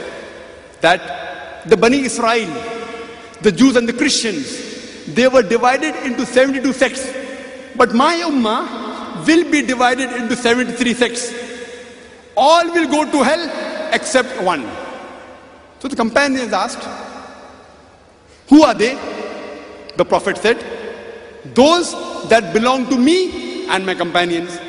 that 0.82 1.68
the 1.68 1.78
Bani 1.78 1.99
Israel, 2.02 2.49
the 3.41 3.52
Jews 3.52 3.76
and 3.76 3.88
the 3.88 3.94
Christians, 3.94 4.72
they 5.14 5.28
were 5.28 5.44
divided 5.44 5.95
into 6.06 6.26
72 6.26 6.74
sects. 6.74 7.08
But 7.76 7.94
my 7.94 8.16
ummah 8.18 9.26
will 9.26 9.49
be 9.49 9.62
divided 9.62 10.12
into 10.14 10.36
73 10.36 10.94
sects. 10.94 11.34
All 12.36 12.66
will 12.72 12.88
go 12.88 13.10
to 13.12 13.24
hell 13.24 13.90
except 13.94 14.41
one. 14.41 14.70
So 15.80 15.88
the 15.88 15.95
companions 15.95 16.53
asked, 16.53 16.84
Who 18.49 18.64
are 18.64 18.74
they? 18.74 18.95
The 19.98 20.06
Prophet 20.06 20.38
said, 20.38 20.64
Those 21.53 21.91
that 22.30 22.53
belong 22.53 22.88
to 22.90 22.98
me 22.98 23.68
and 23.68 23.86
my 23.86 23.95
companions. 23.95 24.60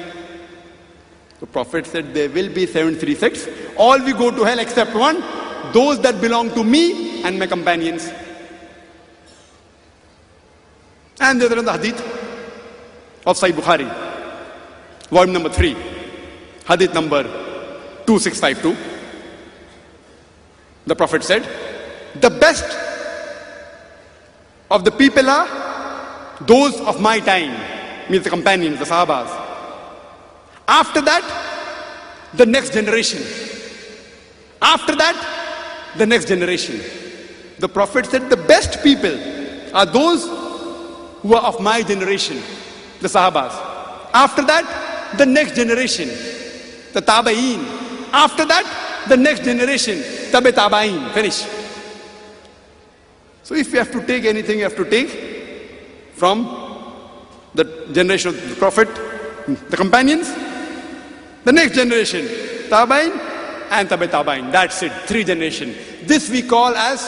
The 1.41 1.47
Prophet 1.47 1.87
said, 1.87 2.15
There 2.15 2.31
will 2.31 2.53
be 2.53 2.67
73 2.67 3.15
sects. 3.15 3.49
All 3.77 3.99
will 3.99 4.17
go 4.17 4.31
to 4.31 4.45
hell 4.45 4.59
except 4.59 4.95
one. 4.95 5.23
Those 5.73 6.01
that 6.01 6.21
belong 6.21 6.51
to 6.55 6.63
me 6.63 7.23
and 7.23 7.39
my 7.39 7.47
companions. 7.47 8.13
And 11.21 11.41
there 11.41 11.57
is 11.57 11.65
the 11.65 11.73
hadith 11.73 12.01
of 13.27 13.39
Sahih 13.39 13.53
Bukhari, 13.53 13.89
volume 15.09 15.33
number 15.33 15.49
3, 15.49 15.77
hadith 16.67 16.93
number 16.93 17.23
2652. 18.07 18.77
The 20.87 20.97
Prophet 20.97 21.23
said, 21.23 21.43
The 22.21 22.31
best 22.31 22.65
of 24.71 24.85
the 24.85 24.91
people 24.91 25.31
are 25.31 26.37
those 26.41 26.81
of 26.81 27.01
my 27.01 27.21
time, 27.21 28.11
means 28.11 28.25
the 28.25 28.31
companions, 28.31 28.79
the 28.79 28.85
Sahabas. 28.85 29.31
After 30.67 31.01
that, 31.03 31.23
the 32.35 32.47
next 32.47 32.73
generation. 32.73 33.23
After 34.61 34.97
that, 34.97 35.42
the 35.97 36.07
next 36.07 36.29
generation. 36.29 36.81
The 37.59 37.69
Prophet 37.69 38.07
said, 38.07 38.29
The 38.29 38.37
best 38.37 38.83
people 38.83 39.15
are 39.75 39.87
those 39.87 40.25
who 41.23 41.35
are 41.35 41.43
of 41.43 41.61
my 41.61 41.83
generation, 41.83 42.39
the 43.01 43.09
Sahabas. 43.09 43.53
After 44.13 44.43
that, 44.43 45.15
the 45.19 45.27
next 45.27 45.55
generation, 45.55 46.09
the 46.93 47.01
Tabaeen. 47.01 47.61
After 48.13 48.45
that, 48.45 49.05
the 49.09 49.17
next 49.17 49.45
generation, 49.45 50.03
Tabe 50.31 50.53
Tabaeen. 50.55 51.13
Finish. 51.13 51.47
So 53.43 53.55
if 53.55 53.73
you 53.73 53.79
have 53.79 53.93
to 53.93 54.07
take 54.07 54.25
anything, 54.25 54.59
you 54.59 54.65
have 54.65 54.77
to 54.77 54.89
take 54.89 55.11
from 56.15 56.45
the 57.55 57.65
generation 57.93 58.31
of 58.31 58.49
the 58.49 58.55
Prophet, 58.57 58.89
the 59.71 59.77
companions, 59.77 60.33
the 61.45 61.53
next 61.53 61.75
generation, 61.75 62.25
Tabain 62.69 63.32
and. 63.73 64.53
That's 64.53 64.83
it, 64.83 64.93
three 65.07 65.25
generation. 65.25 65.75
This 66.05 66.31
we 66.31 66.43
call 66.43 66.75
as 66.77 67.01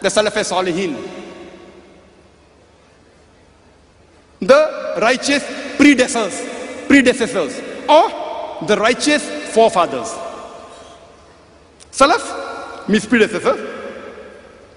the 0.00 0.08
Salaf 0.08 0.32
Salihin. 0.32 1.22
the 4.42 4.94
righteous 5.00 5.44
predecessors, 5.76 6.86
predecessors, 6.88 7.60
or 7.88 8.66
the 8.66 8.76
righteous 8.76 9.22
forefathers. 9.54 10.08
Salaf 11.92 12.88
means 12.88 13.06
predecessor, 13.06 13.56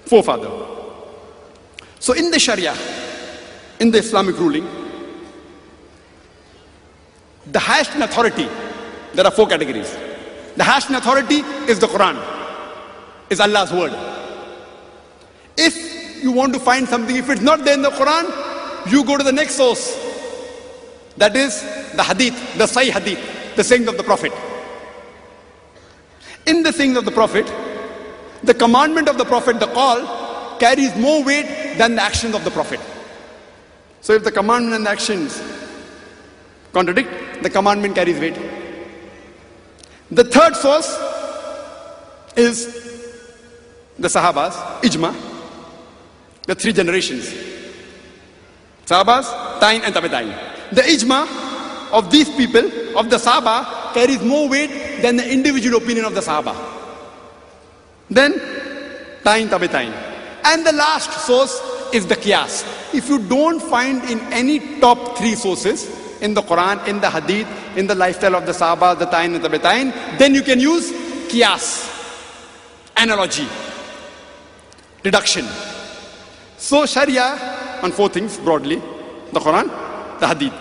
forefather. 0.05 0.51
So 1.99 2.13
in 2.13 2.29
the 2.29 2.39
Sharia, 2.39 2.75
in 3.79 3.89
the 3.89 3.97
Islamic 3.97 4.37
ruling, 4.37 4.67
the 7.47 7.59
highest 7.59 7.95
in 7.95 8.03
authority, 8.03 8.47
there 9.15 9.25
are 9.25 9.31
four 9.31 9.47
categories. 9.47 10.04
The 10.55 10.63
highest 10.63 10.89
authority 10.89 11.39
is 11.69 11.79
the 11.79 11.87
Quran, 11.87 12.17
is 13.29 13.39
Allah's 13.39 13.71
word. 13.73 13.93
If 15.57 16.23
you 16.23 16.31
want 16.31 16.53
to 16.53 16.59
find 16.59 16.87
something, 16.87 17.15
if 17.15 17.29
it's 17.29 17.41
not 17.41 17.65
there 17.65 17.73
in 17.73 17.81
the 17.81 17.89
Quran, 17.91 18.91
you 18.91 19.03
go 19.03 19.17
to 19.17 19.23
the 19.23 19.31
next 19.31 19.55
source. 19.55 19.95
That 21.17 21.35
is 21.35 21.61
the 21.95 22.03
hadith, 22.03 22.57
the 22.57 22.65
Sahih 22.65 22.91
hadith, 22.91 23.55
the 23.55 23.63
saying 23.63 23.87
of 23.87 23.97
the 23.97 24.03
Prophet. 24.03 24.31
In 26.45 26.63
the 26.63 26.71
saying 26.71 26.95
of 26.95 27.05
the 27.05 27.11
Prophet, 27.11 27.51
the 28.43 28.53
commandment 28.53 29.09
of 29.09 29.17
the 29.17 29.25
Prophet, 29.25 29.59
the 29.59 29.67
call, 29.67 30.57
carries 30.59 30.95
more 30.95 31.23
weight 31.23 31.77
than 31.77 31.95
the 31.95 32.01
actions 32.01 32.35
of 32.35 32.43
the 32.43 32.51
Prophet. 32.51 32.79
So 34.01 34.13
if 34.13 34.23
the 34.23 34.31
commandment 34.31 34.75
and 34.75 34.85
the 34.85 34.89
actions 34.91 35.41
contradict, 36.71 37.43
the 37.43 37.49
commandment 37.49 37.95
carries 37.95 38.19
weight. 38.19 38.37
The 40.11 40.23
third 40.23 40.55
source 40.55 40.89
is 42.35 42.65
the 43.97 44.07
Sahabas, 44.07 44.53
Ijma, 44.81 45.15
the 46.45 46.55
three 46.55 46.73
generations. 46.73 47.33
Sahabas, 48.85 49.59
Tain 49.59 49.81
and 49.81 49.95
Tabi'in. 49.95 50.71
The 50.71 50.81
ijma 50.81 51.91
of 51.91 52.11
these 52.11 52.29
people, 52.29 52.65
of 52.97 53.09
the 53.09 53.17
Sahaba, 53.17 53.93
carries 53.93 54.21
more 54.21 54.47
weight 54.47 55.01
than 55.01 55.15
the 55.15 55.31
individual 55.31 55.77
opinion 55.77 56.05
of 56.05 56.13
the 56.13 56.21
Sahaba. 56.21 56.55
Then, 58.09 58.33
Tain 59.23 59.47
Tabi'in. 59.47 59.91
And 60.43 60.65
the 60.65 60.73
last 60.73 61.25
source 61.25 61.59
is 61.91 62.05
the 62.05 62.15
qiyas. 62.15 62.93
If 62.93 63.09
you 63.09 63.17
don't 63.19 63.59
find 63.59 64.03
in 64.03 64.19
any 64.31 64.79
top 64.79 65.17
three 65.17 65.33
sources, 65.33 65.89
in 66.21 66.33
the 66.33 66.41
Quran, 66.41 66.87
in 66.87 66.99
the 67.01 67.09
Hadith, 67.09 67.47
in 67.77 67.87
the 67.87 67.95
lifestyle 67.95 68.35
of 68.35 68.45
the 68.45 68.51
Sahaba, 68.51 68.97
the 68.97 69.05
Tain 69.05 69.35
and 69.35 69.43
the 69.43 69.49
Betain, 69.49 69.91
then 70.17 70.33
you 70.33 70.41
can 70.41 70.59
use 70.59 70.91
qiyas, 71.29 71.91
analogy, 72.97 73.47
deduction. 75.03 75.45
So 76.57 76.85
Sharia 76.85 77.79
on 77.81 77.91
four 77.91 78.09
things 78.09 78.37
broadly, 78.37 78.77
the 79.31 79.39
Quran, 79.39 80.19
the 80.19 80.27
Hadith. 80.27 80.53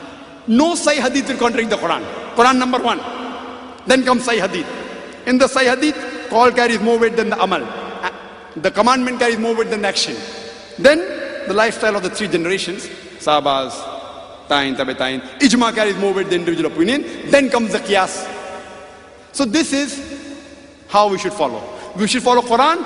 No 0.46 0.74
Sahih 0.74 1.00
Hadith 1.00 1.28
will 1.28 1.38
contradict 1.38 1.70
the 1.70 1.76
Quran. 1.76 2.04
Quran 2.34 2.58
number 2.58 2.78
one. 2.78 3.00
Then 3.86 4.04
comes 4.04 4.26
Sahih 4.26 4.40
Hadith. 4.40 4.66
In 5.26 5.38
the 5.38 5.46
Sahih 5.46 5.76
Hadith, 5.76 6.28
call 6.28 6.50
carries 6.50 6.80
more 6.80 6.98
weight 6.98 7.16
than 7.16 7.30
the 7.30 7.42
amal. 7.42 7.66
The 8.56 8.70
commandment 8.70 9.18
carries 9.18 9.38
more 9.38 9.54
weight 9.56 9.70
than 9.70 9.82
the 9.82 9.88
action. 9.88 10.16
Then 10.78 10.98
the 11.46 11.54
lifestyle 11.54 11.96
of 11.96 12.02
the 12.02 12.10
three 12.10 12.28
generations, 12.28 12.86
Sahabas, 13.18 13.93
Tain, 14.48 14.74
Tabetain, 14.74 15.20
Ijma 15.38 15.74
carries 15.74 15.96
more 15.96 16.12
weight 16.12 16.28
than 16.28 16.40
individual 16.40 16.72
opinion. 16.72 17.30
Then 17.30 17.48
comes 17.50 17.72
the 17.72 17.78
Qiyas. 17.78 18.30
So 19.32 19.44
this 19.44 19.72
is 19.72 20.24
how 20.88 21.08
we 21.08 21.18
should 21.18 21.32
follow. 21.32 21.62
We 21.96 22.06
should 22.06 22.22
follow 22.22 22.42
Quran 22.42 22.84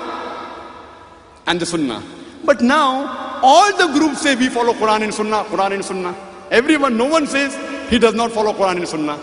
and 1.47 1.59
the 1.59 1.65
Sunnah. 1.65 2.01
But 2.43 2.61
now 2.61 3.39
all 3.43 3.75
the 3.77 3.87
groups 3.97 4.21
say 4.21 4.35
we 4.35 4.49
follow 4.49 4.73
Quran 4.73 5.03
and 5.03 5.13
Sunnah, 5.13 5.43
Quran 5.45 5.73
and 5.73 5.85
Sunnah. 5.85 6.15
Everyone, 6.51 6.97
no 6.97 7.05
one 7.05 7.27
says 7.27 7.55
he 7.89 7.99
does 7.99 8.15
not 8.15 8.31
follow 8.31 8.53
Quran 8.53 8.77
and 8.77 8.87
Sunnah. 8.87 9.19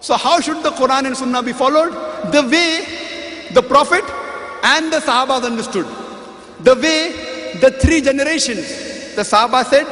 So 0.00 0.16
how 0.16 0.40
should 0.40 0.62
the 0.62 0.70
Quran 0.70 1.06
and 1.06 1.16
Sunnah 1.16 1.42
be 1.42 1.52
followed? 1.52 1.92
The 2.32 2.42
way 2.42 3.48
the 3.52 3.62
Prophet 3.62 4.04
and 4.62 4.92
the 4.92 4.98
Sahabas 4.98 5.44
understood. 5.44 5.86
The 6.60 6.74
way 6.74 7.54
the 7.60 7.70
three 7.70 8.00
generations, 8.00 9.14
the 9.16 9.22
Sahaba 9.22 9.64
said, 9.64 9.86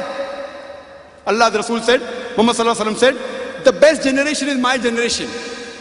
Allah 1.27 1.51
the 1.51 1.59
Rasul 1.59 1.81
said, 1.81 2.01
Muhammad 2.37 2.55
Sallallahu 2.55 2.75
Alaihi 2.75 2.93
Wasallam 2.93 2.97
said, 2.97 3.63
the 3.65 3.73
best 3.73 4.03
generation 4.03 4.47
is 4.47 4.57
my 4.57 4.77
generation. 4.77 5.29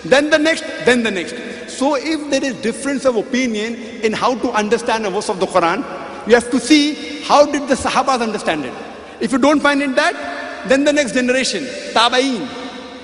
Then 0.04 0.30
the 0.30 0.38
next, 0.38 0.62
then 0.84 1.02
the 1.02 1.10
next. 1.10 1.34
So 1.70 1.94
if 1.96 2.30
there 2.30 2.44
is 2.44 2.54
difference 2.62 3.04
of 3.04 3.16
opinion 3.16 3.74
in 4.02 4.12
how 4.12 4.34
to 4.36 4.50
understand 4.50 5.06
a 5.06 5.10
verse 5.10 5.28
of 5.28 5.40
the 5.40 5.46
Quran, 5.46 5.78
you 6.26 6.34
have 6.34 6.50
to 6.50 6.58
see 6.58 7.22
how 7.22 7.46
did 7.46 7.68
the 7.68 7.74
Sahabas 7.74 8.20
understand 8.22 8.64
it. 8.64 8.74
If 9.20 9.32
you 9.32 9.38
don't 9.38 9.60
find 9.60 9.82
in 9.82 9.94
that, 9.94 10.66
then 10.68 10.84
the 10.84 10.92
next 10.92 11.12
generation, 11.12 11.64
Tabaeen. 11.92 12.48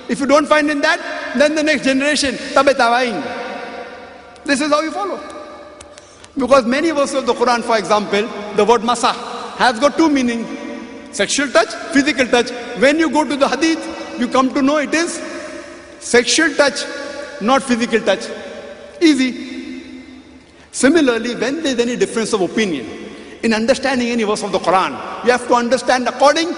If 0.09 0.19
you 0.19 0.25
don't 0.25 0.45
find 0.47 0.69
in 0.69 0.81
that, 0.81 1.33
then 1.37 1.55
the 1.55 1.63
next 1.63 1.85
generation, 1.85 2.35
Tabe 2.53 2.75
Tabaeen. 2.75 3.23
This 4.43 4.59
is 4.59 4.69
how 4.69 4.81
you 4.81 4.91
follow. 4.91 5.19
Because 6.37 6.65
many 6.65 6.91
verses 6.91 7.15
of 7.15 7.25
the 7.25 7.33
Quran, 7.33 7.63
for 7.63 7.77
example, 7.77 8.27
the 8.55 8.65
word 8.65 8.81
Masah 8.81 9.13
has 9.55 9.79
got 9.79 9.97
two 9.97 10.09
meanings. 10.09 10.62
Sexual 11.13 11.51
touch, 11.51 11.73
physical 11.93 12.27
touch. 12.27 12.49
When 12.79 12.99
you 12.99 13.09
go 13.09 13.23
to 13.23 13.35
the 13.35 13.47
hadith, 13.47 14.19
you 14.19 14.27
come 14.27 14.53
to 14.53 14.61
know 14.61 14.77
it 14.77 14.93
is 14.93 15.21
sexual 15.99 16.53
touch, 16.55 16.83
not 17.39 17.63
physical 17.63 18.01
touch. 18.01 18.27
Easy. 18.99 20.03
Similarly, 20.71 21.35
when 21.35 21.61
there 21.61 21.73
is 21.73 21.79
any 21.79 21.95
difference 21.95 22.33
of 22.33 22.41
opinion 22.41 22.87
in 23.43 23.53
understanding 23.53 24.09
any 24.09 24.23
verse 24.23 24.43
of 24.43 24.51
the 24.51 24.59
Quran, 24.59 24.91
you 25.23 25.31
have 25.31 25.47
to 25.47 25.53
understand 25.53 26.07
according. 26.07 26.49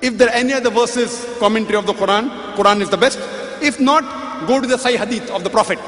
If 0.00 0.16
there 0.16 0.28
are 0.28 0.34
any 0.34 0.52
other 0.52 0.70
verses, 0.70 1.26
commentary 1.38 1.76
of 1.76 1.86
the 1.86 1.94
Quran, 1.94 2.54
Quran 2.54 2.82
is 2.82 2.90
the 2.90 2.96
best. 2.96 3.18
If 3.60 3.80
not, 3.80 4.46
go 4.46 4.60
to 4.60 4.66
the 4.66 4.76
Sahih 4.76 4.98
Hadith 4.98 5.30
of 5.30 5.42
the 5.42 5.50
Prophet. 5.50 5.78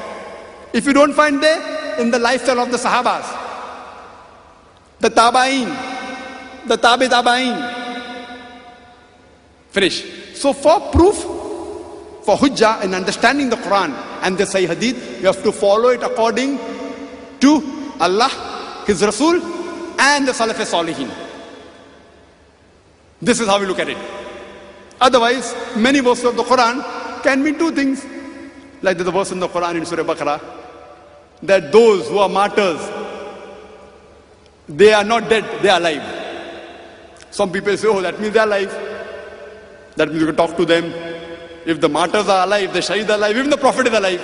If 0.73 0.85
you 0.85 0.93
don't 0.93 1.13
find 1.13 1.41
there, 1.41 1.99
in 1.99 2.11
the 2.11 2.19
lifestyle 2.19 2.59
of 2.59 2.71
the 2.71 2.77
Sahabas, 2.77 3.25
the 4.99 5.09
Tabain, 5.09 5.96
the 6.67 6.77
Tabi 6.77 7.07
Tabain. 7.07 7.85
Finish. 9.69 10.35
So 10.35 10.53
for 10.53 10.91
proof, 10.91 11.15
for 12.23 12.37
hujjah 12.37 12.83
in 12.83 12.93
understanding 12.93 13.49
the 13.49 13.55
Quran 13.57 13.93
and 14.21 14.37
the 14.37 14.43
Sahih 14.43 14.67
Hadith, 14.67 15.21
you 15.21 15.27
have 15.27 15.41
to 15.43 15.51
follow 15.51 15.89
it 15.89 16.03
according 16.03 16.59
to 17.39 17.93
Allah, 17.99 18.83
His 18.85 19.01
Rasul, 19.01 19.41
and 19.99 20.27
the 20.27 20.31
Salaf 20.31 20.55
Salihin. 20.55 21.09
This 23.21 23.39
is 23.39 23.47
how 23.47 23.59
we 23.59 23.65
look 23.65 23.79
at 23.79 23.89
it. 23.89 23.97
Otherwise, 24.99 25.55
many 25.75 25.99
verses 25.99 26.25
of 26.25 26.35
the 26.35 26.43
Quran 26.43 27.23
can 27.23 27.43
mean 27.43 27.57
two 27.57 27.71
things. 27.71 28.05
Like 28.81 28.97
the 28.97 29.11
verse 29.11 29.31
in 29.31 29.39
the 29.39 29.47
Quran 29.47 29.77
in 29.77 29.85
Surah 29.85 30.03
Baqarah, 30.03 30.41
that 31.43 31.71
those 31.71 32.07
who 32.09 32.19
are 32.19 32.29
martyrs, 32.29 32.79
they 34.69 34.93
are 34.93 35.03
not 35.03 35.29
dead, 35.29 35.45
they 35.63 35.69
are 35.69 35.79
alive. 35.79 36.16
Some 37.37 37.51
people 37.51 37.77
say, 37.77 37.87
oh, 37.87 38.01
that 38.01 38.19
means 38.19 38.33
they 38.33 38.39
are 38.39 38.47
alive. 38.47 38.71
That 39.95 40.07
means 40.07 40.21
you 40.21 40.25
can 40.25 40.35
talk 40.35 40.57
to 40.57 40.65
them. 40.65 40.85
If 41.67 41.79
the 41.79 41.87
martyrs 41.87 42.27
are 42.27 42.47
alive, 42.47 42.73
the 42.73 42.81
are 42.91 43.15
alive, 43.15 43.37
even 43.37 43.51
the 43.51 43.57
prophet 43.57 43.85
is 43.85 43.93
alive. 43.93 44.19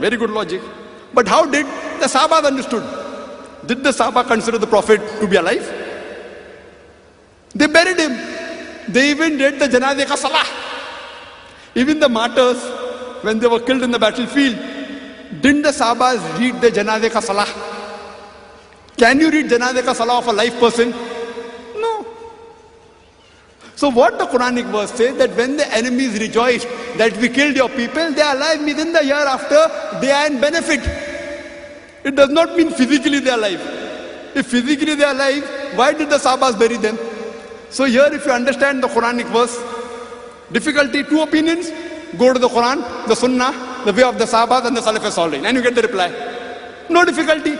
Very 0.00 0.16
good 0.16 0.30
logic. 0.30 0.60
But 1.12 1.28
how 1.28 1.44
did 1.46 1.64
the 2.00 2.06
Sahaba 2.06 2.44
understood? 2.44 2.82
Did 3.66 3.84
the 3.84 3.90
Sahaba 3.90 4.26
consider 4.26 4.58
the 4.58 4.66
prophet 4.66 5.00
to 5.20 5.28
be 5.28 5.36
alive? 5.36 5.62
They 7.54 7.68
buried 7.68 8.00
him. 8.00 8.18
They 8.92 9.10
even 9.10 9.38
did 9.38 9.60
the 9.60 9.68
Janazeh 9.68 10.16
salah. 10.16 10.44
Even 11.76 12.00
the 12.00 12.08
martyrs, 12.08 12.60
when 13.22 13.38
they 13.38 13.46
were 13.46 13.60
killed 13.60 13.84
in 13.84 13.92
the 13.92 14.00
battlefield, 14.00 14.56
didn't 15.40 15.62
the 15.62 15.68
Sahabas 15.68 16.36
read 16.40 16.60
the 16.60 16.72
Janazeh 16.72 17.22
salah? 17.22 17.46
Can 18.96 19.20
you 19.20 19.30
read 19.30 19.46
Janazeh 19.46 19.94
salah 19.94 20.18
of 20.18 20.26
a 20.26 20.32
live 20.32 20.58
person? 20.58 20.92
So 23.76 23.88
what 23.88 24.18
the 24.18 24.26
Quranic 24.26 24.70
verse 24.70 24.92
says 24.92 25.16
that 25.18 25.34
when 25.36 25.56
the 25.56 25.66
enemies 25.74 26.18
rejoice 26.20 26.64
that 26.96 27.16
we 27.16 27.28
killed 27.28 27.56
your 27.56 27.68
people, 27.68 28.12
they 28.12 28.22
are 28.22 28.36
alive 28.36 28.64
within 28.64 28.92
the 28.92 29.04
year 29.04 29.14
after, 29.14 30.00
they 30.00 30.12
are 30.12 30.26
in 30.26 30.40
benefit. 30.40 30.80
It 32.04 32.14
does 32.14 32.30
not 32.30 32.56
mean 32.56 32.70
physically 32.70 33.18
they 33.18 33.30
are 33.30 33.38
alive. 33.38 33.60
If 34.34 34.46
physically 34.46 34.94
they 34.94 35.04
are 35.04 35.14
alive, 35.14 35.44
why 35.74 35.92
did 35.92 36.10
the 36.10 36.18
Sahabas 36.18 36.58
bury 36.58 36.76
them? 36.76 36.98
So 37.70 37.84
here 37.84 38.08
if 38.12 38.24
you 38.24 38.32
understand 38.32 38.82
the 38.82 38.88
Quranic 38.88 39.26
verse, 39.32 39.58
difficulty, 40.52 41.02
two 41.02 41.22
opinions, 41.22 41.70
go 42.16 42.32
to 42.32 42.38
the 42.38 42.48
Quran, 42.48 43.08
the 43.08 43.16
Sunnah, 43.16 43.82
the 43.84 43.92
way 43.92 44.04
of 44.04 44.18
the 44.18 44.24
Sahabas 44.24 44.66
and 44.66 44.76
the 44.76 44.80
Salaf 44.80 45.10
Salihin 45.10 45.44
and 45.44 45.56
you 45.56 45.62
get 45.62 45.74
the 45.74 45.82
reply. 45.82 46.12
No 46.88 47.04
difficulty. 47.04 47.58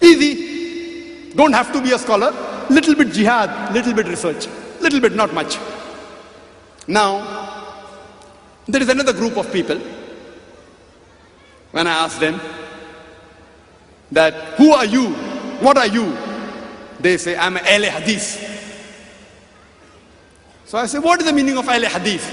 Easy. 0.00 1.32
Don't 1.34 1.52
have 1.52 1.72
to 1.72 1.82
be 1.82 1.92
a 1.92 1.98
scholar. 1.98 2.32
Little 2.70 2.94
bit 2.94 3.12
jihad, 3.12 3.74
little 3.74 3.92
bit 3.92 4.06
research. 4.06 4.46
Little 4.80 5.00
bit, 5.00 5.12
not 5.14 5.34
much. 5.34 5.58
Now, 6.86 7.74
there 8.66 8.80
is 8.80 8.88
another 8.88 9.12
group 9.12 9.36
of 9.36 9.52
people. 9.52 9.78
When 11.72 11.86
I 11.88 12.04
ask 12.04 12.20
them 12.20 12.40
that, 14.12 14.34
who 14.54 14.70
are 14.70 14.84
you? 14.84 15.08
What 15.60 15.76
are 15.78 15.88
you? 15.88 16.16
They 17.00 17.16
say, 17.16 17.36
I'm 17.36 17.56
an 17.56 17.64
Ahle 17.64 17.88
Hadith. 17.88 18.46
So 20.66 20.78
I 20.78 20.86
say, 20.86 21.00
what 21.00 21.20
is 21.20 21.26
the 21.26 21.32
meaning 21.32 21.58
of 21.58 21.64
Ahle 21.64 21.86
Hadith? 21.86 22.24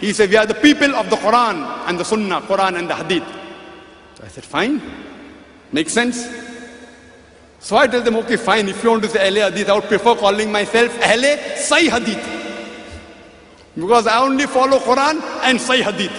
He 0.00 0.12
said, 0.12 0.30
we 0.30 0.36
are 0.36 0.46
the 0.46 0.54
people 0.54 0.94
of 0.94 1.10
the 1.10 1.16
Quran 1.16 1.88
and 1.88 1.98
the 1.98 2.04
Sunnah, 2.04 2.42
Quran 2.42 2.78
and 2.78 2.88
the 2.88 2.94
Hadith. 2.94 3.26
So 4.14 4.24
I 4.24 4.28
said, 4.28 4.44
fine. 4.44 4.80
Makes 5.72 5.92
sense. 5.92 6.49
So 7.60 7.76
I 7.76 7.86
tell 7.86 8.00
them, 8.00 8.16
okay, 8.16 8.36
fine. 8.36 8.68
If 8.68 8.82
you 8.82 8.90
want 8.90 9.02
to 9.02 9.08
say 9.10 9.30
Ahle 9.30 9.50
Hadith, 9.50 9.68
I 9.68 9.74
would 9.74 9.84
prefer 9.84 10.14
calling 10.14 10.50
myself 10.50 10.90
Ahle 11.00 11.36
Sahih 11.56 11.90
Hadith. 11.90 12.40
Because 13.74 14.06
I 14.06 14.18
only 14.18 14.46
follow 14.46 14.78
Quran 14.78 15.22
and 15.42 15.58
Sahih 15.58 15.82
Hadith. 15.82 16.12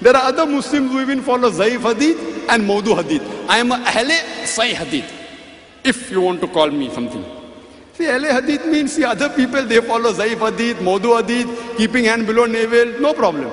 There 0.00 0.16
are 0.16 0.28
other 0.28 0.46
Muslims 0.46 0.92
who 0.92 1.00
even 1.00 1.22
follow 1.22 1.50
Zaif 1.50 1.82
Hadith 1.82 2.48
and 2.48 2.62
Maudu 2.62 2.96
Hadith. 2.96 3.22
I 3.48 3.58
am 3.58 3.70
Ahle 3.70 4.16
Sahih 4.44 4.74
Hadith. 4.74 5.12
If 5.82 6.10
you 6.10 6.20
want 6.20 6.40
to 6.40 6.46
call 6.46 6.70
me 6.70 6.88
something. 6.90 7.24
See, 7.94 8.04
Ahle 8.04 8.30
Hadith 8.40 8.64
means 8.66 8.94
the 8.94 9.06
other 9.06 9.28
people, 9.28 9.64
they 9.64 9.80
follow 9.80 10.12
Zaif 10.12 10.38
Hadith, 10.38 10.78
Maudu 10.78 11.20
Hadith, 11.20 11.76
keeping 11.76 12.04
hand 12.04 12.28
below 12.28 12.46
navel, 12.46 13.00
no 13.00 13.12
problem. 13.12 13.50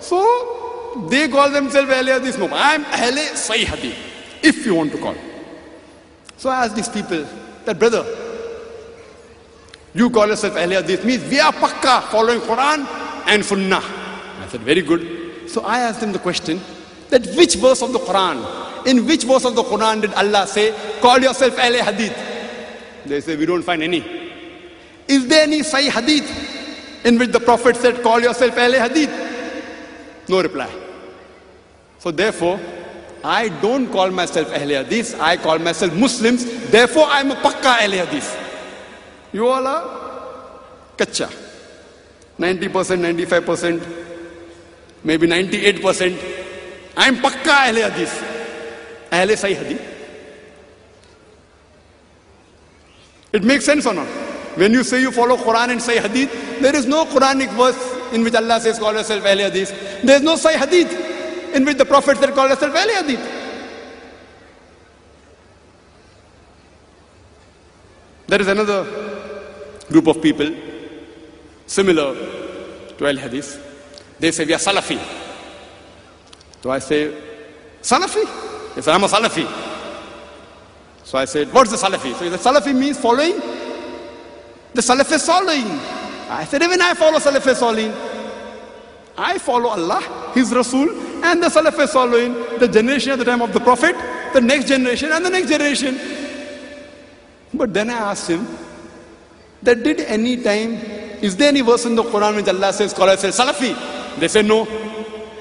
So, 0.00 1.06
they 1.08 1.28
call 1.28 1.50
themselves 1.50 1.90
Ahle 1.90 2.20
Hadith. 2.20 2.38
No, 2.38 2.48
I 2.48 2.74
am 2.74 2.84
Ahle 2.84 3.30
Sahih 3.32 3.64
Hadith. 3.64 3.96
If 4.42 4.66
you 4.66 4.74
want 4.74 4.92
to 4.92 4.98
call. 4.98 5.16
So 6.42 6.50
I 6.50 6.64
asked 6.64 6.74
these 6.74 6.88
people, 6.88 7.24
that 7.66 7.78
brother, 7.78 8.04
you 9.94 10.10
call 10.10 10.26
yourself 10.26 10.54
Ahle 10.54 10.82
Hadith 10.82 11.04
means 11.04 11.22
we 11.30 11.38
are 11.38 11.52
pakka 11.52 12.02
following 12.10 12.40
Quran 12.40 12.84
and 13.28 13.44
Sunnah. 13.44 13.80
I 13.80 14.48
said, 14.48 14.62
very 14.62 14.82
good. 14.82 15.48
So 15.48 15.62
I 15.62 15.78
asked 15.78 16.00
them 16.00 16.10
the 16.10 16.18
question 16.18 16.60
that 17.10 17.24
which 17.36 17.54
verse 17.54 17.80
of 17.80 17.92
the 17.92 18.00
Quran, 18.00 18.86
in 18.88 19.06
which 19.06 19.22
verse 19.22 19.44
of 19.44 19.54
the 19.54 19.62
Quran 19.62 20.00
did 20.00 20.12
Allah 20.14 20.48
say, 20.48 20.74
call 21.00 21.20
yourself 21.20 21.54
Ahle 21.58 21.78
Hadith? 21.78 23.06
They 23.06 23.20
say, 23.20 23.36
we 23.36 23.46
don't 23.46 23.62
find 23.62 23.80
any. 23.80 24.00
Is 25.06 25.28
there 25.28 25.44
any 25.44 25.60
Sahih 25.60 25.90
Hadith 25.90 27.06
in 27.06 27.20
which 27.20 27.30
the 27.30 27.38
Prophet 27.38 27.76
said, 27.76 28.02
call 28.02 28.18
yourself 28.20 28.56
Ahle 28.56 28.80
Hadith? 28.88 30.28
No 30.28 30.42
reply. 30.42 30.74
So 32.00 32.10
therefore, 32.10 32.58
I 33.24 33.48
don't 33.60 33.90
call 33.90 34.10
myself 34.10 34.48
Ahle 34.48 34.84
Hadith, 34.84 35.20
I 35.20 35.36
call 35.36 35.58
myself 35.58 35.94
Muslims, 35.94 36.44
therefore 36.70 37.06
I'm 37.08 37.30
a 37.30 37.36
Pakka 37.36 37.76
Ahle 37.78 38.04
Hadith. 38.04 38.38
You 39.32 39.48
all 39.48 39.66
are 39.66 40.60
Kacha. 40.96 41.30
90%, 42.38 42.68
95%, 42.68 43.82
maybe 45.04 45.26
98%. 45.28 46.18
I'm 46.96 47.16
Pakka 47.16 47.68
Ahle 47.68 47.90
Hadith. 47.90 49.08
Ahle 49.10 49.36
Sahih 49.36 49.56
Hadith. 49.56 49.88
It 53.32 53.44
makes 53.44 53.64
sense 53.64 53.86
or 53.86 53.94
not? 53.94 54.08
When 54.56 54.72
you 54.72 54.82
say 54.82 55.00
you 55.00 55.12
follow 55.12 55.36
Quran 55.36 55.70
and 55.70 55.80
Sahih 55.80 56.02
Hadith, 56.02 56.60
there 56.60 56.74
is 56.74 56.86
no 56.86 57.04
Quranic 57.04 57.50
verse 57.56 58.12
in 58.12 58.24
which 58.24 58.34
Allah 58.34 58.60
says 58.60 58.78
call 58.78 58.92
yourself 58.92 59.22
Ahle 59.22 59.50
Hadith. 59.50 60.02
There 60.02 60.16
is 60.16 60.22
no 60.22 60.34
Sahih 60.34 60.56
Hadith 60.56 61.11
in 61.54 61.64
which 61.64 61.76
the 61.78 61.84
Prophet 61.84 62.18
said 62.18 62.34
call 62.34 62.48
yourself 62.48 62.74
Ahle 62.74 63.02
Hadith. 63.02 63.42
There 68.26 68.40
is 68.40 68.48
another 68.48 68.84
group 69.90 70.06
of 70.06 70.22
people 70.22 70.50
similar 71.66 72.14
to 72.96 73.06
Al 73.06 73.16
Hadith. 73.16 74.16
They 74.18 74.30
say 74.30 74.44
we 74.44 74.54
are 74.54 74.58
Salafi. 74.58 74.98
So 76.62 76.70
I 76.70 76.78
say, 76.78 77.12
Salafi? 77.82 78.80
Say, 78.80 78.90
I'm 78.92 79.04
a 79.04 79.08
Salafi. 79.08 79.46
So 81.04 81.18
I 81.18 81.24
said, 81.26 81.52
what's 81.52 81.70
the 81.70 81.76
Salafi? 81.76 82.14
So 82.14 82.30
the 82.30 82.36
Salafi 82.38 82.74
means 82.74 82.98
following 82.98 83.38
the 84.74 84.80
Salafi 84.80 85.24
following. 85.24 85.66
I 86.30 86.46
said, 86.48 86.62
even 86.62 86.80
I 86.80 86.94
follow 86.94 87.18
Salafi 87.18 87.54
following. 87.58 87.92
I 89.18 89.36
follow 89.38 89.68
Allah, 89.68 90.32
His 90.34 90.54
Rasul, 90.54 90.88
and 91.22 91.42
the 91.42 91.48
Salafi 91.48 91.86
Salih, 91.88 92.58
the 92.58 92.68
generation 92.68 93.12
at 93.12 93.18
the 93.18 93.24
time 93.24 93.42
of 93.42 93.52
the 93.52 93.60
Prophet, 93.60 93.94
the 94.32 94.40
next 94.40 94.68
generation, 94.68 95.10
and 95.12 95.24
the 95.24 95.30
next 95.30 95.48
generation. 95.48 95.98
But 97.54 97.72
then 97.74 97.90
I 97.90 98.10
asked 98.10 98.28
him, 98.30 98.46
that 99.62 99.82
did 99.84 100.00
any 100.00 100.42
time, 100.42 100.72
is 101.22 101.36
there 101.36 101.48
any 101.48 101.60
verse 101.60 101.84
in 101.86 101.94
the 101.94 102.02
Quran 102.02 102.36
which 102.36 102.48
Allah 102.48 102.72
says, 102.72 102.92
call 102.92 103.14
says 103.16 103.38
Salafi? 103.38 104.18
They 104.18 104.28
say 104.28 104.42
no. 104.42 104.66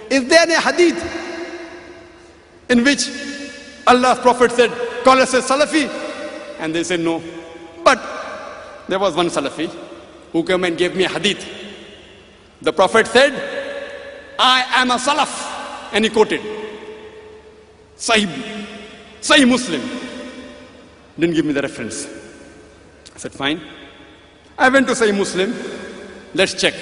Is 0.10 0.28
there 0.28 0.42
any 0.42 0.56
hadith 0.56 1.02
in 2.70 2.84
which 2.84 3.10
Allah's 3.88 4.20
Prophet 4.20 4.52
said, 4.52 4.70
call 5.04 5.20
us 5.20 5.34
Salafi? 5.34 5.90
And 6.60 6.76
they 6.76 6.84
said 6.84 7.00
no. 7.00 7.22
But 7.84 8.00
there 8.88 9.00
was 9.00 9.16
one 9.16 9.28
Salafi 9.28 9.68
who 10.32 10.44
came 10.44 10.64
and 10.66 10.78
gave 10.78 10.96
me 10.96 11.06
a 11.06 11.10
hadith. 11.10 11.44
The 12.62 12.72
Prophet 12.72 13.08
said, 13.08 13.34
I 14.38 14.64
am 14.82 14.92
a 14.92 14.96
Salaf. 14.96 15.51
And 15.92 16.06
he 16.06 16.10
quoted, 16.10 16.42
Sahih, 17.98 18.28
Sahih 19.22 19.48
Muslim. 19.48 19.82
Didn't 21.20 21.36
give 21.36 21.46
me 21.46 21.54
the 21.54 21.62
reference. 21.62 22.08
I 23.14 23.20
said, 23.20 23.34
fine. 23.34 23.62
I 24.58 24.70
went 24.70 24.88
to 24.88 24.94
Sahih 24.94 25.18
Muslim. 25.18 25.54
Let's 26.34 26.54
check. 26.54 26.74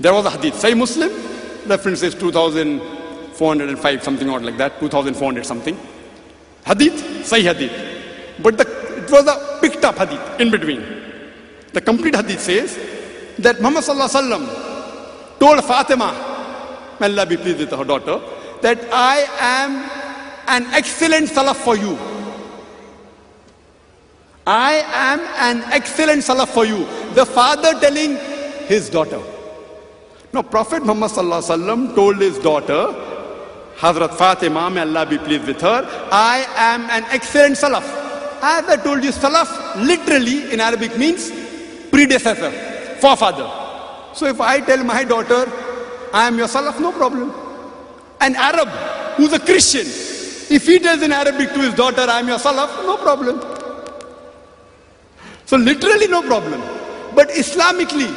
There 0.00 0.12
was 0.12 0.26
a 0.26 0.30
hadith. 0.30 0.54
Sahih 0.54 0.76
Muslim, 0.76 1.10
reference 1.68 2.02
is 2.02 2.14
2405, 2.14 4.02
something 4.02 4.28
odd 4.28 4.42
like 4.42 4.56
that, 4.56 4.80
2400 4.80 5.44
something. 5.44 5.78
Hadith, 6.64 6.94
Sahih 7.28 7.54
Hadith. 7.54 7.72
But 8.42 8.56
the, 8.58 8.64
it 9.04 9.10
was 9.10 9.26
a 9.26 9.58
picked 9.60 9.84
up 9.84 9.96
hadith 9.98 10.40
in 10.40 10.50
between. 10.50 10.82
The 11.72 11.80
complete 11.80 12.14
hadith 12.14 12.40
says 12.40 12.78
that 13.38 13.60
Muhammad 13.60 13.84
told 15.38 15.64
Fatima, 15.64 16.27
may 17.00 17.06
Allah 17.06 17.26
be 17.26 17.36
pleased 17.36 17.58
with 17.58 17.70
her 17.70 17.84
daughter, 17.84 18.20
that 18.62 18.78
I 18.92 19.26
am 19.38 19.90
an 20.48 20.66
excellent 20.74 21.28
salaf 21.28 21.56
for 21.56 21.76
you. 21.76 21.98
I 24.46 24.82
am 24.94 25.20
an 25.48 25.62
excellent 25.72 26.22
salaf 26.22 26.48
for 26.48 26.64
you. 26.64 26.86
The 27.14 27.26
father 27.26 27.78
telling 27.80 28.16
his 28.66 28.88
daughter. 28.88 29.20
Now, 30.32 30.42
Prophet 30.42 30.84
Muhammad 30.84 31.94
told 31.94 32.16
his 32.18 32.38
daughter, 32.38 32.94
Hazrat 33.76 34.14
Fatima, 34.14 34.68
may 34.70 34.80
Allah 34.80 35.06
be 35.06 35.18
pleased 35.18 35.46
with 35.46 35.60
her, 35.60 35.86
I 36.10 36.46
am 36.56 36.82
an 36.90 37.04
excellent 37.10 37.56
salaf. 37.56 37.84
As 38.42 38.64
I 38.68 38.76
told 38.76 39.04
you, 39.04 39.10
salaf 39.10 39.76
literally 39.84 40.52
in 40.52 40.60
Arabic 40.60 40.96
means 40.96 41.30
predecessor, 41.90 42.50
forefather. 43.00 43.48
So 44.14 44.26
if 44.26 44.40
I 44.40 44.60
tell 44.60 44.82
my 44.82 45.04
daughter, 45.04 45.46
I 46.12 46.26
am 46.26 46.38
your 46.38 46.48
salaf, 46.48 46.80
no 46.80 46.92
problem. 46.92 47.32
An 48.20 48.34
Arab 48.36 48.68
who's 49.16 49.32
a 49.32 49.38
Christian, 49.38 49.86
if 50.54 50.66
he 50.66 50.78
tells 50.78 51.02
in 51.02 51.12
Arabic 51.12 51.52
to 51.52 51.60
his 51.60 51.74
daughter, 51.74 52.02
I 52.02 52.20
am 52.20 52.28
your 52.28 52.38
salaf, 52.38 52.84
no 52.84 52.96
problem. 52.96 53.40
So 55.46 55.56
literally 55.56 56.08
no 56.08 56.22
problem. 56.22 56.60
But 57.14 57.30
Islamically, 57.30 58.08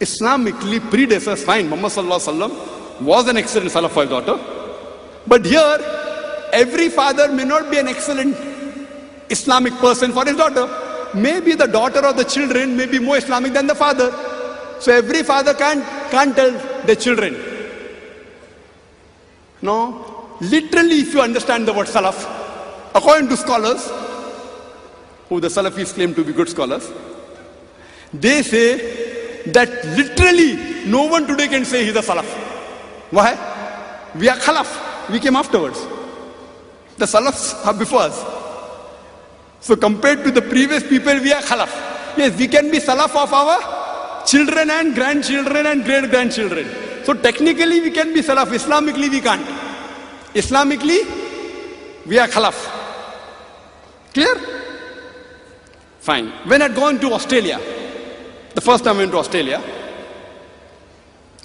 Islamically 0.00 0.80
predecessors 0.90 1.44
fine. 1.44 1.68
Muhammad 1.68 1.92
Sallallahu 1.92 2.20
Alaihi 2.20 2.50
Wasallam 2.50 3.02
was 3.02 3.28
an 3.28 3.36
excellent 3.36 3.70
salaf 3.70 3.90
for 3.90 4.02
his 4.02 4.10
daughter. 4.10 4.38
But 5.26 5.44
here, 5.44 5.78
every 6.52 6.88
father 6.88 7.32
may 7.32 7.44
not 7.44 7.70
be 7.70 7.78
an 7.78 7.88
excellent 7.88 8.36
Islamic 9.30 9.72
person 9.74 10.12
for 10.12 10.24
his 10.24 10.36
daughter. 10.36 10.68
Maybe 11.14 11.54
the 11.54 11.66
daughter 11.66 12.04
or 12.04 12.12
the 12.12 12.24
children 12.24 12.76
may 12.76 12.86
be 12.86 12.98
more 12.98 13.16
Islamic 13.16 13.52
than 13.52 13.66
the 13.66 13.74
father. 13.74 14.10
So 14.80 14.92
every 14.92 15.22
father 15.22 15.54
can't, 15.54 15.84
can't 16.10 16.34
tell 16.36 16.52
the 16.84 16.96
children. 16.96 17.36
No, 19.62 20.36
literally 20.40 21.00
if 21.00 21.14
you 21.14 21.20
understand 21.20 21.66
the 21.66 21.72
word 21.72 21.86
salaf, 21.86 22.18
according 22.94 23.28
to 23.28 23.36
scholars, 23.36 23.90
who 25.28 25.40
the 25.40 25.48
Salafis 25.48 25.92
claim 25.94 26.14
to 26.14 26.24
be 26.24 26.32
good 26.32 26.48
scholars, 26.48 26.90
they 28.12 28.42
say 28.42 29.42
that 29.46 29.68
literally 29.84 30.86
no 30.86 31.06
one 31.06 31.26
today 31.26 31.48
can 31.48 31.64
say 31.64 31.84
he's 31.84 31.96
a 31.96 32.00
Salaf. 32.00 32.26
Why? 33.10 33.32
We 34.14 34.28
are 34.28 34.36
Khalaf. 34.36 35.10
We 35.10 35.20
came 35.20 35.36
afterwards. 35.36 35.80
The 36.96 37.06
Salafs 37.06 37.66
are 37.66 37.74
before 37.74 38.00
us. 38.02 38.24
So 39.60 39.76
compared 39.76 40.22
to 40.24 40.30
the 40.30 40.42
previous 40.42 40.82
people, 40.86 41.14
we 41.20 41.32
are 41.32 41.42
Khalaf. 41.42 42.16
Yes, 42.16 42.38
we 42.38 42.48
can 42.48 42.70
be 42.70 42.78
Salaf 42.78 43.14
of 43.16 43.32
our 43.32 43.85
children 44.26 44.70
and 44.70 44.94
grandchildren 44.94 45.66
and 45.66 45.84
great 45.84 46.10
grandchildren. 46.10 46.68
So 47.04 47.14
technically 47.14 47.80
we 47.80 47.90
can 47.90 48.12
be 48.12 48.20
Salaf. 48.20 48.46
Islamically 48.46 49.08
we 49.08 49.20
can't. 49.20 49.46
Islamically, 50.34 51.00
we 52.04 52.18
are 52.18 52.28
Khalaf. 52.28 52.58
Clear? 54.12 54.34
Fine. 56.00 56.28
When 56.44 56.60
I'd 56.60 56.74
gone 56.74 56.98
to 57.00 57.12
Australia, 57.12 57.58
the 58.54 58.60
first 58.60 58.84
time 58.84 58.96
I 58.96 58.98
went 58.98 59.12
to 59.12 59.18
Australia, 59.18 59.62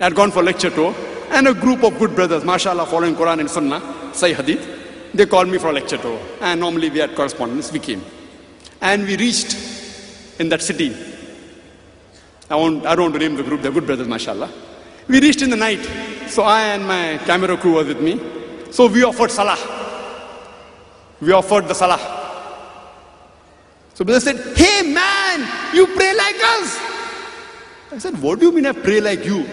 I'd 0.01 0.13
gone 0.13 0.31
for 0.31 0.43
lecture 0.43 0.69
tour, 0.69 0.93
and 1.29 1.47
a 1.47 1.53
group 1.53 1.83
of 1.83 1.97
good 1.99 2.15
brothers, 2.15 2.43
mashallah, 2.43 2.85
following 2.85 3.15
Quran 3.15 3.39
and 3.39 3.49
Sunnah, 3.49 3.79
Sahih 4.11 4.35
Hadith, 4.35 5.13
they 5.13 5.25
called 5.25 5.47
me 5.47 5.57
for 5.57 5.69
a 5.69 5.73
lecture 5.73 5.97
tour. 5.97 6.19
And 6.41 6.59
normally 6.59 6.89
we 6.89 6.99
had 6.99 7.15
correspondence, 7.15 7.71
we 7.71 7.79
came. 7.79 8.03
And 8.81 9.03
we 9.03 9.15
reached 9.15 9.55
in 10.39 10.49
that 10.49 10.61
city. 10.61 11.10
I, 12.51 12.55
won't, 12.55 12.85
I 12.85 12.95
don't 12.95 13.05
want 13.05 13.13
to 13.13 13.19
name 13.19 13.35
the 13.35 13.43
group, 13.43 13.61
they're 13.61 13.71
good 13.71 13.85
brothers, 13.85 14.07
mashallah. 14.07 14.51
We 15.07 15.19
reached 15.19 15.41
in 15.41 15.49
the 15.49 15.55
night. 15.55 15.83
So 16.27 16.43
I 16.43 16.61
and 16.73 16.87
my 16.87 17.19
camera 17.25 17.57
crew 17.57 17.73
was 17.73 17.87
with 17.87 18.01
me. 18.01 18.19
So 18.71 18.87
we 18.87 19.03
offered 19.03 19.31
salah. 19.31 19.57
We 21.19 21.31
offered 21.31 21.67
the 21.67 21.73
salah. 21.73 21.99
So 23.93 24.05
brother 24.05 24.19
said, 24.19 24.37
Hey 24.57 24.81
man, 24.91 25.75
you 25.75 25.87
pray 25.87 26.15
like 26.15 26.35
us. 26.35 26.79
I 27.91 27.97
said, 27.97 28.21
What 28.21 28.39
do 28.39 28.45
you 28.45 28.51
mean 28.51 28.65
I 28.65 28.71
pray 28.71 29.01
like 29.01 29.25
you? 29.25 29.45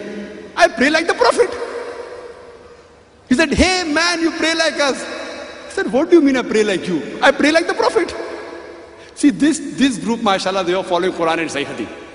I 0.55 0.67
pray 0.67 0.89
like 0.89 1.07
the 1.07 1.13
Prophet. 1.13 1.53
He 3.27 3.35
said, 3.35 3.53
Hey 3.53 3.83
man, 3.91 4.21
you 4.21 4.31
pray 4.31 4.55
like 4.55 4.79
us. 4.79 5.03
I 5.03 5.69
said, 5.69 5.91
What 5.91 6.09
do 6.09 6.15
you 6.15 6.21
mean 6.21 6.37
I 6.37 6.41
pray 6.41 6.63
like 6.63 6.87
you? 6.87 7.19
I 7.21 7.31
pray 7.31 7.51
like 7.51 7.67
the 7.67 7.73
Prophet. 7.73 8.15
See, 9.13 9.31
this, 9.31 9.59
this 9.77 9.97
group, 9.97 10.23
mashallah, 10.23 10.63
they 10.63 10.73
are 10.73 10.83
following 10.83 11.11
Quran 11.11 11.39
and 11.39 11.49
Sahih 11.49 11.65
Hadith. 11.65 12.08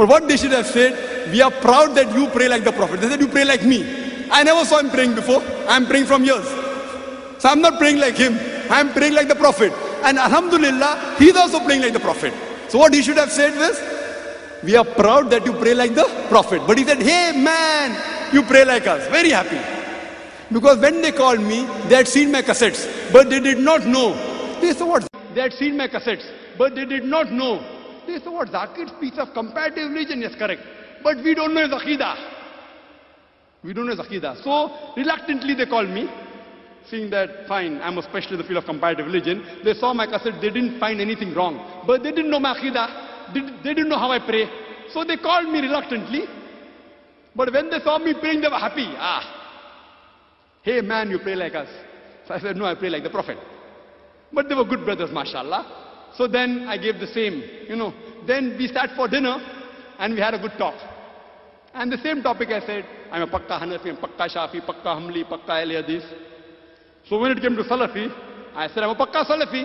But 0.00 0.08
what 0.08 0.26
they 0.26 0.38
should 0.38 0.52
have 0.52 0.66
said, 0.66 1.30
we 1.30 1.42
are 1.42 1.50
proud 1.50 1.94
that 1.96 2.14
you 2.16 2.26
pray 2.28 2.48
like 2.48 2.64
the 2.64 2.72
Prophet. 2.72 3.02
They 3.02 3.08
said, 3.10 3.20
You 3.20 3.28
pray 3.28 3.44
like 3.44 3.66
me. 3.66 3.84
I 4.30 4.42
never 4.42 4.64
saw 4.64 4.78
him 4.78 4.88
praying 4.88 5.14
before. 5.14 5.42
I'm 5.68 5.84
praying 5.84 6.06
from 6.06 6.24
years. 6.24 6.46
So 7.36 7.50
I'm 7.50 7.60
not 7.60 7.78
praying 7.78 7.98
like 7.98 8.16
him. 8.16 8.38
I'm 8.70 8.94
praying 8.94 9.12
like 9.12 9.28
the 9.28 9.34
Prophet. 9.34 9.74
And 10.02 10.18
Alhamdulillah, 10.18 11.16
he's 11.18 11.36
also 11.36 11.62
praying 11.66 11.82
like 11.82 11.92
the 11.92 12.00
Prophet. 12.00 12.32
So 12.70 12.78
what 12.78 12.94
he 12.94 13.02
should 13.02 13.18
have 13.18 13.30
said 13.30 13.54
was, 13.58 13.78
we 14.64 14.74
are 14.74 14.86
proud 14.86 15.28
that 15.32 15.44
you 15.44 15.52
pray 15.52 15.74
like 15.74 15.94
the 15.94 16.04
Prophet. 16.30 16.62
But 16.66 16.78
he 16.78 16.84
said, 16.84 17.02
hey 17.02 17.32
man, 17.36 17.94
you 18.32 18.42
pray 18.44 18.64
like 18.64 18.86
us. 18.86 19.06
Very 19.08 19.28
happy. 19.28 19.60
Because 20.50 20.78
when 20.78 21.02
they 21.02 21.12
called 21.12 21.42
me, 21.42 21.66
they 21.88 21.96
had 21.96 22.08
seen 22.08 22.32
my 22.32 22.40
cassettes, 22.40 23.12
but 23.12 23.28
they 23.28 23.40
did 23.40 23.58
not 23.58 23.84
know. 23.84 24.14
They 24.62 24.72
said, 24.72 24.84
what? 24.84 25.06
They 25.34 25.42
had 25.42 25.52
seen 25.52 25.76
my 25.76 25.88
cassettes, 25.88 26.24
but 26.56 26.74
they 26.74 26.86
did 26.86 27.04
not 27.04 27.30
know. 27.30 27.79
They 28.10 28.18
said, 28.24 28.32
what? 28.32 28.48
Zakir's 28.48 28.92
piece 29.00 29.18
of 29.18 29.28
comparative 29.32 29.90
religion 29.90 30.22
is 30.22 30.34
correct. 30.36 30.62
But 31.02 31.18
we 31.18 31.34
don't 31.34 31.54
know 31.54 31.62
his 31.62 31.70
Aqidah. 31.70 32.16
We 33.62 33.72
don't 33.72 33.86
know 33.86 33.96
his 33.96 34.04
Aqidah. 34.04 34.42
So 34.42 34.94
reluctantly 34.96 35.54
they 35.54 35.66
called 35.66 35.90
me. 35.90 36.08
seeing 36.88 37.10
that, 37.10 37.46
fine, 37.46 37.80
I'm 37.82 37.98
a 37.98 38.02
specialist 38.02 38.32
in 38.32 38.38
the 38.38 38.44
field 38.44 38.58
of 38.58 38.64
comparative 38.64 39.06
religion. 39.06 39.62
They 39.64 39.74
saw 39.74 39.92
my 39.92 40.06
cassette, 40.06 40.40
they 40.40 40.50
didn't 40.50 40.78
find 40.80 41.00
anything 41.00 41.34
wrong. 41.34 41.84
But 41.86 42.02
they 42.02 42.10
didn't 42.10 42.30
know 42.30 42.40
my 42.40 42.58
aqidah, 42.58 43.62
they 43.62 43.74
didn't 43.74 43.88
know 43.88 43.98
how 43.98 44.10
I 44.10 44.18
pray. 44.18 44.46
So 44.92 45.04
they 45.04 45.16
called 45.16 45.48
me 45.48 45.60
reluctantly. 45.60 46.22
But 47.34 47.52
when 47.52 47.70
they 47.70 47.78
saw 47.80 47.98
me 47.98 48.14
praying, 48.18 48.40
they 48.40 48.48
were 48.48 48.58
happy. 48.58 48.86
Ah, 48.98 49.22
hey 50.62 50.80
man, 50.80 51.10
you 51.10 51.20
pray 51.20 51.36
like 51.36 51.54
us. 51.54 51.68
So 52.26 52.34
I 52.34 52.40
said, 52.40 52.56
no, 52.56 52.64
I 52.64 52.74
pray 52.74 52.90
like 52.90 53.04
the 53.04 53.10
Prophet. 53.10 53.38
But 54.32 54.48
they 54.48 54.54
were 54.54 54.64
good 54.64 54.84
brothers, 54.84 55.10
mashallah. 55.12 55.89
So 56.16 56.26
then 56.26 56.66
I 56.68 56.76
gave 56.76 56.98
the 56.98 57.06
same, 57.06 57.42
you 57.68 57.76
know. 57.76 57.94
Then 58.26 58.56
we 58.58 58.68
sat 58.68 58.90
for 58.96 59.08
dinner 59.08 59.36
and 59.98 60.14
we 60.14 60.20
had 60.20 60.34
a 60.34 60.38
good 60.38 60.52
talk. 60.58 60.74
And 61.72 61.90
the 61.92 61.98
same 61.98 62.22
topic 62.22 62.48
I 62.48 62.60
said, 62.66 62.84
I'm 63.12 63.22
a 63.22 63.26
Pakka 63.26 63.60
Hanafi, 63.60 63.88
I'm 63.90 63.96
Pakka 63.96 64.28
Shafi, 64.34 64.60
Pakka 64.66 64.86
Hanbali, 64.86 65.24
Pakka 65.24 65.50
Ahli 65.50 65.76
Hadith. 65.80 66.04
So 67.08 67.18
when 67.18 67.32
it 67.32 67.40
came 67.40 67.56
to 67.56 67.62
Salafi, 67.62 68.12
I 68.54 68.68
said, 68.68 68.82
I'm 68.82 68.90
a 68.90 68.94
Pakka 68.94 69.24
Salafi. 69.24 69.64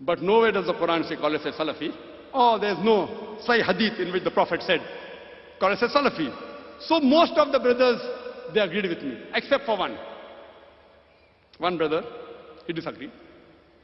But 0.00 0.22
nowhere 0.22 0.52
does 0.52 0.66
the 0.66 0.74
Quran 0.74 1.08
say, 1.08 1.16
call 1.16 1.30
yourself 1.30 1.54
Salafi. 1.54 1.90
Oh, 2.32 2.58
there's 2.58 2.78
no 2.78 3.38
Sahih 3.46 3.64
Hadith 3.64 4.00
in 4.00 4.12
which 4.12 4.24
the 4.24 4.30
Prophet 4.30 4.60
said, 4.62 4.80
call 5.60 5.70
yourself 5.70 5.92
Salafi. 5.92 6.34
So 6.80 7.00
most 7.00 7.32
of 7.34 7.52
the 7.52 7.60
brothers, 7.60 8.00
they 8.52 8.60
agreed 8.60 8.88
with 8.88 9.02
me, 9.02 9.18
except 9.34 9.64
for 9.64 9.78
one. 9.78 9.96
One 11.58 11.78
brother, 11.78 12.02
he 12.66 12.72
disagreed. 12.72 13.12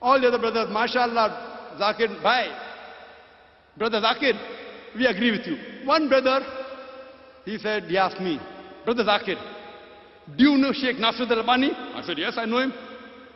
All 0.03 0.21
the 0.21 0.29
other 0.29 0.39
brothers, 0.39 0.69
mashallah, 0.73 1.77
Zakir, 1.79 2.23
bhai, 2.23 2.49
brother 3.77 4.01
Zakir, 4.01 4.33
we 4.97 5.07
agree 5.07 5.31
with 5.31 5.47
you. 5.47 5.57
One 5.87 6.09
brother, 6.09 6.41
he 7.45 7.59
said, 7.59 7.85
he 7.85 7.97
asked 7.99 8.21
me, 8.21 8.41
brother 8.85 9.05
Zakir, 9.05 9.37
do 10.37 10.45
you 10.51 10.57
know 10.59 10.73
Sheikh 10.73 10.97
Nasiruddin 10.97 11.39
Albani? 11.39 11.71
I 11.95 12.03
said, 12.05 12.19
yes, 12.19 12.35
I 12.37 12.45
know 12.47 12.59
him. 12.59 12.73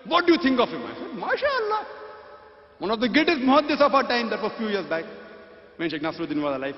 What 0.06 0.26
do 0.26 0.32
you 0.32 0.38
think 0.42 0.58
of 0.58 0.68
him? 0.68 0.82
I 0.82 0.94
said, 0.94 1.14
mashallah. 1.18 1.86
One 2.78 2.90
of 2.90 3.00
the 3.00 3.08
greatest 3.08 3.38
muhaddis 3.40 3.80
of 3.80 3.92
our 3.94 4.02
time, 4.06 4.30
that 4.30 4.42
was 4.42 4.52
a 4.54 4.58
few 4.58 4.68
years 4.68 4.86
back, 4.86 5.04
when 5.76 5.90
Sheikh 5.90 6.02
Nasiruddin 6.02 6.42
was 6.42 6.56
alive. 6.56 6.76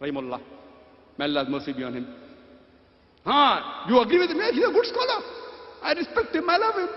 Rahimullah. 0.00 0.40
May 1.18 1.24
Allah's 1.26 1.48
mercy 1.48 1.72
be 1.72 1.84
on 1.84 1.94
him. 1.94 2.06
Ah, 3.26 3.86
you 3.88 4.00
agree 4.00 4.18
with 4.18 4.30
him? 4.30 4.38
Yes, 4.38 4.54
he's 4.54 4.64
a 4.64 4.72
good 4.72 4.86
scholar. 4.86 5.22
I 5.82 5.92
respect 5.92 6.34
him, 6.34 6.48
I 6.48 6.56
love 6.56 6.74
him, 6.76 6.88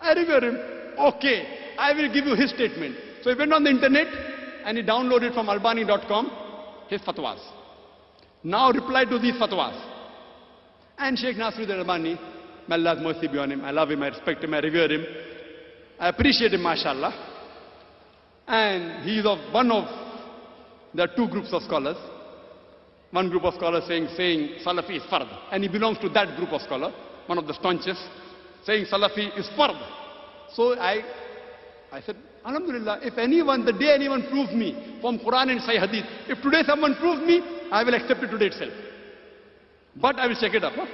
I 0.00 0.12
revere 0.14 0.40
him. 0.40 0.58
Okay, 0.98 1.74
I 1.78 1.92
will 1.92 2.12
give 2.12 2.24
you 2.26 2.34
his 2.34 2.50
statement. 2.50 2.96
So 3.22 3.30
he 3.30 3.36
went 3.36 3.52
on 3.52 3.64
the 3.64 3.70
internet 3.70 4.06
and 4.64 4.78
he 4.78 4.84
downloaded 4.84 5.34
from 5.34 5.48
albani.com 5.48 6.30
his 6.88 7.00
fatwas. 7.02 7.38
Now 8.42 8.70
reply 8.70 9.04
to 9.04 9.18
these 9.18 9.34
fatwas. 9.34 9.78
And 10.98 11.16
Sheikh 11.18 11.36
Nasiruddin 11.36 11.78
Albani, 11.78 12.18
may 12.68 12.74
Allah's 12.74 13.00
mercy 13.00 13.28
be 13.28 13.38
on 13.38 13.52
him, 13.52 13.64
I 13.64 13.70
love 13.70 13.90
him, 13.90 14.02
I 14.02 14.08
respect 14.08 14.42
him, 14.42 14.52
I 14.54 14.58
revere 14.58 14.90
him, 14.90 15.04
I 15.98 16.08
appreciate 16.08 16.52
him, 16.52 16.62
mashallah. 16.62 17.12
And 18.46 19.04
he 19.04 19.18
is 19.18 19.26
of 19.26 19.38
one 19.52 19.70
of, 19.70 19.84
there 20.94 21.04
are 21.08 21.16
two 21.16 21.28
groups 21.28 21.52
of 21.52 21.62
scholars. 21.62 21.96
One 23.10 23.30
group 23.30 23.44
of 23.44 23.54
scholars 23.54 23.84
saying, 23.86 24.08
saying 24.16 24.56
Salafi 24.64 24.96
is 24.96 25.02
fard. 25.10 25.28
And 25.50 25.62
he 25.62 25.68
belongs 25.68 25.98
to 25.98 26.08
that 26.10 26.36
group 26.36 26.50
of 26.50 26.60
scholars, 26.62 26.92
one 27.26 27.38
of 27.38 27.46
the 27.46 27.54
staunchest, 27.54 28.00
saying 28.64 28.86
Salafi 28.86 29.38
is 29.38 29.48
fard. 29.56 29.76
So 30.54 30.78
I, 30.78 31.02
I 31.92 32.00
said, 32.00 32.16
Alhamdulillah, 32.44 33.00
if 33.02 33.18
anyone, 33.18 33.64
the 33.64 33.72
day 33.72 33.94
anyone 33.94 34.26
proves 34.30 34.52
me 34.52 34.98
from 35.00 35.18
Quran 35.18 35.50
and 35.50 35.60
Sahih 35.60 35.80
Hadith, 35.80 36.04
if 36.28 36.42
today 36.42 36.62
someone 36.66 36.94
proves 36.96 37.20
me, 37.20 37.42
I 37.70 37.84
will 37.84 37.94
accept 37.94 38.22
it 38.22 38.28
today 38.28 38.46
itself. 38.46 38.72
But 39.96 40.16
I 40.16 40.26
will 40.26 40.36
check 40.40 40.54
it 40.54 40.64
up. 40.64 40.72
Huh? 40.74 40.86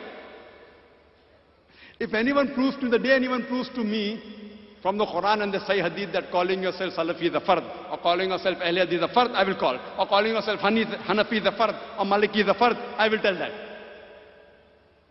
If 2.01 2.13
anyone 2.13 2.55
proves 2.55 2.77
to 2.81 2.89
the 2.89 2.99
day 2.99 3.15
anyone 3.15 3.47
proves 3.47 3.69
to 3.71 3.85
me 3.85 4.43
from 4.83 4.99
the 4.99 5.07
Quran 5.07 5.43
and 5.43 5.55
the 5.55 5.59
Sahih 5.59 5.89
Hadith 5.89 6.13
that 6.13 6.31
calling 6.31 6.63
yourself 6.63 6.95
Salafi 6.95 7.29
is 7.29 7.35
a 7.35 7.41
fard, 7.41 7.63
or 7.91 7.99
calling 7.99 8.31
yourself 8.31 8.59
Ahl 8.61 8.75
Hadith 8.75 8.95
is 8.95 9.03
a 9.03 9.09
fard, 9.09 9.31
I 9.31 9.45
will 9.45 9.59
call. 9.59 9.79
Or 9.99 10.07
calling 10.07 10.33
yourself 10.33 10.61
Hanafi 10.61 11.41
is 11.41 11.47
a 11.47 11.53
fard, 11.53 11.73
or 11.99 12.05
Maliki 12.05 12.43
is 12.43 12.49
a 12.49 12.55
fard, 12.55 12.75
I 12.99 13.09
will 13.09 13.21
tell 13.21 13.35
that. 13.39 13.53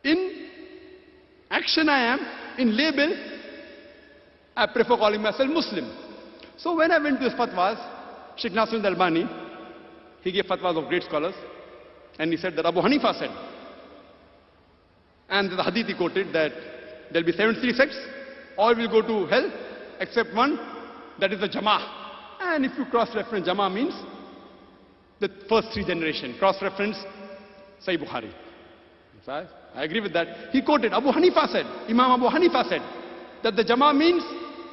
In 0.04 0.50
action 1.50 1.88
I 1.88 2.14
am, 2.14 2.20
in 2.58 2.76
label, 2.76 3.16
I 4.56 4.68
prefer 4.68 4.98
calling 4.98 5.22
myself 5.22 5.50
Muslim. 5.50 5.92
So 6.58 6.76
when 6.76 6.92
I 6.92 7.00
went 7.00 7.20
to 7.20 7.26
his 7.26 7.34
fatwas, 7.34 7.78
Sheikh 8.38 8.54
Nasiruddin 8.54 8.86
Albani, 8.86 9.26
he 10.22 10.32
gave 10.32 10.46
fatwas 10.46 10.78
of 10.82 10.88
great 10.90 11.04
scholars, 11.04 11.36
and 12.20 12.32
he 12.32 12.38
said 12.38 12.56
that 12.56 12.66
Abu 12.66 12.80
Hanifa 12.80 13.18
said, 13.18 13.32
and 15.30 15.52
the 15.52 15.64
hadith 15.64 15.88
he 15.88 15.96
quoted 15.96 16.32
that 16.34 16.52
there'll 17.12 17.26
be 17.26 17.32
73 17.32 17.74
sects, 17.74 17.98
all 18.58 18.76
will 18.76 18.88
go 18.88 19.02
to 19.02 19.26
hell 19.28 19.52
except 20.00 20.34
one, 20.34 20.60
that 21.20 21.32
is 21.32 21.40
the 21.40 21.50
Jama'ah. 21.50 22.02
And 22.42 22.66
if 22.66 22.78
you 22.78 22.86
cross-reference, 22.86 23.48
Jama'ah 23.48 23.74
means 23.74 23.94
the 25.20 25.30
first 25.50 25.70
three 25.74 25.86
generation. 25.86 26.36
Cross-reference, 26.38 26.98
Sahih 27.86 28.04
Bukhari. 28.04 28.32
So 29.26 29.32
I, 29.32 29.46
I 29.74 29.84
agree 29.86 30.02
with 30.02 30.14
that. 30.14 30.52
He 30.52 30.62
quoted, 30.62 30.94
Abu 30.94 31.08
Hanifa 31.08 31.48
said, 31.48 31.66
Imam 31.88 32.12
Abu 32.12 32.26
Hanifa 32.26 32.68
said, 32.68 32.82
that 33.44 33.56
the 33.56 33.64
Jama'ah 33.64 33.96
means 33.96 34.24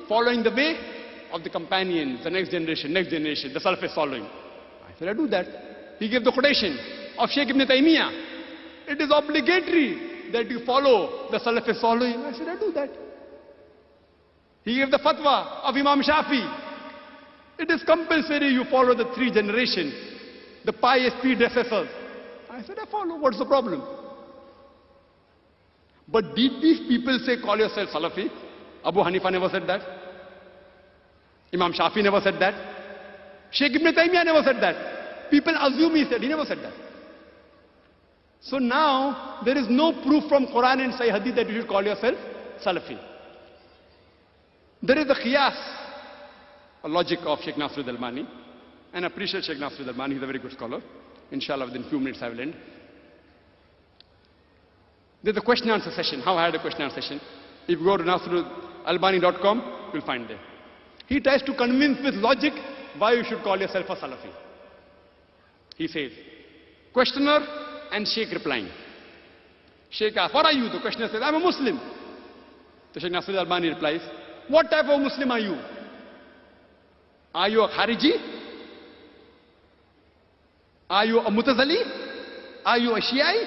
following 0.08 0.42
the 0.42 0.50
way 0.50 0.76
of 1.32 1.44
the 1.44 1.50
companions, 1.50 2.24
the 2.24 2.30
next 2.30 2.50
generation, 2.50 2.92
next 2.92 3.10
generation, 3.10 3.52
the 3.54 3.60
Salaf 3.60 3.82
is 3.84 3.94
following. 3.94 4.24
I 4.24 4.98
said, 4.98 5.08
I 5.08 5.14
do 5.14 5.28
that. 5.28 5.46
He 5.98 6.08
gave 6.08 6.24
the 6.24 6.32
quotation 6.32 6.76
of 7.18 7.28
Sheikh 7.30 7.48
Ibn 7.48 7.60
Taymiyyah. 7.60 8.88
It 8.88 9.00
is 9.00 9.12
obligatory 9.14 10.30
that 10.32 10.50
you 10.50 10.64
follow 10.64 11.30
the 11.30 11.38
Salaf 11.38 11.68
is 11.68 11.80
following. 11.80 12.18
I 12.24 12.32
said, 12.32 12.48
I 12.48 12.58
do 12.58 12.72
that. 12.72 12.90
He 14.64 14.76
gave 14.76 14.90
the 14.90 14.98
fatwa 14.98 15.62
of 15.62 15.74
Imam 15.76 16.02
Shafi. 16.02 16.42
It 17.58 17.70
is 17.70 17.82
compulsory 17.84 18.48
you 18.48 18.64
follow 18.70 18.94
the 18.96 19.12
three 19.14 19.30
generations, 19.30 19.94
the 20.64 20.72
pious 20.72 21.12
predecessors. 21.20 21.88
I 22.50 22.62
said, 22.62 22.78
I 22.80 22.90
follow. 22.90 23.16
What's 23.16 23.38
the 23.38 23.46
problem? 23.46 23.99
But 26.10 26.34
did 26.34 26.60
these 26.60 26.80
people 26.88 27.18
say, 27.24 27.40
call 27.40 27.58
yourself 27.58 27.90
Salafi? 27.90 28.28
Abu 28.84 29.00
Hanifa 29.00 29.30
never 29.30 29.48
said 29.48 29.66
that. 29.68 29.80
Imam 31.52 31.72
Shafi 31.72 32.02
never 32.02 32.20
said 32.20 32.34
that. 32.40 32.54
Sheikh 33.52 33.74
Ibn 33.74 33.94
Taymiyyah 33.94 34.24
never 34.24 34.42
said 34.42 34.56
that. 34.60 35.30
People 35.30 35.54
assume 35.56 35.94
he 35.94 36.04
said, 36.10 36.20
he 36.20 36.28
never 36.28 36.44
said 36.44 36.58
that. 36.58 36.72
So 38.40 38.58
now, 38.58 39.40
there 39.44 39.56
is 39.56 39.66
no 39.68 39.92
proof 40.02 40.24
from 40.28 40.46
Quran 40.46 40.84
and 40.84 40.94
Sahih 40.94 41.12
Hadith 41.18 41.36
that 41.36 41.48
you 41.48 41.60
should 41.60 41.68
call 41.68 41.84
yourself 41.84 42.16
Salafi. 42.64 42.98
There 44.82 44.98
is 44.98 45.06
the 45.06 45.14
qiyas, 45.14 45.54
a 46.84 46.88
logic 46.88 47.18
of 47.24 47.38
Sheikh 47.44 47.56
Nasiruddin 47.56 47.88
al-Albani, 47.88 48.26
and 48.94 49.04
I 49.04 49.08
appreciate 49.08 49.44
Sheikh 49.44 49.58
Nasiruddin 49.58 49.88
al-Albani, 49.88 50.14
he's 50.14 50.22
a 50.22 50.26
very 50.26 50.38
good 50.38 50.52
scholar. 50.52 50.80
Inshallah, 51.30 51.66
within 51.66 51.84
a 51.84 51.88
few 51.90 52.00
minutes 52.00 52.20
I 52.22 52.30
will 52.30 52.40
end. 52.40 52.54
There's 55.22 55.36
a 55.36 55.42
question 55.42 55.68
answer 55.70 55.90
session. 55.90 56.20
How 56.20 56.36
I 56.36 56.46
had 56.46 56.54
a 56.54 56.60
question 56.60 56.82
answer 56.82 57.00
session. 57.00 57.20
If 57.68 57.78
you 57.78 57.84
go 57.84 57.96
to 57.96 58.04
nasrudalbani.com, 58.04 59.90
you'll 59.92 60.06
find 60.06 60.28
there. 60.28 60.40
He 61.06 61.20
tries 61.20 61.42
to 61.42 61.54
convince 61.54 61.98
with 62.02 62.14
logic 62.14 62.52
why 62.96 63.12
you 63.14 63.24
should 63.24 63.42
call 63.42 63.58
yourself 63.58 63.86
a 63.88 63.96
Salafi. 63.96 64.32
He 65.76 65.88
says, 65.88 66.12
questioner 66.92 67.38
and 67.92 68.06
Sheikh 68.06 68.30
replying. 68.32 68.68
Sheikh 69.90 70.16
asks, 70.16 70.34
what 70.34 70.46
are 70.46 70.52
you? 70.52 70.68
The 70.70 70.80
questioner 70.80 71.08
says, 71.08 71.20
I'm 71.22 71.34
a 71.34 71.40
Muslim. 71.40 71.80
The 72.94 73.00
Sheikh 73.00 73.12
Nasiruddin 73.12 73.34
al-Albani 73.34 73.68
replies, 73.68 74.00
what 74.48 74.70
type 74.70 74.86
of 74.86 75.00
Muslim 75.00 75.30
are 75.30 75.38
you? 75.38 75.56
Are 77.34 77.48
you 77.48 77.62
a 77.62 77.68
Khariji? 77.68 78.12
Are 80.88 81.04
you 81.04 81.20
a 81.20 81.30
Mutazali? 81.30 81.82
Are 82.64 82.78
you 82.78 82.92
a 82.92 83.00
Shi'i? 83.00 83.46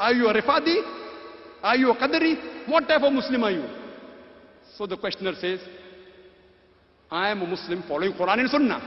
Are 0.00 0.12
you 0.12 0.26
a 0.28 0.34
Rifadi? 0.34 0.99
Are 1.62 1.76
you 1.76 1.90
a 1.90 1.96
Qadri? 1.96 2.68
What 2.68 2.88
type 2.88 3.02
of 3.02 3.12
Muslim 3.12 3.44
are 3.44 3.50
you? 3.50 3.64
So 4.76 4.86
the 4.86 4.96
questioner 4.96 5.34
says, 5.34 5.60
I 7.10 7.30
am 7.30 7.42
a 7.42 7.46
Muslim 7.46 7.82
following 7.86 8.12
Quran 8.12 8.40
and 8.40 8.50
Sunnah. 8.50 8.80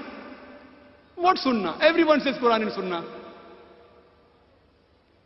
What 1.15 1.37
Sunnah? 1.37 1.77
Everyone 1.81 2.19
says 2.21 2.35
Quran 2.37 2.63
and 2.63 2.71
Sunnah. 2.71 3.19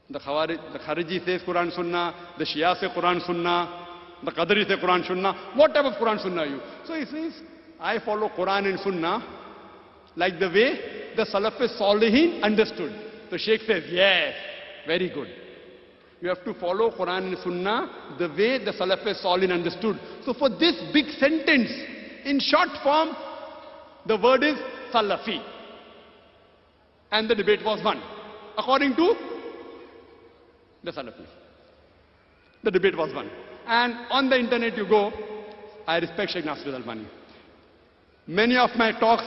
The, 0.09 0.19
Khawarij, 0.19 0.73
the 0.73 0.79
Khariji 0.79 1.23
says 1.25 1.41
Quran 1.43 1.73
Sunnah, 1.73 2.33
the 2.37 2.45
Shia 2.45 2.79
say 2.79 2.87
Quran 2.87 3.25
Sunnah, 3.25 3.87
the 4.23 4.31
Qadri 4.31 4.67
say 4.67 4.75
Quran 4.75 5.05
Sunnah. 5.05 5.51
What 5.55 5.73
type 5.73 5.85
of 5.85 5.93
Quran 5.93 6.21
Sunnah 6.21 6.41
are 6.41 6.47
you? 6.47 6.59
So 6.85 6.93
he 6.95 7.05
says, 7.05 7.41
I 7.79 7.99
follow 7.99 8.29
Quran 8.29 8.67
and 8.67 8.79
Sunnah 8.79 9.23
like 10.15 10.39
the 10.39 10.49
way 10.49 11.13
the 11.15 11.25
Salaf 11.25 11.57
Salihin 11.79 12.41
understood. 12.41 12.93
The 13.29 13.37
Sheikh 13.37 13.61
says, 13.61 13.83
yes, 13.89 14.33
very 14.85 15.09
good. 15.09 15.27
You 16.21 16.29
have 16.29 16.43
to 16.45 16.53
follow 16.55 16.91
Quran 16.91 17.27
and 17.27 17.37
Sunnah 17.43 18.15
the 18.17 18.27
way 18.29 18.63
the 18.63 18.71
Salaf 18.71 19.03
Salihin 19.23 19.51
understood. 19.51 19.99
So 20.25 20.33
for 20.33 20.49
this 20.49 20.75
big 20.91 21.05
sentence, 21.19 21.69
in 22.25 22.39
short 22.39 22.69
form, 22.83 23.09
the 24.05 24.17
word 24.17 24.43
is 24.43 24.57
Salafi. 24.93 25.43
And 27.11 27.29
the 27.29 27.35
debate 27.35 27.63
was 27.63 27.83
won. 27.83 28.01
According 28.57 28.95
to 28.95 29.15
the 30.83 30.91
Salafis. 30.91 31.27
The 32.63 32.71
debate 32.71 32.97
was 32.97 33.13
won. 33.13 33.29
And 33.67 33.93
on 34.09 34.29
the 34.29 34.39
internet 34.39 34.75
you 34.75 34.87
go, 34.87 35.11
I 35.85 35.99
respect 35.99 36.31
Sheikh 36.31 36.45
Nasir 36.45 36.69
al-Albani. 36.69 37.07
Many 38.25 38.57
of 38.57 38.71
my 38.75 38.91
talks, 38.99 39.25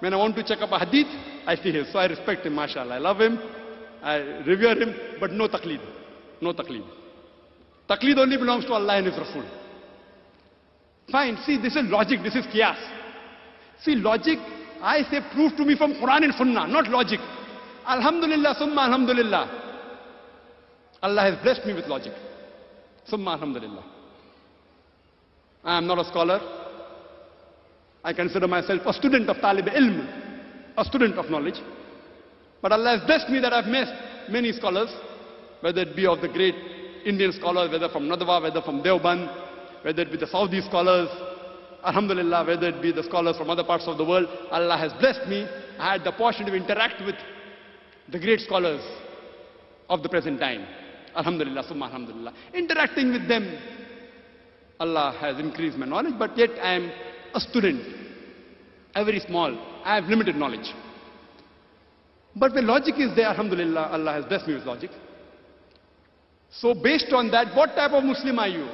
when 0.00 0.12
I 0.12 0.16
want 0.16 0.34
to 0.36 0.42
check 0.42 0.58
up 0.60 0.72
a 0.72 0.78
hadith, 0.84 1.06
I 1.46 1.54
see 1.56 1.72
his. 1.72 1.90
So 1.92 1.98
I 1.98 2.06
respect 2.06 2.44
him, 2.44 2.54
mashallah. 2.54 2.96
I 2.96 2.98
love 2.98 3.20
him, 3.20 3.38
I 4.02 4.16
revere 4.46 4.74
him, 4.78 4.94
but 5.20 5.30
no 5.30 5.48
taqleed. 5.48 5.80
No 6.40 6.52
taqleed. 6.52 6.84
Taqleed 7.88 8.18
only 8.18 8.36
belongs 8.36 8.64
to 8.66 8.72
Allah 8.72 8.96
and 8.98 9.06
His 9.06 9.16
Rasul. 9.18 9.44
Fine, 11.10 11.38
see, 11.44 11.56
this 11.60 11.74
is 11.76 11.90
logic, 11.90 12.20
this 12.22 12.36
is 12.36 12.46
qiyas. 12.46 12.78
See, 13.82 13.96
logic, 13.96 14.38
I 14.80 15.02
say, 15.10 15.20
prove 15.34 15.56
to 15.56 15.64
me 15.64 15.76
from 15.76 15.94
Quran 15.94 16.24
and 16.24 16.34
Sunnah, 16.34 16.66
not 16.68 16.88
logic. 16.88 17.20
Alhamdulillah, 17.86 18.54
summa 18.58 18.82
alhamdulillah. 18.82 19.60
Allah 21.02 21.22
has 21.22 21.42
blessed 21.42 21.66
me 21.66 21.74
with 21.74 21.86
logic. 21.86 22.12
Summa 23.06 23.32
alhamdulillah. 23.32 23.84
I 25.64 25.78
am 25.78 25.86
not 25.86 25.98
a 25.98 26.04
scholar. 26.04 26.40
I 28.04 28.12
consider 28.12 28.46
myself 28.46 28.82
a 28.86 28.92
student 28.92 29.28
of 29.28 29.36
talib 29.38 29.66
ilm, 29.66 30.06
a 30.76 30.84
student 30.84 31.18
of 31.18 31.30
knowledge. 31.30 31.60
But 32.62 32.72
Allah 32.72 32.98
has 32.98 33.06
blessed 33.06 33.28
me 33.30 33.40
that 33.40 33.52
I've 33.52 33.66
met 33.66 33.88
many 34.30 34.52
scholars, 34.52 34.90
whether 35.60 35.82
it 35.82 35.96
be 35.96 36.06
of 36.06 36.20
the 36.20 36.28
great 36.28 36.54
Indian 37.04 37.32
scholars, 37.32 37.70
whether 37.70 37.88
from 37.88 38.04
Nadwa, 38.08 38.42
whether 38.42 38.62
from 38.62 38.82
Deoband, 38.82 39.28
whether 39.82 40.02
it 40.02 40.10
be 40.10 40.18
the 40.18 40.26
Saudi 40.26 40.60
scholars, 40.62 41.08
Alhamdulillah, 41.84 42.44
whether 42.46 42.68
it 42.68 42.82
be 42.82 42.92
the 42.92 43.02
scholars 43.02 43.36
from 43.36 43.48
other 43.48 43.64
parts 43.64 43.84
of 43.86 43.96
the 43.96 44.04
world, 44.04 44.26
Allah 44.50 44.76
has 44.76 44.92
blessed 45.00 45.26
me. 45.28 45.46
I 45.78 45.92
had 45.92 46.04
the 46.04 46.12
opportunity 46.12 46.58
to 46.58 46.64
interact 46.64 47.04
with 47.04 47.14
the 48.10 48.18
great 48.18 48.40
scholars 48.40 48.82
of 49.88 50.02
the 50.02 50.08
present 50.08 50.38
time. 50.40 50.66
Alhamdulillah, 51.16 51.64
summa 51.66 51.86
alhamdulillah. 51.86 52.34
Interacting 52.54 53.12
with 53.12 53.26
them, 53.28 53.58
Allah 54.78 55.16
has 55.20 55.38
increased 55.38 55.76
my 55.78 55.86
knowledge, 55.86 56.14
but 56.18 56.36
yet 56.36 56.50
I 56.62 56.74
am 56.74 56.92
a 57.34 57.40
student, 57.40 57.82
a 58.94 59.04
very 59.04 59.20
small. 59.20 59.56
I 59.84 59.96
have 59.96 60.04
limited 60.04 60.36
knowledge. 60.36 60.72
But 62.36 62.54
when 62.54 62.66
logic 62.66 62.94
is 62.98 63.14
there, 63.16 63.26
Alhamdulillah, 63.26 63.90
Allah 63.92 64.12
has 64.12 64.24
blessed 64.26 64.46
me 64.46 64.54
with 64.54 64.64
logic. 64.64 64.90
So 66.52 66.74
based 66.74 67.12
on 67.12 67.30
that, 67.30 67.54
what 67.56 67.74
type 67.76 67.92
of 67.92 68.04
Muslim 68.04 68.38
are 68.38 68.48
you? 68.48 68.68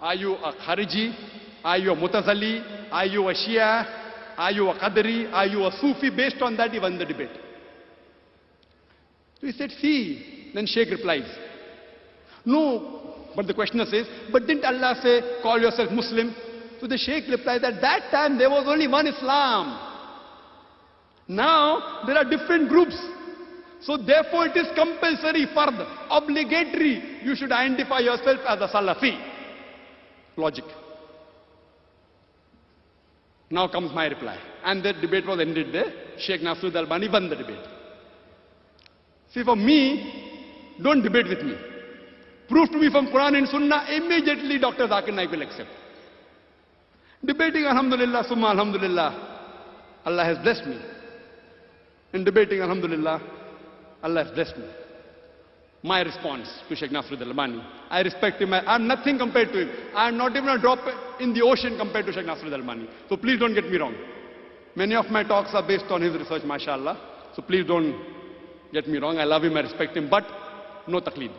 Are 0.00 0.14
you 0.14 0.34
a 0.34 0.52
Khariji? 0.52 1.12
Are 1.64 1.78
you 1.78 1.92
a 1.92 1.96
Mutazali? 1.96 2.88
Are 2.92 3.06
you 3.06 3.28
a 3.28 3.34
Shia? 3.34 3.98
Are 4.36 4.52
you 4.52 4.68
a 4.68 4.78
Qadri? 4.78 5.32
Are 5.32 5.46
you 5.46 5.66
a 5.66 5.72
Sufi? 5.72 6.10
Based 6.10 6.40
on 6.40 6.56
that, 6.56 6.70
he 6.70 6.78
won 6.78 6.96
the 6.96 7.04
debate. 7.04 7.30
So 9.40 9.46
he 9.48 9.52
said, 9.52 9.70
see. 9.72 10.50
Then 10.54 10.66
Sheikh 10.66 10.90
replies, 10.90 11.28
no. 12.44 13.26
But 13.34 13.46
the 13.46 13.54
questioner 13.54 13.84
says, 13.84 14.06
but 14.32 14.46
didn't 14.46 14.64
Allah 14.64 14.98
say, 15.02 15.20
call 15.42 15.60
yourself 15.60 15.90
Muslim? 15.90 16.34
So 16.80 16.86
the 16.86 16.96
Sheikh 16.96 17.24
replies, 17.28 17.62
at 17.64 17.80
that 17.80 18.10
time 18.10 18.38
there 18.38 18.48
was 18.48 18.64
only 18.66 18.88
one 18.88 19.06
Islam. 19.06 19.78
Now 21.26 22.04
there 22.06 22.16
are 22.16 22.24
different 22.24 22.68
groups. 22.68 22.96
So 23.80 23.96
therefore 23.96 24.46
it 24.46 24.56
is 24.56 24.66
compulsory, 24.74 25.46
fard, 25.54 25.78
obligatory. 26.10 27.20
You 27.22 27.34
should 27.36 27.52
identify 27.52 28.00
yourself 28.00 28.40
as 28.46 28.60
a 28.60 28.68
Salafi. 28.68 29.16
Logic. 30.36 30.64
Now 33.50 33.68
comes 33.68 33.92
my 33.94 34.06
reply. 34.06 34.38
And 34.64 34.82
the 34.82 34.92
debate 34.92 35.26
was 35.26 35.40
ended 35.40 35.72
there. 35.72 35.92
Sheikh 36.18 36.40
Nasiruddin 36.42 36.76
Albani 36.76 37.08
won 37.08 37.28
the 37.28 37.36
debate. 37.36 37.64
See, 39.32 39.42
for 39.44 39.56
me, 39.56 40.74
don't 40.82 41.02
debate 41.02 41.28
with 41.28 41.42
me. 41.42 41.54
Prove 42.48 42.70
to 42.70 42.78
me 42.78 42.90
from 42.90 43.08
Quran 43.08 43.38
and 43.38 43.48
Sunnah, 43.48 43.86
immediately 43.90 44.58
Dr. 44.58 44.88
Zakir 44.88 45.14
Naik 45.14 45.30
will 45.30 45.42
accept. 45.42 45.68
Debating, 47.24 47.64
Alhamdulillah, 47.64 48.24
Summa, 48.28 48.48
Alhamdulillah, 48.48 49.10
Allah 50.06 50.24
has 50.24 50.38
blessed 50.38 50.66
me. 50.66 50.78
In 52.14 52.24
debating, 52.24 52.60
Alhamdulillah, 52.62 53.20
Allah 54.02 54.24
has 54.24 54.32
blessed 54.34 54.56
me. 54.56 54.64
My 55.82 56.02
response 56.02 56.48
to 56.68 56.74
Sheikh 56.74 56.90
Nasiruddin 56.90 57.28
Albani, 57.28 57.62
I 57.88 58.00
respect 58.02 58.42
him. 58.42 58.52
I 58.52 58.74
am 58.74 58.88
nothing 58.88 59.16
compared 59.16 59.52
to 59.52 59.60
him. 59.60 59.70
I 59.94 60.08
am 60.08 60.16
not 60.16 60.34
even 60.36 60.48
a 60.48 60.58
drop 60.60 60.80
in 61.20 61.32
the 61.32 61.42
ocean 61.42 61.78
compared 61.78 62.06
to 62.06 62.12
Sheikh 62.12 62.26
Nasiruddin 62.26 62.54
Albani. 62.54 62.88
So 63.08 63.16
please 63.16 63.38
don't 63.38 63.54
get 63.54 63.70
me 63.70 63.78
wrong. 63.78 63.94
Many 64.74 64.94
of 64.96 65.06
my 65.06 65.22
talks 65.22 65.50
are 65.54 65.66
based 65.66 65.86
on 65.90 66.02
his 66.02 66.14
research, 66.14 66.42
mashallah. 66.44 66.98
So 67.34 67.42
please 67.42 67.66
don't 67.66 67.94
get 68.72 68.88
me 68.88 68.98
wrong. 68.98 69.18
I 69.18 69.24
love 69.24 69.44
him, 69.44 69.56
I 69.56 69.60
respect 69.60 69.96
him, 69.96 70.10
but 70.10 70.24
no 70.88 71.00
taqleed. 71.00 71.32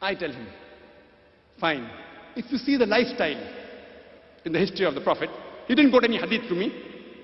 I 0.00 0.14
tell 0.16 0.32
him, 0.32 0.46
fine. 1.60 1.88
If 2.34 2.50
you 2.50 2.58
see 2.58 2.76
the 2.76 2.86
lifestyle 2.86 3.40
in 4.44 4.52
the 4.52 4.58
history 4.58 4.86
of 4.86 4.94
the 4.94 5.00
Prophet, 5.00 5.30
he 5.68 5.74
didn't 5.76 5.92
quote 5.92 6.04
any 6.04 6.18
hadith 6.18 6.48
to 6.48 6.54
me. 6.54 6.72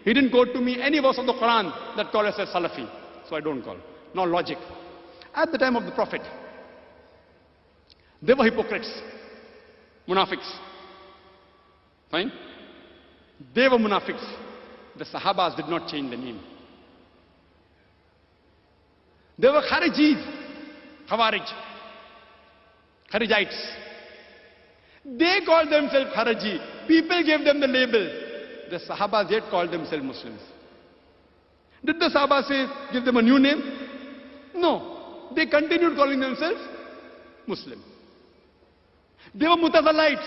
He 0.04 0.14
didn't 0.14 0.30
quote 0.30 0.52
to 0.52 0.60
me 0.60 0.80
any 0.80 1.00
verse 1.00 1.18
of 1.18 1.26
the 1.26 1.32
Quran 1.32 1.96
that 1.96 2.12
call 2.12 2.24
us 2.26 2.36
as 2.38 2.48
Salafi. 2.48 2.88
So 3.28 3.36
I 3.36 3.40
don't 3.40 3.62
call. 3.62 3.76
No 4.14 4.24
logic. 4.24 4.58
At 5.34 5.52
the 5.52 5.58
time 5.58 5.76
of 5.76 5.84
the 5.84 5.92
Prophet, 5.92 6.22
they 8.22 8.34
were 8.34 8.44
hypocrites, 8.44 8.90
munafiqs. 10.08 10.50
Fine? 12.10 12.32
They 13.54 13.68
were 13.68 13.78
munafiqs. 13.78 14.24
The 14.96 15.04
Sahabas 15.04 15.56
did 15.56 15.68
not 15.68 15.88
change 15.88 16.10
the 16.10 16.16
name. 16.16 16.40
They 19.38 19.48
were 19.48 19.62
Kharijis, 19.62 20.20
Khawarij, 21.08 21.46
Kharijites. 23.12 23.74
They 25.04 25.40
called 25.46 25.70
themselves 25.70 26.10
Khariji. 26.16 26.88
People 26.88 27.22
gave 27.24 27.44
them 27.44 27.60
the 27.60 27.68
label. 27.68 28.04
The 28.70 28.78
Sahabas 28.78 29.30
yet 29.30 29.44
called 29.48 29.70
themselves 29.70 30.04
Muslims. 30.04 30.40
Did 31.84 31.98
the 32.00 32.10
Sahabas 32.14 32.48
say, 32.48 32.66
give 32.92 33.04
them 33.04 33.16
a 33.16 33.22
new 33.22 33.38
name? 33.38 33.62
No. 34.54 35.30
They 35.34 35.46
continued 35.46 35.96
calling 35.96 36.20
themselves 36.20 36.60
Muslim. 37.46 37.82
They 39.34 39.46
were 39.46 39.56
Mutazalites. 39.56 40.26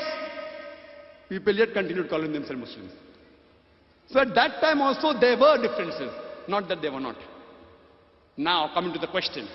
People 1.29 1.55
yet 1.55 1.73
continued 1.73 2.09
calling 2.09 2.31
themselves 2.31 2.61
Muslims. 2.61 2.91
So 4.09 4.19
at 4.19 4.33
that 4.35 4.59
time 4.61 4.81
also 4.81 5.17
there 5.19 5.37
were 5.37 5.57
differences. 5.61 6.11
Not 6.47 6.67
that 6.69 6.81
they 6.81 6.89
were 6.89 6.99
not. 6.99 7.15
Now 8.37 8.71
coming 8.73 8.93
to 8.93 8.99
the 8.99 9.07
question. 9.07 9.47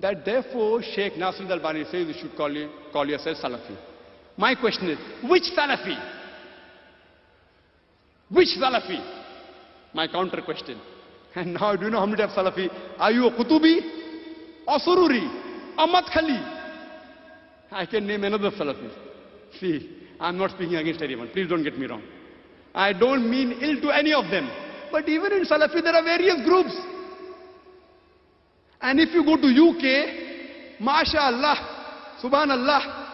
That 0.00 0.24
therefore 0.24 0.82
Sheikh 0.82 1.16
Nasir 1.16 1.44
al-Albani 1.44 1.84
says 1.90 2.06
you 2.06 2.14
should 2.20 2.36
call, 2.36 2.52
you, 2.52 2.70
call 2.92 3.06
yourself 3.06 3.38
Salafi. 3.38 3.76
My 4.36 4.54
question 4.54 4.90
is, 4.90 4.98
which 5.28 5.44
Salafi? 5.56 5.98
Which 8.30 8.48
Salafi? 8.60 9.17
My 9.94 10.06
counter 10.08 10.42
question. 10.42 10.80
And 11.34 11.54
now 11.54 11.76
do 11.76 11.86
you 11.86 11.90
know 11.90 12.00
how 12.00 12.06
many 12.06 12.22
of 12.22 12.30
Salafi? 12.30 12.68
Are 12.98 13.12
you 13.12 13.26
a 13.26 13.30
Qutubi 13.30 13.80
or 14.66 14.78
Sururi 14.78 15.24
or 15.78 15.86
Madkhali? 15.86 16.56
I 17.70 17.86
can 17.86 18.06
name 18.06 18.24
another 18.24 18.50
Salafi. 18.50 18.90
See, 19.60 20.06
I'm 20.20 20.36
not 20.38 20.50
speaking 20.50 20.76
against 20.76 21.02
anyone. 21.02 21.28
Please 21.28 21.48
don't 21.48 21.62
get 21.62 21.78
me 21.78 21.86
wrong. 21.86 22.02
I 22.74 22.92
don't 22.92 23.30
mean 23.30 23.52
ill 23.60 23.80
to 23.82 23.90
any 23.90 24.12
of 24.12 24.30
them. 24.30 24.50
But 24.90 25.08
even 25.08 25.32
in 25.32 25.44
Salafi 25.44 25.82
there 25.82 25.94
are 25.94 26.02
various 26.02 26.44
groups. 26.44 26.74
And 28.80 29.00
if 29.00 29.12
you 29.12 29.24
go 29.24 29.36
to 29.36 29.46
UK, 29.46 30.80
MashaAllah, 30.80 32.20
Subhanallah, 32.22 33.04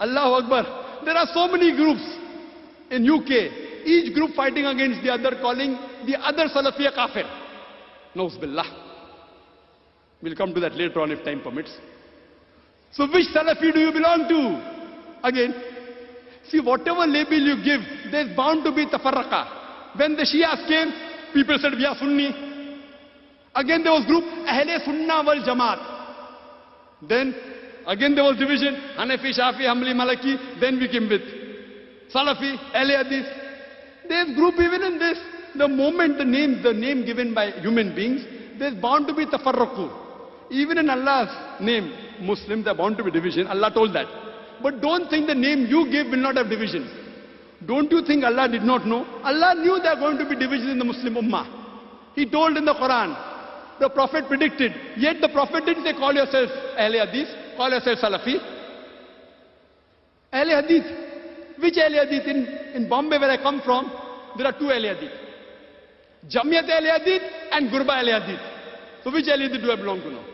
Allahu 0.00 0.44
Akbar, 0.44 1.02
there 1.04 1.14
are 1.14 1.26
so 1.34 1.46
many 1.48 1.76
groups 1.76 2.02
in 2.90 3.08
UK 3.08 3.69
each 3.90 4.14
group 4.14 4.34
fighting 4.34 4.66
against 4.66 5.02
the 5.02 5.10
other, 5.10 5.36
calling 5.40 5.76
the 6.06 6.16
other 6.20 6.46
Salafi 6.48 6.86
a 6.88 6.92
kafir. 6.92 7.24
Nose 8.14 8.36
billah. 8.40 8.64
We'll 10.22 10.36
come 10.36 10.54
to 10.54 10.60
that 10.60 10.74
later 10.74 11.00
on 11.00 11.10
if 11.10 11.24
time 11.24 11.40
permits. 11.40 11.72
So 12.92 13.06
which 13.06 13.26
Salafi 13.34 13.72
do 13.72 13.80
you 13.80 13.92
belong 13.92 14.28
to? 14.28 14.40
Again, 15.28 15.54
see 16.48 16.60
whatever 16.60 17.06
label 17.06 17.38
you 17.38 17.56
give, 17.62 17.80
there's 18.10 18.34
bound 18.36 18.64
to 18.64 18.72
be 18.72 18.86
tafarraqa. 18.86 19.98
When 19.98 20.16
the 20.16 20.22
Shias 20.22 20.66
came, 20.68 20.92
people 21.32 21.58
said 21.60 21.72
we 21.72 21.84
are 21.84 21.96
Sunni. 21.96 22.28
Again 23.54 23.82
there 23.82 23.92
was 23.92 24.06
group 24.06 24.24
Ahle 24.24 24.84
Sunnah 24.84 25.22
wal 25.24 25.42
Jamaat. 25.44 25.80
Then 27.08 27.34
again 27.86 28.14
there 28.14 28.24
was 28.24 28.36
division, 28.38 28.74
Hanafi, 28.98 29.36
Shafi, 29.38 29.62
Hanbali, 29.66 29.94
Maliki. 29.94 30.60
Then 30.60 30.78
we 30.78 30.88
came 30.88 31.08
with 31.08 31.22
Salafi, 32.14 32.56
Ahle 32.74 33.04
Hadith. 33.04 33.49
There's 34.10 34.34
group 34.34 34.54
even 34.58 34.82
in 34.82 34.98
this. 34.98 35.18
The 35.54 35.68
moment 35.68 36.18
the 36.18 36.24
name, 36.24 36.62
the 36.64 36.72
name 36.72 37.06
given 37.06 37.32
by 37.32 37.52
human 37.62 37.94
beings, 37.94 38.24
there's 38.58 38.74
bound 38.74 39.06
to 39.06 39.14
be 39.14 39.24
tafarruqu. 39.24 39.86
Even 40.50 40.78
in 40.78 40.90
Allah's 40.90 41.30
name, 41.60 41.92
Muslims 42.20 42.66
are 42.66 42.74
bound 42.74 42.96
to 42.98 43.04
be 43.04 43.12
division. 43.12 43.46
Allah 43.46 43.70
told 43.72 43.94
that. 43.94 44.06
But 44.62 44.80
don't 44.80 45.08
think 45.08 45.28
the 45.28 45.34
name 45.34 45.66
you 45.66 45.88
give 45.92 46.08
will 46.08 46.24
not 46.26 46.36
have 46.36 46.50
division. 46.50 46.90
Don't 47.66 47.90
you 47.92 48.02
think 48.04 48.24
Allah 48.24 48.48
did 48.48 48.62
not 48.62 48.84
know? 48.84 49.04
Allah 49.22 49.54
knew 49.54 49.78
there 49.80 49.92
are 49.92 50.00
going 50.00 50.18
to 50.18 50.28
be 50.28 50.34
divisions 50.34 50.72
in 50.72 50.78
the 50.78 50.84
Muslim 50.84 51.14
Ummah. 51.14 51.46
He 52.16 52.28
told 52.28 52.56
in 52.56 52.64
the 52.64 52.74
Quran, 52.74 53.14
the 53.78 53.90
Prophet 53.90 54.24
predicted. 54.26 54.72
Yet 54.96 55.20
the 55.20 55.28
Prophet 55.28 55.64
didn't 55.66 55.84
say, 55.84 55.92
call 55.92 56.12
yourself 56.12 56.50
Ahle 56.76 57.06
Hadith, 57.06 57.28
call 57.56 57.70
yourself 57.70 57.98
Salafi. 58.00 58.38
Ahle 60.32 60.62
Hadith. 60.62 61.09
Which 61.60 61.74
Ahle 61.74 62.08
Hadith? 62.08 62.26
In, 62.26 62.46
in 62.74 62.88
Bombay, 62.88 63.18
where 63.18 63.30
I 63.30 63.36
come 63.36 63.60
from, 63.62 63.90
there 64.36 64.46
are 64.46 64.58
two 64.58 64.66
Ahle 64.66 64.94
Hadith. 64.94 65.12
Jamiyat 66.28 66.68
and 67.52 67.70
Gurba 67.70 68.02
Ahle 68.02 68.38
So 69.04 69.10
which 69.12 69.26
Ahle 69.26 69.48
Hadith 69.48 69.62
do 69.62 69.72
I 69.72 69.76
belong 69.76 70.00
to 70.02 70.10
now? 70.10 70.24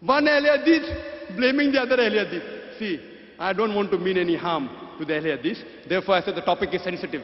One 0.00 0.24
Ahle 0.26 0.58
Hadith 0.58 1.36
blaming 1.36 1.72
the 1.72 1.80
other 1.80 1.96
Ahle 1.96 2.26
Hadith. 2.26 2.78
See, 2.78 3.00
I 3.38 3.52
don't 3.52 3.74
want 3.74 3.90
to 3.92 3.98
mean 3.98 4.18
any 4.18 4.36
harm 4.36 4.68
to 4.98 5.04
the 5.04 5.14
Ahle 5.14 5.88
Therefore, 5.88 6.16
I 6.16 6.22
said 6.22 6.34
the 6.34 6.42
topic 6.42 6.70
is 6.72 6.82
sensitive. 6.82 7.22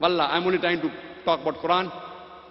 Wallah, 0.00 0.28
I'm 0.30 0.46
only 0.46 0.58
trying 0.58 0.80
to 0.80 0.90
talk 1.24 1.40
about 1.42 1.56
Quran 1.56 1.92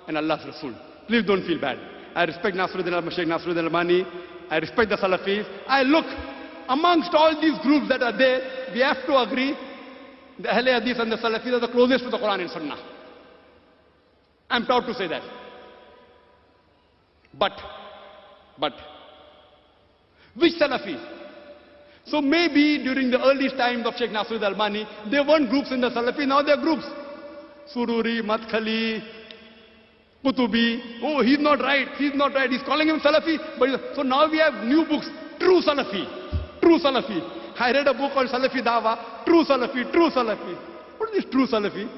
and 0.07 0.17
Allah's 0.17 0.45
Rasul. 0.45 0.75
Please 1.07 1.25
don't 1.25 1.45
feel 1.45 1.59
bad. 1.59 1.77
I 2.15 2.23
respect 2.25 2.55
Nasiruddin 2.55 2.93
al-Mashaykh, 2.93 3.25
Nasiruddin 3.25 3.57
al-Albani. 3.57 4.05
I 4.49 4.57
respect 4.57 4.89
the 4.89 4.97
Salafis. 4.97 5.45
I 5.67 5.83
look, 5.83 6.05
amongst 6.69 7.13
all 7.13 7.35
these 7.41 7.57
groups 7.59 7.89
that 7.89 8.01
are 8.01 8.15
there, 8.17 8.71
we 8.73 8.79
have 8.79 9.05
to 9.05 9.17
agree 9.17 9.57
the 10.37 10.47
Ahle 10.47 10.79
Hadith 10.79 10.99
and 10.99 11.11
the 11.11 11.17
Salafis 11.17 11.51
are 11.51 11.59
the 11.59 11.67
closest 11.67 12.05
to 12.05 12.09
the 12.09 12.17
Quran 12.17 12.41
and 12.41 12.49
Sunnah. 12.49 12.77
I'm 14.49 14.65
proud 14.65 14.85
to 14.85 14.93
say 14.93 15.07
that. 15.07 15.23
But, 17.37 17.51
but, 18.57 18.73
which 20.35 20.53
Salafi? 20.53 21.17
So 22.05 22.21
maybe 22.21 22.81
during 22.83 23.11
the 23.11 23.21
early 23.21 23.49
times 23.49 23.85
of 23.85 23.95
Sheikh 23.97 24.11
Nasiruddin 24.11 24.43
al-Albani, 24.43 24.87
there 25.11 25.25
weren't 25.27 25.49
groups 25.49 25.71
in 25.71 25.81
the 25.81 25.89
Salafi, 25.89 26.27
now 26.27 26.41
there 26.41 26.57
are 26.57 26.61
groups. 26.61 26.85
Sururi, 27.75 28.21
Madkhali, 28.21 29.03
Kutubi. 30.25 30.99
Oh, 31.03 31.21
he's 31.21 31.39
not 31.39 31.59
right, 31.59 31.87
he's 31.97 32.15
not 32.15 32.33
right. 32.33 32.49
He's 32.49 32.63
calling 32.63 32.87
him 32.87 32.99
Salafi. 32.99 33.37
But 33.59 33.95
so 33.95 34.01
now 34.01 34.29
we 34.29 34.39
have 34.39 34.65
new 34.65 34.85
books. 34.85 35.07
True 35.39 35.61
Salafi. 35.61 36.18
True 36.61 36.79
Salafi. 36.79 37.55
I 37.59 37.71
read 37.71 37.87
a 37.87 37.93
book 37.93 38.13
called 38.13 38.29
Salafi 38.29 38.63
Dawa. 38.63 39.25
True 39.25 39.43
Salafi, 39.43 39.91
true 39.91 40.09
Salafi. 40.09 40.57
What 40.97 41.13
is 41.15 41.25
true 41.31 41.47
Salafi? 41.47 41.89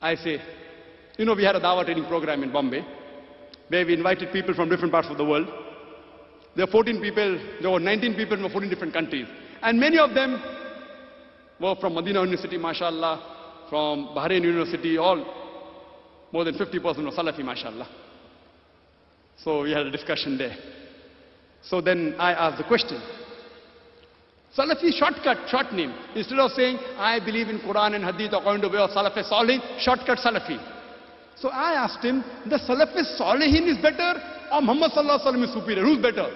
I 0.00 0.14
say, 0.16 0.40
you 1.16 1.24
know, 1.24 1.34
we 1.34 1.44
had 1.44 1.56
a 1.56 1.60
Dawa 1.60 1.84
training 1.84 2.06
program 2.06 2.42
in 2.42 2.52
Bombay 2.52 2.84
where 3.68 3.86
we 3.86 3.94
invited 3.94 4.32
people 4.32 4.54
from 4.54 4.68
different 4.68 4.92
parts 4.92 5.08
of 5.08 5.16
the 5.16 5.24
world. 5.24 5.48
There 6.54 6.66
were 6.66 6.72
14 6.72 7.00
people, 7.00 7.40
there 7.60 7.70
were 7.70 7.80
19 7.80 8.14
people 8.14 8.36
from 8.36 8.50
14 8.50 8.68
different 8.68 8.92
countries. 8.92 9.26
And 9.62 9.80
many 9.80 9.98
of 9.98 10.14
them 10.14 10.40
were 11.60 11.74
from 11.80 11.94
Medina 11.94 12.20
University, 12.20 12.58
mashallah, 12.58 13.66
from 13.70 14.08
Bahrain 14.14 14.42
University, 14.42 14.98
all 14.98 15.24
more 16.32 16.44
than 16.44 16.54
50% 16.54 16.82
were 16.82 17.10
Salafi, 17.10 17.44
mashallah. 17.44 17.88
So 19.38 19.62
we 19.62 19.72
had 19.72 19.86
a 19.86 19.90
discussion 19.90 20.36
there. 20.38 20.56
So 21.68 21.80
then 21.80 22.14
I 22.18 22.32
asked 22.32 22.58
the 22.58 22.64
question. 22.64 23.00
Salafi 24.56 24.92
shortcut, 24.92 25.48
short 25.48 25.72
name. 25.72 25.92
Instead 26.14 26.38
of 26.38 26.52
saying, 26.52 26.78
I 26.96 27.18
believe 27.18 27.48
in 27.48 27.58
Quran 27.60 27.96
and 27.96 28.04
Hadith 28.04 28.32
according 28.32 28.62
to 28.62 28.68
the 28.68 28.74
way 28.74 28.82
of 28.82 28.90
Salafi 28.90 29.28
Salih, 29.28 29.58
shortcut 29.80 30.18
Salafi. 30.18 30.58
So 31.36 31.48
I 31.48 31.72
asked 31.74 32.04
him, 32.04 32.22
the 32.46 32.56
Salafi 32.56 33.02
Salihin 33.18 33.66
is 33.66 33.78
better 33.82 34.14
or 34.52 34.60
Muhammad 34.62 34.92
Sallallahu 34.92 35.20
Alaihi 35.20 35.26
Wasallam 35.26 35.44
is 35.44 35.52
superior? 35.52 35.82
Who's 35.84 35.98
better? 35.98 36.30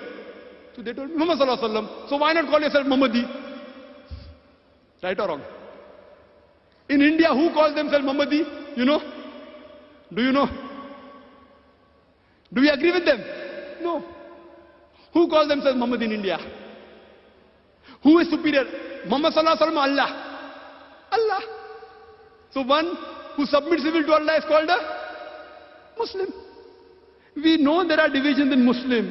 So 0.74 0.82
they 0.82 0.92
told 0.92 1.10
me, 1.10 1.16
Muhammad 1.16 1.38
Sallallahu 1.38 1.62
Alaihi 1.62 1.70
Wasallam. 1.70 2.08
So 2.08 2.16
why 2.16 2.32
not 2.32 2.46
call 2.46 2.60
yourself 2.60 2.86
Muhammadi? 2.86 3.22
Right 5.02 5.20
or 5.20 5.28
wrong? 5.28 5.42
In 6.88 7.02
India, 7.02 7.28
who 7.28 7.52
calls 7.52 7.76
themselves 7.76 8.04
Muhammadi? 8.04 8.76
You 8.76 8.84
know? 8.84 8.98
Do 10.12 10.22
you 10.22 10.32
know? 10.32 10.48
Do 12.52 12.62
we 12.62 12.70
agree 12.70 12.90
with 12.90 13.04
them? 13.04 13.20
No. 13.82 14.02
Who 15.18 15.26
calls 15.26 15.48
themselves 15.48 15.74
Muhammad 15.76 16.02
in 16.02 16.12
India? 16.12 16.38
Who 18.04 18.20
is 18.20 18.30
superior? 18.30 18.62
Muhammad 19.06 19.34
Sallallahu 19.34 19.58
Alaihi 19.58 19.66
Wasallam, 19.66 19.86
Allah. 19.90 20.10
Allah. 21.10 21.42
So 22.54 22.62
one 22.62 22.94
who 23.34 23.44
submits 23.44 23.82
civil 23.82 24.04
to 24.04 24.12
Allah 24.12 24.38
is 24.38 24.44
called 24.46 24.70
a 24.70 24.78
Muslim. 25.98 26.28
We 27.34 27.56
know 27.56 27.82
there 27.88 27.98
are 27.98 28.08
divisions 28.08 28.52
in 28.52 28.64
Muslim, 28.64 29.10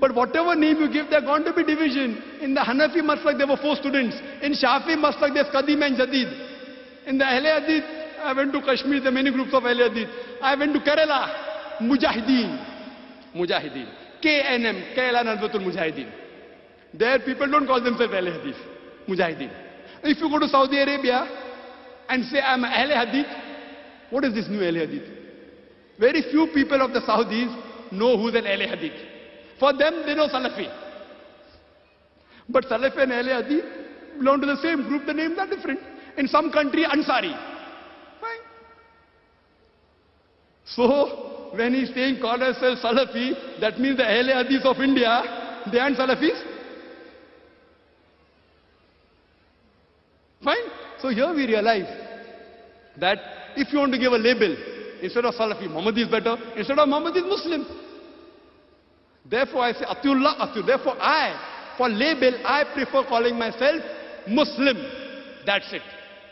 but 0.00 0.14
whatever 0.14 0.54
name 0.56 0.80
you 0.80 0.88
give, 0.90 1.10
there 1.10 1.20
are 1.20 1.28
going 1.28 1.44
to 1.44 1.52
be 1.52 1.64
division. 1.64 2.16
In 2.40 2.54
the 2.54 2.60
Hanafi 2.60 3.04
Maslak, 3.04 3.36
there 3.36 3.46
were 3.46 3.60
four 3.60 3.76
students. 3.76 4.16
In 4.40 4.52
Shafi 4.56 4.96
Maslak, 4.96 5.34
there's 5.34 5.52
Qadim 5.52 5.84
and 5.84 6.00
Jadid. 6.00 6.32
In 7.06 7.18
the 7.18 7.24
Ahle 7.24 7.60
Hadith, 7.60 7.84
I 8.24 8.32
went 8.32 8.54
to 8.54 8.60
Kashmir, 8.62 9.00
there 9.00 9.10
are 9.10 9.12
many 9.12 9.30
groups 9.30 9.52
of 9.52 9.64
Ahle 9.64 9.92
Hadith. 9.92 10.08
I 10.40 10.54
went 10.54 10.72
to 10.72 10.80
Kerala, 10.80 11.80
Mujahideen. 11.82 13.36
Mujahideen. 13.36 14.01
KNM, 14.22 14.94
Kerala 14.94 15.24
Nadwatul 15.24 15.62
Mujahideen. 15.64 16.10
There 16.94 17.18
people 17.20 17.50
don't 17.50 17.66
call 17.66 17.82
themselves 17.82 18.12
Ahle 18.12 18.40
Hadith, 18.40 18.56
Mujahideen. 19.08 19.50
If 20.04 20.18
you 20.20 20.28
go 20.28 20.38
to 20.38 20.48
Saudi 20.48 20.78
Arabia 20.78 21.26
and 22.08 22.24
say 22.26 22.40
I'm 22.40 22.62
Ahle 22.62 23.06
Hadith, 23.06 23.26
what 24.10 24.24
is 24.24 24.34
this 24.34 24.48
new 24.48 24.60
Ahle 24.60 24.86
Hadith? 24.86 25.08
Very 25.98 26.22
few 26.30 26.48
people 26.54 26.80
of 26.80 26.92
the 26.92 27.00
Saudis 27.00 27.92
know 27.92 28.16
who's 28.18 28.34
an 28.34 28.44
Ahle 28.44 28.68
Hadith. 28.68 28.98
For 29.58 29.72
them, 29.72 30.02
they 30.06 30.14
know 30.14 30.28
Salafi. 30.28 30.68
But 32.48 32.64
Salafi 32.64 33.02
and 33.02 33.12
Ahle 33.12 33.42
Hadith 33.42 33.64
belong 34.18 34.40
to 34.40 34.46
the 34.46 34.56
same 34.62 34.82
group, 34.88 35.06
the 35.06 35.14
names 35.14 35.38
are 35.38 35.46
different. 35.46 35.80
In 36.18 36.28
some 36.28 36.52
country, 36.52 36.84
Ansari. 36.84 37.32
Fine. 38.20 38.40
So, 40.64 41.41
when 41.54 41.74
he's 41.74 41.92
saying 41.94 42.18
call 42.20 42.38
yourself 42.38 42.78
Salafi, 42.82 43.60
that 43.60 43.78
means 43.78 43.96
the 43.96 44.02
Ahle 44.04 44.42
Hadith 44.42 44.64
of 44.64 44.78
India, 44.80 45.22
they 45.70 45.78
aren't 45.78 45.96
Salafis? 45.98 46.40
Fine. 50.42 50.56
So 51.00 51.08
here 51.10 51.32
we 51.34 51.46
realize 51.46 51.86
that 52.98 53.18
if 53.56 53.72
you 53.72 53.78
want 53.78 53.92
to 53.92 53.98
give 53.98 54.12
a 54.12 54.16
label, 54.16 54.56
instead 55.02 55.24
of 55.24 55.34
Salafi, 55.34 55.68
Muhammad 55.68 55.98
is 55.98 56.08
better, 56.08 56.36
instead 56.56 56.78
of 56.78 56.88
Muhammad 56.88 57.16
is 57.16 57.24
Muslim. 57.24 57.66
Therefore 59.28 59.62
I 59.62 59.72
say 59.72 59.84
Atiullah, 59.84 60.38
Atiul. 60.40 60.66
Therefore 60.66 60.96
I, 61.00 61.74
for 61.76 61.88
label, 61.88 62.32
I 62.44 62.64
prefer 62.74 63.04
calling 63.08 63.38
myself 63.38 63.82
Muslim. 64.26 64.76
That's 65.44 65.72
it. 65.72 65.82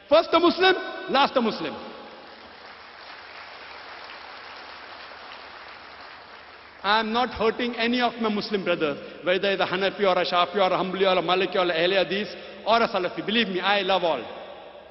First 0.09 0.31
a 0.33 0.41
Muslim, 0.41 0.75
last 1.11 1.37
a 1.37 1.41
Muslim. 1.41 1.90
I 6.83 7.01
am 7.01 7.13
not 7.13 7.31
hurting 7.31 7.75
any 7.77 8.01
of 8.01 8.15
my 8.21 8.31
Muslim 8.31 8.65
brothers, 8.65 8.99
whether 9.23 9.51
it's 9.51 9.61
a 9.63 9.67
Hanafi 9.67 10.01
or 10.01 10.17
a 10.19 10.25
Shafi 10.25 10.57
or 10.57 10.73
a 10.73 11.13
or 11.13 11.19
a 11.19 11.23
Maliki 11.23 11.57
or 11.57 11.69
a 11.69 11.73
Hadith 11.73 12.29
or 12.67 12.83
a 12.83 12.89
Salafi. 12.89 13.25
Believe 13.25 13.49
me, 13.49 13.61
I 13.61 13.83
love 13.83 14.03
all. 14.03 14.23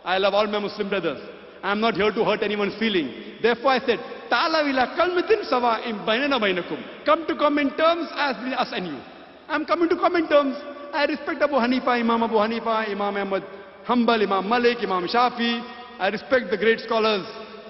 I 0.06 0.18
love 0.20 0.34
all 0.34 0.45
my 0.48 0.60
Muslim 0.60 0.90
brothers. 0.90 1.20
I 1.64 1.72
am 1.72 1.82
not 1.82 1.95
here 1.95 2.11
to 2.11 2.24
hurt 2.24 2.44
anyone's 2.44 2.78
feeling. 2.80 3.38
Therefore 3.41 3.72
I 3.72 3.80
said, 3.80 3.99
Ta'ala 4.30 4.70
ila 4.70 4.95
kalmatin 4.95 5.44
sawa 5.49 5.82
in 5.86 5.95
bainana 6.06 6.40
bainakum. 6.40 7.06
Come 7.06 7.26
to 7.28 7.36
come 7.36 7.57
in 7.57 7.76
terms 7.76 8.07
as 8.16 8.36
between 8.36 8.53
us 8.53 8.70
and 8.72 8.86
you. 8.88 8.99
I 9.48 9.56
am 9.56 9.66
coming 9.66 9.90
to 9.90 9.95
come 9.95 10.16
in 10.16 10.30
terms. 10.30 10.56
I 10.94 11.06
respect 11.06 11.41
Abu 11.41 11.53
Hanifa, 11.56 11.99
Imam 11.99 12.22
Abu 12.24 12.36
Hanifa, 12.36 12.88
Imam 12.90 13.18
Ahmad 13.18 13.44
Hanbal, 13.88 14.24
Imam 14.24 14.48
Malik, 14.48 14.78
Imam 14.84 15.07
Shafi. 15.07 15.60
I 15.99 16.10
respect 16.10 16.52
the 16.52 16.57
great 16.57 16.80
scholars 16.82 17.26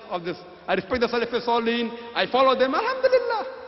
of 0.10 0.24
this. 0.24 0.38
I 0.68 0.74
respect 0.76 1.02
the 1.02 1.08
Salaf 1.08 1.32
Salihin. 1.46 1.90
I 2.14 2.28
follow 2.30 2.58
them. 2.60 2.76
Alhamdulillah. 2.76 3.59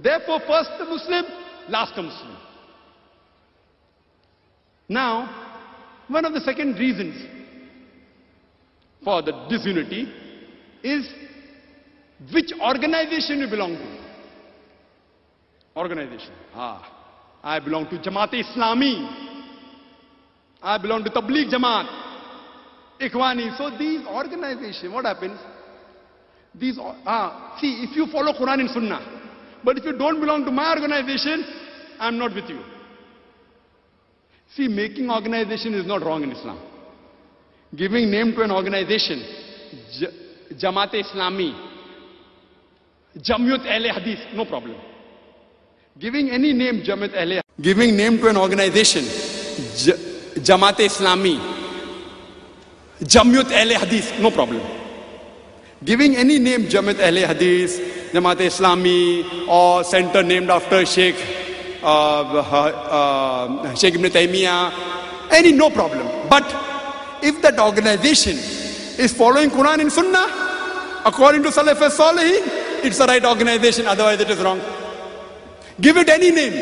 Therefore, 0.00 0.40
first 0.46 0.70
the 0.78 0.84
Muslim, 0.84 1.24
last 1.68 1.94
the 1.94 2.02
Muslim. 2.02 2.36
Now, 4.88 5.52
one 6.08 6.24
of 6.24 6.32
the 6.32 6.40
second 6.40 6.78
reasons 6.78 7.14
for 9.02 9.22
the 9.22 9.46
disunity 9.48 10.12
is 10.82 11.08
which 12.32 12.52
organization 12.60 13.38
you 13.40 13.48
belong 13.48 13.76
to. 13.76 14.04
Organization. 15.76 16.32
Ah, 16.54 17.38
I 17.42 17.58
belong 17.58 17.88
to 17.88 17.98
Jamaat 17.98 18.32
Islami. 18.32 19.42
I 20.62 20.78
belong 20.78 21.04
to 21.04 21.10
Tabligh 21.10 21.50
Jamaat. 21.52 21.88
Ikhwani. 23.00 23.56
So 23.56 23.76
these 23.76 24.06
organizations, 24.06 24.92
what 24.92 25.04
happens? 25.04 25.38
These, 26.54 26.78
ah, 26.80 27.56
see, 27.60 27.84
if 27.88 27.96
you 27.96 28.06
follow 28.12 28.32
Quran 28.32 28.60
and 28.60 28.70
Sunnah, 28.70 29.23
but 29.64 29.78
if 29.78 29.84
you 29.84 29.96
don't 29.96 30.20
belong 30.20 30.44
to 30.44 30.50
my 30.50 30.72
organization, 30.74 31.44
I'm 31.98 32.18
not 32.18 32.34
with 32.34 32.48
you. 32.48 32.60
See, 34.54 34.68
making 34.68 35.10
organization 35.10 35.74
is 35.74 35.86
not 35.86 36.02
wrong 36.02 36.22
in 36.22 36.32
Islam. 36.32 36.58
Giving 37.74 38.10
name 38.10 38.34
to 38.34 38.42
an 38.42 38.52
organization, 38.52 39.20
Jamaat 40.52 40.92
Islami, 40.92 41.52
Jamyut 43.18 43.64
Ahle 43.66 43.90
Hadith, 43.92 44.20
no 44.34 44.44
problem. 44.44 44.76
Giving 45.98 46.30
any 46.30 46.52
name, 46.52 46.82
Jamaat 46.82 47.14
Ahle 47.14 47.40
Giving 47.60 47.96
name 47.96 48.18
to 48.18 48.28
an 48.28 48.36
organization, 48.36 49.02
Jamaat 50.42 50.78
Islami, 50.78 51.38
Jamyut 53.00 53.44
Ahle 53.50 53.74
Hadith, 53.76 54.20
no 54.20 54.30
problem. 54.30 54.60
Giving 55.82 56.16
any 56.16 56.38
name, 56.38 56.62
Jamaat 56.62 56.94
Ahle 56.94 57.26
Hadith, 57.26 58.12
Jamaat 58.12 58.36
Islami, 58.36 59.48
or 59.48 59.84
center 59.84 60.22
named 60.22 60.50
after 60.50 60.84
Sheikh, 60.86 61.16
uh, 61.82 62.22
uh, 62.22 63.74
Sheikh 63.74 63.94
Ibn 63.94 64.10
Taymiyyah, 64.10 65.32
any 65.32 65.52
no 65.52 65.70
problem. 65.70 66.28
But 66.28 66.44
if 67.22 67.40
that 67.42 67.58
organization 67.58 68.36
is 68.36 69.12
following 69.12 69.50
Quran 69.50 69.80
and 69.80 69.92
Sunnah, 69.92 71.02
according 71.04 71.42
to 71.42 71.48
Salaf 71.50 71.76
Salihin, 71.90 72.84
it's 72.84 72.98
the 72.98 73.06
right 73.06 73.24
organization, 73.24 73.86
otherwise 73.86 74.20
it 74.20 74.30
is 74.30 74.38
wrong. 74.40 74.60
Give 75.80 75.96
it 75.96 76.08
any 76.08 76.30
name. 76.30 76.52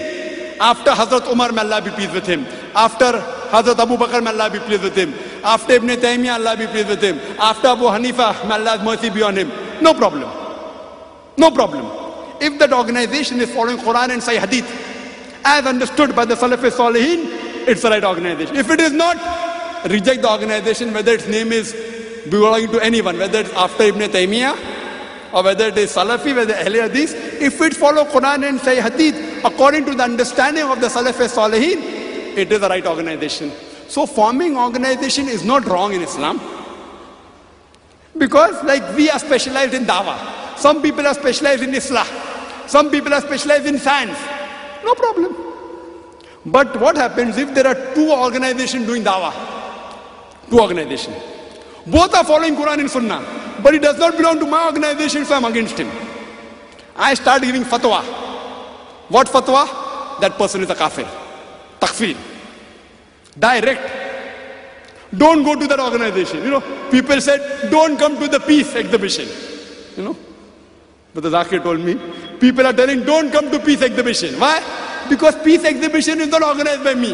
After 0.61 0.91
Hazrat 0.93 1.31
Umar, 1.31 1.53
may 1.53 1.63
Allah 1.63 1.83
be 1.83 1.91
pleased 1.91 2.15
with 2.15 2.27
him. 2.27 2.47
After 2.75 3.13
Hazrat 3.51 3.79
Abu 3.79 3.97
Bakr, 3.97 4.23
may 4.23 4.31
Allah 4.31 4.49
be 4.51 4.59
pleased 4.61 4.83
with 4.83 4.97
him. 4.97 5.13
After 5.45 5.73
Ibn 5.75 5.89
Taymiyyah, 5.89 6.35
Allah 6.35 6.57
be 6.57 6.67
pleased 6.67 6.89
with 6.89 7.03
him. 7.03 7.19
After 7.39 7.69
Abu 7.69 7.85
Hanifa, 7.85 8.47
may 8.49 8.55
Allah's 8.55 8.83
mercy 8.83 9.11
be 9.11 9.23
on 9.23 9.37
him. 9.37 9.51
No 9.83 9.93
problem. 9.95 10.31
No 11.37 11.51
problem. 11.51 11.87
If 12.41 12.59
that 12.59 12.73
organization 12.73 13.41
is 13.41 13.53
following 13.53 13.79
Quran 13.79 14.11
and 14.11 14.23
Sahih 14.23 14.39
Hadith, 14.39 14.67
as 15.45 15.67
understood 15.67 16.15
by 16.15 16.25
the 16.25 16.35
Salaf 16.35 16.59
Salihin, 16.71 17.67
it's 17.67 17.83
the 17.83 17.91
right 17.91 18.05
organization. 18.05 18.57
If 18.57 18.71
it 18.71 18.81
is 18.81 18.93
not, 18.93 19.17
reject 19.91 20.23
the 20.23 20.31
organization, 20.31 20.93
whether 20.93 21.13
its 21.13 21.27
name 21.27 21.53
is 21.53 21.73
belonging 22.31 22.71
to 22.71 22.81
anyone, 22.81 23.19
whether 23.19 23.41
it's 23.41 23.53
after 23.53 23.85
Ibn 23.85 24.01
Taymiyyah 24.11 25.33
or 25.33 25.43
whether 25.43 25.69
it 25.69 25.79
is 25.79 25.93
Salafi, 25.95 26.37
whether 26.37 26.55
Ahle 26.55 26.89
Hadith, 26.89 27.15
if 27.41 27.61
it 27.61 27.75
follow 27.75 28.05
Quran 28.05 28.49
and 28.49 28.61
say 28.61 28.81
Hadith 28.81 29.45
according 29.45 29.87
to 29.87 29.95
the 29.95 30.03
understanding 30.03 30.65
of 30.65 30.81
the 30.81 30.89
Salaf 30.89 31.15
Salihin, 31.15 32.37
it 32.37 32.53
is 32.53 32.61
the 32.61 32.69
right 32.69 32.87
organization. 32.87 33.51
So 33.93 34.07
forming 34.07 34.57
organization 34.57 35.29
is 35.29 35.45
not 35.45 35.67
wrong 35.67 35.93
in 35.93 36.01
Islam. 36.01 36.41
Because 38.17 38.65
like 38.65 38.97
we 38.97 39.11
are 39.11 39.19
specialized 39.19 39.75
in 39.75 39.85
dawah. 39.85 40.17
Some 40.57 40.81
people 40.81 41.07
are 41.07 41.13
specialized 41.13 41.63
in 41.63 41.73
Islah. 41.73 42.07
Some 42.71 42.91
people 42.91 43.13
are 43.13 43.21
specialized 43.21 43.67
in 43.67 43.79
science. 43.79 44.19
No 44.83 44.95
problem. 44.95 45.37
But 46.47 46.81
what 46.81 46.97
happens 46.97 47.37
if 47.37 47.55
there 47.55 47.67
are 47.67 47.95
two 47.95 48.11
organizations 48.11 48.87
doing 48.87 49.05
dawah? 49.05 49.35
Two 50.49 50.61
organizations. 50.61 51.19
Both 51.87 52.15
are 52.15 52.25
following 52.25 52.57
Quran 52.57 52.81
and 52.81 52.91
Sunnah. 52.91 53.23
But 53.63 53.75
it 53.75 53.83
does 53.83 53.99
not 53.99 54.17
belong 54.17 54.39
to 54.39 54.47
my 54.47 54.65
organization, 54.69 55.27
so 55.27 55.35
I'm 55.35 55.45
against 55.45 55.77
him. 55.77 55.91
I 56.97 57.13
start 57.13 57.43
giving 57.43 57.65
fatwa. 57.65 58.03
What 59.11 59.27
fatwa? 59.27 60.21
That 60.23 60.39
person 60.39 60.63
is 60.63 60.71
a 60.71 60.75
kafir. 60.75 61.09
Takfir. 61.79 62.32
Direct. 63.39 64.01
Don't 65.17 65.43
go 65.43 65.55
to 65.55 65.67
that 65.67 65.79
organization. 65.79 66.43
You 66.43 66.51
know, 66.51 66.91
people 66.91 67.21
said, 67.21 67.71
don't 67.71 67.99
come 67.99 68.19
to 68.19 68.29
the 68.29 68.41
peace 68.41 68.75
exhibition. 68.75 69.29
You 69.97 70.05
know, 70.05 70.17
but 71.15 71.23
the 71.23 71.31
Zakir 71.31 71.63
told 71.63 71.81
me, 71.81 72.01
people 72.41 72.67
are 72.67 72.73
telling, 72.73 73.05
don't 73.05 73.31
come 73.31 73.51
to 73.51 73.59
peace 73.59 73.83
exhibition. 73.83 74.39
Why? 74.41 74.63
Because 75.11 75.37
peace 75.43 75.65
exhibition 75.65 76.21
is 76.21 76.29
not 76.29 76.43
organized 76.43 76.83
by 76.83 76.95
me. 76.95 77.13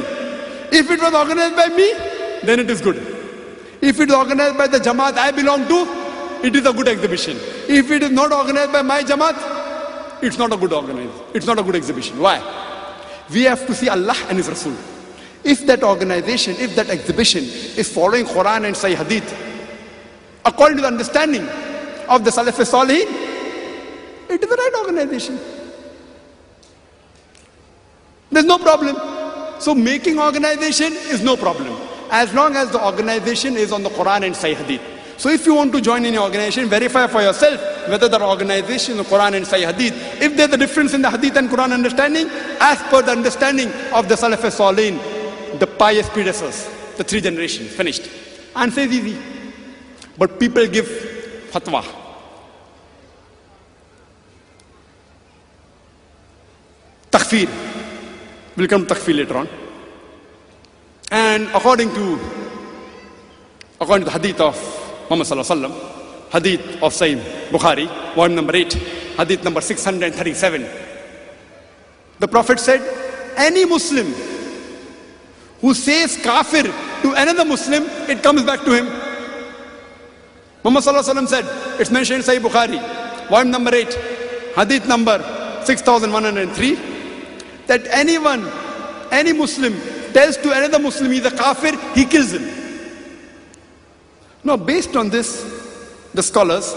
If 0.71 0.91
it 0.91 1.01
was 1.01 1.15
organized 1.15 1.57
by 1.57 1.69
me, 1.69 1.93
then 2.45 2.61
it 2.61 2.71
is 2.71 2.81
good. 2.81 2.97
If 3.81 3.99
it 3.99 4.09
is 4.09 4.15
organized 4.15 4.57
by 4.57 4.69
the 4.69 4.79
Jamaat 4.79 5.15
I 5.15 5.33
belong 5.33 5.67
to, 5.67 6.47
it 6.47 6.55
is 6.55 6.67
a 6.67 6.73
good 6.73 6.87
exhibition. 6.87 7.37
If 7.69 7.91
it 7.91 8.03
is 8.05 8.11
not 8.11 8.33
organized 8.33 8.73
by 8.73 8.83
my 8.83 9.03
Jamaat, 9.03 10.23
it's 10.23 10.39
not 10.39 10.53
a 10.53 10.57
good 10.57 10.73
organized. 10.73 11.13
It's 11.35 11.47
not 11.47 11.59
a 11.59 11.63
good 11.63 11.75
exhibition. 11.75 12.19
Why? 12.21 12.39
We 13.33 13.43
have 13.43 13.67
to 13.67 13.75
see 13.75 13.89
Allah 13.89 14.17
and 14.29 14.39
His 14.39 14.49
Rasul. 14.49 14.77
If 15.49 15.67
that 15.67 15.83
organization, 15.83 16.57
if 16.59 16.77
that 16.77 16.91
exhibition 16.91 17.43
is 17.43 17.91
following 17.91 18.27
Quran 18.27 18.67
and 18.67 18.77
Sahih 18.77 18.97
Hadith, 18.97 19.33
according 20.45 20.77
to 20.77 20.83
the 20.83 20.89
understanding 20.89 21.49
of 22.07 22.23
the 22.23 22.31
Salaf 22.31 22.61
Salihin, 22.61 23.09
it 24.29 24.43
is 24.43 24.49
the 24.49 24.57
right 24.57 24.75
organization. 24.81 25.39
There's 28.31 28.45
no 28.45 28.59
problem. 28.59 28.95
So 29.59 29.75
making 29.75 30.19
organization 30.19 30.93
is 30.93 31.23
no 31.23 31.35
problem. 31.35 31.75
As 32.11 32.35
long 32.35 32.55
as 32.55 32.71
the 32.71 32.85
organization 32.85 33.57
is 33.57 33.73
on 33.73 33.83
the 33.83 33.91
Quran 33.91 34.25
and 34.25 34.35
Sahih 34.35 34.57
Hadith. 34.57 34.83
So 35.17 35.31
if 35.31 35.47
you 35.47 35.55
want 35.55 35.73
to 35.73 35.81
join 35.81 36.05
any 36.05 36.19
organization, 36.19 36.69
verify 36.69 37.07
for 37.07 37.23
yourself 37.23 37.59
whether 37.89 38.07
the 38.07 38.23
organization, 38.23 38.99
the 38.99 39.03
Quran 39.03 39.35
and 39.35 39.47
Sahih 39.47 39.73
Hadith, 39.73 39.95
if 40.23 40.37
there's 40.37 40.53
a 40.53 40.59
difference 40.59 40.93
in 40.93 41.01
the 41.01 41.11
Hadith 41.11 41.37
and 41.37 41.49
Quran 41.49 41.73
understanding, 41.73 42.29
as 42.61 42.79
per 42.83 43.01
the 43.01 43.13
understanding 43.13 43.73
of 43.95 44.09
the 44.09 44.15
Salaf 44.15 44.49
Salin, 44.53 45.01
the 45.59 45.67
pious 45.67 46.09
predecessors, 46.09 46.69
the 46.97 47.05
three 47.05 47.21
generations, 47.21 47.71
finished. 47.73 48.09
Answer 48.55 48.81
is 48.81 48.93
easy. 48.93 49.19
But 50.17 50.39
people 50.39 50.67
give 50.67 50.87
fatwa. 51.51 51.85
Takfir. 57.11 57.49
We'll 58.57 58.69
come 58.69 58.87
takfir 58.87 59.17
later 59.17 59.39
on. 59.39 59.49
And 61.11 61.49
according 61.55 61.95
to 61.95 62.19
according 63.81 64.05
to 64.07 64.11
the 64.11 64.19
hadith 64.19 64.41
of 64.41 64.57
Muhammad 65.09 65.89
hadith 66.31 66.83
of 66.83 66.93
Sahih 66.93 67.21
Bukhari, 67.51 67.87
volume 68.15 68.37
number 68.37 68.55
8, 68.55 68.73
hadith 68.75 69.45
number 69.45 69.61
637. 69.61 70.67
The 72.19 72.29
Prophet 72.29 72.61
said, 72.61 72.83
any 73.37 73.65
Muslim 73.65 74.13
who 75.61 75.75
says 75.75 76.17
kafir 76.17 76.63
to 77.03 77.13
another 77.17 77.45
Muslim, 77.45 77.85
it 78.09 78.23
comes 78.23 78.43
back 78.43 78.65
to 78.65 78.73
him. 78.73 78.87
Muhammad 80.65 81.29
said, 81.29 81.45
it's 81.81 81.91
mentioned 81.91 82.23
in 82.23 82.27
Sahih 82.27 82.41
Bukhari, 82.41 82.79
volume 83.29 83.51
number 83.51 83.75
8, 83.75 83.95
hadith 84.55 84.87
number 84.89 85.19
6103, 85.65 86.75
that 87.67 87.87
anyone, 87.91 88.51
any 89.11 89.33
Muslim 89.33 89.75
tells 90.13 90.37
to 90.39 90.51
another 90.57 90.79
Muslim 90.79 91.13
he's 91.13 91.25
a 91.25 91.31
kafir, 91.31 91.77
he 91.95 92.05
kills 92.05 92.33
him. 92.33 92.49
Now, 94.45 94.57
based 94.57 94.97
on 94.97 95.11
this, 95.11 95.45
the 96.15 96.23
scholars, 96.23 96.75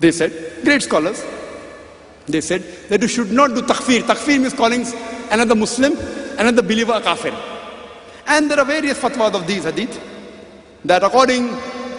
they 0.00 0.10
said, 0.10 0.32
great 0.64 0.82
scholars, 0.82 1.24
they 2.26 2.40
said 2.40 2.62
that 2.88 3.00
you 3.00 3.08
should 3.08 3.32
not 3.32 3.54
do 3.54 3.62
takfir. 3.62 4.00
Takfir 4.00 4.40
means 4.40 4.52
calling 4.52 4.84
another 5.30 5.54
Muslim, 5.54 5.94
another 6.38 6.62
believer 6.62 6.92
a 6.94 7.00
kafir. 7.00 7.34
And 8.26 8.50
there 8.50 8.58
are 8.58 8.64
various 8.64 8.98
fatwas 8.98 9.34
of 9.34 9.46
these 9.46 9.64
hadith 9.64 10.00
that 10.84 11.02
according 11.02 11.48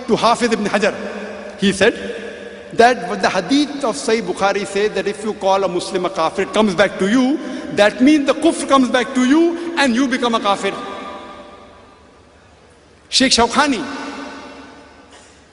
to 0.08 0.16
Hafiz 0.16 0.52
ibn 0.52 0.66
Hajar, 0.66 0.94
he 1.60 1.72
said 1.72 1.94
that 2.74 3.22
the 3.22 3.30
hadith 3.30 3.84
of 3.84 3.96
Sahih 3.96 4.22
Bukhari 4.22 4.66
says 4.66 4.92
that 4.94 5.08
if 5.08 5.24
you 5.24 5.34
call 5.36 5.64
a 5.64 5.68
Muslim 5.68 6.06
a 6.06 6.10
kafir, 6.10 6.44
it 6.44 6.54
comes 6.54 6.76
back 6.76 6.98
to 7.00 7.10
you. 7.10 7.38
That 7.74 8.02
means 8.02 8.26
the 8.28 8.34
kufr 8.34 8.68
comes 8.68 8.90
back 8.90 9.14
to 9.16 9.26
you 9.26 9.78
and 9.78 9.96
you 9.96 10.08
become 10.08 10.36
a 10.36 10.40
kafir. 10.40 10.74
Sheikh 13.10 13.32
Shawkani, 13.32 13.84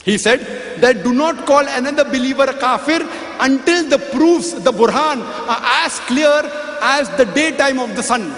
he 0.02 0.16
said 0.16 0.40
that 0.80 1.04
do 1.04 1.12
not 1.12 1.46
call 1.46 1.66
another 1.68 2.04
believer 2.04 2.44
a 2.44 2.54
kafir 2.54 3.06
until 3.40 3.88
the 3.88 3.98
proofs, 3.98 4.52
the 4.52 4.72
burhan, 4.72 5.20
are 5.20 5.84
as 5.84 5.98
clear 6.00 6.42
as 6.82 7.08
the 7.16 7.26
daytime 7.26 7.78
of 7.78 7.94
the 7.96 8.02
sun. 8.02 8.34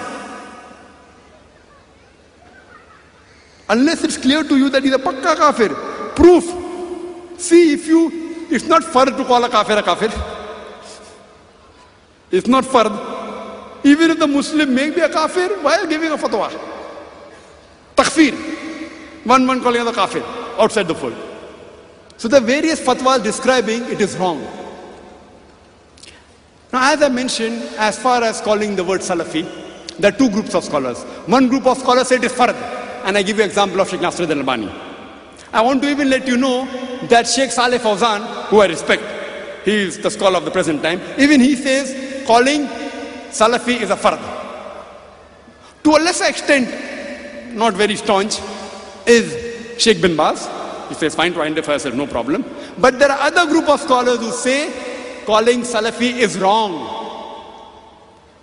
Unless 3.73 4.05
it's 4.05 4.19
clear 4.19 4.45
to 4.45 4.57
you 4.59 4.69
that 4.69 4.85
he's 4.85 4.93
a 4.93 4.99
pakka 4.99 5.35
kafir. 5.35 5.71
Proof. 6.15 6.45
See 7.41 7.73
if 7.73 7.87
you, 7.87 8.47
it's 8.51 8.67
not 8.67 8.83
fard 8.83 9.17
to 9.17 9.25
call 9.25 9.43
a 9.45 9.49
kafir 9.49 9.79
a 9.79 9.83
kafir. 9.83 10.11
It's 12.31 12.47
not 12.47 12.65
fard. 12.65 12.93
Even 13.83 14.11
if 14.11 14.19
the 14.19 14.27
Muslim 14.27 14.75
may 14.75 14.91
be 14.91 15.01
a 15.01 15.09
kafir, 15.09 15.49
while 15.63 15.87
giving 15.87 16.13
a 16.13 16.19
fatwa. 16.19 16.51
Takfir. 17.97 18.35
One 19.25 19.47
man 19.47 19.63
calling 19.63 19.85
the 19.87 19.93
kafir 19.93 20.23
outside 20.59 20.87
the 20.87 20.95
fold. 20.95 21.17
So 22.19 22.29
the 22.29 22.41
various 22.41 22.79
fatwas 22.79 23.23
describing 23.23 23.85
it 23.85 24.03
is 24.03 24.19
wrong. 24.19 24.43
Now, 26.73 26.93
as 26.93 27.03
I 27.03 27.09
mentioned, 27.09 27.63
as 27.79 27.99
far 27.99 28.23
as 28.23 28.43
calling 28.43 28.77
the 28.77 28.85
word 28.85 29.01
Salafi, 29.01 29.45
there 29.99 30.13
are 30.13 30.17
two 30.17 30.31
groups 30.31 30.55
of 30.55 30.63
scholars. 30.65 31.03
One 31.27 31.49
group 31.49 31.67
of 31.67 31.79
scholars 31.79 32.09
say 32.09 32.17
it 32.17 32.25
is 32.25 32.33
fard, 32.33 32.55
and 33.05 33.17
I 33.19 33.23
give 33.23 33.39
you 33.39 33.45
example 33.45 33.81
of 33.81 33.89
Sheikh 33.89 34.01
Nasiruddin 34.01 34.39
Albani. 34.39 34.71
I 35.53 35.61
want 35.61 35.83
to 35.83 35.91
even 35.91 36.09
let 36.09 36.27
you 36.27 36.37
know 36.37 36.67
that 37.09 37.27
Sheikh 37.27 37.51
Saleh 37.51 37.81
Fawzan, 37.81 38.47
who 38.47 38.61
I 38.61 38.67
respect, 38.67 39.03
he 39.65 39.73
is 39.73 39.99
the 39.99 40.11
scholar 40.11 40.39
of 40.39 40.45
the 40.45 40.51
present 40.51 40.83
time, 40.83 41.01
even 41.19 41.41
he 41.41 41.57
says 41.57 42.27
calling 42.27 42.67
Salafi 43.31 43.81
is 43.81 43.91
a 43.91 43.97
fard. 43.97 44.21
To 45.85 45.91
a 45.91 45.99
lesser 45.99 46.27
extent, 46.27 47.55
not 47.55 47.75
very 47.75 47.97
staunch, 47.97 48.39
is 49.07 49.81
Sheikh 49.83 50.01
bin 50.01 50.17
Baz, 50.17 50.49
he 50.89 50.95
says, 50.95 51.15
fine 51.15 51.33
to 51.33 51.41
identify 51.41 51.73
yourself, 51.73 51.95
no 51.95 52.07
problem. 52.07 52.45
But 52.79 52.99
there 52.99 53.11
are 53.11 53.21
other 53.21 53.47
group 53.51 53.69
of 53.69 53.81
scholars 53.81 54.19
who 54.19 54.31
say 54.31 55.23
calling 55.25 55.63
Salafi 55.63 56.19
is 56.19 56.39
wrong. 56.39 57.01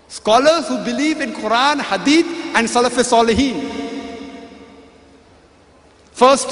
Scholars 0.07 0.67
who 0.67 0.83
believe 0.83 1.21
in 1.21 1.33
Quran, 1.33 1.81
Hadith 1.81 2.25
and 2.55 2.67
Salaf 2.67 2.97
Salihin. 2.97 3.88
First, 6.19 6.49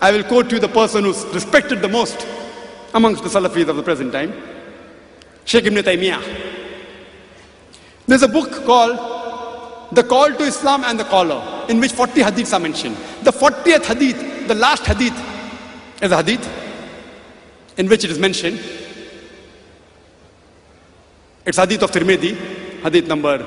I 0.00 0.10
will 0.10 0.24
quote 0.24 0.50
you 0.50 0.58
the 0.58 0.66
person 0.68 1.04
who's 1.04 1.24
respected 1.26 1.80
the 1.80 1.88
most 1.88 2.26
amongst 2.92 3.22
the 3.22 3.28
Salafis 3.28 3.68
of 3.68 3.76
the 3.76 3.82
present 3.84 4.12
time, 4.12 4.32
Sheikh 5.44 5.66
Ibn 5.66 5.84
Taymiyyah. 5.84 6.20
There's 8.08 8.24
a 8.24 8.28
book 8.28 8.50
called 8.64 9.94
The 9.94 10.02
Call 10.02 10.34
to 10.34 10.42
Islam 10.42 10.82
and 10.82 10.98
the 10.98 11.04
Caller, 11.04 11.64
in 11.68 11.78
which 11.78 11.92
40 11.92 12.22
hadiths 12.22 12.52
are 12.52 12.58
mentioned. 12.58 12.96
The 13.22 13.30
40th 13.30 13.84
hadith, 13.84 14.48
the 14.48 14.56
last 14.56 14.84
hadith, 14.84 15.14
is 16.02 16.10
a 16.10 16.16
hadith 16.16 16.44
in 17.76 17.88
which 17.88 18.02
it 18.02 18.10
is 18.10 18.18
mentioned. 18.18 18.60
It's 21.46 21.56
hadith 21.56 21.84
of 21.84 21.92
Tirmidhi, 21.92 22.34
hadith 22.82 23.06
number 23.06 23.38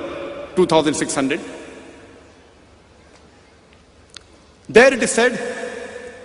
2600. 0.56 1.65
There 4.68 4.92
it 4.92 5.02
is 5.02 5.10
said 5.10 5.32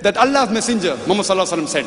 that 0.01 0.17
Allah's 0.17 0.49
Messenger, 0.49 0.97
Muhammad 1.07 1.25
said 1.69 1.85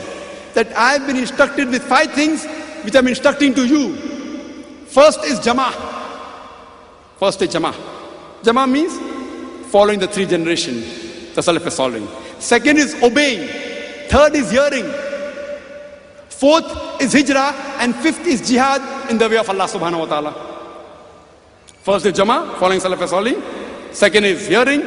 that 0.55 0.73
I 0.77 0.93
have 0.93 1.07
been 1.07 1.17
instructed 1.17 1.69
with 1.69 1.83
five 1.83 2.13
things 2.13 2.47
which 2.85 2.95
I'm 2.95 3.09
instructing 3.09 3.55
to 3.55 3.67
you. 3.67 3.95
First 4.87 5.25
is 5.25 5.41
Jama'ah. 5.41 5.75
First 7.19 7.43
is 7.43 7.49
Jama'ah. 7.53 7.75
Jama'ah 8.43 8.71
means 8.71 8.93
following 9.73 9.99
the 9.99 10.07
three 10.07 10.27
generations, 10.27 10.85
the 11.35 11.41
Salaf 11.41 11.67
is 11.67 11.77
following. 11.77 12.07
Second 12.39 12.79
is 12.79 12.95
obeying. 13.03 13.49
Third 14.09 14.37
is 14.37 14.51
hearing. 14.51 14.85
Fourth 16.29 17.01
is 17.01 17.13
hijrah. 17.13 17.53
And 17.81 17.97
fifth 17.97 18.25
is 18.27 18.47
jihad 18.47 19.11
in 19.11 19.19
the 19.19 19.29
way 19.29 19.39
of 19.39 19.49
Allah 19.49 19.65
subhanahu 19.65 20.01
wa 20.01 20.07
ta'ala. 20.07 20.33
First 21.83 22.07
is 22.07 22.13
Jama'ah, 22.13 22.59
following 22.59 22.81
Salaf 22.81 23.03
is 23.03 23.11
following. 23.11 23.43
Second 23.93 24.25
is 24.25 24.47
hearing. 24.47 24.83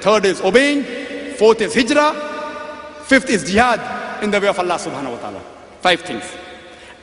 Third 0.00 0.26
is 0.26 0.40
obeying. 0.42 0.99
Fourth 1.40 1.62
is 1.62 1.72
hijrah. 1.72 2.12
Fifth 3.04 3.30
is 3.30 3.44
jihad 3.50 4.22
in 4.22 4.30
the 4.30 4.38
way 4.38 4.48
of 4.48 4.58
Allah 4.58 4.76
subhanahu 4.76 5.12
wa 5.12 5.20
ta'ala. 5.24 5.40
Five 5.80 6.02
things. 6.02 6.22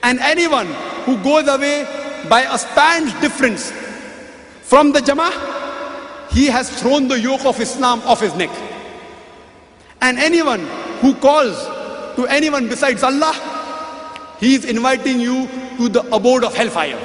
And 0.03 0.19
anyone 0.19 0.67
who 1.09 1.17
goes 1.23 1.47
away 1.47 1.87
by 2.29 2.41
a 2.41 2.55
span's 2.55 3.11
difference 3.19 3.71
from 4.61 4.91
the 4.91 4.99
Jama'ah, 4.99 6.29
he 6.29 6.45
has 6.53 6.69
thrown 6.69 7.07
the 7.07 7.19
yoke 7.19 7.45
of 7.45 7.59
Islam 7.59 7.99
off 8.01 8.21
his 8.21 8.35
neck. 8.35 8.51
And 10.01 10.19
anyone 10.19 10.67
who 11.01 11.15
calls 11.15 11.57
to 12.15 12.27
anyone 12.27 12.69
besides 12.69 13.01
Allah, 13.01 13.33
he 14.39 14.53
is 14.53 14.65
inviting 14.65 15.19
you 15.19 15.47
to 15.77 15.89
the 15.89 16.01
abode 16.13 16.43
of 16.43 16.53
hellfire. 16.53 16.99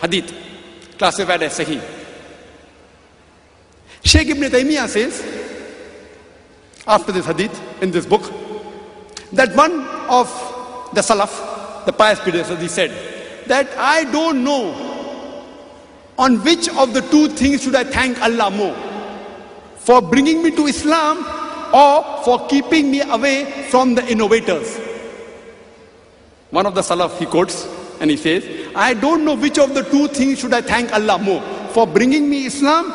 Hadith, 0.00 0.32
classified 0.98 1.42
as 1.42 1.58
Sahih. 1.58 1.82
Sheikh 4.04 4.28
Ibn 4.28 4.44
Taymiyyah 4.44 4.86
says, 4.86 5.39
after 6.86 7.12
this 7.12 7.26
hadith, 7.26 7.60
in 7.82 7.90
this 7.90 8.06
book, 8.06 8.22
that 9.32 9.54
one 9.56 9.80
of 10.08 10.28
the 10.94 11.00
Salaf, 11.00 11.84
the 11.86 11.92
pious 11.92 12.18
predecessors, 12.20 12.60
he 12.60 12.68
said, 12.68 12.90
that 13.46 13.68
I 13.76 14.04
don't 14.04 14.44
know 14.44 14.74
on 16.18 16.36
which 16.44 16.68
of 16.68 16.92
the 16.92 17.00
two 17.00 17.28
things 17.28 17.62
should 17.62 17.74
I 17.74 17.84
thank 17.84 18.20
Allah 18.20 18.50
more? 18.50 18.76
For 19.76 20.02
bringing 20.02 20.42
me 20.42 20.50
to 20.52 20.66
Islam 20.66 21.18
or 21.72 22.22
for 22.24 22.46
keeping 22.48 22.90
me 22.90 23.00
away 23.00 23.68
from 23.70 23.94
the 23.94 24.06
innovators? 24.06 24.78
One 26.50 26.66
of 26.66 26.74
the 26.74 26.82
Salaf 26.82 27.16
he 27.18 27.26
quotes 27.26 27.66
and 28.00 28.10
he 28.10 28.16
says, 28.16 28.44
I 28.74 28.94
don't 28.94 29.24
know 29.24 29.34
which 29.34 29.58
of 29.58 29.74
the 29.74 29.82
two 29.82 30.08
things 30.08 30.40
should 30.40 30.52
I 30.52 30.62
thank 30.62 30.92
Allah 30.92 31.18
more? 31.18 31.40
For 31.68 31.86
bringing 31.86 32.28
me 32.28 32.46
Islam, 32.46 32.92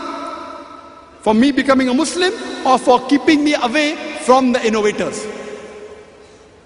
for 1.25 1.33
me 1.33 1.51
becoming 1.51 1.89
a 1.89 1.93
Muslim, 1.93 2.31
or 2.67 2.77
for 2.77 3.01
keeping 3.07 3.43
me 3.43 3.55
away 3.55 3.95
from 4.25 4.51
the 4.53 4.63
innovators? 4.63 5.25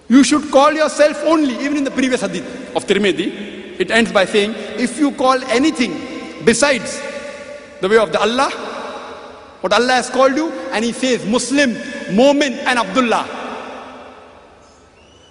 You 0.10 0.22
should 0.22 0.52
call 0.52 0.74
yourself 0.74 1.16
only, 1.24 1.56
even 1.64 1.78
in 1.78 1.86
the 1.86 1.92
previous 1.92 2.20
hadith 2.20 2.76
of 2.76 2.86
Tirmidhi, 2.86 3.80
it 3.80 3.90
ends 3.90 4.12
by 4.12 4.26
saying, 4.26 4.52
if 4.78 5.00
you 5.00 5.14
call 5.14 5.42
anything 5.46 6.44
besides 6.44 7.00
the 7.80 7.88
way 7.88 7.96
of 7.98 8.12
the 8.12 8.20
Allah, 8.20 8.50
what 9.62 9.72
Allah 9.72 9.94
has 9.94 10.10
called 10.10 10.36
you, 10.36 10.52
and 10.74 10.84
He 10.84 10.92
says 10.92 11.26
Muslim, 11.26 11.76
Mu'min, 12.12 12.58
and 12.68 12.80
Abdullah. 12.80 13.24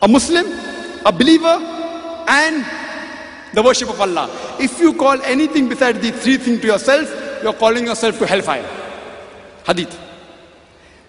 A 0.01 0.09
Muslim, 0.09 0.47
a 1.05 1.13
believer, 1.13 1.59
and 2.29 2.65
the 3.53 3.63
worship 3.63 3.91
of 3.91 4.01
Allah. 4.01 4.31
If 4.59 4.81
you 4.81 4.95
call 4.95 5.21
anything 5.21 5.69
besides 5.69 6.01
these 6.01 6.19
three 6.23 6.39
things 6.39 6.63
to 6.63 6.67
yourself, 6.67 7.43
you're 7.43 7.53
calling 7.53 7.85
yourself 7.85 8.19
to 8.21 8.27
hellfire. 8.27 8.87
Hadith. 9.69 10.01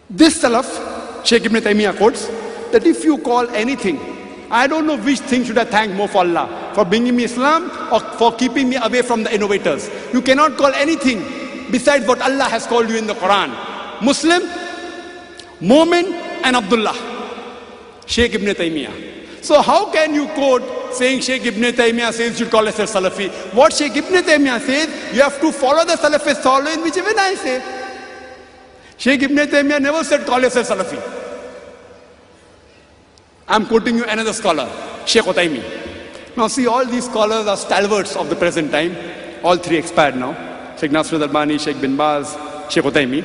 This 0.10 0.44
Salaf, 0.44 1.26
Sheikh 1.26 1.46
Ibn 1.46 1.62
Taymiyyah 1.62 1.96
quotes, 1.98 2.28
that 2.72 2.86
if 2.86 3.04
you 3.06 3.18
call 3.20 3.48
anything, 3.52 3.98
I 4.52 4.68
don't 4.68 4.86
know 4.86 4.98
which 4.98 5.20
thing 5.20 5.46
should 5.46 5.58
I 5.58 5.64
thank 5.64 5.94
more 5.94 6.08
for 6.08 6.20
Allah, 6.20 6.72
for 6.76 6.84
bringing 6.84 7.16
me 7.16 7.24
Islam 7.24 7.72
or 7.92 8.00
for 8.18 8.36
keeping 8.36 8.68
me 8.68 8.76
away 8.76 9.02
from 9.02 9.24
the 9.24 9.34
innovators. 9.34 9.90
You 10.14 10.22
cannot 10.22 10.58
call 10.58 10.74
anything 10.74 11.20
besides 11.72 12.06
what 12.06 12.22
Allah 12.22 12.46
has 12.46 12.68
called 12.68 12.90
you 12.90 12.98
in 12.98 13.08
the 13.08 13.14
Quran. 13.14 13.50
Muslim, 14.02 14.42
Mu'min 15.62 16.12
and 16.44 16.56
Abdullah. 16.56 16.96
Sheikh 18.08 18.34
Ibn 18.34 18.48
Taymiyyah. 18.56 19.44
So 19.44 19.62
how 19.62 19.90
can 19.92 20.14
you 20.14 20.28
quote 20.30 20.94
saying 20.94 21.22
Sheikh 21.22 21.46
Ibn 21.46 21.64
Taymiyyah 21.72 22.12
says 22.12 22.40
you 22.40 22.48
call 22.48 22.66
yourself 22.66 22.92
Salafi? 22.92 23.30
What 23.54 23.72
Sheikh 23.72 23.96
Ibn 23.96 24.24
Taymiyyah 24.24 24.60
says, 24.60 25.16
you 25.16 25.22
have 25.22 25.40
to 25.40 25.52
follow 25.54 25.86
the 25.86 25.94
Salafi 25.94 26.36
following 26.38 26.82
which 26.82 26.98
even 26.98 27.18
I 27.18 27.36
say. 27.36 27.79
Sheikh 29.00 29.24
Ibn 29.24 29.38
Taymiyyah 29.38 29.82
never 29.82 30.04
said 30.04 30.26
call 30.26 30.42
yourself 30.42 30.68
Salafi. 30.68 31.00
I'm 33.48 33.66
quoting 33.66 33.96
you 33.96 34.04
another 34.06 34.34
scholar, 34.34 34.70
Sheikh 35.06 35.24
Utaymi. 35.24 36.36
Now 36.36 36.48
see, 36.48 36.68
all 36.68 36.86
these 36.86 37.06
scholars 37.06 37.48
are 37.48 37.56
stalwarts 37.58 38.16
of 38.18 38.30
the 38.30 38.36
present 38.36 38.72
time. 38.72 38.96
All 39.42 39.56
three 39.56 39.78
expired 39.78 40.18
now. 40.18 40.36
Sheikh 40.78 40.92
Nasr 40.92 41.16
al-Albani, 41.16 41.58
Sheikh 41.58 41.80
bin 41.80 41.96
Baz, 41.96 42.38
Sheikh 42.70 42.84
Utaymi. 42.84 43.24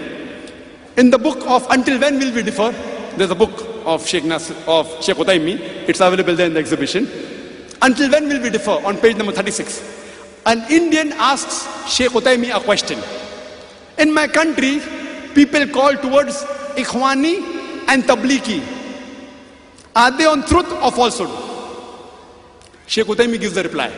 In 0.97 1.11
the 1.11 1.19
book 1.19 1.45
of 1.47 1.67
Until 1.71 1.99
When 2.01 2.21
Will 2.21 2.33
We 2.33 2.43
Differ, 2.45 2.71
there's 3.17 3.31
a 3.31 3.35
book 3.35 3.53
of 3.85 4.07
Sheikh, 4.07 4.25
Nasr, 4.25 4.55
of 4.69 4.87
Sheikh 5.05 5.17
Utaymi. 5.17 5.59
It's 5.89 6.01
available 6.01 6.37
there 6.37 6.47
in 6.47 6.55
the 6.55 6.61
exhibition. 6.61 7.09
Until 7.83 8.11
when 8.13 8.29
will 8.29 8.41
we 8.41 8.49
differ? 8.49 8.71
On 8.87 8.97
page 8.97 9.17
number 9.17 9.33
36. 9.33 10.41
An 10.47 10.65
Indian 10.71 11.13
asks 11.15 11.67
Sheikh 11.93 12.13
Utaymi 12.13 12.57
a 12.57 12.61
question. 12.61 12.99
In 13.99 14.15
my 14.15 14.27
country, 14.29 14.81
people 15.35 15.67
call 15.69 15.95
towards 15.97 16.45
Ikhwani 16.77 17.89
and 17.89 18.05
Tablighi. 18.05 18.63
Are 19.97 20.11
they 20.11 20.27
on 20.27 20.45
truth 20.45 20.71
or 20.73 20.91
falsehood? 20.91 21.31
Sheikh 22.87 23.07
Utaymi 23.07 23.41
gives 23.41 23.55
the 23.55 23.63
reply. 23.63 23.93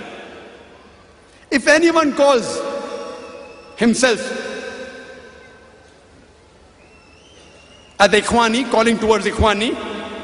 If 1.51 1.67
anyone 1.69 2.13
calls 2.15 2.61
himself 3.77 4.21
as 7.99 8.11
Ikhwani, 8.11 8.71
calling 8.71 8.99
towards 8.99 9.25
Ikhwani, 9.27 9.71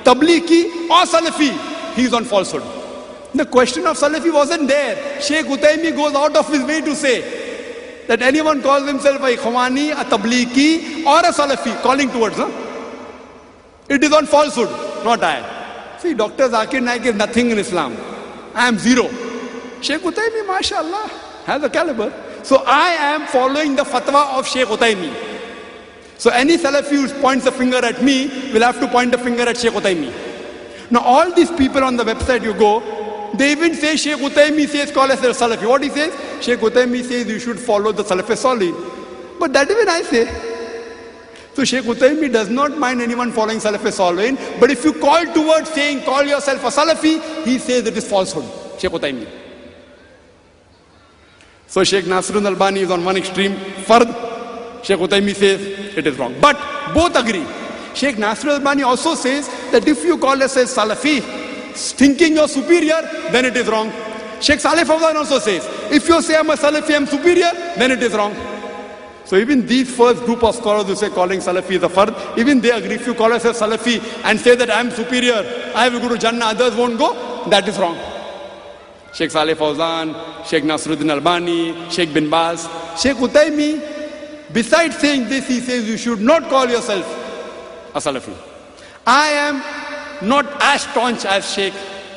Tablighi 0.04 0.90
or 0.90 1.04
Salafi, 1.06 1.94
he 1.94 2.04
is 2.04 2.12
on 2.12 2.24
falsehood. 2.24 2.62
The 3.34 3.46
question 3.46 3.86
of 3.86 3.96
Salafi 3.96 4.32
wasn't 4.32 4.68
there. 4.68 5.20
Sheikh 5.22 5.46
Utaymi 5.46 5.96
goes 5.96 6.14
out 6.14 6.36
of 6.36 6.48
his 6.48 6.62
way 6.64 6.82
to 6.82 6.94
say 6.94 7.41
that 8.12 8.20
anyone 8.20 8.60
calls 8.60 8.86
himself 8.86 9.22
a 9.22 9.34
Ikhwani, 9.34 9.90
a 9.92 10.04
Tablighi 10.04 11.06
or 11.06 11.20
a 11.20 11.32
Salafi, 11.32 11.80
calling 11.80 12.10
towards, 12.10 12.36
huh? 12.36 12.50
it 13.88 14.04
is 14.04 14.12
on 14.12 14.26
falsehood, 14.26 14.68
not 15.02 15.24
I. 15.24 15.96
See, 15.98 16.12
Dr. 16.12 16.50
Zakir 16.50 16.82
Naik 16.82 17.06
is 17.06 17.14
nothing 17.14 17.50
in 17.52 17.58
Islam. 17.58 17.96
I 18.54 18.68
am 18.68 18.78
zero. 18.78 19.08
Sheikh 19.80 20.02
Utaymi, 20.02 20.46
mashallah, 20.46 21.08
has 21.46 21.62
a 21.62 21.70
caliber. 21.70 22.12
So 22.42 22.62
I 22.66 22.90
am 23.14 23.26
following 23.28 23.76
the 23.76 23.84
fatwa 23.84 24.38
of 24.38 24.46
Sheikh 24.46 24.68
Utaymi. 24.68 25.10
So 26.18 26.28
any 26.28 26.58
Salafi 26.58 26.90
who 26.90 27.08
points 27.22 27.46
a 27.46 27.50
finger 27.52 27.78
at 27.78 28.02
me 28.02 28.26
will 28.52 28.60
have 28.60 28.78
to 28.80 28.88
point 28.88 29.14
a 29.14 29.18
finger 29.18 29.44
at 29.44 29.56
Sheikh 29.56 29.72
Utaymi. 29.72 30.12
Now 30.90 31.00
all 31.00 31.32
these 31.32 31.50
people 31.52 31.82
on 31.82 31.96
the 31.96 32.04
website 32.04 32.42
you 32.42 32.52
go, 32.52 32.80
they 33.34 33.52
even 33.52 33.74
say 33.74 33.96
Sheikh 33.96 34.18
Utaymi 34.18 34.68
says 34.68 34.90
call 34.90 35.10
us 35.10 35.22
a 35.22 35.28
Salafi. 35.28 35.66
What 35.68 35.82
he 35.82 35.88
says? 35.90 36.12
Sheikh 36.44 36.60
Utaymi 36.60 37.02
says 37.02 37.26
you 37.26 37.38
should 37.38 37.58
follow 37.58 37.92
the 37.92 38.02
Salafi 38.04 38.36
Salih. 38.36 38.74
But 39.38 39.52
that 39.54 39.70
even 39.70 39.88
I 39.88 40.02
say. 40.02 40.26
So 41.54 41.64
Sheikh 41.64 41.84
Utaymi 41.84 42.32
does 42.32 42.48
not 42.48 42.78
mind 42.78 43.00
anyone 43.02 43.32
following 43.32 43.58
Salafi 43.58 43.92
Salih. 43.92 44.36
But 44.60 44.70
if 44.70 44.84
you 44.84 44.92
call 44.94 45.24
towards 45.32 45.70
saying 45.70 46.02
call 46.04 46.22
yourself 46.24 46.62
a 46.64 46.68
Salafi, 46.68 47.44
he 47.44 47.58
says 47.58 47.86
it 47.86 47.96
is 47.96 48.08
falsehood. 48.08 48.44
Sheikh 48.78 48.90
Utaymi. 48.90 49.26
So 51.66 51.82
Sheikh 51.84 52.04
Nasiruddin 52.04 52.46
Albani 52.46 52.80
is 52.80 52.90
on 52.90 53.02
one 53.04 53.16
extreme, 53.16 53.54
Fard. 53.86 54.06
Sheikh 54.84 54.98
Utaymi 54.98 55.34
says 55.34 55.60
it 55.96 56.06
is 56.06 56.18
wrong. 56.18 56.34
But 56.40 56.56
both 56.92 57.16
agree. 57.16 57.46
Sheikh 57.94 58.16
Nasiruddin 58.16 58.58
Albani 58.58 58.82
also 58.82 59.14
says 59.14 59.48
that 59.70 59.88
if 59.88 60.04
you 60.04 60.18
call 60.18 60.36
yourself 60.36 60.68
Salafi, 60.68 61.51
thinking 61.74 62.34
you're 62.34 62.48
superior, 62.48 63.00
then 63.30 63.44
it 63.44 63.56
is 63.56 63.66
wrong. 63.68 63.92
Sheikh 64.40 64.60
Saleh 64.60 64.84
Fawzan 64.84 65.14
also 65.14 65.38
says, 65.38 65.66
if 65.90 66.08
you 66.08 66.20
say 66.20 66.36
I'm 66.36 66.50
a 66.50 66.54
Salafi, 66.54 66.96
I'm 66.96 67.06
superior, 67.06 67.50
then 67.76 67.92
it 67.92 68.02
is 68.02 68.12
wrong. 68.12 68.34
So 69.24 69.36
even 69.36 69.64
these 69.66 69.94
first 69.94 70.24
group 70.24 70.42
of 70.42 70.54
scholars 70.54 70.86
who 70.86 70.96
say 70.96 71.08
calling 71.08 71.38
Salafi 71.38 71.72
is 71.72 71.82
a 71.84 71.88
fard, 71.88 72.36
even 72.36 72.60
they 72.60 72.70
agree. 72.70 72.96
If 72.96 73.06
you 73.06 73.14
call 73.14 73.30
yourself 73.30 73.56
Salafi 73.58 74.02
and 74.24 74.38
say 74.38 74.56
that 74.56 74.68
I 74.70 74.80
am 74.80 74.90
superior, 74.90 75.72
I 75.74 75.88
will 75.88 76.00
go 76.00 76.08
to 76.08 76.18
Jannah, 76.18 76.46
others 76.46 76.74
won't 76.74 76.98
go, 76.98 77.48
that 77.48 77.66
is 77.68 77.78
wrong. 77.78 77.96
Sheikh 79.14 79.30
Saleh 79.30 79.56
Fawzan, 79.56 80.46
Sheikh 80.46 80.64
Nasiruddin 80.64 81.10
Albani, 81.10 81.88
Sheikh 81.90 82.12
bin 82.12 82.28
Baz, 82.28 82.68
Sheikh 83.00 83.16
Utaimi, 83.18 84.52
besides 84.52 84.98
saying 84.98 85.28
this, 85.28 85.46
he 85.46 85.60
says 85.60 85.88
you 85.88 85.96
should 85.96 86.20
not 86.20 86.48
call 86.48 86.68
yourself 86.68 87.06
a 87.94 87.98
Salafi. 87.98 88.34
I 89.06 89.28
am 89.28 89.62
not 90.22 90.46
as 90.60 90.82
staunch 90.82 91.24
as 91.24 91.52
Sheikh 91.52 91.74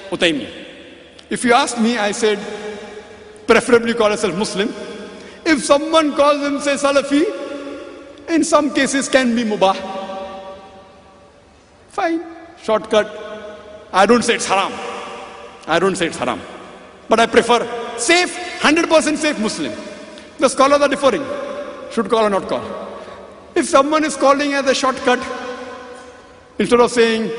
Utaimi. 0.09 0.47
If 1.29 1.43
you 1.43 1.53
ask 1.53 1.79
me, 1.79 1.97
I 1.97 2.11
said, 2.11 2.37
preferably 3.47 3.93
call 3.93 4.09
yourself 4.11 4.35
Muslim. 4.37 4.69
If 5.45 5.63
someone 5.63 6.15
calls 6.15 6.41
him, 6.41 6.59
say 6.59 6.75
Salafi, 6.75 7.23
in 8.29 8.43
some 8.43 8.73
cases 8.73 9.09
can 9.09 9.35
be 9.35 9.43
mubah. 9.43 9.75
Fine, 11.89 12.23
shortcut. 12.61 13.87
I 13.91 14.05
don't 14.05 14.23
say 14.23 14.35
it's 14.35 14.45
haram. 14.45 14.73
I 15.67 15.79
don't 15.79 15.95
say 15.95 16.07
it's 16.07 16.17
haram. 16.17 16.41
But 17.07 17.19
I 17.19 17.25
prefer 17.27 17.67
safe, 17.97 18.35
100% 18.59 19.17
safe 19.17 19.39
Muslim. 19.39 19.71
The 20.37 20.49
scholars 20.49 20.81
are 20.81 20.89
differing. 20.89 21.23
Should 21.91 22.09
call 22.09 22.25
or 22.25 22.29
not 22.29 22.47
call. 22.47 22.63
If 23.55 23.65
someone 23.67 24.03
is 24.03 24.17
calling 24.17 24.53
as 24.53 24.65
a 24.65 24.75
shortcut, 24.75 25.19
instead 26.59 26.81
of 26.81 26.91
saying, 26.91 27.31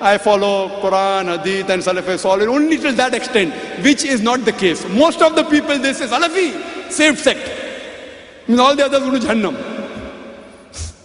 I 0.00 0.16
follow 0.18 0.80
Quran, 0.80 1.38
Hadith, 1.38 1.68
and 1.68 1.82
Salafi 1.82 2.18
Salih 2.18 2.46
only 2.46 2.78
till 2.78 2.94
that 2.94 3.12
extent, 3.14 3.52
which 3.84 4.04
is 4.04 4.22
not 4.22 4.44
the 4.44 4.52
case. 4.52 4.88
Most 4.88 5.20
of 5.20 5.36
the 5.36 5.44
people 5.44 5.78
they 5.78 5.92
say 5.92 6.06
Salafi, 6.06 6.90
saved 6.90 7.18
sect. 7.18 8.48
Means 8.48 8.60
all 8.60 8.74
the 8.74 8.86
others 8.86 9.00
go 9.00 9.10
to 9.10 9.18
Jahannam. 9.18 9.56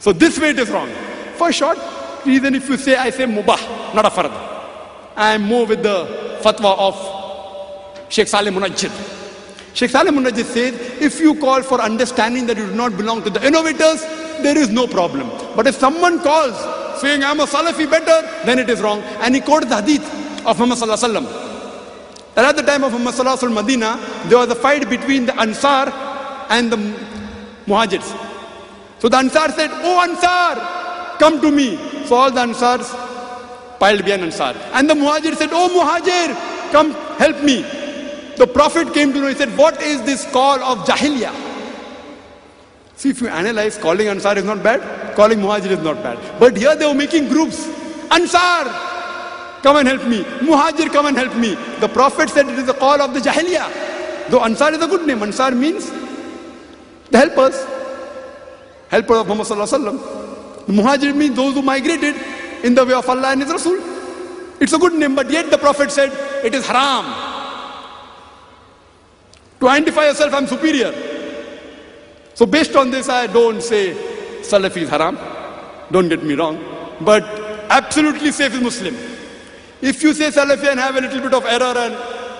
So 0.00 0.12
this 0.12 0.38
way 0.38 0.50
it 0.50 0.58
is 0.58 0.70
wrong. 0.70 0.88
For 1.36 1.52
short 1.52 1.78
reason, 2.24 2.54
if 2.54 2.68
you 2.68 2.76
say 2.76 2.96
I 2.96 3.10
say 3.10 3.24
mubah, 3.24 3.94
not 3.94 4.04
a 4.04 4.10
fard. 4.10 4.30
I 5.16 5.34
am 5.34 5.42
more 5.42 5.66
with 5.66 5.82
the 5.82 6.38
fatwa 6.42 6.76
of 6.78 8.12
Sheikh 8.12 8.28
Saleh 8.28 8.52
Munajjid. 8.52 9.16
Sheikh 9.74 9.90
Saleh 9.90 10.10
Munajjid 10.12 10.44
says, 10.44 10.74
if 11.00 11.20
you 11.20 11.34
call 11.36 11.62
for 11.62 11.80
understanding 11.80 12.46
that 12.46 12.56
you 12.56 12.66
do 12.66 12.74
not 12.74 12.96
belong 12.96 13.22
to 13.22 13.30
the 13.30 13.44
innovators, 13.46 14.00
there 14.42 14.56
is 14.58 14.70
no 14.70 14.86
problem. 14.86 15.28
But 15.54 15.66
if 15.66 15.76
someone 15.76 16.20
calls 16.20 16.54
saying 17.00 17.22
I'm 17.24 17.40
a 17.40 17.46
Salafi 17.46 17.90
better, 17.90 18.22
then 18.44 18.58
it 18.58 18.68
is 18.70 18.80
wrong. 18.80 19.00
And 19.22 19.34
he 19.34 19.40
quoted 19.40 19.68
the 19.68 19.76
hadith 19.80 20.04
of 20.46 20.58
Muhammad 20.58 20.78
Sallallahu 20.78 21.04
Alaihi 21.04 21.22
Wasallam. 21.22 22.34
That 22.34 22.44
at 22.44 22.56
the 22.56 22.62
time 22.62 22.84
of 22.84 22.92
Muhammad 22.92 23.14
Sallallahu 23.14 23.48
Alaihi 23.48 23.54
Medina, 23.62 24.28
there 24.28 24.38
was 24.38 24.50
a 24.50 24.54
fight 24.54 24.88
between 24.88 25.26
the 25.26 25.38
Ansar 25.40 25.88
and 26.50 26.72
the 26.72 26.76
Muhajirs. 27.66 28.08
So 29.00 29.08
the 29.08 29.16
Ansar 29.18 29.50
said, 29.52 29.70
Oh 29.72 30.00
Ansar, 30.02 31.18
come 31.18 31.40
to 31.40 31.50
me. 31.50 31.76
So 32.06 32.16
all 32.16 32.30
the 32.30 32.40
Ansars 32.40 32.88
piled 33.78 34.04
behind 34.04 34.22
Ansar. 34.22 34.54
And 34.72 34.88
the 34.88 34.94
Muhajir 34.94 35.34
said, 35.36 35.50
Oh 35.52 35.68
Muhajir, 35.70 36.72
come 36.72 36.92
help 37.18 37.42
me. 37.42 37.62
The 38.36 38.46
Prophet 38.46 38.94
came 38.94 39.12
to 39.12 39.20
know, 39.20 39.28
he 39.28 39.34
said, 39.34 39.56
What 39.56 39.82
is 39.82 40.02
this 40.02 40.24
call 40.32 40.60
of 40.62 40.86
Jahiliyyah? 40.86 41.47
See, 42.98 43.10
if 43.10 43.20
you 43.20 43.28
analyze, 43.28 43.78
calling 43.78 44.08
Ansar 44.08 44.36
is 44.38 44.44
not 44.44 44.60
bad, 44.60 45.14
calling 45.14 45.38
Muhajir 45.38 45.70
is 45.70 45.78
not 45.78 46.02
bad. 46.02 46.18
But 46.40 46.56
here 46.56 46.74
they 46.74 46.84
were 46.84 46.94
making 46.94 47.28
groups. 47.28 47.68
Ansar, 48.10 48.64
come 49.62 49.76
and 49.76 49.86
help 49.86 50.04
me. 50.08 50.24
Muhajir, 50.42 50.92
come 50.92 51.06
and 51.06 51.16
help 51.16 51.36
me. 51.36 51.54
The 51.78 51.88
Prophet 51.88 52.28
said 52.28 52.48
it 52.48 52.58
is 52.58 52.66
the 52.66 52.74
call 52.74 53.00
of 53.00 53.14
the 53.14 53.20
Jahiliyyah. 53.20 54.30
Though 54.30 54.42
Ansar 54.42 54.72
is 54.72 54.82
a 54.82 54.88
good 54.88 55.06
name, 55.06 55.22
Ansar 55.22 55.52
means 55.52 55.88
the 57.12 57.18
helpers. 57.18 57.64
Helper 58.88 59.14
of 59.14 59.28
Muhammad 59.28 59.46
Sallallahu 59.46 59.78
Alaihi 59.78 60.00
Wasallam. 60.66 60.66
Muhajir 60.66 61.14
means 61.14 61.36
those 61.36 61.54
who 61.54 61.62
migrated 61.62 62.16
in 62.64 62.74
the 62.74 62.84
way 62.84 62.94
of 62.94 63.08
Allah 63.08 63.30
and 63.30 63.42
His 63.42 63.52
Rasul. 63.52 63.78
It's 64.58 64.72
a 64.72 64.78
good 64.78 64.94
name, 64.94 65.14
but 65.14 65.30
yet 65.30 65.52
the 65.52 65.58
Prophet 65.58 65.92
said 65.92 66.10
it 66.44 66.52
is 66.52 66.66
haram. 66.66 67.04
To 69.60 69.68
identify 69.68 70.06
yourself, 70.06 70.34
I'm 70.34 70.48
superior. 70.48 71.17
So 72.38 72.46
based 72.46 72.76
on 72.76 72.92
this, 72.92 73.08
I 73.08 73.26
don't 73.26 73.60
say 73.60 73.94
Salafi 74.42 74.82
is 74.82 74.88
haram. 74.88 75.18
Don't 75.90 76.08
get 76.08 76.22
me 76.22 76.34
wrong. 76.34 76.56
But 77.00 77.24
absolutely 77.68 78.30
safe 78.30 78.54
is 78.54 78.60
Muslim. 78.60 78.94
If 79.82 80.04
you 80.04 80.14
say 80.14 80.28
Salafi 80.28 80.70
and 80.70 80.78
have 80.78 80.94
a 80.94 81.00
little 81.00 81.20
bit 81.20 81.34
of 81.34 81.44
error 81.46 81.76
and, 81.76 81.96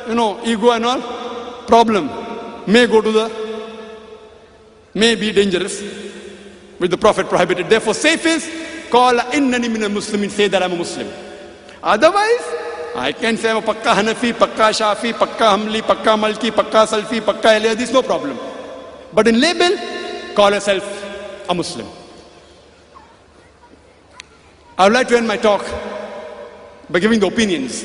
you 0.09 0.15
know, 0.15 0.41
ego 0.45 0.71
and 0.71 0.85
all, 0.85 1.03
problem 1.67 2.07
may 2.69 2.87
go 2.87 3.01
to 3.01 3.11
the, 3.11 3.27
may 4.95 5.17
be 5.17 5.33
dangerous, 5.33 5.81
which 6.79 6.93
the 6.93 6.97
Prophet 6.97 7.29
prohibited. 7.29 7.69
Therefore, 7.69 7.95
safe 7.95 8.25
is, 8.25 8.49
call 8.91 9.15
innani 9.15 9.69
min 9.69 9.83
muslimin 9.91 10.31
say 10.31 10.47
that 10.47 10.63
I'm 10.63 10.75
a 10.75 10.77
Muslim. 10.77 11.09
Otherwise, 11.83 12.45
I 12.95 13.11
can 13.19 13.37
say 13.37 13.51
I'm 13.51 13.57
a 13.57 13.63
Pakka 13.63 13.97
Hanafi, 13.97 14.33
Pakka 14.33 14.71
Shafi, 14.79 15.13
Pakka 15.13 15.57
Hanbali, 15.57 15.81
Pakka 15.81 16.17
Maliki, 16.17 16.53
Pakka 16.53 16.87
Salfi, 16.87 17.21
Pakka 17.21 17.57
Elia, 17.57 17.75
this 17.75 17.93
no 17.93 18.01
problem. 18.01 18.39
But 19.13 19.27
in 19.29 19.41
label, 19.41 19.77
call 20.35 20.51
yourself 20.53 20.85
a 21.49 21.55
Muslim. 21.55 21.87
I 24.77 24.85
would 24.85 24.93
like 24.93 25.09
to 25.09 25.17
end 25.17 25.27
my 25.27 25.37
talk 25.37 25.65
by 26.89 27.01
giving 27.01 27.19
the 27.21 27.27
opinions 27.27 27.85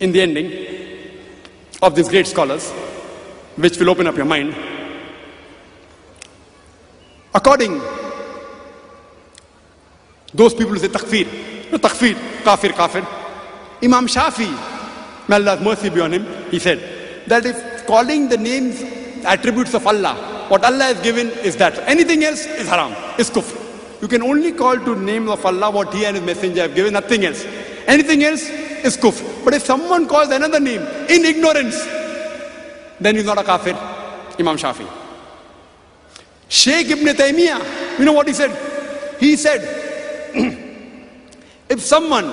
in 0.00 0.12
the 0.12 0.20
ending 0.20 0.52
of 1.80 1.94
these 1.94 2.08
great 2.08 2.26
scholars, 2.26 2.70
which 3.56 3.78
will 3.78 3.90
open 3.90 4.06
up 4.06 4.16
your 4.16 4.26
mind. 4.26 4.54
According 7.34 7.80
those 10.34 10.52
people 10.52 10.72
who 10.72 10.78
say 10.78 10.88
takfir, 10.88 11.70
no 11.70 11.78
takfir, 11.78 12.14
kafir, 12.42 12.70
kafir. 12.70 13.06
Imam 13.82 14.06
Shafi, 14.06 14.50
may 15.28 15.36
Allah's 15.36 15.60
mercy 15.60 15.90
be 15.90 16.00
on 16.00 16.12
him, 16.12 16.50
he 16.50 16.58
said 16.58 17.24
that 17.28 17.46
if 17.46 17.86
calling 17.86 18.28
the 18.28 18.36
names, 18.36 18.82
attributes 19.24 19.74
of 19.74 19.86
Allah, 19.86 20.46
what 20.48 20.64
Allah 20.64 20.84
has 20.84 21.00
given 21.00 21.30
is 21.42 21.56
that. 21.56 21.78
Anything 21.88 22.24
else 22.24 22.46
is 22.46 22.68
haram, 22.68 22.92
is 23.18 23.30
kufr. 23.30 23.60
You 24.02 24.08
can 24.08 24.22
only 24.22 24.52
call 24.52 24.76
to 24.76 24.94
name 24.96 25.28
of 25.28 25.44
Allah 25.46 25.70
what 25.70 25.92
He 25.94 26.04
and 26.04 26.16
His 26.16 26.24
Messenger 26.24 26.62
have 26.62 26.74
given, 26.74 26.92
nothing 26.92 27.24
else. 27.24 27.44
Anything 27.86 28.22
else 28.24 28.42
is 28.84 28.96
kufr. 28.96 29.44
But 29.44 29.54
if 29.54 29.62
someone 29.62 30.06
calls 30.06 30.28
another 30.30 30.60
name 30.60 30.82
in 31.08 31.24
ignorance, 31.24 31.84
then 33.00 33.16
he's 33.16 33.24
not 33.24 33.38
a 33.38 33.42
kafir. 33.42 33.74
Imam 34.38 34.56
Shafi. 34.56 34.86
Sheikh 36.48 36.90
Ibn 36.90 37.06
Taymiyyah, 37.14 37.98
you 37.98 38.04
know 38.04 38.12
what 38.12 38.26
he 38.28 38.34
said? 38.34 38.50
He 39.18 39.36
said, 39.36 39.60
if 41.68 41.80
someone 41.80 42.24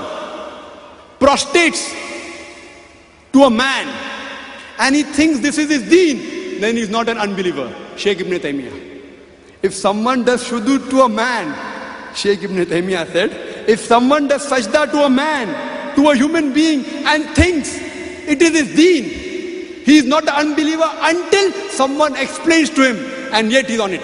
prostrates 1.19 1.93
to 3.33 3.43
a 3.43 3.49
man 3.49 3.87
and 4.79 4.95
he 4.95 5.03
thinks 5.03 5.39
this 5.39 5.57
is 5.57 5.69
his 5.69 5.89
deen, 5.89 6.40
then 6.61 6.77
he's 6.77 6.89
not 6.89 7.09
an 7.09 7.17
unbeliever. 7.17 7.73
Sheikh 7.97 8.19
Ibn 8.21 8.39
Taymiyyah. 8.39 8.89
If 9.61 9.73
someone 9.73 10.23
does 10.23 10.43
shudud 10.43 10.89
to 10.89 11.01
a 11.01 11.09
man, 11.09 11.55
Sheikh 12.15 12.43
Ibn 12.43 12.65
Taymiyyah 12.65 13.11
said, 13.11 13.69
if 13.69 13.79
someone 13.79 14.27
does 14.27 14.45
sajda 14.49 14.91
to 14.91 15.05
a 15.05 15.09
man, 15.09 15.95
to 15.95 16.09
a 16.09 16.15
human 16.15 16.53
being 16.53 16.85
and 17.05 17.25
thinks 17.35 17.77
it 17.77 18.41
is 18.41 18.51
his 18.51 18.75
deen, 18.75 19.03
he 19.85 19.97
is 19.97 20.05
not 20.05 20.23
an 20.23 20.47
unbeliever 20.47 20.89
until 21.01 21.51
someone 21.69 22.15
explains 22.15 22.69
to 22.71 22.93
him 22.93 23.31
and 23.33 23.51
yet 23.51 23.67
he's 23.67 23.79
on 23.79 23.91
it. 23.91 24.01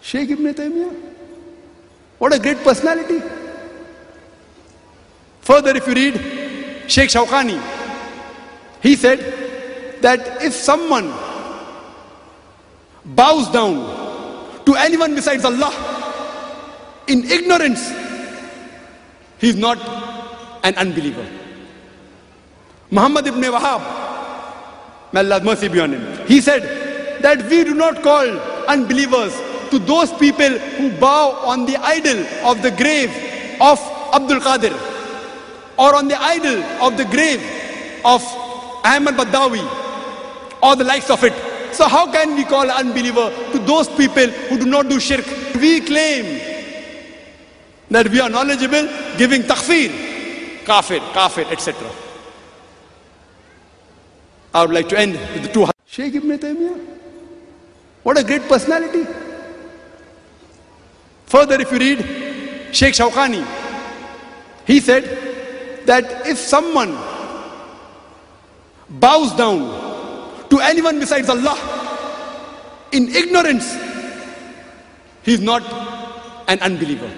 Sheikh 0.00 0.30
Ibn 0.30 0.54
Taymiyyah. 0.54 1.12
What 2.18 2.32
a 2.32 2.38
great 2.38 2.58
personality. 2.58 3.20
Further, 5.40 5.76
if 5.76 5.86
you 5.86 5.94
read 5.94 6.90
Sheikh 6.90 7.10
Shawkani, 7.10 7.62
he 8.80 8.96
said 8.96 9.43
that 10.04 10.42
if 10.44 10.52
someone 10.52 11.06
bows 13.18 13.48
down 13.50 13.72
to 14.66 14.74
anyone 14.76 15.14
besides 15.14 15.44
Allah 15.46 15.72
in 17.06 17.24
ignorance, 17.24 17.88
he 19.38 19.48
is 19.48 19.56
not 19.56 19.78
an 20.62 20.74
unbeliever. 20.76 21.26
Muhammad 22.90 23.26
ibn 23.26 23.40
Wahab, 23.54 23.80
may 25.14 25.20
Allah's 25.20 25.42
mercy 25.42 25.68
be 25.68 25.80
on 25.80 25.94
him, 25.94 26.26
he 26.26 26.42
said 26.42 26.66
that 27.22 27.40
we 27.48 27.64
do 27.64 27.72
not 27.72 28.02
call 28.02 28.28
unbelievers 28.74 29.32
to 29.70 29.78
those 29.78 30.12
people 30.24 30.58
who 30.76 30.90
bow 31.00 31.30
on 31.52 31.64
the 31.64 31.78
idol 31.78 32.20
of 32.50 32.60
the 32.60 32.72
grave 32.82 33.08
of 33.58 33.80
Abdul 34.12 34.40
Qadir 34.40 34.76
or 35.78 35.96
on 35.96 36.08
the 36.08 36.20
idol 36.22 36.60
of 36.88 36.98
the 36.98 37.06
grave 37.06 37.40
of 38.04 38.20
Ahmad 38.84 39.14
Badawi 39.16 39.64
or 40.64 40.74
the 40.76 40.84
likes 40.84 41.10
of 41.10 41.22
it. 41.22 41.34
So 41.74 41.86
how 41.86 42.10
can 42.10 42.34
we 42.34 42.44
call 42.44 42.70
unbeliever 42.70 43.30
to 43.52 43.58
those 43.58 43.88
people 43.88 44.28
who 44.48 44.58
do 44.58 44.64
not 44.64 44.88
do 44.88 44.98
shirk? 44.98 45.26
We 45.60 45.80
claim 45.80 46.40
that 47.90 48.08
we 48.08 48.20
are 48.20 48.30
knowledgeable 48.30 48.88
giving 49.18 49.42
takfir, 49.42 50.64
kafir, 50.64 51.00
kafir, 51.12 51.44
etc. 51.50 51.90
I 54.54 54.62
would 54.62 54.74
like 54.74 54.88
to 54.88 54.98
end 54.98 55.12
with 55.34 55.42
the 55.42 55.52
two. 55.52 55.66
Sheikh 55.86 56.14
Ibn 56.14 56.38
Taymiyyah. 56.38 56.80
What 58.04 58.18
a 58.18 58.24
great 58.24 58.42
personality. 58.48 59.06
Further, 61.26 61.60
if 61.60 61.72
you 61.72 61.78
read 61.78 62.74
Sheikh 62.74 62.94
Shawkani, 62.94 63.44
he 64.66 64.80
said 64.80 65.86
that 65.86 66.26
if 66.26 66.38
someone 66.38 66.96
bows 68.88 69.34
down 69.34 69.83
to 70.54 70.60
anyone 70.62 71.00
besides 71.00 71.28
Allah 71.28 71.58
in 72.92 73.08
ignorance, 73.08 73.74
he 75.24 75.34
is 75.34 75.40
not 75.40 75.64
an 76.46 76.60
unbeliever. 76.60 77.10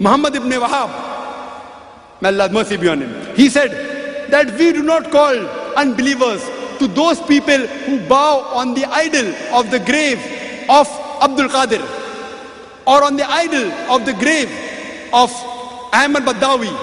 Muhammad 0.00 0.34
ibn 0.34 0.50
Wahab, 0.50 0.90
may 2.20 2.30
Allah 2.30 2.48
mercy 2.50 2.76
be 2.78 2.88
on 2.88 3.00
him, 3.02 3.36
he 3.36 3.48
said 3.48 3.70
that 4.30 4.50
we 4.58 4.72
do 4.72 4.82
not 4.82 5.12
call 5.12 5.36
unbelievers 5.84 6.42
to 6.80 6.88
those 6.88 7.20
people 7.30 7.66
who 7.86 8.00
bow 8.08 8.40
on 8.58 8.74
the 8.74 8.84
idol 8.86 9.30
of 9.54 9.70
the 9.70 9.78
grave 9.78 10.18
of 10.68 10.88
Abdul 11.22 11.46
Qadir 11.48 11.82
or 12.88 13.04
on 13.04 13.14
the 13.16 13.28
idol 13.30 13.70
of 13.94 14.04
the 14.04 14.14
grave 14.14 14.50
of 15.12 15.30
Ahmad 15.94 16.24
Badawi 16.24 16.74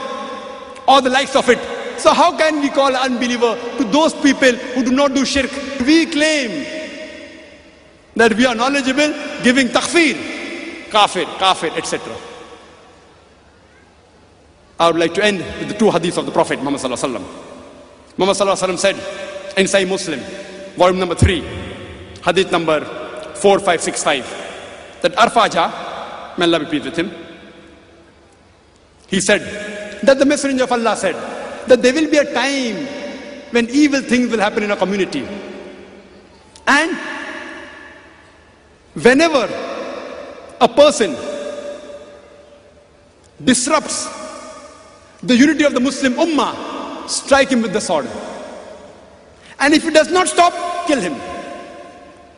or 0.88 1.01
the 1.01 1.09
likes 1.09 1.35
of 1.35 1.49
it. 1.49 1.74
So 1.97 2.13
how 2.13 2.38
can 2.38 2.61
we 2.61 2.69
call 2.69 2.95
unbeliever 2.95 3.57
to 3.77 3.84
those 3.85 4.13
people 4.13 4.51
who 4.51 4.84
do 4.84 4.91
not 4.91 5.13
do 5.13 5.26
shirk? 5.26 5.51
We 5.85 6.05
claim 6.05 6.65
that 8.15 8.34
we 8.34 8.45
are 8.45 8.55
knowledgeable, 8.55 9.13
giving 9.43 9.67
takfir, 9.67 10.89
kafir, 10.89 11.26
kafir, 11.38 11.72
etc. 11.76 12.15
I 14.80 14.88
would 14.88 14.99
like 14.99 15.13
to 15.15 15.23
end 15.23 15.39
with 15.59 15.69
the 15.69 15.73
two 15.77 15.85
hadiths 15.85 16.17
of 16.17 16.26
the 16.26 16.31
Prophet 16.31 16.59
Muhammad 16.59 16.81
Sallallahu 16.81 17.03
Alaihi 17.03 17.15
Wasallam. 17.15 17.26
Muhammad 18.17 18.38
Sallallahu 18.38 18.63
Alaihi 18.63 18.76
Wasallam 18.76 18.80
said 18.80 18.95
in 19.57 19.65
Sahih 19.65 19.88
Muslim, 19.89 20.19
volume 20.76 20.99
number 20.99 21.15
3, 21.15 21.41
hadith 22.23 22.51
number 22.51 22.84
4565, 23.35 25.01
that 25.01 25.13
Arfaja, 25.13 26.38
may 26.38 26.45
Allah 26.45 26.59
be 26.59 26.65
pleased 26.65 26.85
with 26.85 26.97
him, 26.97 27.11
he 29.07 29.22
said 29.22 29.41
that 30.03 30.17
the 30.19 30.26
Messenger 30.26 30.63
of 30.65 30.72
Allah 30.72 30.95
said 30.97 31.15
that 31.68 31.82
there 31.82 31.94
will 31.94 32.10
be 32.10 32.18
a 32.18 32.34
time 32.34 32.88
when 33.52 33.70
evil 33.70 34.02
things 34.02 34.32
will 34.32 34.40
happen 34.40 34.64
in 34.64 34.72
a 34.72 34.76
community. 34.76 35.28
And 36.68 36.98
whenever 38.94 39.48
a 40.62 40.68
person 40.68 41.16
disrupts 43.44 44.08
the 45.22 45.36
unity 45.36 45.64
of 45.64 45.74
the 45.74 45.80
Muslim 45.80 46.14
Ummah, 46.14 47.10
strike 47.10 47.50
him 47.50 47.62
with 47.62 47.74
the 47.74 47.82
sword. 47.82 48.08
And 49.60 49.74
if 49.74 49.84
he 49.84 49.90
does 49.90 50.12
not 50.12 50.28
stop, 50.28 50.88
kill 50.88 51.00
him. 51.00 51.16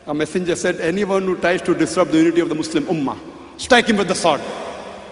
A 0.06 0.14
messenger 0.14 0.56
said, 0.56 0.80
anyone 0.80 1.24
who 1.24 1.36
tries 1.36 1.60
to 1.62 1.74
disrupt 1.74 2.12
the 2.12 2.18
unity 2.18 2.40
of 2.40 2.48
the 2.48 2.54
Muslim 2.54 2.84
Ummah, 2.84 3.18
strike 3.58 3.86
him 3.86 3.96
with 3.96 4.08
the 4.08 4.14
sword. 4.14 4.40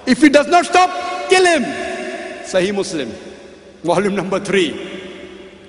If 0.07 0.23
he 0.23 0.29
does 0.29 0.47
not 0.47 0.65
stop, 0.65 1.29
kill 1.29 1.45
him. 1.45 1.63
Sahih 2.45 2.75
Muslim, 2.75 3.13
volume 3.87 4.15
number 4.17 4.39
3, 4.41 4.73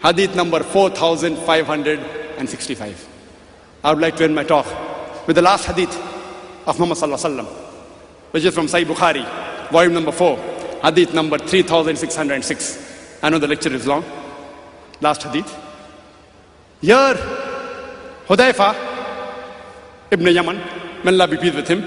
hadith 0.01 0.35
number 0.35 0.63
4565. 0.63 3.07
I 3.83 3.93
would 3.93 4.01
like 4.01 4.15
to 4.17 4.23
end 4.25 4.35
my 4.35 4.43
talk 4.43 4.65
with 5.27 5.35
the 5.35 5.41
last 5.41 5.65
hadith 5.65 5.95
of 6.67 6.79
Muhammad 6.79 7.45
which 8.31 8.43
is 8.43 8.53
from 8.53 8.67
Sahih 8.67 8.85
Bukhari, 8.85 9.23
volume 9.71 9.93
number 9.93 10.11
4, 10.11 10.37
hadith 10.83 11.13
number 11.13 11.37
3606. 11.37 13.19
I 13.23 13.29
know 13.29 13.39
the 13.39 13.47
lecture 13.47 13.73
is 13.73 13.87
long. 13.87 14.03
Last 14.99 15.23
hadith. 15.23 15.47
Here, 16.81 17.13
Hudayfa 18.27 18.75
ibn 20.11 20.27
Yaman, 20.33 20.57
may 21.03 21.11
Allah 21.11 21.27
be 21.27 21.37
pleased 21.37 21.55
with 21.55 21.67
him, 21.67 21.83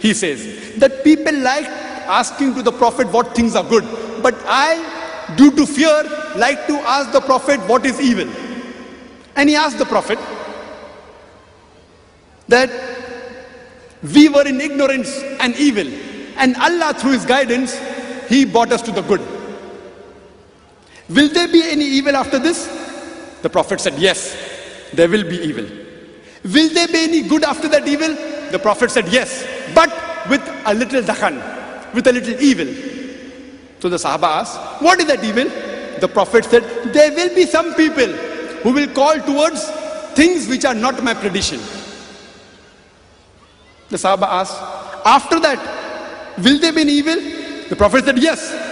he 0.00 0.14
says 0.14 0.74
that 0.78 1.04
people 1.04 1.34
like 1.38 1.66
asking 1.66 2.54
to 2.54 2.62
the 2.62 2.72
Prophet 2.72 3.06
what 3.08 3.34
things 3.34 3.54
are 3.56 3.64
good, 3.64 3.84
but 4.22 4.34
I, 4.46 4.78
due 5.36 5.50
to 5.52 5.66
fear, 5.66 6.02
like 6.36 6.66
to 6.66 6.74
ask 6.78 7.12
the 7.12 7.20
Prophet 7.20 7.60
what 7.68 7.84
is 7.86 8.00
evil. 8.00 8.28
And 9.36 9.48
he 9.48 9.56
asked 9.56 9.78
the 9.78 9.86
Prophet 9.86 10.18
that 12.48 12.70
we 14.02 14.28
were 14.28 14.46
in 14.46 14.60
ignorance 14.60 15.22
and 15.40 15.54
evil, 15.56 15.86
and 16.36 16.56
Allah, 16.56 16.94
through 16.94 17.12
His 17.12 17.26
guidance, 17.26 17.78
He 18.28 18.44
brought 18.44 18.72
us 18.72 18.82
to 18.82 18.92
the 18.92 19.02
good. 19.02 19.20
Will 21.08 21.28
there 21.28 21.48
be 21.48 21.62
any 21.64 21.84
evil 21.84 22.16
after 22.16 22.38
this? 22.38 22.66
The 23.42 23.50
Prophet 23.50 23.80
said, 23.80 23.98
Yes, 23.98 24.36
there 24.92 25.08
will 25.08 25.24
be 25.24 25.38
evil. 25.38 25.66
Will 26.44 26.72
there 26.72 26.88
be 26.88 27.04
any 27.04 27.22
good 27.28 27.44
after 27.44 27.68
that 27.68 27.86
evil? 27.86 28.14
The 28.50 28.58
Prophet 28.58 28.90
said, 28.90 29.08
Yes, 29.08 29.46
but 29.74 29.90
with 30.28 30.42
a 30.64 30.74
little 30.74 31.02
dakhan, 31.02 31.94
with 31.94 32.06
a 32.06 32.12
little 32.12 32.40
evil. 32.40 32.66
So 33.80 33.88
the 33.88 33.96
Sahaba 33.96 34.40
asked, 34.40 34.82
What 34.82 35.00
is 35.00 35.06
that 35.06 35.24
evil? 35.24 35.48
The 36.00 36.08
Prophet 36.08 36.44
said, 36.44 36.62
There 36.92 37.12
will 37.12 37.34
be 37.34 37.46
some 37.46 37.74
people 37.74 38.08
who 38.62 38.72
will 38.72 38.88
call 38.88 39.18
towards 39.20 39.68
things 40.14 40.46
which 40.48 40.64
are 40.64 40.74
not 40.74 41.02
my 41.02 41.14
tradition. 41.14 41.58
The 43.88 43.96
Sahaba 43.96 44.24
asked, 44.24 44.60
After 45.04 45.40
that, 45.40 46.36
will 46.38 46.58
there 46.60 46.72
be 46.72 46.82
an 46.82 46.90
evil? 46.90 47.16
The 47.68 47.76
Prophet 47.76 48.04
said, 48.04 48.18
Yes. 48.18 48.68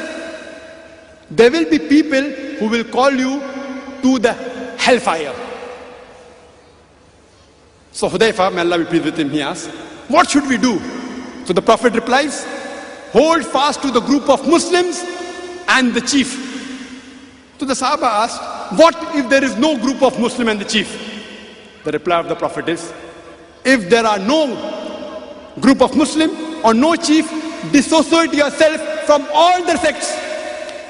There 1.30 1.50
will 1.50 1.68
be 1.68 1.78
people 1.78 2.22
who 2.58 2.68
will 2.68 2.84
call 2.84 3.10
you 3.10 3.40
to 4.02 4.18
the 4.18 4.32
hellfire. 4.78 5.34
So 7.92 8.08
Hudayfa, 8.08 8.54
may 8.54 8.60
Allah 8.60 8.78
be 8.78 8.84
pleased 8.84 9.04
with 9.06 9.18
him, 9.18 9.30
he 9.30 9.42
asked, 9.42 9.68
What 10.08 10.28
should 10.30 10.46
we 10.46 10.58
do? 10.58 10.78
So 11.46 11.52
the 11.54 11.62
Prophet 11.62 11.94
replies, 11.94 12.46
Hold 13.12 13.44
fast 13.46 13.82
to 13.82 13.90
the 13.90 14.00
group 14.00 14.28
of 14.28 14.46
Muslims 14.46 15.04
and 15.68 15.94
the 15.94 16.00
chief. 16.00 16.28
So 17.58 17.64
the 17.66 17.74
Sahaba 17.74 18.24
asked, 18.24 18.78
What 18.78 18.94
if 19.16 19.28
there 19.28 19.42
is 19.42 19.56
no 19.56 19.78
group 19.78 20.02
of 20.02 20.18
Muslim 20.20 20.48
and 20.48 20.60
the 20.60 20.64
chief? 20.64 20.88
The 21.84 21.92
reply 21.92 22.18
of 22.20 22.28
the 22.28 22.36
Prophet 22.36 22.68
is, 22.68 22.92
If 23.64 23.88
there 23.88 24.06
are 24.06 24.18
no 24.18 25.54
group 25.60 25.80
of 25.82 25.96
Muslim 25.96 26.30
or 26.64 26.74
no 26.74 26.94
chief, 26.96 27.26
dissociate 27.72 28.34
yourself 28.34 28.80
from 29.06 29.26
all 29.32 29.64
the 29.64 29.76
sects. 29.78 30.12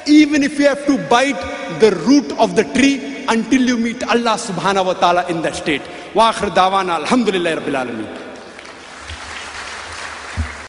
Even 0.09 0.43
if 0.43 0.59
you 0.59 0.67
have 0.67 0.85
to 0.87 0.99
bite 1.09 1.41
the 1.81 1.93
root 2.07 2.33
of 2.39 2.57
the 2.57 2.65
tree 2.75 3.25
until 3.29 3.63
you 3.63 3.77
meet 3.77 4.03
Allah 4.05 4.37
subhanahu 4.37 4.87
wa 4.87 4.93
ta'ala 4.95 5.29
in 5.29 5.43
that 5.43 5.55
state. 5.55 5.83
Wa 6.15 6.33
akhir 6.33 6.51
dawana 6.51 7.05
alhamdulillahi 7.05 7.59
rabbil 7.61 7.79
alameen. 7.85 8.28